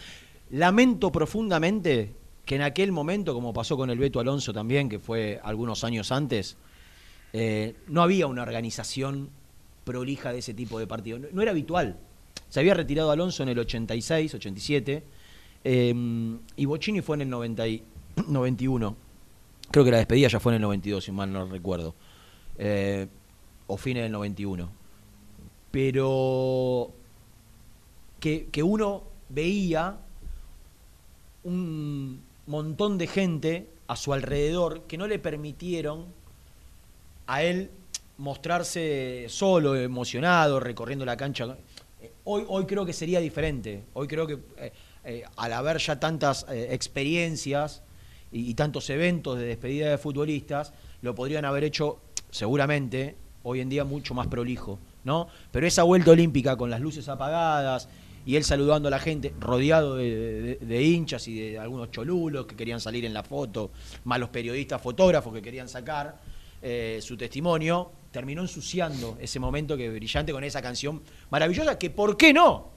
Lamento 0.50 1.12
profundamente 1.12 2.14
que 2.46 2.56
en 2.56 2.62
aquel 2.62 2.92
momento, 2.92 3.34
como 3.34 3.52
pasó 3.54 3.76
con 3.76 3.90
el 3.90 4.00
Beto 4.00 4.20
Alonso 4.20 4.54
también, 4.54 4.88
que 4.90 4.98
fue 4.98 5.40
algunos 5.44 5.84
años 5.84 6.12
antes, 6.12 6.56
eh, 7.34 7.76
no 7.88 8.02
había 8.02 8.28
una 8.28 8.42
organización 8.44 9.30
prolija 9.84 10.32
de 10.32 10.40
ese 10.40 10.54
tipo 10.54 10.80
de 10.80 10.88
partido. 10.88 11.20
No, 11.32 11.42
era 11.42 11.52
habitual. 11.52 11.98
Se 12.50 12.60
había 12.60 12.74
retirado 12.74 13.12
Alonso 13.12 13.44
en 13.44 13.50
el 13.50 13.60
86, 13.60 14.34
87, 14.36 15.04
eh, 15.64 15.94
y 16.56 16.66
Bocini 16.66 17.02
fue 17.02 17.16
en 17.18 17.22
el 17.22 17.30
90 17.30 17.68
y- 17.68 17.84
91. 18.28 18.96
Creo 19.72 19.86
que 19.86 19.92
la 19.92 19.98
despedida 19.98 20.28
ya 20.30 20.40
fue 20.40 20.52
en 20.54 20.56
el 20.58 20.62
92, 20.64 21.04
si 21.04 21.12
mal 21.12 21.32
no 21.32 21.46
recuerdo. 21.48 21.94
Eh, 22.58 23.08
o 23.68 23.78
fines 23.78 24.04
del 24.04 24.12
91. 24.12 24.70
Pero 25.72 26.92
que, 28.20 28.48
que 28.52 28.64
uno 28.64 29.04
veía 29.30 29.98
un 31.44 32.22
montón 32.48 32.98
de 32.98 33.08
gente 33.08 33.70
a 33.88 33.96
su 33.96 34.14
alrededor 34.14 34.84
que 34.84 34.98
no 34.98 35.08
le 35.08 35.20
permitieron 35.20 36.06
a 37.30 37.44
él 37.44 37.70
mostrarse 38.18 39.28
solo, 39.30 39.76
emocionado, 39.76 40.60
recorriendo 40.60 41.06
la 41.06 41.16
cancha. 41.16 41.56
Hoy, 42.24 42.44
hoy 42.48 42.66
creo 42.66 42.88
que 42.88 42.92
sería 42.92 43.20
diferente. 43.20 43.84
Hoy 43.94 44.08
creo 44.08 44.26
que 44.26 44.40
eh, 44.58 44.72
eh, 45.06 45.24
al 45.38 45.54
haber 45.54 45.78
ya 45.78 46.00
tantas 46.00 46.48
eh, 46.50 46.70
experiencias 46.72 47.84
y, 48.32 48.56
tantos 48.56 48.90
eventos 48.90 49.38
de 49.38 49.46
despedida 49.46 49.92
de 49.92 50.00
futbolistas, 50.00 50.74
lo 51.04 51.14
podrían 51.14 51.46
haber 51.46 51.64
hecho 51.64 52.00
seguramente 52.32 53.16
hoy 53.44 53.62
en 53.62 53.70
día 53.70 53.84
mucho 53.84 54.16
más 54.16 54.26
prolijo, 54.26 54.80
¿no? 55.04 55.28
Pero 55.52 55.68
esa 55.68 55.84
vuelta 55.84 56.10
olímpica 56.10 56.58
con 56.58 56.72
las 56.72 56.82
luces 56.82 57.08
apagadas 57.10 57.90
y 58.26 58.38
él 58.38 58.44
saludando 58.44 58.88
a 58.88 58.92
la 58.92 59.00
gente, 59.00 59.36
rodeado 59.40 59.96
de, 59.96 60.58
de- 60.60 60.84
hinchas 60.84 61.28
y 61.28 61.40
de 61.40 61.60
algunos 61.60 61.92
cholulos 61.92 62.48
que 62.48 62.56
querían 62.56 62.80
salir 62.80 63.06
en 63.06 63.14
la 63.14 63.24
foto, 63.24 63.70
más 64.04 64.20
los 64.20 64.30
periodistas 64.30 64.82
fotógrafos 64.82 65.32
que 65.34 65.44
querían 65.44 65.70
sacar 65.70 66.18
eh, 66.62 67.00
su 67.02 67.16
testimonio, 67.18 67.92
terminó 68.12 68.42
ensuciando 68.42 69.18
ese 69.22 69.40
momento 69.40 69.78
que 69.78 69.90
brillante 69.90 70.32
con 70.32 70.44
esa 70.44 70.62
canción 70.62 71.02
maravillosa 71.30 71.78
que, 71.78 71.90
¿por 71.90 72.18
qué 72.18 72.34
no? 72.34 72.70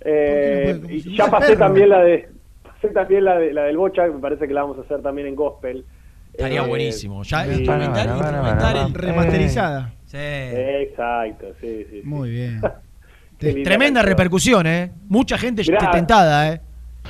Eh, 0.00 1.02
ya 1.16 1.26
pasé 1.30 1.48
perro. 1.48 1.58
también 1.58 1.88
la 1.88 2.00
de 2.02 2.28
pasé 2.62 2.88
también 2.88 3.24
la 3.24 3.36
de 3.38 3.52
la 3.52 3.64
del 3.64 3.76
bocha, 3.76 4.04
que 4.06 4.12
me 4.12 4.20
parece 4.20 4.46
que 4.46 4.54
la 4.54 4.62
vamos 4.62 4.78
a 4.78 4.82
hacer 4.82 5.02
también 5.02 5.26
en 5.28 5.34
gospel. 5.34 5.84
Estaría 6.38 6.62
Eh, 6.62 6.66
buenísimo. 6.68 7.22
Ya 7.24 7.44
sí. 7.44 7.50
instrumental, 7.50 8.08
instrumental 8.10 8.58
para. 8.58 8.88
Remasterizada. 8.92 9.92
Sí. 10.06 10.16
Exacto, 10.18 11.46
sí, 11.60 11.84
sí. 11.90 12.00
sí. 12.00 12.00
Muy 12.04 12.30
bien. 12.30 12.60
Tremenda 13.38 14.02
repercusión, 14.02 14.66
¿eh? 14.68 14.92
Mucha 15.08 15.36
gente 15.36 15.62
Mirá. 15.66 15.90
tentada, 15.90 16.52
¿eh? 16.52 16.60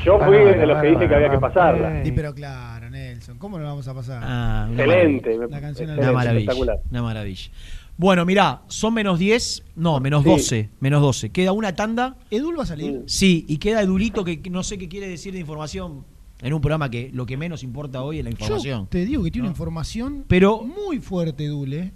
Yo 0.04 0.18
fui 0.20 0.36
de 0.36 0.66
los 0.66 0.80
que 0.80 0.88
dije 0.88 1.08
que 1.08 1.14
había 1.14 1.30
que 1.30 1.38
pasarla. 1.38 2.02
Sí, 2.04 2.12
pero 2.12 2.34
claro, 2.34 2.88
Nelson, 2.88 3.36
¿cómo 3.38 3.58
la 3.58 3.64
vamos 3.66 3.86
a 3.88 3.94
pasar? 3.94 4.22
Ah, 4.24 4.66
una 4.70 4.82
Excelente. 4.84 5.30
maravilla. 5.30 5.56
La 5.56 5.60
canción 5.60 5.88
excelente, 5.90 6.02
Una 6.02 6.12
maravilla. 6.12 6.40
espectacular. 6.40 6.78
Una 6.90 7.02
maravilla. 7.02 7.50
Bueno, 7.96 8.24
mirá, 8.24 8.60
son 8.68 8.94
menos 8.94 9.18
10, 9.18 9.64
no, 9.76 9.98
menos 10.00 10.22
Sí. 10.22 10.28
12, 10.30 10.68
menos 10.80 11.02
12. 11.02 11.30
Queda 11.30 11.52
una 11.52 11.74
tanda. 11.74 12.16
¿Edul 12.30 12.58
va 12.58 12.62
a 12.62 12.66
salir? 12.66 13.02
Sí, 13.06 13.44
y 13.48 13.58
queda 13.58 13.82
Edulito 13.82 14.24
que 14.24 14.40
no 14.50 14.62
sé 14.62 14.78
qué 14.78 14.88
quiere 14.88 15.08
decir 15.08 15.32
de 15.34 15.40
información 15.40 16.04
en 16.42 16.52
un 16.52 16.60
programa 16.60 16.90
que 16.90 17.10
lo 17.12 17.26
que 17.26 17.36
menos 17.36 17.62
importa 17.62 18.02
hoy 18.02 18.18
es 18.20 18.24
la 18.24 18.30
Yo 18.30 18.36
información. 18.38 18.86
te 18.88 19.04
digo 19.04 19.24
que 19.24 19.30
tiene 19.30 19.44
No. 19.46 19.50
una 19.50 19.54
información 19.54 20.24
Pero- 20.28 20.62
muy 20.62 20.98
fuerte, 20.98 21.46
Dule. 21.48 21.90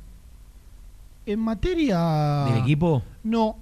En 1.26 1.38
materia. 1.38 2.46
¿Del 2.50 2.62
equipo? 2.62 3.02
No. 3.22 3.56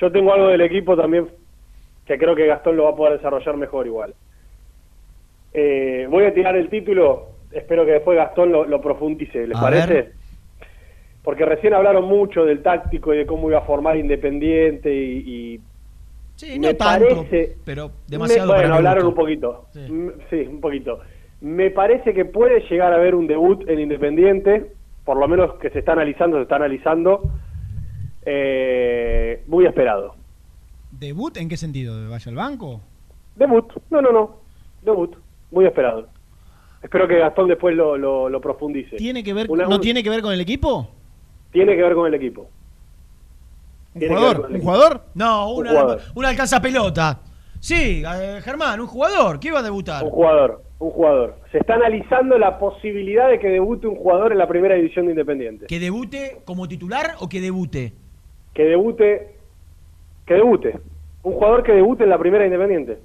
Yo 0.00 0.10
tengo 0.10 0.32
algo 0.32 0.48
del 0.48 0.62
equipo 0.62 0.96
también 0.96 1.28
que 2.06 2.18
creo 2.18 2.34
que 2.34 2.46
Gastón 2.46 2.76
lo 2.76 2.84
va 2.84 2.90
a 2.90 2.96
poder 2.96 3.16
desarrollar 3.18 3.56
mejor 3.56 3.86
igual. 3.86 4.14
Eh, 5.52 6.06
voy 6.10 6.24
a 6.24 6.32
tirar 6.34 6.56
el 6.56 6.70
título, 6.70 7.28
espero 7.52 7.84
que 7.84 7.92
después 7.92 8.16
Gastón 8.16 8.50
lo, 8.52 8.64
lo 8.64 8.80
profundice, 8.80 9.46
¿les 9.46 9.56
A 9.56 9.60
parece? 9.60 9.92
ver. 9.92 10.12
Porque 11.22 11.44
recién 11.44 11.74
hablaron 11.74 12.04
mucho 12.06 12.44
del 12.44 12.62
táctico 12.62 13.12
y 13.14 13.18
de 13.18 13.26
cómo 13.26 13.48
iba 13.50 13.58
a 13.58 13.62
formar 13.66 13.96
Independiente 13.96 14.92
y... 14.92 15.54
y 15.54 15.60
Sí, 16.36 16.58
me 16.58 16.72
no 16.72 16.76
tanto, 16.76 17.06
parece- 17.08 17.56
pero 17.64 17.90
demasiado 18.08 18.52
me- 18.52 18.58
bueno, 18.58 18.74
hablaron 18.74 19.06
un 19.06 19.14
poquito. 19.14 19.66
Sí. 19.72 19.80
Sí, 20.30 20.36
un 20.48 20.60
poquito. 20.60 21.00
Me 21.40 21.70
parece 21.70 22.14
que 22.14 22.24
puede 22.24 22.60
llegar 22.68 22.92
a 22.92 22.96
haber 22.96 23.14
un 23.14 23.26
debut 23.26 23.68
en 23.68 23.78
Independiente, 23.80 24.72
por 25.04 25.16
lo 25.18 25.26
menos 25.28 25.54
que 25.54 25.70
se 25.70 25.80
está 25.80 25.92
analizando, 25.92 26.36
se 26.38 26.42
está 26.44 26.56
analizando, 26.56 27.22
eh, 28.24 29.42
muy 29.46 29.66
esperado. 29.66 30.14
¿Debut 30.90 31.36
en 31.36 31.48
qué 31.48 31.56
sentido? 31.56 32.08
¿Vaya 32.10 32.28
al 32.30 32.36
banco? 32.36 32.80
Debut, 33.36 33.72
no, 33.90 34.02
no, 34.02 34.12
no, 34.12 34.36
debut, 34.82 35.16
muy 35.50 35.64
esperado. 35.66 36.08
Espero 36.82 37.06
que 37.08 37.18
Gastón 37.18 37.48
después 37.48 37.74
lo, 37.76 37.96
lo, 37.96 38.28
lo 38.28 38.40
profundice. 38.40 38.96
¿Tiene 38.96 39.22
que 39.24 39.32
ver, 39.32 39.50
Una- 39.50 39.64
¿No 39.64 39.76
un- 39.76 39.80
tiene 39.80 40.02
que 40.02 40.10
ver 40.10 40.20
con 40.22 40.32
el 40.32 40.40
equipo? 40.40 40.88
Tiene 41.52 41.76
que 41.76 41.82
ver 41.82 41.94
con 41.94 42.06
el 42.06 42.14
equipo. 42.14 42.48
¿Un 43.94 44.08
jugador? 44.08 44.48
¿Un 44.50 44.60
jugador? 44.60 45.00
No, 45.14 45.52
Un 45.52 45.60
una, 45.60 45.70
jugador. 45.70 46.00
una 46.14 46.28
alcanza 46.28 46.60
pelota. 46.60 47.20
Sí, 47.60 48.02
eh, 48.04 48.40
Germán, 48.42 48.80
un 48.80 48.86
jugador. 48.86 49.38
¿Qué 49.38 49.48
iba 49.48 49.60
a 49.60 49.62
debutar? 49.62 50.02
Un 50.02 50.10
jugador, 50.10 50.62
un 50.78 50.90
jugador. 50.90 51.36
Se 51.52 51.58
está 51.58 51.74
analizando 51.74 52.38
la 52.38 52.58
posibilidad 52.58 53.28
de 53.28 53.38
que 53.38 53.48
debute 53.48 53.86
un 53.86 53.96
jugador 53.96 54.32
en 54.32 54.38
la 54.38 54.48
primera 54.48 54.74
división 54.74 55.06
de 55.06 55.12
Independiente. 55.12 55.66
¿Que 55.66 55.78
debute 55.78 56.38
como 56.44 56.66
titular 56.66 57.12
o 57.20 57.28
que 57.28 57.40
debute? 57.40 57.92
Que 58.54 58.64
debute, 58.64 59.36
que 60.26 60.34
debute. 60.34 60.78
Un 61.22 61.34
jugador 61.34 61.62
que 61.62 61.72
debute 61.72 62.02
en 62.04 62.10
la 62.10 62.18
primera 62.18 62.44
Independiente. 62.44 62.98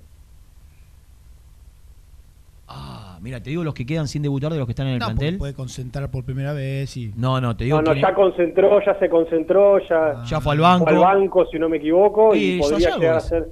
Ah, 3.17 3.19
mira, 3.19 3.41
te 3.41 3.49
digo 3.49 3.63
los 3.63 3.73
que 3.73 3.83
quedan 3.83 4.07
sin 4.07 4.21
debutar 4.21 4.51
de 4.51 4.59
los 4.59 4.67
que 4.67 4.73
están 4.73 4.85
en 4.85 4.93
el 4.93 4.99
No, 4.99 5.07
plantel. 5.07 5.39
puede 5.39 5.55
concentrar 5.55 6.11
por 6.11 6.23
primera 6.23 6.53
vez 6.53 6.95
y. 6.97 7.11
No, 7.17 7.41
no, 7.41 7.57
te 7.57 7.63
digo 7.63 7.77
No, 7.77 7.81
no, 7.89 7.93
que- 7.95 8.01
ya 8.01 8.13
concentró, 8.13 8.79
ya 8.85 8.93
se 8.99 9.09
concentró, 9.09 9.79
ya, 9.89 10.23
Ya 10.23 10.39
fue 10.39 10.53
al 10.53 10.59
banco. 10.59 10.83
fue 10.85 10.93
al 10.93 10.99
banco, 10.99 11.47
si 11.47 11.57
no 11.57 11.67
me 11.67 11.77
equivoco, 11.77 12.35
y, 12.35 12.57
Y 12.57 12.59
podría 12.59 12.95
llegar 12.95 13.15
a 13.15 13.17
es. 13.17 13.23
ser... 13.25 13.47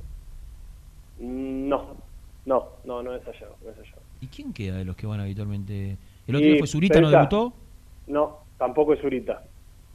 Mm, 1.19 1.67
No, 1.67 1.95
no, 2.45 2.63
no, 2.83 3.01
no 3.01 3.15
es 3.15 3.27
allá, 3.27 3.47
no 3.63 3.71
es 3.71 3.77
allá. 3.79 3.95
¿Y 4.21 4.27
quién 4.27 4.53
queda 4.53 4.77
de 4.77 4.85
los 4.85 4.95
que 4.95 5.07
van 5.07 5.19
habitualmente? 5.19 5.97
¿El 6.27 6.35
otro 6.35 6.47
Y 6.47 6.51
día 6.51 6.59
fue 6.59 6.67
Zurita, 6.67 7.01
no 7.01 7.09
debutó? 7.09 7.53
No, 8.05 8.37
tampoco 8.59 8.93
es 8.93 9.01
Zurita. 9.01 9.41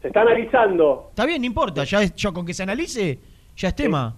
Se 0.02 0.08
está 0.08 0.22
analizando 0.22 1.06
Está 1.10 1.26
bien, 1.26 1.42
no 1.42 1.46
importa. 1.46 1.84
Ya, 1.84 2.02
es- 2.02 2.16
ya 2.16 2.32
con 2.32 2.44
que 2.44 2.54
se 2.54 2.64
analice, 2.64 3.20
ya 3.56 3.68
es 3.68 3.76
tema. 3.76 4.16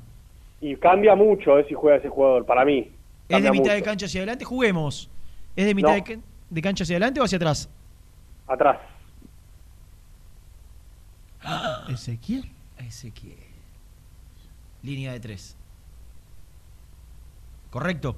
y 0.62 0.76
cambia 0.76 1.14
mucho 1.14 1.58
eh, 1.58 1.66
si 1.68 1.74
juega 1.74 1.98
ese 1.98 2.08
jugador, 2.08 2.46
para 2.46 2.64
mí. 2.64 2.88
¿Es 3.28 3.42
de 3.42 3.50
mitad 3.50 3.74
de 3.74 3.82
cancha 3.82 4.06
hacia 4.06 4.20
adelante? 4.20 4.46
Juguemos. 4.46 5.10
¿Es 5.56 5.66
de 5.66 5.74
mitad 5.74 5.88
No. 5.88 5.94
de, 5.94 6.02
ca- 6.02 6.20
de 6.50 6.62
cancha 6.62 6.84
hacia 6.84 6.94
adelante 6.96 7.20
o 7.20 7.24
hacia 7.24 7.36
atrás? 7.36 7.68
Atrás. 8.46 8.78
Ezequiel. 11.88 12.50
Ezequiel. 12.78 13.36
Línea 14.82 15.12
de 15.12 15.20
tres. 15.20 15.56
¿Correcto? 17.70 18.16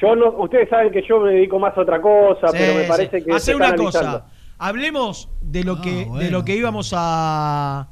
Yo 0.00 0.14
no, 0.14 0.30
ustedes 0.38 0.68
saben 0.68 0.92
que 0.92 1.02
yo 1.08 1.20
me 1.20 1.32
dedico 1.32 1.58
más 1.58 1.76
a 1.76 1.80
otra 1.80 2.00
cosa, 2.00 2.48
Sí, 2.48 2.56
pero 2.56 2.74
me 2.74 2.82
sí. 2.82 2.88
parece 2.88 3.24
que 3.24 3.30
está 3.34 3.56
una 3.56 3.68
analizando. 3.68 4.20
cosa. 4.20 4.26
Hablemos 4.58 5.28
de 5.40 5.64
lo 5.64 5.74
Ah, 5.74 5.80
que 5.82 6.04
de 6.04 6.30
lo 6.30 6.44
que 6.44 6.56
íbamos 6.56 6.92
a 6.96 7.88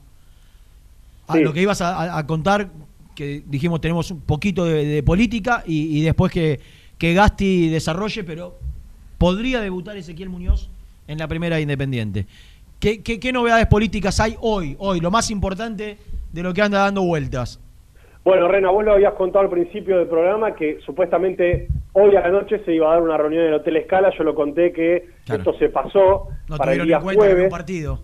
a 1.28 1.32
Sí. 1.32 1.40
lo 1.40 1.52
que 1.52 1.60
ibas 1.62 1.80
a, 1.80 1.96
a- 2.14 2.18
a 2.18 2.26
contar 2.26 2.70
que 3.16 3.42
dijimos 3.46 3.80
tenemos 3.80 4.10
un 4.12 4.20
poquito 4.20 4.64
de, 4.64 4.84
de 4.84 5.02
política 5.02 5.64
y, 5.66 5.98
y 5.98 6.02
después 6.02 6.30
que, 6.30 6.60
que 6.98 7.14
Gasti 7.14 7.68
desarrolle, 7.68 8.24
pero 8.24 8.54
podría 9.18 9.60
debutar 9.60 9.96
Ezequiel 9.96 10.28
Muñoz 10.28 10.70
en 11.08 11.18
la 11.18 11.28
primera 11.28 11.60
Independiente. 11.60 12.26
¿Qué, 12.80 13.02
qué, 13.02 13.18
qué 13.18 13.32
novedades 13.32 13.66
políticas 13.66 14.20
hay 14.20 14.36
hoy? 14.40 14.76
Hoy, 14.78 15.00
lo 15.00 15.10
más 15.10 15.30
importante 15.30 15.98
de 16.32 16.42
lo 16.42 16.52
que 16.52 16.62
anda 16.62 16.80
dando 16.80 17.02
vueltas. 17.02 17.60
Bueno, 18.24 18.48
Rena, 18.48 18.70
vos 18.70 18.84
lo 18.84 18.92
habías 18.92 19.14
contado 19.14 19.44
al 19.44 19.50
principio 19.50 19.98
del 19.98 20.08
programa 20.08 20.54
que 20.54 20.80
supuestamente 20.84 21.68
hoy 21.92 22.16
a 22.16 22.20
la 22.22 22.28
noche 22.30 22.60
se 22.64 22.74
iba 22.74 22.88
a 22.88 22.94
dar 22.94 23.02
una 23.02 23.16
reunión 23.16 23.42
en 23.42 23.48
el 23.48 23.54
Hotel 23.54 23.76
Escala. 23.76 24.10
Yo 24.18 24.24
lo 24.24 24.34
conté 24.34 24.72
que 24.72 25.10
Claro. 25.24 25.42
esto 25.42 25.58
se 25.58 25.68
pasó 25.68 26.28
No 26.48 26.56
para 26.56 26.72
el 26.72 26.84
día 26.86 27.00
jueves. 27.00 27.44
un 27.44 27.48
partido. 27.50 28.00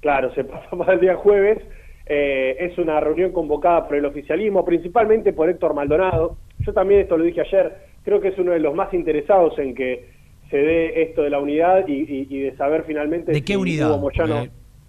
Claro, 0.00 0.34
se 0.34 0.44
pasó 0.44 0.76
para 0.78 0.92
el 0.92 1.00
día 1.00 1.16
jueves. 1.16 1.58
Eh, 2.06 2.56
es 2.60 2.76
una 2.76 3.00
reunión 3.00 3.32
convocada 3.32 3.86
por 3.88 3.96
el 3.96 4.04
oficialismo, 4.04 4.64
principalmente 4.66 5.32
por 5.32 5.48
Héctor 5.48 5.72
Maldonado. 5.74 6.36
Yo 6.58 6.74
también 6.74 7.00
esto 7.00 7.16
lo 7.16 7.24
dije 7.24 7.40
ayer, 7.40 7.74
creo 8.04 8.20
que 8.20 8.28
es 8.28 8.38
uno 8.38 8.52
de 8.52 8.60
los 8.60 8.74
más 8.74 8.92
interesados 8.94 9.58
en 9.58 9.74
que 9.74 10.06
se 10.50 10.56
dé 10.58 11.02
esto 11.02 11.22
de 11.22 11.30
la 11.30 11.38
unidad 11.40 11.88
y, 11.88 11.92
y- 12.02 12.26
y 12.30 12.40
de 12.42 12.56
saber 12.56 12.84
finalmente 12.86 13.32
¿De 13.32 13.42
qué 13.42 13.54
si 13.54 13.58
unidad? 13.58 13.90
Hugo 13.90 13.98
Moyano- 14.10 14.46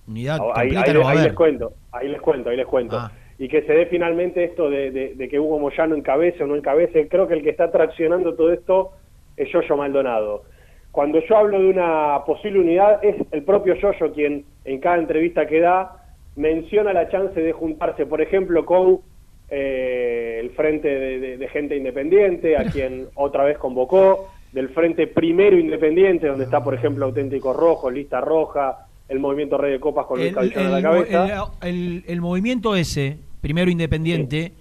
unidad 0.08 0.38
Ah, 0.42 0.52
ahí, 0.56 0.70
no 0.72 1.24
les 1.24 1.34
cuento, 1.34 1.74
ahí 1.92 2.08
les 2.10 2.22
cuento, 2.22 2.50
ahí 2.50 2.58
les 2.58 2.66
cuento. 2.68 2.98
Ah. 2.98 3.12
Y 3.40 3.48
que 3.48 3.64
se 3.64 3.74
dé 3.74 3.86
finalmente 3.88 4.44
esto 4.44 4.70
de, 4.70 4.92
de- 4.92 5.16
de 5.16 5.28
que 5.28 5.40
Hugo 5.40 5.60
Moyano 5.60 5.96
encabece 5.96 6.44
o 6.44 6.48
no 6.48 6.56
encabece. 6.56 7.08
Creo 7.08 7.28
que 7.28 7.34
el 7.34 7.44
que 7.44 7.50
está 7.50 7.72
traccionando 7.72 8.36
todo 8.36 8.52
esto 8.54 8.92
es 9.38 9.52
Yoyo 9.52 9.76
Maldonado. 9.78 10.44
Cuando 10.92 11.20
yo 11.28 11.36
hablo 11.38 11.60
de 11.60 11.68
una 11.68 12.24
posible 12.26 12.60
unidad, 12.60 13.04
es 13.04 13.16
el 13.32 13.44
propio 13.44 13.74
Yoyo 13.76 14.14
quien 14.14 14.46
en 14.64 14.80
cada 14.80 14.98
entrevista 14.98 15.46
que 15.48 15.60
da 15.60 16.02
menciona 16.38 16.94
la 16.94 17.10
chance 17.10 17.38
de 17.40 17.52
juntarse, 17.52 18.06
por 18.06 18.22
ejemplo, 18.22 18.66
con 18.66 19.00
eh, 19.50 20.40
el 20.42 20.52
Frente 20.52 20.88
de, 20.88 21.20
de- 21.20 21.38
de 21.38 21.48
Gente 21.50 21.76
Independiente, 21.78 22.58
a 22.58 22.66
quien 22.66 23.08
otra 23.16 23.44
vez 23.44 23.58
convocó, 23.58 24.30
del 24.52 24.70
Frente 24.70 25.08
Primero 25.08 25.58
Independiente, 25.58 26.28
donde 26.28 26.46
está, 26.46 26.64
por 26.64 26.74
ejemplo, 26.74 27.06
Auténtico 27.06 27.54
Rojo, 27.54 27.90
Lista 27.92 28.22
Roja, 28.22 28.88
el 29.10 29.20
Movimiento 29.20 29.58
Rey 29.58 29.72
de 29.74 29.80
Copas 29.80 30.06
con 30.06 30.20
Luis 30.20 30.32
El, 30.32 30.38
a 30.58 30.70
la 30.70 30.78
el- 30.78 30.84
cabeza. 30.84 31.48
el- 31.62 31.70
el- 31.70 32.04
el 32.08 32.22
movimiento 32.22 32.76
ese, 32.76 33.18
primero 33.42 33.70
independiente, 33.70 34.54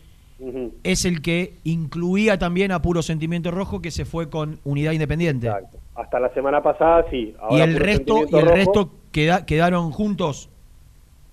es 0.82 1.05
el 1.06 1.23
que 1.23 1.55
incluía 1.65 2.39
también 2.39 2.73
a 2.73 2.82
Puro 2.82 3.01
Sentimiento 3.02 3.51
Rojo, 3.51 3.81
que 3.81 3.90
se 3.90 4.05
fue 4.05 4.28
con 4.28 4.59
Unidad 4.65 4.93
Independiente. 4.93 5.48
Hasta 5.94 6.20
la 6.20 6.28
semana 6.35 6.61
pasada, 6.62 7.06
sí. 7.11 7.16
Y 7.32 7.35
Ahora 7.39 7.65
el 7.65 7.73
Puro 7.74 7.85
resto, 7.86 8.19
y 8.31 8.36
el 8.36 8.43
Rojo. 8.44 8.55
resto 8.55 8.90
queda- 9.12 9.47
quedaron 9.47 9.93
juntos. 9.93 10.51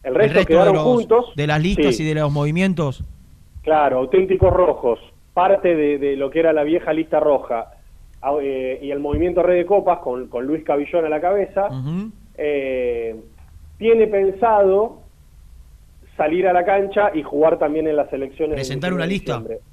El 0.04 0.16
resto 0.16 0.46
quedaron 0.46 0.68
de 0.68 0.74
los- 0.74 0.84
juntos, 0.84 1.26
De 1.36 1.48
las 1.48 1.62
listas 1.62 1.96
sí. 1.96 2.04
y 2.04 2.06
de 2.06 2.16
los 2.16 2.32
movimientos. 2.32 3.04
Claro, 3.64 4.00
auténticos 4.00 4.52
rojos, 4.52 5.00
parte 5.34 5.76
de, 5.76 5.98
de 5.98 6.16
lo 6.16 6.30
que 6.30 6.40
era 6.40 6.54
la 6.54 6.64
vieja 6.64 6.94
lista 6.94 7.20
roja, 7.20 7.72
eh, 8.42 8.80
y 8.82 8.92
el 8.92 9.00
movimiento 9.00 9.42
Rey 9.42 9.60
de 9.60 9.66
Copas 9.66 10.00
con, 10.00 10.28
con 10.28 10.46
Luis 10.46 10.64
Cabillón 10.64 11.06
a 11.06 11.10
la 11.10 11.20
cabeza, 11.20 11.70
eh, 12.38 13.16
tiene 13.78 14.08
pensado 14.08 15.02
salir 16.16 16.48
a 16.48 16.54
la 16.54 16.64
cancha 16.64 17.12
y 17.16 17.24
jugar 17.24 17.58
también 17.58 17.88
en 17.88 17.96
las 17.96 18.14
elecciones. 18.14 18.56
Presentar 18.56 18.94
una 18.94 19.08
21 19.08 19.42
de 19.42 19.50
lista. 19.50 19.66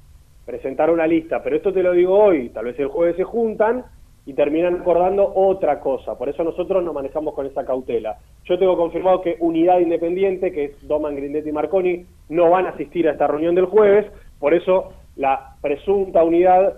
Presentar 0.45 0.89
una 0.89 1.05
lista, 1.05 1.43
pero 1.43 1.57
esto 1.57 1.71
te 1.71 1.83
lo 1.83 1.91
digo 1.93 2.17
hoy, 2.17 2.49
tal 2.49 2.65
vez 2.65 2.79
el 2.79 2.87
jueves 2.87 3.15
se 3.17 3.23
juntan 3.23 3.85
y 4.25 4.33
terminan 4.33 4.81
acordando 4.81 5.31
otra 5.35 5.79
cosa, 5.79 6.17
por 6.17 6.29
eso 6.29 6.43
nosotros 6.43 6.83
nos 6.83 6.93
manejamos 6.93 7.33
con 7.33 7.45
esa 7.45 7.65
cautela. 7.65 8.17
Yo 8.45 8.59
tengo 8.59 8.77
confirmado 8.77 9.21
que 9.21 9.37
Unidad 9.39 9.79
Independiente, 9.79 10.51
que 10.51 10.65
es 10.65 10.87
Doman 10.87 11.15
Grindetti 11.15 11.49
y 11.49 11.53
Marconi, 11.53 12.05
no 12.29 12.49
van 12.49 12.67
a 12.67 12.69
asistir 12.69 13.07
a 13.07 13.11
esta 13.11 13.27
reunión 13.27 13.55
del 13.55 13.65
jueves, 13.65 14.05
por 14.39 14.53
eso 14.53 14.93
la 15.15 15.55
presunta 15.61 16.23
unidad 16.23 16.75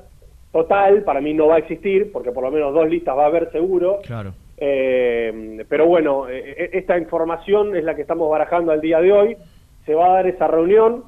total 0.51 1.03
para 1.03 1.21
mí 1.21 1.33
no 1.33 1.47
va 1.47 1.55
a 1.55 1.59
existir, 1.59 2.11
porque 2.11 2.31
por 2.31 2.43
lo 2.43 2.51
menos 2.51 2.73
dos 2.73 2.89
listas 2.89 3.17
va 3.17 3.23
a 3.23 3.27
haber 3.27 3.51
seguro. 3.51 3.99
Claro. 4.03 4.33
Eh, 4.57 5.65
pero 5.67 5.87
bueno, 5.87 6.29
eh, 6.29 6.55
eh, 6.57 6.69
esta 6.73 6.97
información 6.97 7.75
es 7.75 7.83
la 7.83 7.95
que 7.95 8.01
estamos 8.01 8.29
barajando 8.29 8.71
al 8.71 8.81
día 8.81 8.99
de 8.99 9.11
hoy. 9.11 9.37
Se 9.85 9.95
va 9.95 10.07
a 10.07 10.13
dar 10.13 10.27
esa 10.27 10.47
reunión 10.47 11.05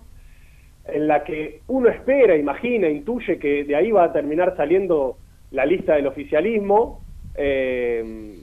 en 0.86 1.08
la 1.08 1.24
que 1.24 1.62
uno 1.68 1.90
espera, 1.90 2.36
imagina, 2.36 2.90
intuye 2.90 3.38
que 3.38 3.64
de 3.64 3.76
ahí 3.76 3.92
va 3.92 4.06
a 4.06 4.14
terminar 4.14 4.56
saliendo 4.58 5.18
la 5.54 5.66
lista 5.66 5.96
del 5.96 6.08
oficialismo. 6.08 7.00
eh, 7.36 8.40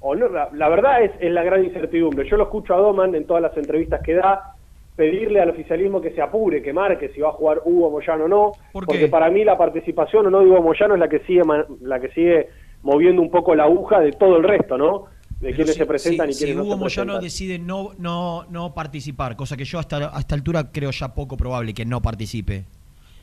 o 0.00 0.14
no, 0.14 0.28
la, 0.28 0.50
la 0.52 0.68
verdad 0.68 1.02
es, 1.02 1.10
es 1.20 1.32
la 1.32 1.42
gran 1.42 1.64
incertidumbre. 1.64 2.28
Yo 2.28 2.36
lo 2.36 2.44
escucho 2.44 2.74
a 2.74 2.78
Doman 2.78 3.14
en 3.14 3.26
todas 3.26 3.42
las 3.42 3.56
entrevistas 3.56 4.00
que 4.02 4.14
da 4.14 4.52
pedirle 4.94 5.40
al 5.40 5.50
oficialismo 5.50 6.00
que 6.00 6.10
se 6.12 6.20
apure, 6.22 6.62
que 6.62 6.72
marque 6.72 7.08
si 7.10 7.20
va 7.20 7.30
a 7.30 7.32
jugar 7.32 7.60
Hugo 7.64 7.90
Moyano 7.90 8.24
o 8.24 8.28
no, 8.28 8.52
¿Por 8.72 8.86
porque 8.86 9.08
para 9.08 9.30
mí 9.30 9.42
la 9.44 9.56
participación 9.58 10.26
o 10.26 10.30
no 10.30 10.40
de 10.40 10.46
Hugo 10.46 10.62
Moyano 10.62 10.94
es 10.94 11.00
la 11.00 11.08
que 11.08 11.20
sigue 11.20 11.42
la 11.82 11.98
que 12.00 12.08
sigue 12.10 12.48
moviendo 12.82 13.20
un 13.22 13.30
poco 13.30 13.54
la 13.54 13.64
aguja 13.64 14.00
de 14.00 14.12
todo 14.12 14.36
el 14.36 14.44
resto, 14.44 14.78
¿no? 14.78 15.04
De 15.40 15.48
Pero 15.48 15.56
quienes 15.56 15.74
si- 15.74 15.78
se 15.80 15.86
presentan 15.86 16.32
si- 16.32 16.34
y 16.34 16.36
quienes 16.46 16.54
si 16.54 16.58
no 16.58 16.62
Hugo 16.64 16.74
se 16.74 16.80
Moyano 16.80 17.18
presentan. 17.18 17.22
decide 17.24 17.58
no, 17.58 17.90
no, 17.98 18.44
no 18.50 18.74
participar, 18.74 19.34
cosa 19.36 19.56
que 19.56 19.64
yo 19.64 19.78
hasta, 19.78 20.14
a 20.16 20.20
esta 20.20 20.34
altura 20.34 20.70
creo 20.72 20.90
ya 20.92 21.14
poco 21.14 21.36
probable 21.36 21.74
que 21.74 21.84
no 21.84 22.00
participe, 22.00 22.64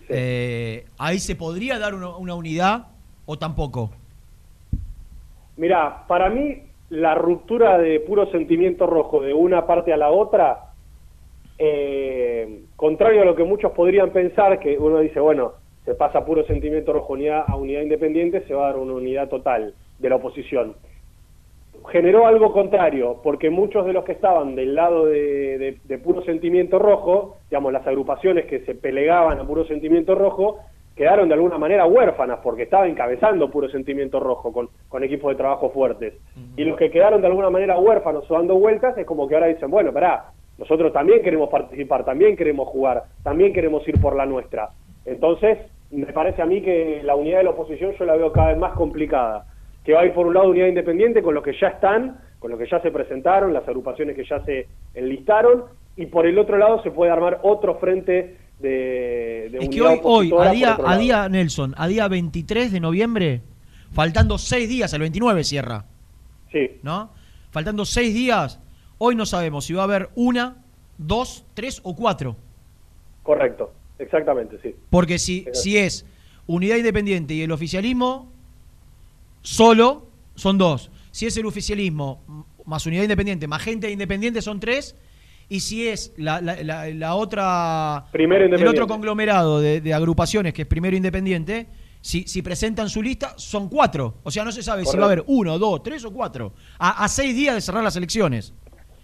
eh, 0.09 0.85
¿ahí 0.97 1.19
se 1.19 1.35
podría 1.35 1.79
dar 1.79 1.93
una, 1.93 2.15
una 2.17 2.35
unidad 2.35 2.87
o 3.25 3.37
tampoco? 3.37 3.91
Mira, 5.57 6.05
para 6.07 6.29
mí 6.29 6.63
la 6.89 7.15
ruptura 7.15 7.77
de 7.77 7.99
puro 8.01 8.29
sentimiento 8.31 8.85
rojo 8.85 9.21
de 9.21 9.33
una 9.33 9.65
parte 9.65 9.93
a 9.93 9.97
la 9.97 10.09
otra, 10.09 10.73
eh, 11.57 12.63
contrario 12.75 13.21
a 13.21 13.25
lo 13.25 13.35
que 13.35 13.43
muchos 13.43 13.71
podrían 13.71 14.11
pensar, 14.11 14.59
que 14.59 14.77
uno 14.77 14.99
dice, 14.99 15.19
bueno, 15.19 15.53
se 15.85 15.95
pasa 15.95 16.25
puro 16.25 16.45
sentimiento 16.45 16.93
rojo 16.93 17.13
unidad 17.13 17.45
a 17.47 17.55
unidad 17.55 17.81
independiente, 17.81 18.45
se 18.47 18.53
va 18.53 18.65
a 18.65 18.67
dar 18.67 18.77
una 18.77 18.93
unidad 18.93 19.29
total 19.29 19.73
de 19.99 20.09
la 20.09 20.17
oposición. 20.17 20.75
Generó 21.91 22.25
algo 22.27 22.53
contrario, 22.53 23.19
porque 23.23 23.49
muchos 23.49 23.85
de 23.85 23.93
los 23.93 24.03
que 24.05 24.13
estaban 24.13 24.55
del 24.55 24.73
lado 24.75 25.05
de, 25.05 25.57
de- 25.57 25.77
de 25.83 25.97
puro 25.97 26.21
sentimiento 26.23 26.79
rojo, 26.79 27.37
digamos, 27.49 27.73
las 27.73 27.85
agrupaciones 27.85 28.45
que 28.45 28.61
se 28.61 28.75
pelegaban 28.75 29.39
a 29.39 29.45
puro 29.45 29.65
sentimiento 29.65 30.15
rojo, 30.15 30.59
quedaron 30.95 31.27
de 31.27 31.33
alguna 31.33 31.57
manera 31.57 31.85
huérfanas, 31.87 32.39
porque 32.43 32.63
estaba 32.63 32.87
encabezando 32.87 33.49
puro 33.49 33.67
sentimiento 33.69 34.19
rojo 34.19 34.53
con, 34.53 34.69
con 34.87 35.03
equipos 35.03 35.31
de 35.31 35.37
trabajo 35.37 35.71
fuertes. 35.71 36.13
Y 36.55 36.63
los 36.65 36.77
que 36.77 36.91
quedaron 36.91 37.19
de 37.21 37.27
alguna 37.27 37.49
manera 37.49 37.77
huérfanos 37.79 38.29
o 38.29 38.33
dando 38.35 38.55
vueltas, 38.55 38.95
es 38.97 39.05
como 39.05 39.27
que 39.27 39.33
ahora 39.35 39.47
dicen, 39.47 39.71
bueno, 39.71 39.91
pará, 39.91 40.25
nosotros 40.57 40.93
también 40.93 41.23
queremos 41.23 41.49
participar, 41.49 42.05
también 42.05 42.35
queremos 42.37 42.67
jugar, 42.67 43.03
también 43.23 43.53
queremos 43.53 43.87
ir 43.87 43.99
por 43.99 44.15
la 44.15 44.25
nuestra. 44.27 44.69
Entonces, 45.03 45.57
me 45.89 46.05
parece 46.13 46.41
a 46.41 46.45
mí 46.45 46.61
que 46.61 47.01
la 47.03 47.15
unidad 47.15 47.39
de 47.39 47.43
la 47.45 47.49
oposición 47.49 47.93
yo 47.97 48.05
la 48.05 48.15
veo 48.15 48.31
cada 48.31 48.49
vez 48.49 48.57
más 48.57 48.73
complicada. 48.73 49.45
Que 49.83 49.93
va 49.93 50.01
a 50.01 50.05
ir 50.05 50.13
por 50.13 50.27
un 50.27 50.33
lado 50.33 50.49
unidad 50.49 50.67
independiente 50.67 51.21
con 51.21 51.33
los 51.33 51.43
que 51.43 51.53
ya 51.59 51.67
están, 51.67 52.19
con 52.39 52.51
los 52.51 52.59
que 52.59 52.67
ya 52.69 52.81
se 52.81 52.91
presentaron, 52.91 53.53
las 53.53 53.67
agrupaciones 53.67 54.15
que 54.15 54.25
ya 54.25 54.43
se 54.43 54.67
enlistaron, 54.93 55.63
y 55.95 56.07
por 56.07 56.25
el 56.25 56.37
otro 56.39 56.57
lado 56.57 56.81
se 56.83 56.91
puede 56.91 57.11
armar 57.11 57.39
otro 57.43 57.75
frente 57.75 58.37
de, 58.59 59.49
de 59.51 59.57
Es 59.61 59.69
que 59.69 59.81
hoy, 59.81 59.99
hoy 60.03 60.31
a 60.39 60.51
día, 60.51 60.77
a 60.83 60.97
día, 60.97 61.29
Nelson, 61.29 61.73
a 61.77 61.87
día 61.87 62.07
23 62.07 62.71
de 62.71 62.79
noviembre, 62.79 63.41
faltando 63.91 64.37
seis 64.37 64.67
días, 64.67 64.93
el 64.93 65.01
29 65.01 65.43
cierra. 65.43 65.85
Sí. 66.51 66.79
¿No? 66.81 67.11
Faltando 67.51 67.85
seis 67.85 68.13
días, 68.13 68.59
hoy 68.97 69.15
no 69.15 69.25
sabemos 69.25 69.65
si 69.65 69.73
va 69.73 69.81
a 69.81 69.85
haber 69.85 70.09
una, 70.15 70.63
dos, 70.97 71.45
tres 71.53 71.81
o 71.83 71.95
cuatro. 71.95 72.35
Correcto, 73.21 73.71
exactamente, 73.99 74.57
sí. 74.61 74.75
Porque 74.89 75.19
si, 75.19 75.45
si 75.53 75.77
es 75.77 76.05
unidad 76.47 76.77
independiente 76.77 77.33
y 77.35 77.41
el 77.43 77.51
oficialismo, 77.51 78.32
solo 79.43 80.07
son 80.33 80.57
dos. 80.57 80.89
Si 81.11 81.27
es 81.27 81.37
el 81.37 81.45
oficialismo 81.45 82.23
más 82.65 82.85
unidad 82.87 83.03
independiente, 83.03 83.47
más 83.47 83.61
gente 83.61 83.91
independiente 83.91 84.41
son 84.41 84.59
tres. 84.59 84.95
Y 85.49 85.59
si 85.59 85.87
es 85.87 86.13
la, 86.17 86.41
la- 86.41 86.63
la- 86.63 86.87
la 86.89 87.15
otra. 87.15 88.05
Primero 88.11 88.45
el 88.45 88.67
otro 88.67 88.87
conglomerado 88.87 89.59
de, 89.59 89.81
de 89.81 89.93
agrupaciones, 89.93 90.53
que 90.53 90.63
es 90.63 90.67
primero 90.67 90.95
independiente, 90.97 91.67
si, 92.01 92.23
si 92.27 92.41
presentan 92.41 92.89
su 92.89 93.03
lista, 93.03 93.33
son 93.37 93.69
cuatro. 93.69 94.15
O 94.23 94.31
sea, 94.31 94.43
no 94.45 94.51
se 94.51 94.63
sabe 94.63 94.85
si 94.85 94.97
va 94.97 95.03
a 95.03 95.05
haber 95.07 95.23
uno, 95.27 95.59
dos, 95.59 95.83
tres 95.83 96.03
o 96.05 96.11
cuatro. 96.11 96.53
A, 96.79 97.03
a 97.03 97.07
seis 97.07 97.35
días 97.35 97.53
de 97.55 97.61
cerrar 97.61 97.83
las 97.83 97.95
elecciones. 97.95 98.53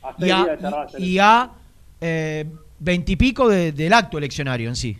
A 0.01 0.11
Y 0.17 0.21
seis 0.21 0.33
a, 0.33 0.35
días 0.43 0.47
de 0.47 0.57
cerrar 0.57 0.85
las 0.93 0.99
y- 0.99 1.03
y 1.05 1.19
a 1.19 1.51
eh, 2.01 2.45
veintipico 2.79 3.47
de- 3.49 3.73
del 3.73 3.93
acto 3.93 4.17
eleccionario 4.17 4.69
en 4.69 4.75
sí. 4.77 4.97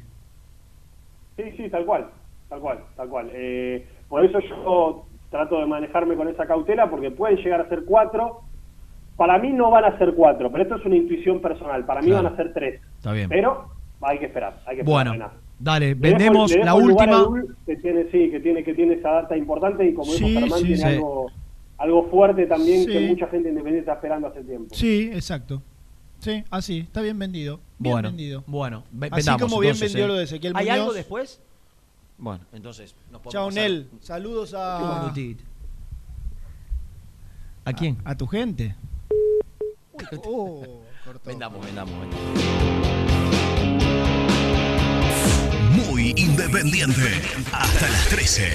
Sí, 1.37 1.43
sí, 1.55 1.69
tal 1.69 1.85
cual, 1.85 2.09
tal 2.49 2.59
cual, 2.59 2.79
tal 2.97 3.07
cual. 3.09 3.31
Eh, 3.33 3.87
por 4.09 4.23
eso 4.25 4.39
yo 4.41 5.05
trato 5.29 5.59
de 5.59 5.65
manejarme 5.65 6.15
con 6.15 6.27
esa 6.27 6.45
cautela 6.45 6.89
porque 6.89 7.11
pueden 7.11 7.37
llegar 7.37 7.61
a 7.61 7.69
ser 7.69 7.83
cuatro. 7.85 8.41
Para 9.15 9.37
mí 9.37 9.51
no 9.51 9.69
van 9.69 9.83
a 9.85 9.97
ser 9.97 10.13
cuatro, 10.13 10.49
pero 10.51 10.63
esto 10.63 10.75
es 10.77 10.85
una 10.85 10.95
intuición 10.95 11.41
personal. 11.41 11.85
Para 11.85 12.01
mí 12.01 12.07
Claro. 12.07 12.23
van 12.23 12.33
a 12.33 12.37
ser 12.37 12.53
tres. 12.53 12.81
Está 12.97 13.11
bien. 13.11 13.27
Pero 13.29 13.65
hay 14.01 14.17
que 14.19 14.25
esperar, 14.25 14.53
hay 14.65 14.77
que 14.77 14.81
esperar. 14.81 14.85
Bueno, 14.85 15.11
Renato. 15.13 15.35
dale, 15.59 15.87
Le 15.89 15.95
dejo- 15.95 16.01
vendemos 16.17 16.51
le 16.51 16.55
dejo 16.57 16.65
la 16.65 16.73
última. 16.75 17.15
Dul, 17.17 17.57
que 17.65 17.75
tiene, 17.77 18.03
sí, 18.11 18.31
que 18.31 18.39
tiene, 18.39 18.63
que 18.63 18.73
tiene 18.73 18.93
esa 18.95 19.09
data 19.11 19.35
importante 19.37 19.85
y 19.85 19.93
como 19.93 20.11
Sí, 20.13 20.23
dijo 20.25 20.39
Germán, 20.39 20.59
sí, 20.59 20.65
tiene 20.67 20.77
sí. 20.77 20.83
algo, 20.87 21.31
algo 21.77 22.03
fuerte 22.09 22.45
también 22.45 22.85
que 22.87 22.99
mucha 23.07 23.27
gente 23.27 23.49
independiente 23.49 23.79
está 23.81 23.93
esperando 23.93 24.27
hace 24.27 24.41
tiempo. 24.43 24.73
Sí, 24.73 25.09
exacto. 25.13 25.61
Sí, 26.19 26.43
así, 26.49 26.79
está 26.79 27.01
bien 27.01 27.17
vendido. 27.19 27.59
Bien 27.77 27.93
Bueno, 27.93 28.09
vendido. 28.09 28.43
bueno, 28.47 28.83
ve- 28.91 29.07
Así 29.07 29.15
vendamos, 29.17 29.41
como 29.43 29.59
bien 29.61 29.71
entonces, 29.73 29.93
vendió 29.93 30.05
¿eh? 30.05 30.07
lo 30.09 30.15
de 30.15 30.23
Ezequiel 30.25 30.53
¿Hay 30.55 30.69
algo 30.69 30.91
después? 30.93 31.41
Bueno, 32.19 32.43
entonces 32.51 32.93
nos 33.11 33.21
podemos 33.21 33.33
Chao, 33.33 33.47
pasar. 33.47 33.63
Nel. 33.63 33.89
Saludos 34.01 34.53
a. 34.53 35.07
¿A 37.65 37.73
quién? 37.73 37.97
a 38.03 38.15
tu 38.15 38.27
gente. 38.27 38.75
Oh, 40.25 40.81
cortó. 41.03 41.27
Vendamos, 41.27 41.65
vendamos, 41.65 41.93
Muy 45.75 46.13
independiente. 46.15 47.21
Hasta 47.51 47.89
las 47.89 48.07
13. 48.07 48.49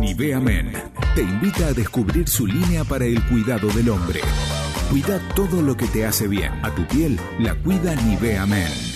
Nivea 0.00 0.40
Men 0.40 0.72
te 1.14 1.22
invita 1.22 1.68
a 1.68 1.72
descubrir 1.72 2.28
su 2.28 2.46
línea 2.46 2.82
para 2.82 3.04
el 3.04 3.24
cuidado 3.28 3.68
del 3.68 3.88
hombre. 3.88 4.20
Cuida 4.90 5.20
todo 5.36 5.62
lo 5.62 5.76
que 5.76 5.86
te 5.86 6.04
hace 6.04 6.26
bien. 6.26 6.52
A 6.64 6.74
tu 6.74 6.84
piel 6.88 7.18
la 7.38 7.54
cuida 7.54 7.94
Nivea 7.94 8.46
Men. 8.46 8.95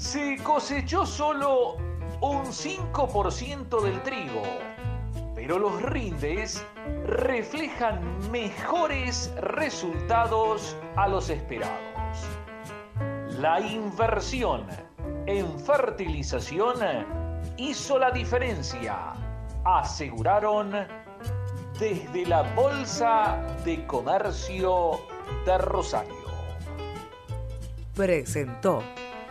Se 0.00 0.38
cosechó 0.42 1.04
solo 1.04 1.76
un 2.22 2.46
5% 2.46 3.82
del 3.82 4.02
trigo, 4.02 4.42
pero 5.34 5.58
los 5.58 5.82
rindes 5.82 6.64
reflejan 7.04 8.00
mejores 8.30 9.30
resultados 9.36 10.74
a 10.96 11.06
los 11.06 11.28
esperados. 11.28 11.76
La 13.38 13.60
inversión 13.60 14.66
en 15.26 15.60
fertilización 15.60 16.76
hizo 17.58 17.98
la 17.98 18.10
diferencia, 18.10 19.12
aseguraron 19.64 20.72
desde 21.78 22.24
la 22.24 22.42
Bolsa 22.54 23.36
de 23.66 23.86
Comercio 23.86 24.98
de 25.44 25.58
Rosario. 25.58 26.14
Presentó 27.94 28.82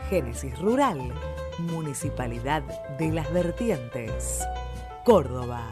Génesis 0.10 0.58
Rural, 0.58 1.14
Municipalidad 1.60 2.64
de 2.98 3.12
las 3.12 3.32
Vertientes, 3.32 4.40
Córdoba. 5.06 5.72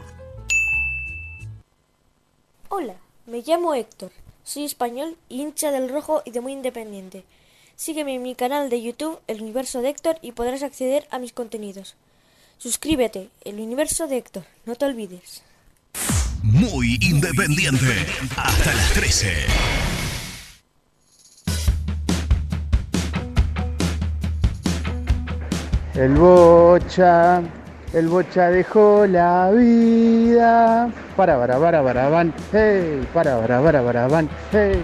Hola, 2.68 2.94
me 3.26 3.42
llamo 3.42 3.74
Héctor. 3.74 4.12
Soy 4.44 4.64
español, 4.64 5.16
hincha 5.28 5.72
del 5.72 5.88
rojo 5.88 6.22
y 6.24 6.30
de 6.30 6.40
muy 6.40 6.52
independiente. 6.52 7.24
Sígueme 7.74 8.14
en 8.14 8.22
mi 8.22 8.36
canal 8.36 8.70
de 8.70 8.80
YouTube, 8.80 9.18
El 9.26 9.42
Universo 9.42 9.82
de 9.82 9.88
Héctor, 9.88 10.18
y 10.22 10.30
podrás 10.30 10.62
acceder 10.62 11.08
a 11.10 11.18
mis 11.18 11.32
contenidos. 11.32 11.96
Suscríbete, 12.58 13.30
El 13.44 13.58
Universo 13.58 14.06
de 14.06 14.18
Héctor, 14.18 14.44
no 14.66 14.76
te 14.76 14.84
olvides. 14.84 15.42
Muy 16.44 16.96
independiente. 17.00 18.06
Hasta 18.36 18.72
las 18.72 18.92
13. 18.92 19.87
El 25.98 26.14
bocha, 26.14 27.42
el 27.92 28.06
bocha 28.06 28.50
dejó 28.50 29.04
la 29.04 29.50
vida. 29.50 30.92
Para, 31.16 31.36
para, 31.40 31.58
para, 31.58 31.82
para, 31.82 32.08
van. 32.08 32.32
Hey, 32.52 33.04
para, 33.12 33.40
para, 33.40 33.60
para, 33.60 33.82
para, 33.82 34.06
van. 34.06 34.30
Hey. 34.52 34.80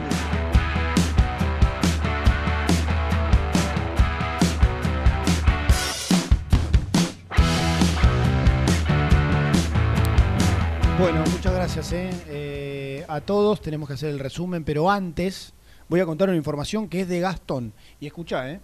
Bueno, 10.99 11.20
muchas 11.31 11.55
gracias 11.55 11.93
eh. 11.93 12.11
Eh, 12.27 13.05
a 13.07 13.20
todos. 13.20 13.61
Tenemos 13.61 13.86
que 13.86 13.95
hacer 13.95 14.11
el 14.11 14.19
resumen, 14.19 14.65
pero 14.65 14.91
antes 14.91 15.55
voy 15.89 16.01
a 16.01 16.07
contar 16.07 16.28
una 16.28 16.36
información 16.36 16.89
que 16.89 17.03
es 17.03 17.09
de 17.09 17.20
Gastón. 17.20 17.73
Y 18.01 18.09
escuchá, 18.09 18.51
¿eh? 18.51 18.61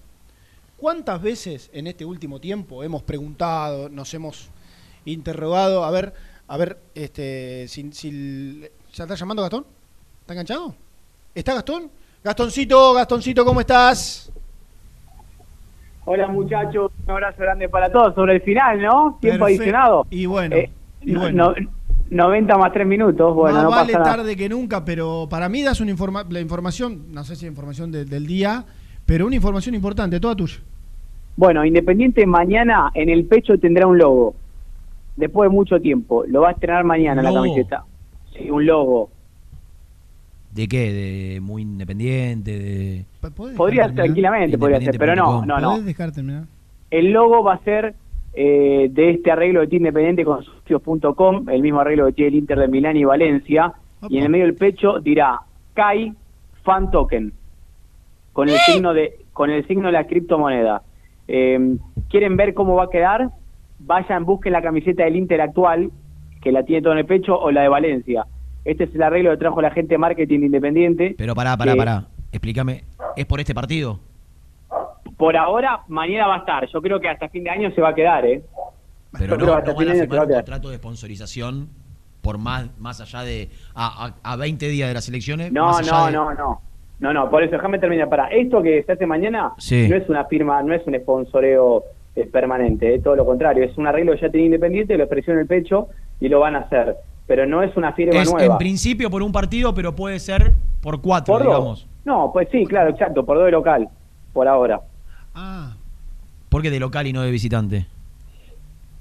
¿Cuántas 0.81 1.21
veces 1.21 1.69
en 1.75 1.87
este 1.87 2.07
último 2.07 2.41
tiempo 2.41 2.83
hemos 2.83 3.03
preguntado, 3.03 3.91
nos 3.91 4.13
hemos 4.15 4.49
interrogado? 5.05 5.85
A 5.85 5.91
ver, 5.91 6.15
a 6.49 6.57
ver, 6.57 6.79
este, 6.95 7.67
si, 7.69 7.93
si- 7.93 8.63
¿ya 8.95 9.05
está 9.05 9.15
llamando 9.15 9.43
Gastón? 9.43 9.67
¿Está 10.23 10.33
enganchado? 10.33 10.75
¿Está 11.35 11.53
Gastón? 11.55 11.91
Gastoncito, 12.25 12.95
Gastoncito, 12.95 13.45
¿cómo 13.45 13.61
estás? 13.61 14.33
Hola 16.07 16.29
muchachos, 16.29 16.91
un 17.05 17.11
abrazo 17.11 17.37
grande 17.43 17.69
para 17.69 17.93
todos. 17.93 18.15
Sobre 18.15 18.37
el 18.37 18.41
final, 18.41 18.81
¿no? 18.81 19.19
Tiempo 19.21 19.45
Perfecto. 19.45 19.45
adicionado. 19.45 20.07
Y 20.09 20.25
bueno, 20.25 20.57
Eh, 20.57 20.71
y 21.03 21.13
no- 21.13 21.21
bueno. 21.21 21.55
no- 21.59 21.71
90 22.09 22.57
más 22.57 22.73
3 22.73 22.87
minutos, 22.87 23.35
bueno, 23.35 23.55
Más 23.57 23.65
no 23.65 23.71
vale 23.71 23.93
pasa 23.93 24.05
nada. 24.05 24.17
tarde 24.17 24.35
que 24.35 24.49
nunca, 24.49 24.83
pero 24.85 25.29
para 25.31 25.49
mí 25.51 25.63
das 25.63 25.81
una 25.81 25.91
informa 25.91 26.25
la 26.29 26.41
información, 26.41 27.13
no 27.13 27.23
sé 27.23 27.37
si 27.37 27.47
información 27.47 27.93
de- 27.93 28.05
del 28.07 28.27
día, 28.27 28.65
pero 29.07 29.27
una 29.27 29.37
información 29.37 29.75
importante, 29.75 30.19
toda 30.19 30.35
tuya. 30.35 30.57
Bueno, 31.41 31.65
Independiente 31.65 32.27
mañana 32.27 32.91
en 32.93 33.09
el 33.09 33.25
pecho 33.25 33.59
tendrá 33.59 33.87
un 33.87 33.97
logo. 33.97 34.35
Después 35.17 35.49
de 35.49 35.57
mucho 35.57 35.81
tiempo. 35.81 36.23
Lo 36.27 36.43
va 36.43 36.51
a 36.51 36.53
estrenar 36.53 36.85
mañana 36.85 37.23
en 37.23 37.25
la 37.25 37.33
camiseta. 37.33 37.85
Sí, 38.35 38.51
un 38.51 38.67
logo. 38.67 39.09
¿De 40.53 40.69
qué? 40.69 40.93
¿De 40.93 41.41
muy 41.41 41.63
independiente? 41.63 42.59
De... 42.59 43.05
Podría 43.57 43.87
ser 43.87 43.95
tranquilamente, 43.95 44.59
podría 44.59 44.83
ser, 44.83 44.99
pero 44.99 45.17
no, 45.17 45.47
no, 45.47 45.59
no. 45.59 45.71
¿Podés 45.71 45.87
dejar 45.87 46.13
terminar? 46.13 46.45
El 46.91 47.11
logo 47.11 47.43
va 47.43 47.55
a 47.55 47.65
ser 47.65 47.95
eh, 48.35 48.91
de 48.93 49.11
este 49.13 49.31
arreglo 49.31 49.61
de 49.61 49.69
Team 49.69 49.81
Independiente 49.81 50.27
con 50.27 50.45
socios.com, 50.45 51.49
el 51.49 51.63
mismo 51.63 51.81
arreglo 51.81 52.05
que 52.09 52.13
tiene 52.13 52.29
el 52.29 52.35
Inter 52.35 52.59
de 52.59 52.69
Milán 52.69 52.99
y 52.99 53.05
Valencia. 53.05 53.73
Y 54.11 54.19
en 54.19 54.25
el 54.25 54.29
medio 54.29 54.45
del 54.45 54.57
pecho 54.57 55.01
dirá 55.01 55.41
CAI 55.73 56.13
Fan 56.65 56.91
Token, 56.91 57.33
con 58.35 58.51
el 58.51 58.59
signo 58.59 58.93
de 58.93 59.15
con 59.33 59.49
el 59.49 59.67
signo 59.67 59.87
de 59.87 59.93
la 59.93 60.07
criptomoneda. 60.07 60.83
Eh, 61.33 61.77
¿Quieren 62.09 62.37
ver 62.37 62.55
cómo 62.55 62.75
va 62.75 62.85
a 62.85 62.91
quedar? 62.91 63.31
Vayan, 63.79 64.25
busquen 64.25 64.53
la 64.53 64.63
camiseta 64.63 65.05
del 65.05 65.15
Inter 65.17 65.41
actual, 65.41 65.91
que 66.43 66.51
la 66.51 66.65
tiene 66.65 66.83
todo 66.83 66.93
en 66.95 66.99
el 66.99 67.07
pecho, 67.07 67.39
o 67.39 67.51
la 67.53 67.63
de 67.63 67.69
Valencia. 67.69 68.27
Este 68.65 68.85
es 68.85 68.95
el 68.95 69.03
arreglo 69.03 69.31
que 69.31 69.37
trajo 69.37 69.63
la 69.63 69.71
gente 69.71 69.95
de 69.95 69.99
marketing 69.99 70.41
independiente. 70.41 71.15
Pero 71.17 71.35
pará, 71.35 71.57
pará, 71.57 71.73
que 71.73 71.79
pará. 71.79 72.05
Explícame. 72.33 72.85
¿Es 73.17 73.27
por 73.27 73.39
este 73.41 73.55
partido? 73.55 74.01
Por 75.17 75.37
ahora, 75.37 75.81
mañana 75.89 76.27
va 76.27 76.37
a 76.37 76.39
estar. 76.39 76.67
Yo 76.69 76.81
creo 76.83 77.01
que 77.01 77.09
hasta 77.09 77.29
fin 77.29 77.45
de 77.45 77.51
año 77.51 77.71
se 77.75 77.81
va 77.81 77.91
a 77.91 77.95
quedar, 77.95 78.25
¿eh? 78.27 78.43
Pero 79.13 79.37
Yo 79.37 79.39
no, 79.39 79.47
no 79.47 79.53
van 79.53 79.63
a 79.63 79.65
se 79.67 79.73
va 79.73 79.79
firmar 79.79 80.19
a 80.19 80.23
un 80.25 80.31
contrato 80.33 80.71
de 80.71 80.77
sponsorización 80.77 81.69
por 82.23 82.39
más, 82.39 82.71
más 82.79 83.01
allá 83.01 83.23
de. 83.23 83.49
A, 83.75 84.15
a, 84.23 84.33
a 84.33 84.37
20 84.37 84.69
días 84.69 84.89
de 84.89 84.95
las 84.95 85.09
elecciones. 85.09 85.53
No, 85.53 85.81
no, 85.81 86.07
de- 86.07 86.13
no, 86.13 86.35
no. 86.35 86.61
No, 87.01 87.13
no, 87.15 87.31
por 87.31 87.43
eso 87.43 87.53
déjame 87.53 87.79
terminar. 87.79 88.09
Para 88.09 88.29
esto 88.29 88.63
que 88.63 88.83
se 88.83 88.93
hace 88.93 89.07
mañana 89.07 89.53
Sí. 89.59 89.89
no 89.89 89.97
es 89.97 90.09
una 90.09 90.25
firma, 90.27 90.63
no 90.63 90.75
es 90.75 90.87
un 90.87 90.95
sponsoreo 90.95 91.85
eh, 92.15 92.27
permanente, 92.27 92.95
eh, 92.95 92.99
todo 93.01 93.17
lo 93.17 93.25
contrario. 93.25 93.65
Es 93.65 93.77
un 93.79 93.87
arreglo 93.87 94.13
que 94.15 94.21
ya 94.21 94.31
tenía 94.31 94.47
Independiente, 94.47 94.97
lo 94.97 95.05
expresó 95.05 95.33
en 95.33 95.39
el 95.39 95.47
pecho 95.47 95.89
y 96.21 96.29
lo 96.29 96.41
van 96.41 96.57
a 96.57 96.61
hacer. 96.61 96.97
Pero 97.27 97.47
no 97.47 97.63
es 97.63 97.75
una 97.77 97.93
firma 97.93 98.21
Es 98.21 98.31
nueva. 98.31 98.53
en 98.55 98.59
principio 98.59 99.09
por 99.11 99.23
un 99.23 99.33
partido, 99.33 99.73
pero 99.73 99.95
puede 99.95 100.19
ser 100.19 100.53
por 100.83 101.01
cuatro, 101.01 101.35
¿Por 101.35 101.45
dos? 101.45 101.53
digamos. 101.53 101.87
No, 102.05 102.31
pues 102.33 102.49
sí, 102.51 102.67
claro, 102.67 102.91
exacto, 102.91 103.25
por 103.25 103.37
dos 103.37 103.47
de 103.47 103.53
local, 103.53 103.89
por 104.33 104.49
ahora. 104.49 104.81
¿Por 106.49 106.63
qué 106.63 106.71
de 106.71 106.81
local 106.81 107.07
y 107.07 107.13
no 107.13 107.23
de 107.23 107.31
visitante? 107.31 107.87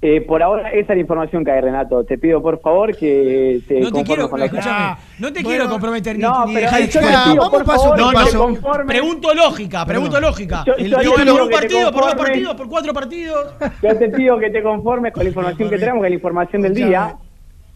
Eh, 0.02 0.22
por 0.22 0.42
ahora 0.42 0.70
esa 0.70 0.80
es 0.94 0.96
la 0.96 1.00
información 1.02 1.44
que 1.44 1.50
hay, 1.50 1.60
Renato. 1.60 2.04
Te 2.04 2.16
pido 2.16 2.40
por 2.40 2.58
favor 2.62 2.96
que 2.96 3.60
te 3.68 3.80
No 3.80 3.92
te 3.92 4.02
quiero, 4.02 4.30
con 4.30 4.40
la 4.40 4.46
escúchame, 4.46 4.96
no 5.18 5.30
te 5.30 5.42
quiero 5.44 5.68
comprometer 5.68 6.16
ni, 6.16 6.22
no, 6.22 6.46
ni 6.46 6.54
dejar 6.54 6.80
yo 6.88 7.00
te 7.00 7.06
de- 7.06 7.12
pido, 7.32 7.50
por 7.50 7.64
favor, 7.66 7.98
no, 7.98 8.08
que 8.10 8.32
no, 8.32 8.38
conformes. 8.40 8.86
Pregunto 8.86 9.34
lógica, 9.34 9.84
pregunto 9.84 10.12
Perdón. 10.14 10.30
lógica. 10.30 10.64
Yo- 10.66 10.74
El 10.76 10.90
yo 10.90 11.12
por 11.14 11.42
un 11.42 11.48
que 11.50 11.54
partido, 11.54 11.92
por 11.92 12.04
dos 12.04 12.14
partidos, 12.14 12.54
por 12.54 12.68
cuatro 12.70 12.94
partidos. 12.94 13.54
Yo 13.82 13.96
te 13.98 14.08
pido 14.08 14.38
que 14.38 14.48
te 14.48 14.62
conformes 14.62 15.12
con 15.12 15.22
la 15.22 15.28
información 15.28 15.68
que 15.68 15.76
tenemos, 15.78 16.00
que 16.00 16.06
es 16.06 16.10
la 16.12 16.16
información 16.16 16.62
del 16.62 16.74
día, 16.74 17.16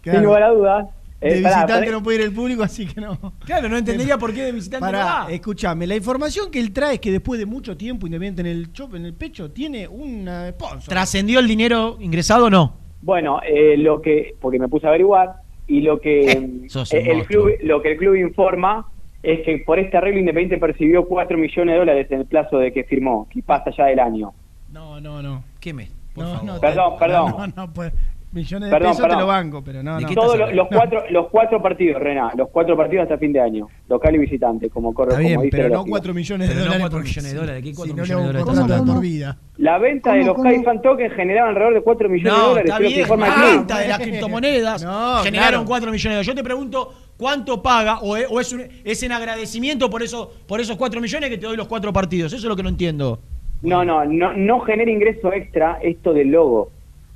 Claro. 0.01 0.19
sin 0.19 0.25
lugar 0.27 0.43
a 0.45 0.49
dudas. 0.49 0.87
Eh, 1.27 1.35
de 1.37 1.43
pará, 1.43 1.57
visitante 1.57 1.85
pará. 1.87 1.93
no 1.93 2.03
puede 2.03 2.19
ir 2.19 2.25
el 2.25 2.33
público, 2.33 2.63
así 2.63 2.87
que 2.87 3.01
no. 3.01 3.19
Claro, 3.45 3.69
no 3.69 3.77
entendería 3.77 4.19
por 4.19 4.33
qué 4.35 4.43
de 4.43 4.53
visitante 4.53 4.87
no 4.93 4.99
va. 4.99 5.27
escúchame, 5.31 5.87
la 5.87 5.97
información 5.97 6.51
que 6.51 6.61
él 6.61 6.73
trae 6.73 6.95
es 6.95 7.01
que 7.01 7.11
después 7.11 7.39
de 7.41 7.47
mucho 7.47 7.77
tiempo, 7.77 8.07
Independiente 8.07 8.43
en 8.43 8.47
el 8.49 8.73
chop, 8.73 8.95
en 8.95 9.07
el 9.07 9.15
pecho, 9.15 9.51
tiene 9.51 9.89
un 9.89 10.27
eh, 10.29 10.51
sponsor. 10.51 10.89
¿Trascendió 10.89 11.41
el 11.41 11.49
dinero 11.49 11.97
ingresado 12.01 12.47
o 12.47 12.51
no? 12.51 12.77
Bueno, 13.03 13.41
eh, 13.47 13.77
lo 13.77 14.01
que, 14.03 14.35
porque 14.41 14.59
me 14.59 14.69
puse 14.69 14.87
a 14.87 14.91
averiguar, 14.91 15.37
y 15.67 15.81
lo 15.81 16.01
que 16.01 16.31
eh, 16.33 16.37
un 16.39 16.45
el 16.93 17.17
monstruo. 17.17 17.25
club, 17.27 17.51
lo 17.63 17.81
que 17.83 17.93
el 17.93 17.99
club 17.99 18.15
informa 18.17 18.87
es 19.23 19.41
que 19.47 19.63
por 19.65 19.79
este 19.79 19.97
arreglo 19.97 20.21
Independiente 20.21 20.59
percibió 20.59 21.07
4 21.07 21.39
millones 21.39 21.73
de 21.75 21.79
dólares 21.79 22.07
en 22.11 22.21
el 22.21 22.27
plazo 22.27 22.59
de 22.59 22.73
que 22.73 22.85
firmó, 22.85 23.27
que 23.31 23.43
pasa 23.43 23.71
ya 23.77 23.87
del 23.87 23.99
año. 23.99 24.33
No, 24.71 25.01
no, 25.01 25.23
no. 25.23 25.43
¿Qué 25.61 25.73
me? 25.73 25.89
No, 26.17 26.43
no, 26.43 26.61
Perdón, 26.61 26.93
te- 26.95 26.99
perdón. 27.01 27.35
No, 27.39 27.47
no, 27.67 27.73
pues 27.73 27.93
millones 28.35 28.69
de 28.69 28.75
Perdón, 28.75 28.91
pesos 28.91 28.97
te 28.97 29.03
perdón. 29.09 29.21
lo 29.21 29.27
banco, 29.27 29.63
pero 29.65 29.83
no, 29.83 30.01
no. 30.01 30.09
Todos 30.15 30.39
los, 30.39 30.53
los 30.55 30.69
cuatro, 30.69 31.05
los 31.11 31.29
cuatro 31.29 31.63
partidos, 31.63 32.03
Rená, 32.03 32.33
los 32.37 32.49
cuatro 32.51 32.77
partidos 32.77 33.05
hasta 33.05 33.17
fin 33.19 33.33
de 33.33 33.41
año, 33.41 33.69
local 33.89 34.15
y 34.15 34.19
visitante, 34.19 34.69
como 34.71 34.93
corre 34.93 35.11
Está 35.11 35.21
bien, 35.21 35.35
como 35.35 35.45
dice 35.45 35.57
pero 35.57 35.69
no. 35.75 35.85
4 35.87 36.15
millones 36.15 36.49
de 36.49 36.55
Pero 36.55 36.59
no 36.59 36.65
dólares. 36.65 36.81
cuatro 36.83 36.99
porque 36.99 37.09
millones 37.09 37.33
de 37.33 37.39
dólares, 37.39 37.63
¿de 37.65 37.71
qué 37.71 37.77
cuatro 37.77 37.97
no 37.97 38.03
millones 38.03 38.35
de 38.35 38.43
dólares 38.43 38.85
por 38.87 39.01
vida. 39.01 39.39
La 39.57 39.79
venta 39.79 40.13
de 40.13 40.19
¿Cómo, 40.21 40.27
los 40.29 40.37
cómo? 40.37 40.51
Kai 40.51 40.63
Fan 40.65 40.83
Token 40.83 41.11
generaron 41.13 41.49
alrededor 41.51 41.75
de 41.75 41.81
4 41.83 42.09
millones 42.09 42.33
de 42.33 42.39
No, 42.39 42.49
dólares, 42.49 42.71
está 42.71 42.79
que 42.83 42.89
bien. 42.89 43.09
La 43.21 43.47
venta 43.47 43.79
de 43.79 43.89
las 43.89 43.99
criptomonedas 44.01 44.83
No, 44.85 45.17
generaron 45.23 45.51
claro. 45.61 45.65
4 45.69 45.91
millones 45.93 46.03
de 46.03 46.09
dólares. 46.11 46.27
Yo 46.27 46.35
te 46.35 46.43
pregunto, 46.43 46.93
¿cuánto 47.17 47.63
paga 47.63 47.99
o 48.01 48.17
es, 48.17 48.27
o 48.29 48.41
es, 48.41 48.53
un- 48.53 48.67
es 48.85 49.03
en 49.05 49.13
agradecimiento 49.13 49.89
por, 49.89 50.03
eso, 50.03 50.33
por 50.49 50.61
esos 50.61 50.77
4 50.77 51.01
millones 51.01 51.31
que 51.31 51.39
te 51.39 51.47
doy 51.47 51.57
los 51.57 51.69
cuatro 51.69 51.93
partidos? 51.93 52.33
Eso 52.33 52.43
es 52.47 52.49
lo 52.49 52.57
que 52.57 52.63
no 52.65 52.69
entiendo. 52.69 53.21
No, 53.63 53.85
no, 53.85 54.05
no, 54.05 54.33
no 54.35 54.61
genera 54.61 54.91
ingreso 54.91 55.33
extra 55.33 55.79
esto 55.83 56.13
del 56.13 56.29
logo. 56.29 56.71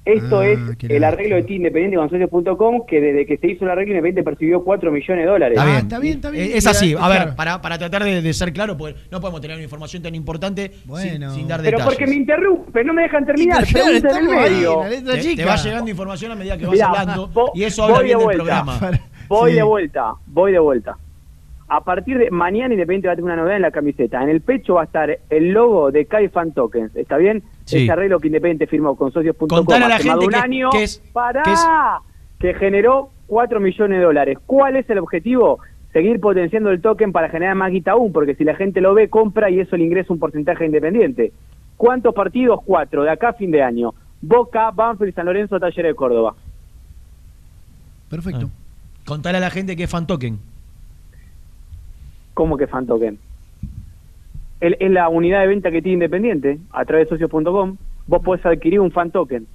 Esto 0.08 0.40
Ah, 0.40 0.46
es 0.48 0.58
el 0.88 1.04
arreglo 1.04 1.36
de 1.36 1.42
ti 1.42 1.54
independiente 1.56 1.96
con 1.98 2.08
socios.com 2.08 2.86
que 2.86 3.00
desde 3.00 3.26
que 3.26 3.36
se 3.36 3.46
hizo 3.50 3.64
el 3.64 3.70
arreglo 3.70 3.92
independiente 3.92 4.22
percibió 4.28 4.64
4 4.64 4.90
millones 4.90 5.24
de 5.24 5.30
dólares. 5.30 5.58
Está 5.78 5.98
bien. 5.98 6.20
Eh, 6.34 6.52
Es 6.54 6.66
así. 6.66 6.94
A 6.98 7.08
ver, 7.08 7.18
Claro. 7.18 7.36
para, 7.36 7.60
para 7.62 7.78
tratar 7.78 8.04
de, 8.04 8.22
de 8.22 8.32
ser 8.32 8.52
claro, 8.52 8.76
porque 8.76 8.96
no 9.10 9.20
podemos 9.20 9.40
tener 9.40 9.56
una 9.56 9.64
información 9.64 10.02
tan 10.02 10.14
importante 10.14 10.70
sin, 10.96 11.30
sin 11.30 11.46
dar 11.48 11.60
Pero 11.62 11.78
detalles. 11.78 11.84
porque 11.84 12.06
me 12.06 12.14
interrumpe, 12.16 12.84
no 12.84 12.94
me 12.94 13.02
dejan 13.02 13.26
terminar, 13.26 13.64
pero 13.72 13.84
pregunta 13.84 14.18
en 14.18 14.28
el 14.28 14.38
ahí, 14.38 14.62
la 15.04 15.12
Te- 15.14 15.36
te 15.36 15.44
va 15.44 15.56
llegando 15.56 15.90
información 15.90 16.32
a 16.32 16.34
medida 16.36 16.56
que 16.56 16.64
vas 16.64 16.72
Mirá, 16.72 16.86
hablando 16.88 17.28
vo- 17.32 17.50
y 17.54 17.64
eso 17.64 17.84
habla 17.84 18.00
bien 18.00 18.18
de 18.18 18.26
del 18.26 18.38
vuelta. 18.42 18.62
programa. 18.64 18.98
Voy 19.28 19.50
Sí. 19.50 19.56
de 19.56 19.62
vuelta, 19.62 20.12
voy 20.26 20.52
de 20.52 20.58
vuelta. 20.58 20.96
A 21.70 21.82
partir 21.84 22.16
de 22.18 22.30
mañana 22.30 22.72
Independiente 22.72 23.08
va 23.08 23.12
a 23.12 23.16
tener 23.16 23.26
una 23.30 23.36
novedad 23.36 23.56
en 23.56 23.62
la 23.62 23.70
camiseta. 23.70 24.22
En 24.22 24.30
el 24.30 24.40
pecho 24.40 24.74
va 24.74 24.82
a 24.82 24.84
estar 24.84 25.18
el 25.28 25.50
logo 25.50 25.90
de 25.90 26.06
Kai 26.06 26.28
Fan 26.28 26.52
Tokens. 26.52 26.96
¿Está 26.96 27.16
bien? 27.18 27.42
Sí. 27.66 27.82
Ese 27.82 27.92
arreglo 27.92 28.18
que 28.20 28.28
Independiente 28.28 28.66
firmó 28.66 28.96
con 28.96 29.12
socios.com 29.12 29.48
Contale 29.48 29.84
a 29.84 29.88
la 29.88 29.96
hace 29.96 30.08
más 30.08 30.16
de 30.18 30.20
gente 30.22 30.26
un 30.26 30.32
que- 30.32 30.46
año. 30.46 30.70
que 30.70 30.82
es- 30.84 30.98
¡Pará! 31.12 31.42
que 31.42 31.52
es- 31.52 31.66
que 32.38 32.54
generó 32.54 33.10
4 33.26 33.60
millones 33.60 33.98
de 33.98 34.04
dólares. 34.04 34.38
¿Cuál 34.46 34.76
es 34.76 34.88
el 34.88 34.98
objetivo? 34.98 35.58
Seguir 35.92 36.20
potenciando 36.20 36.70
el 36.70 36.80
token 36.80 37.12
para 37.12 37.28
generar 37.28 37.54
más 37.54 37.70
guita 37.70 37.92
aún, 37.92 38.12
porque 38.12 38.34
si 38.34 38.44
la 38.44 38.54
gente 38.54 38.80
lo 38.80 38.94
ve, 38.94 39.08
compra 39.10 39.50
y 39.50 39.60
eso 39.60 39.76
le 39.76 39.84
ingresa 39.84 40.12
un 40.12 40.18
porcentaje 40.18 40.64
independiente. 40.64 41.32
¿Cuántos 41.76 42.14
partidos? 42.14 42.60
Cuatro, 42.64 43.02
de 43.02 43.10
acá 43.10 43.30
a 43.30 43.32
fin 43.34 43.50
de 43.50 43.62
año. 43.62 43.92
Boca, 44.22 44.70
Banfield, 44.70 45.14
San 45.14 45.26
Lorenzo, 45.26 45.58
Talleres 45.60 45.90
de 45.92 45.94
Córdoba. 45.94 46.34
Perfecto. 48.08 48.48
Contale 49.06 49.38
a 49.38 49.40
la 49.40 49.50
gente 49.50 49.76
que 49.76 49.84
es 49.84 49.90
fan 49.90 50.06
token. 50.06 50.38
¿Cómo 52.38 52.56
que 52.56 52.68
fan 52.68 52.86
token? 52.86 53.18
El- 54.60 54.76
es 54.78 54.90
la 54.92 55.08
unidad 55.08 55.40
de 55.40 55.48
venta 55.48 55.72
que 55.72 55.82
tiene 55.82 55.94
Independiente 55.94 56.60
a 56.70 56.84
través 56.84 57.10
de 57.10 57.18
socios.com. 57.18 57.76
Vos 58.06 58.22
podés 58.22 58.46
adquirir 58.46 58.78
un 58.78 58.92
fan 58.92 59.10
token. 59.10 59.48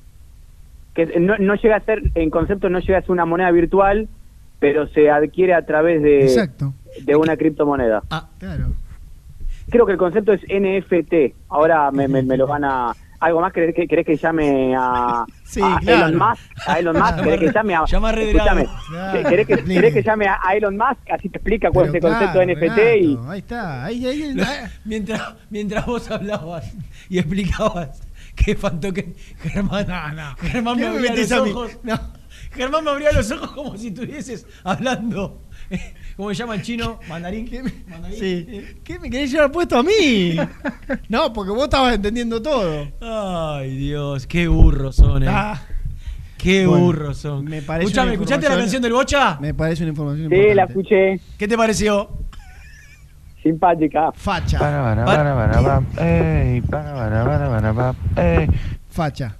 Que 0.93 1.05
no, 1.17 1.37
no 1.37 1.55
llega 1.55 1.77
a 1.77 1.79
ser, 1.79 2.01
en 2.13 2.29
concepto, 2.29 2.69
no 2.69 2.79
llega 2.79 2.97
a 2.97 3.01
ser 3.03 3.11
una 3.11 3.23
moneda 3.23 3.51
virtual, 3.51 4.09
pero 4.59 4.87
se 4.87 5.09
adquiere 5.09 5.53
a 5.53 5.65
través 5.65 6.03
de, 6.03 6.23
Exacto. 6.23 6.73
de 7.05 7.15
una 7.15 7.37
criptomoneda. 7.37 8.03
Ah, 8.11 8.27
claro. 8.37 8.65
Creo 9.69 9.85
que 9.85 9.93
el 9.93 9.97
concepto 9.97 10.33
es 10.33 10.41
NFT. 10.49 11.35
Ahora 11.47 11.89
me, 11.89 12.09
me, 12.09 12.21
me 12.21 12.35
lo 12.35 12.47
van 12.47 12.65
a. 12.65 12.91
¿Algo 13.23 13.39
más 13.39 13.53
querés 13.53 13.73
que, 13.73 13.87
querés 13.87 14.05
que 14.05 14.17
llame 14.17 14.75
a, 14.77 15.25
Sí, 15.45 15.61
a 15.63 15.77
claro. 15.79 16.07
Elon 16.07 16.17
Musk? 16.17 16.41
¿A 16.67 16.79
Elon 16.79 16.99
Musk? 16.99 17.23
¿Querés 17.23 17.39
que 17.39 17.51
llame 17.53 17.75
a.? 17.75 17.85
Llama 17.85 18.09
a 18.09 18.11
Redrado. 18.11 18.59
Escúchame, 18.59 18.67
Claro. 18.89 19.29
¿querés, 19.29 19.47
que, 19.47 19.63
querés 19.63 19.93
que 19.93 20.03
llame 20.03 20.27
a, 20.27 20.39
Elon 20.55 20.75
Musk? 20.75 21.09
Así 21.09 21.29
te 21.29 21.37
explica 21.37 21.71
cuál 21.71 21.89
Pero 21.89 21.97
es 21.97 22.03
el 22.03 22.11
concepto 22.11 22.39
de 22.39 22.55
NFT 22.55 22.79
y. 23.01 23.19
Ahí 23.29 23.39
está. 23.39 23.85
Ahí, 23.85 24.05
ahí, 24.05 24.35
mientras, 24.83 25.35
mientras 25.49 25.85
vos 25.85 26.11
hablabas 26.11 26.69
y 27.07 27.17
explicabas 27.17 28.01
que 28.35 28.55
fan 28.55 28.81
token, 28.81 29.15
Germán, 29.41 29.85
Germán 30.41 30.77
me 30.77 30.83
¿Qué 30.83 30.89
me 30.89 30.97
abría 30.97 31.15
los 31.15 31.31
ojos. 31.31 31.79
Germán 32.51 32.83
me 32.83 32.91
abría 32.91 33.11
los 33.13 33.31
ojos 33.31 33.51
como 33.51 33.77
si 33.77 33.87
estuvieses 33.87 34.45
hablando. 34.65 35.41
¿Cómo 36.15 36.29
se 36.29 36.35
llama 36.35 36.55
en 36.55 36.61
chino? 36.61 36.99
Mandarín. 37.09 37.49
Mandarín. 37.87 38.19
Sí. 38.19 38.75
¿Qué 38.83 38.99
me 38.99 39.09
querés 39.09 39.31
llevar 39.31 39.51
puesto 39.51 39.77
a 39.77 39.83
mí? 39.83 40.35
No, 41.09 41.33
porque 41.33 41.51
vos 41.51 41.63
estabas 41.63 41.95
entendiendo 41.95 42.41
todo. 42.41 42.87
Ay, 43.01 43.75
Dios, 43.77 44.27
qué 44.27 44.47
burros 44.47 44.95
son, 44.95 45.23
eh. 45.23 45.27
Ah. 45.29 45.59
Qué 46.37 46.67
Bueno, 46.67 46.85
burros 46.85 47.17
son. 47.17 47.45
me 47.45 47.61
parece 47.61 47.85
Escuchame, 47.87 48.13
¿escuchaste 48.13 48.49
la 48.49 48.57
canción 48.57 48.81
del 48.81 48.91
Bocha? 48.93 49.37
Me 49.39 49.53
parece 49.53 49.83
una 49.83 49.91
información 49.91 50.29
Sí, 50.29 50.35
importante. 50.35 50.55
la 50.55 50.63
escuché. 50.65 51.19
¿Qué 51.37 51.47
te 51.47 51.57
pareció? 51.57 52.09
Simpática. 53.41 54.11
Facha. 54.13 54.59
Para, 54.59 55.05
ey, 55.97 56.61
ey. 58.17 58.47
Facha. 58.89 59.35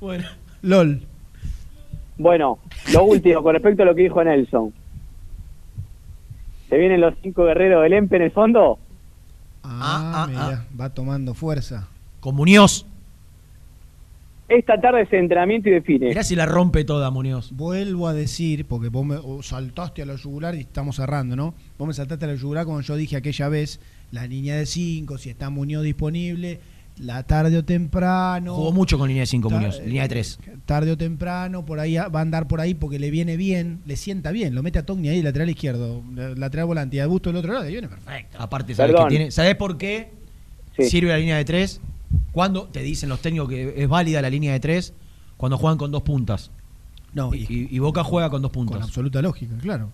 Bueno. 0.00 0.24
LOL. 0.62 1.02
Bueno, 2.18 2.58
lo 2.92 3.04
último, 3.04 3.42
con 3.42 3.54
respecto 3.54 3.82
a 3.82 3.86
lo 3.86 3.94
que 3.94 4.02
dijo 4.02 4.22
Nelson. 4.22 4.72
¿Se 6.72 6.78
vienen 6.78 7.02
los 7.02 7.12
cinco 7.22 7.44
guerreros 7.44 7.82
del 7.82 7.92
EMPE 7.92 8.16
en 8.16 8.22
el 8.22 8.30
fondo? 8.30 8.78
Ah, 9.62 10.26
mirá, 10.26 10.64
va 10.80 10.88
tomando 10.88 11.34
fuerza. 11.34 11.86
Con 12.18 12.34
Muñoz. 12.34 12.86
Esta 14.48 14.80
tarde 14.80 15.02
es 15.02 15.12
entrenamiento 15.12 15.68
y 15.68 15.72
define. 15.72 16.08
Mirá 16.08 16.22
si 16.22 16.34
la 16.34 16.46
rompe 16.46 16.84
toda, 16.84 17.10
Muñoz. 17.10 17.52
Vuelvo 17.52 18.08
a 18.08 18.14
decir, 18.14 18.64
porque 18.64 18.88
vos 18.88 19.04
me 19.04 19.18
saltaste 19.42 20.00
a 20.00 20.06
la 20.06 20.14
yugular 20.14 20.54
y 20.54 20.60
estamos 20.60 20.96
cerrando, 20.96 21.36
¿no? 21.36 21.52
Vos 21.76 21.86
me 21.86 21.92
saltaste 21.92 22.24
a 22.24 22.28
la 22.28 22.36
yugular 22.36 22.64
cuando 22.64 22.80
yo 22.80 22.96
dije 22.96 23.16
aquella 23.16 23.50
vez 23.50 23.78
la 24.10 24.26
línea 24.26 24.56
de 24.56 24.64
5, 24.64 25.18
si 25.18 25.28
está 25.28 25.50
Muñoz 25.50 25.82
disponible, 25.82 26.58
la 26.98 27.22
tarde 27.24 27.56
o 27.58 27.64
temprano. 27.64 28.54
Jugó 28.54 28.72
mucho 28.72 28.98
con 28.98 29.08
línea 29.08 29.22
de 29.22 29.26
5 29.26 29.48
Ta- 29.48 29.54
Muñoz, 29.56 29.80
línea 29.84 30.02
de 30.02 30.08
3. 30.10 30.38
Tarde 30.66 30.90
o 30.92 30.96
temprano, 30.96 31.64
por 31.64 31.80
ahí 31.80 31.96
va 31.96 32.06
a 32.18 32.20
andar 32.20 32.46
por 32.48 32.60
ahí 32.60 32.74
porque 32.74 32.98
le 32.98 33.10
viene 33.10 33.36
bien, 33.36 33.80
le 33.86 33.96
sienta 33.96 34.30
bien, 34.30 34.54
lo 34.54 34.62
mete 34.62 34.78
a 34.78 34.86
Togni 34.86 35.08
ahí, 35.08 35.22
lateral 35.22 35.50
izquierdo, 35.50 36.02
la- 36.14 36.30
lateral 36.34 36.66
volante 36.66 36.96
y 36.96 37.00
a 37.00 37.06
Busto 37.06 37.30
del 37.30 37.38
otro 37.38 37.52
lado, 37.52 37.68
y 37.68 37.72
viene 37.72 37.88
perfecto. 37.88 38.36
Aparte, 38.40 38.74
¿sabes, 38.74 38.94
que 38.94 39.06
tiene, 39.08 39.30
¿sabés 39.30 39.56
por 39.56 39.78
qué 39.78 40.10
Sí. 40.76 40.84
sirve 40.84 41.10
la 41.10 41.18
línea 41.18 41.36
de 41.36 41.44
3? 41.44 41.80
Cuando 42.32 42.64
te 42.68 42.80
dicen 42.82 43.08
los 43.08 43.20
técnicos 43.20 43.48
que 43.48 43.74
es 43.76 43.88
válida 43.88 44.22
la 44.22 44.30
línea 44.30 44.52
de 44.52 44.60
3? 44.60 44.94
Cuando 45.36 45.58
juegan 45.58 45.78
con 45.78 45.90
dos 45.90 46.02
puntas. 46.02 46.50
No, 47.14 47.34
y, 47.34 47.40
y- 47.48 47.68
y 47.70 47.78
Boca 47.78 48.04
juega 48.04 48.30
con 48.30 48.40
dos 48.42 48.50
puntas. 48.52 48.76
Con 48.76 48.82
absoluta 48.84 49.20
lógica, 49.20 49.54
claro. 49.60 49.88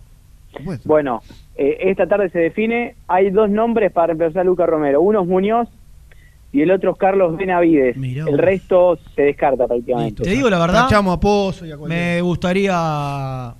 Bueno, 0.84 1.22
eh, 1.56 1.76
esta 1.82 2.06
tarde 2.06 2.30
se 2.30 2.38
define. 2.38 2.94
Hay 3.06 3.30
dos 3.30 3.50
nombres 3.50 3.92
para 3.92 4.08
reemplazar 4.08 4.40
a 4.42 4.44
Luca 4.44 4.66
Romero. 4.66 5.00
Uno 5.00 5.22
es 5.22 5.28
Muñoz 5.28 5.68
y 6.52 6.62
el 6.62 6.70
otro 6.70 6.92
es 6.92 6.98
Carlos 6.98 7.36
Benavides. 7.36 7.96
el 7.96 8.38
resto 8.38 8.98
se 9.14 9.22
descarta 9.22 9.66
prácticamente. 9.66 10.22
Te 10.22 10.30
digo 10.30 10.48
la 10.48 10.58
verdad. 10.58 10.84
Tachamos 10.84 11.16
a 11.16 11.20
Pozo 11.20 11.66
y 11.66 11.72
a 11.72 11.76
cualquiera. 11.76 12.04
Me 12.14 12.20
gustaría 12.22 13.54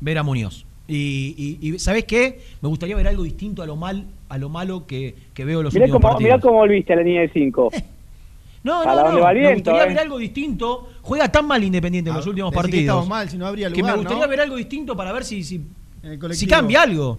ver 0.00 0.18
a 0.18 0.22
Muñoz. 0.22 0.64
Y, 0.86 1.58
y, 1.60 1.68
y 1.74 1.78
¿sabés 1.78 2.04
qué? 2.04 2.40
Me 2.62 2.68
gustaría 2.68 2.96
ver 2.96 3.08
algo 3.08 3.22
distinto 3.22 3.62
a 3.62 3.66
lo 3.66 3.76
mal, 3.76 4.04
a 4.28 4.38
lo 4.38 4.48
malo 4.48 4.86
que, 4.86 5.14
que 5.34 5.44
veo 5.44 5.62
los 5.62 5.74
Mirá 5.74 5.84
últimos 5.84 6.00
cómo, 6.00 6.12
partidos. 6.12 6.32
mirá 6.32 6.40
cómo 6.40 6.58
volviste 6.58 6.92
a 6.94 6.96
la 6.96 7.02
línea 7.02 7.20
de 7.22 7.28
5. 7.30 7.70
No, 8.64 8.82
¿Para 8.82 9.02
no, 9.02 9.08
no. 9.10 9.14
me 9.14 9.54
gustaría 9.54 9.84
eh? 9.84 9.88
ver 9.88 9.98
algo 10.00 10.18
distinto. 10.18 10.88
Juega 11.02 11.30
tan 11.30 11.46
mal 11.46 11.62
Independiente 11.62 12.10
en 12.10 12.16
los 12.16 12.26
últimos 12.26 12.50
decí 12.50 12.56
que 12.58 12.62
partidos. 12.62 12.82
estamos 12.82 13.08
mal, 13.08 13.28
si 13.30 13.38
no 13.38 13.46
habría 13.46 13.70
que 13.70 13.78
lugar, 13.80 13.92
me 13.94 13.98
gustaría 13.98 14.24
¿no? 14.24 14.28
ver 14.30 14.40
algo 14.40 14.56
distinto 14.56 14.96
para 14.96 15.12
ver 15.12 15.24
si, 15.24 15.44
si, 15.44 15.62
si 16.32 16.46
cambia 16.46 16.82
algo. 16.82 17.18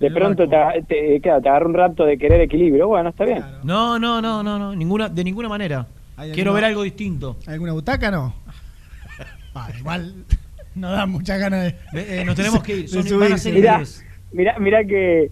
De 0.00 0.10
pronto 0.12 0.48
te, 0.48 0.56
te, 0.86 1.20
claro, 1.20 1.40
te 1.42 1.48
agarra 1.48 1.66
un 1.66 1.74
rapto 1.74 2.04
de 2.04 2.16
querer 2.18 2.40
equilibrio. 2.40 2.86
Bueno, 2.88 3.08
está 3.10 3.24
bien. 3.24 3.42
No, 3.64 3.98
no, 3.98 4.20
no, 4.22 4.42
no, 4.42 4.58
no. 4.58 4.74
Ninguna, 4.74 5.08
de 5.08 5.24
ninguna 5.24 5.48
manera. 5.48 5.86
¿Hay 6.16 6.30
Quiero 6.32 6.50
alguna- 6.50 6.54
ver 6.60 6.64
algo 6.70 6.82
distinto. 6.82 7.36
¿Alguna 7.46 7.72
butaca 7.72 8.10
no? 8.10 8.34
Ah, 9.54 9.68
igual 9.76 10.14
no 10.76 10.90
da 10.92 11.04
muchas 11.06 11.40
ganas 11.40 11.74
de. 11.92 12.20
Eh, 12.20 12.24
nos 12.24 12.36
tenemos 12.36 12.62
que 12.62 12.76
ir. 12.76 12.88
Son, 12.88 13.02
van 13.18 13.32
a 13.32 13.38
ser 13.38 13.54
Mirá, 13.54 13.78
10. 13.78 14.04
mirá, 14.32 14.58
mirá 14.60 14.84
que 14.84 15.30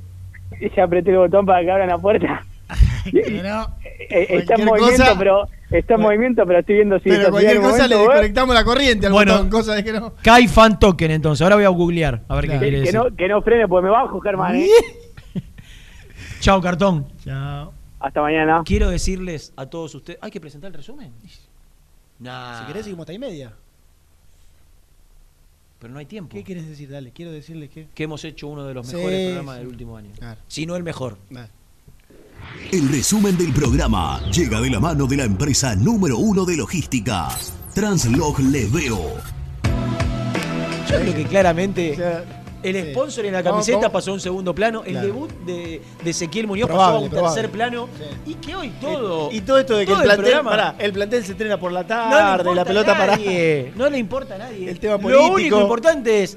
ya 0.76 0.84
apreté 0.84 1.10
el 1.12 1.18
botón 1.18 1.47
para 1.47 1.62
que 1.62 1.70
abran 1.70 1.88
la 1.88 1.98
puerta. 1.98 2.44
Pero, 3.12 3.68
Eh, 4.10 4.26
está 4.30 4.55
en 4.56 4.64
cualquier 4.64 4.66
movimiento, 4.66 5.05
cosa- 5.05 5.18
pero 5.18 5.48
está 5.70 5.94
en 5.94 6.01
movimiento, 6.01 6.44
pero 6.47 6.59
estoy 6.60 6.76
viendo 6.76 6.98
si 6.98 7.09
pero 7.09 7.30
cualquier 7.30 7.56
cosa 7.56 7.70
momento, 7.70 7.88
le 7.88 7.97
desconectamos 8.02 8.55
la 8.55 8.64
corriente 8.64 9.06
al 9.06 9.12
Bueno. 9.12 9.32
botón, 9.32 9.51
cosa 9.51 9.74
de 9.74 9.84
que 9.84 9.93
no. 9.93 10.14
Kai 10.22 10.48
Fan 10.48 10.78
Token, 10.78 11.10
entonces. 11.10 11.43
Ahora 11.43 11.56
voy 11.56 11.64
a 11.64 11.68
googlear. 11.68 12.22
A 12.28 12.34
ver 12.36 12.44
qué 12.48 12.59
quiere 12.59 12.70
que 12.70 12.80
decir. 12.80 12.94
no, 12.94 13.14
que 13.16 13.28
no 13.28 13.43
frene, 13.43 13.66
porque 13.68 13.84
me 13.84 13.90
bajo, 13.90 14.20
Germán. 14.20 14.56
¿eh? 14.56 14.68
Chao, 16.40 16.60
cartón. 16.60 17.06
Chao. 17.24 17.72
Hasta 17.98 18.20
mañana. 18.20 18.62
Quiero 18.64 18.90
decirles 18.90 19.52
a 19.56 19.66
todos 19.66 19.94
ustedes. 19.94 20.18
¿Hay 20.22 20.30
que 20.30 20.40
presentar 20.40 20.68
el 20.68 20.74
resumen? 20.74 21.12
Nah. 22.18 22.60
Si 22.60 22.66
querés, 22.66 22.84
seguimos 22.84 23.05
hasta 23.05 23.12
y 23.12 23.18
media. 23.18 23.52
Pero 25.78 25.93
no 25.93 25.98
hay 25.98 26.06
tiempo. 26.06 26.34
¿Qué 26.34 26.43
quieres 26.43 26.66
decir? 26.68 26.88
Dale, 26.90 27.10
quiero 27.10 27.32
decirles 27.32 27.70
que. 27.70 27.86
Que 27.94 28.05
hemos 28.05 28.24
hecho 28.24 28.48
uno 28.48 28.64
de 28.64 28.74
los 28.74 28.86
Sí, 28.86 28.97
mejores 28.97 29.26
programas 29.26 29.55
sí. 29.56 29.59
del 29.60 29.68
último 29.68 29.97
año. 29.97 30.10
Claro. 30.18 30.40
Si 30.47 30.64
no 30.66 30.76
el 30.76 30.82
mejor. 30.82 31.18
El 32.72 32.88
resumen 32.88 33.36
del 33.38 33.52
programa 33.52 34.20
llega 34.32 34.60
de 34.60 34.70
la 34.70 34.80
mano 34.80 35.06
de 35.06 35.16
la 35.16 35.24
empresa 35.24 35.74
número 35.76 36.18
uno 36.18 36.44
de 36.44 36.56
logística, 36.56 37.28
Translog 37.74 38.40
Leveo. 38.40 39.14
Yo 40.90 41.00
creo 41.00 41.14
que 41.14 41.24
claramente 41.24 41.96
el 42.62 42.90
sponsor 42.92 43.26
en 43.26 43.32
la 43.34 43.42
camiseta 43.42 43.90
pasó 43.92 44.10
a 44.10 44.14
un 44.14 44.20
segundo 44.20 44.54
plano. 44.54 44.82
El 44.84 44.92
Claro. 44.92 45.06
debut 45.06 45.30
de, 45.46 45.80
de 46.02 46.10
Ezequiel 46.10 46.46
Muñoz 46.48 46.66
Probable, 46.68 46.92
pasó 46.92 46.98
a 46.98 47.04
un 47.04 47.10
probable. 47.10 47.34
tercer 47.34 47.50
plano. 47.52 47.88
Y 48.26 48.34
que 48.34 48.56
hoy 48.56 48.70
todo. 48.80 49.30
Y 49.32 49.40
todo 49.42 49.58
esto 49.58 49.76
de 49.76 49.86
que 49.86 49.92
el 49.92 50.02
plantel, 50.02 50.40
pará, 50.42 50.74
el 50.78 50.92
plantel 50.92 51.24
se 51.24 51.32
entrena 51.32 51.58
por 51.58 51.70
la 51.72 51.82
no 51.82 51.88
le 51.88 51.94
tarde, 51.94 52.30
importa 52.40 52.54
la 52.54 52.64
pelota 52.64 52.98
para. 52.98 53.16
nadie. 53.16 53.72
No 53.76 53.88
le 53.90 53.98
importa 53.98 54.34
a 54.34 54.38
nadie. 54.38 54.70
El 54.70 54.78
tema 54.80 54.96
Lo 55.08 55.28
único 55.32 55.60
importante 55.60 56.22
es. 56.24 56.36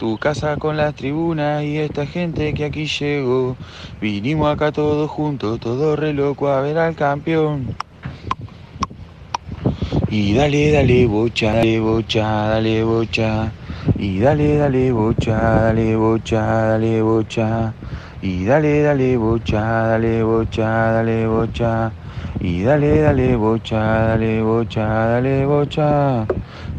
Tu 0.00 0.16
casa 0.16 0.56
con 0.56 0.78
las 0.78 0.94
tribunas 0.94 1.62
y 1.62 1.76
esta 1.76 2.06
gente 2.06 2.54
que 2.54 2.64
aquí 2.64 2.86
llegó. 2.86 3.54
Vinimos 4.00 4.50
acá 4.50 4.72
todos 4.72 5.10
juntos, 5.10 5.60
todo 5.60 5.94
re 5.94 6.14
loco 6.14 6.48
a 6.48 6.62
ver 6.62 6.78
al 6.78 6.96
campeón. 6.96 7.66
Y 10.10 10.32
dale, 10.32 10.72
dale, 10.72 11.04
bocha, 11.04 11.52
dale, 11.52 11.80
bocha, 11.80 12.22
dale, 12.48 12.82
bocha. 12.82 13.52
Y 13.98 14.20
dale, 14.20 14.56
dale, 14.56 14.90
bocha, 14.90 15.36
dale, 15.36 15.94
bocha, 15.96 16.40
dale, 16.40 17.02
bocha. 17.02 17.74
Y 18.22 18.44
dale, 18.46 18.80
dale, 18.80 19.18
bocha, 19.18 19.60
dale, 19.60 20.22
bocha, 20.22 20.92
dale, 20.92 21.26
bocha. 21.26 21.92
Y 22.40 22.62
dale, 22.62 23.02
dale, 23.02 23.36
bocha, 23.36 23.76
dale, 23.76 24.40
bocha, 24.40 24.86
dale, 24.86 25.44
bocha. 25.44 26.26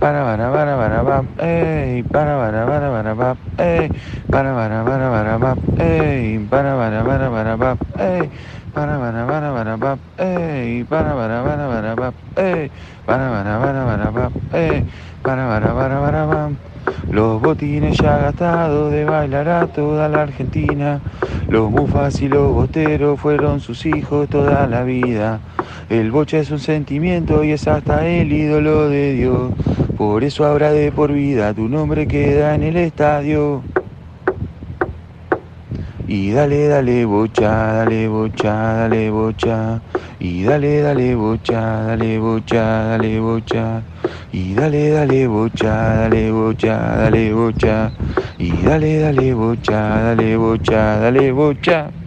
Para, 0.01 0.23
para, 0.25 0.51
para, 0.51 0.77
para, 0.77 1.03
para, 1.05 1.45
ey, 1.47 2.01
para, 2.05 2.35
para, 2.35 2.65
para, 2.65 2.89
para, 2.89 3.15
para, 3.15 3.37
ey, 3.59 3.91
para, 4.31 4.55
para, 4.55 4.83
para, 4.83 5.11
para, 5.11 5.39
para, 5.39 5.57
ey, 5.77 6.39
para, 6.49 6.75
para, 6.75 7.03
para, 7.05 7.29
para, 7.29 7.57
para, 7.59 7.77
ey, 7.99 8.31
para, 8.73 8.97
para, 8.97 9.27
para, 9.27 9.53
para, 9.53 9.77
para, 9.77 9.99
ey, 10.17 10.83
para, 10.85 11.13
para, 11.13 11.43
para, 11.45 11.69
para, 11.69 11.95
para, 11.95 12.13
ey, 12.35 12.71
para, 13.05 13.29
para, 13.29 13.59
para, 13.61 13.85
para, 13.85 14.11
para, 14.11 14.31
ey, 14.59 14.83
para, 15.21 15.47
para, 15.47 15.75
para, 15.75 16.01
para, 16.01 16.27
para. 16.27 16.70
Los 17.11 17.41
botines 17.41 17.97
ya 17.97 18.17
gastados 18.17 18.91
de 18.91 19.05
bailar 19.05 19.49
a 19.49 19.67
toda 19.67 20.07
la 20.07 20.21
Argentina. 20.21 21.01
Los 21.49 21.69
mufas 21.69 22.21
y 22.21 22.29
los 22.29 22.53
boteros 22.53 23.19
fueron 23.19 23.59
sus 23.59 23.85
hijos 23.85 24.29
toda 24.29 24.67
la 24.67 24.83
vida. 24.83 25.39
El 25.89 26.11
bocha 26.11 26.37
es 26.37 26.51
un 26.51 26.59
sentimiento 26.59 27.43
y 27.43 27.51
es 27.51 27.67
hasta 27.67 28.07
el 28.07 28.31
ídolo 28.31 28.87
de 28.87 29.13
Dios. 29.13 29.51
Por 29.97 30.23
eso 30.23 30.45
habrá 30.45 30.71
de 30.71 30.91
por 30.91 31.11
vida 31.11 31.53
tu 31.53 31.67
nombre 31.67 32.07
queda 32.07 32.55
en 32.55 32.63
el 32.63 32.77
estadio. 32.77 33.61
Y 36.13 36.31
dale, 36.33 36.67
dale, 36.67 37.05
bocha, 37.05 37.71
dale, 37.73 38.09
bocha, 38.09 38.51
dale, 38.89 39.09
bocha. 39.11 39.81
Y 40.19 40.43
dale, 40.43 40.81
dale, 40.81 41.15
bocha, 41.15 41.85
dale, 41.85 42.19
bocha, 42.19 42.97
dale, 42.97 43.17
bocha. 43.21 43.85
Y 44.29 44.53
dale, 44.53 44.89
dale, 44.89 45.27
bocha, 45.27 45.69
dale, 46.09 46.29
bocha, 46.31 46.97
dale, 46.97 47.31
bocha. 47.31 47.93
Y 48.37 48.61
dale, 48.61 48.99
dale, 48.99 49.33
bocha, 49.33 50.01
dale, 50.03 50.35
bocha, 50.35 50.99
dale, 50.99 51.31
bocha. 51.31 52.00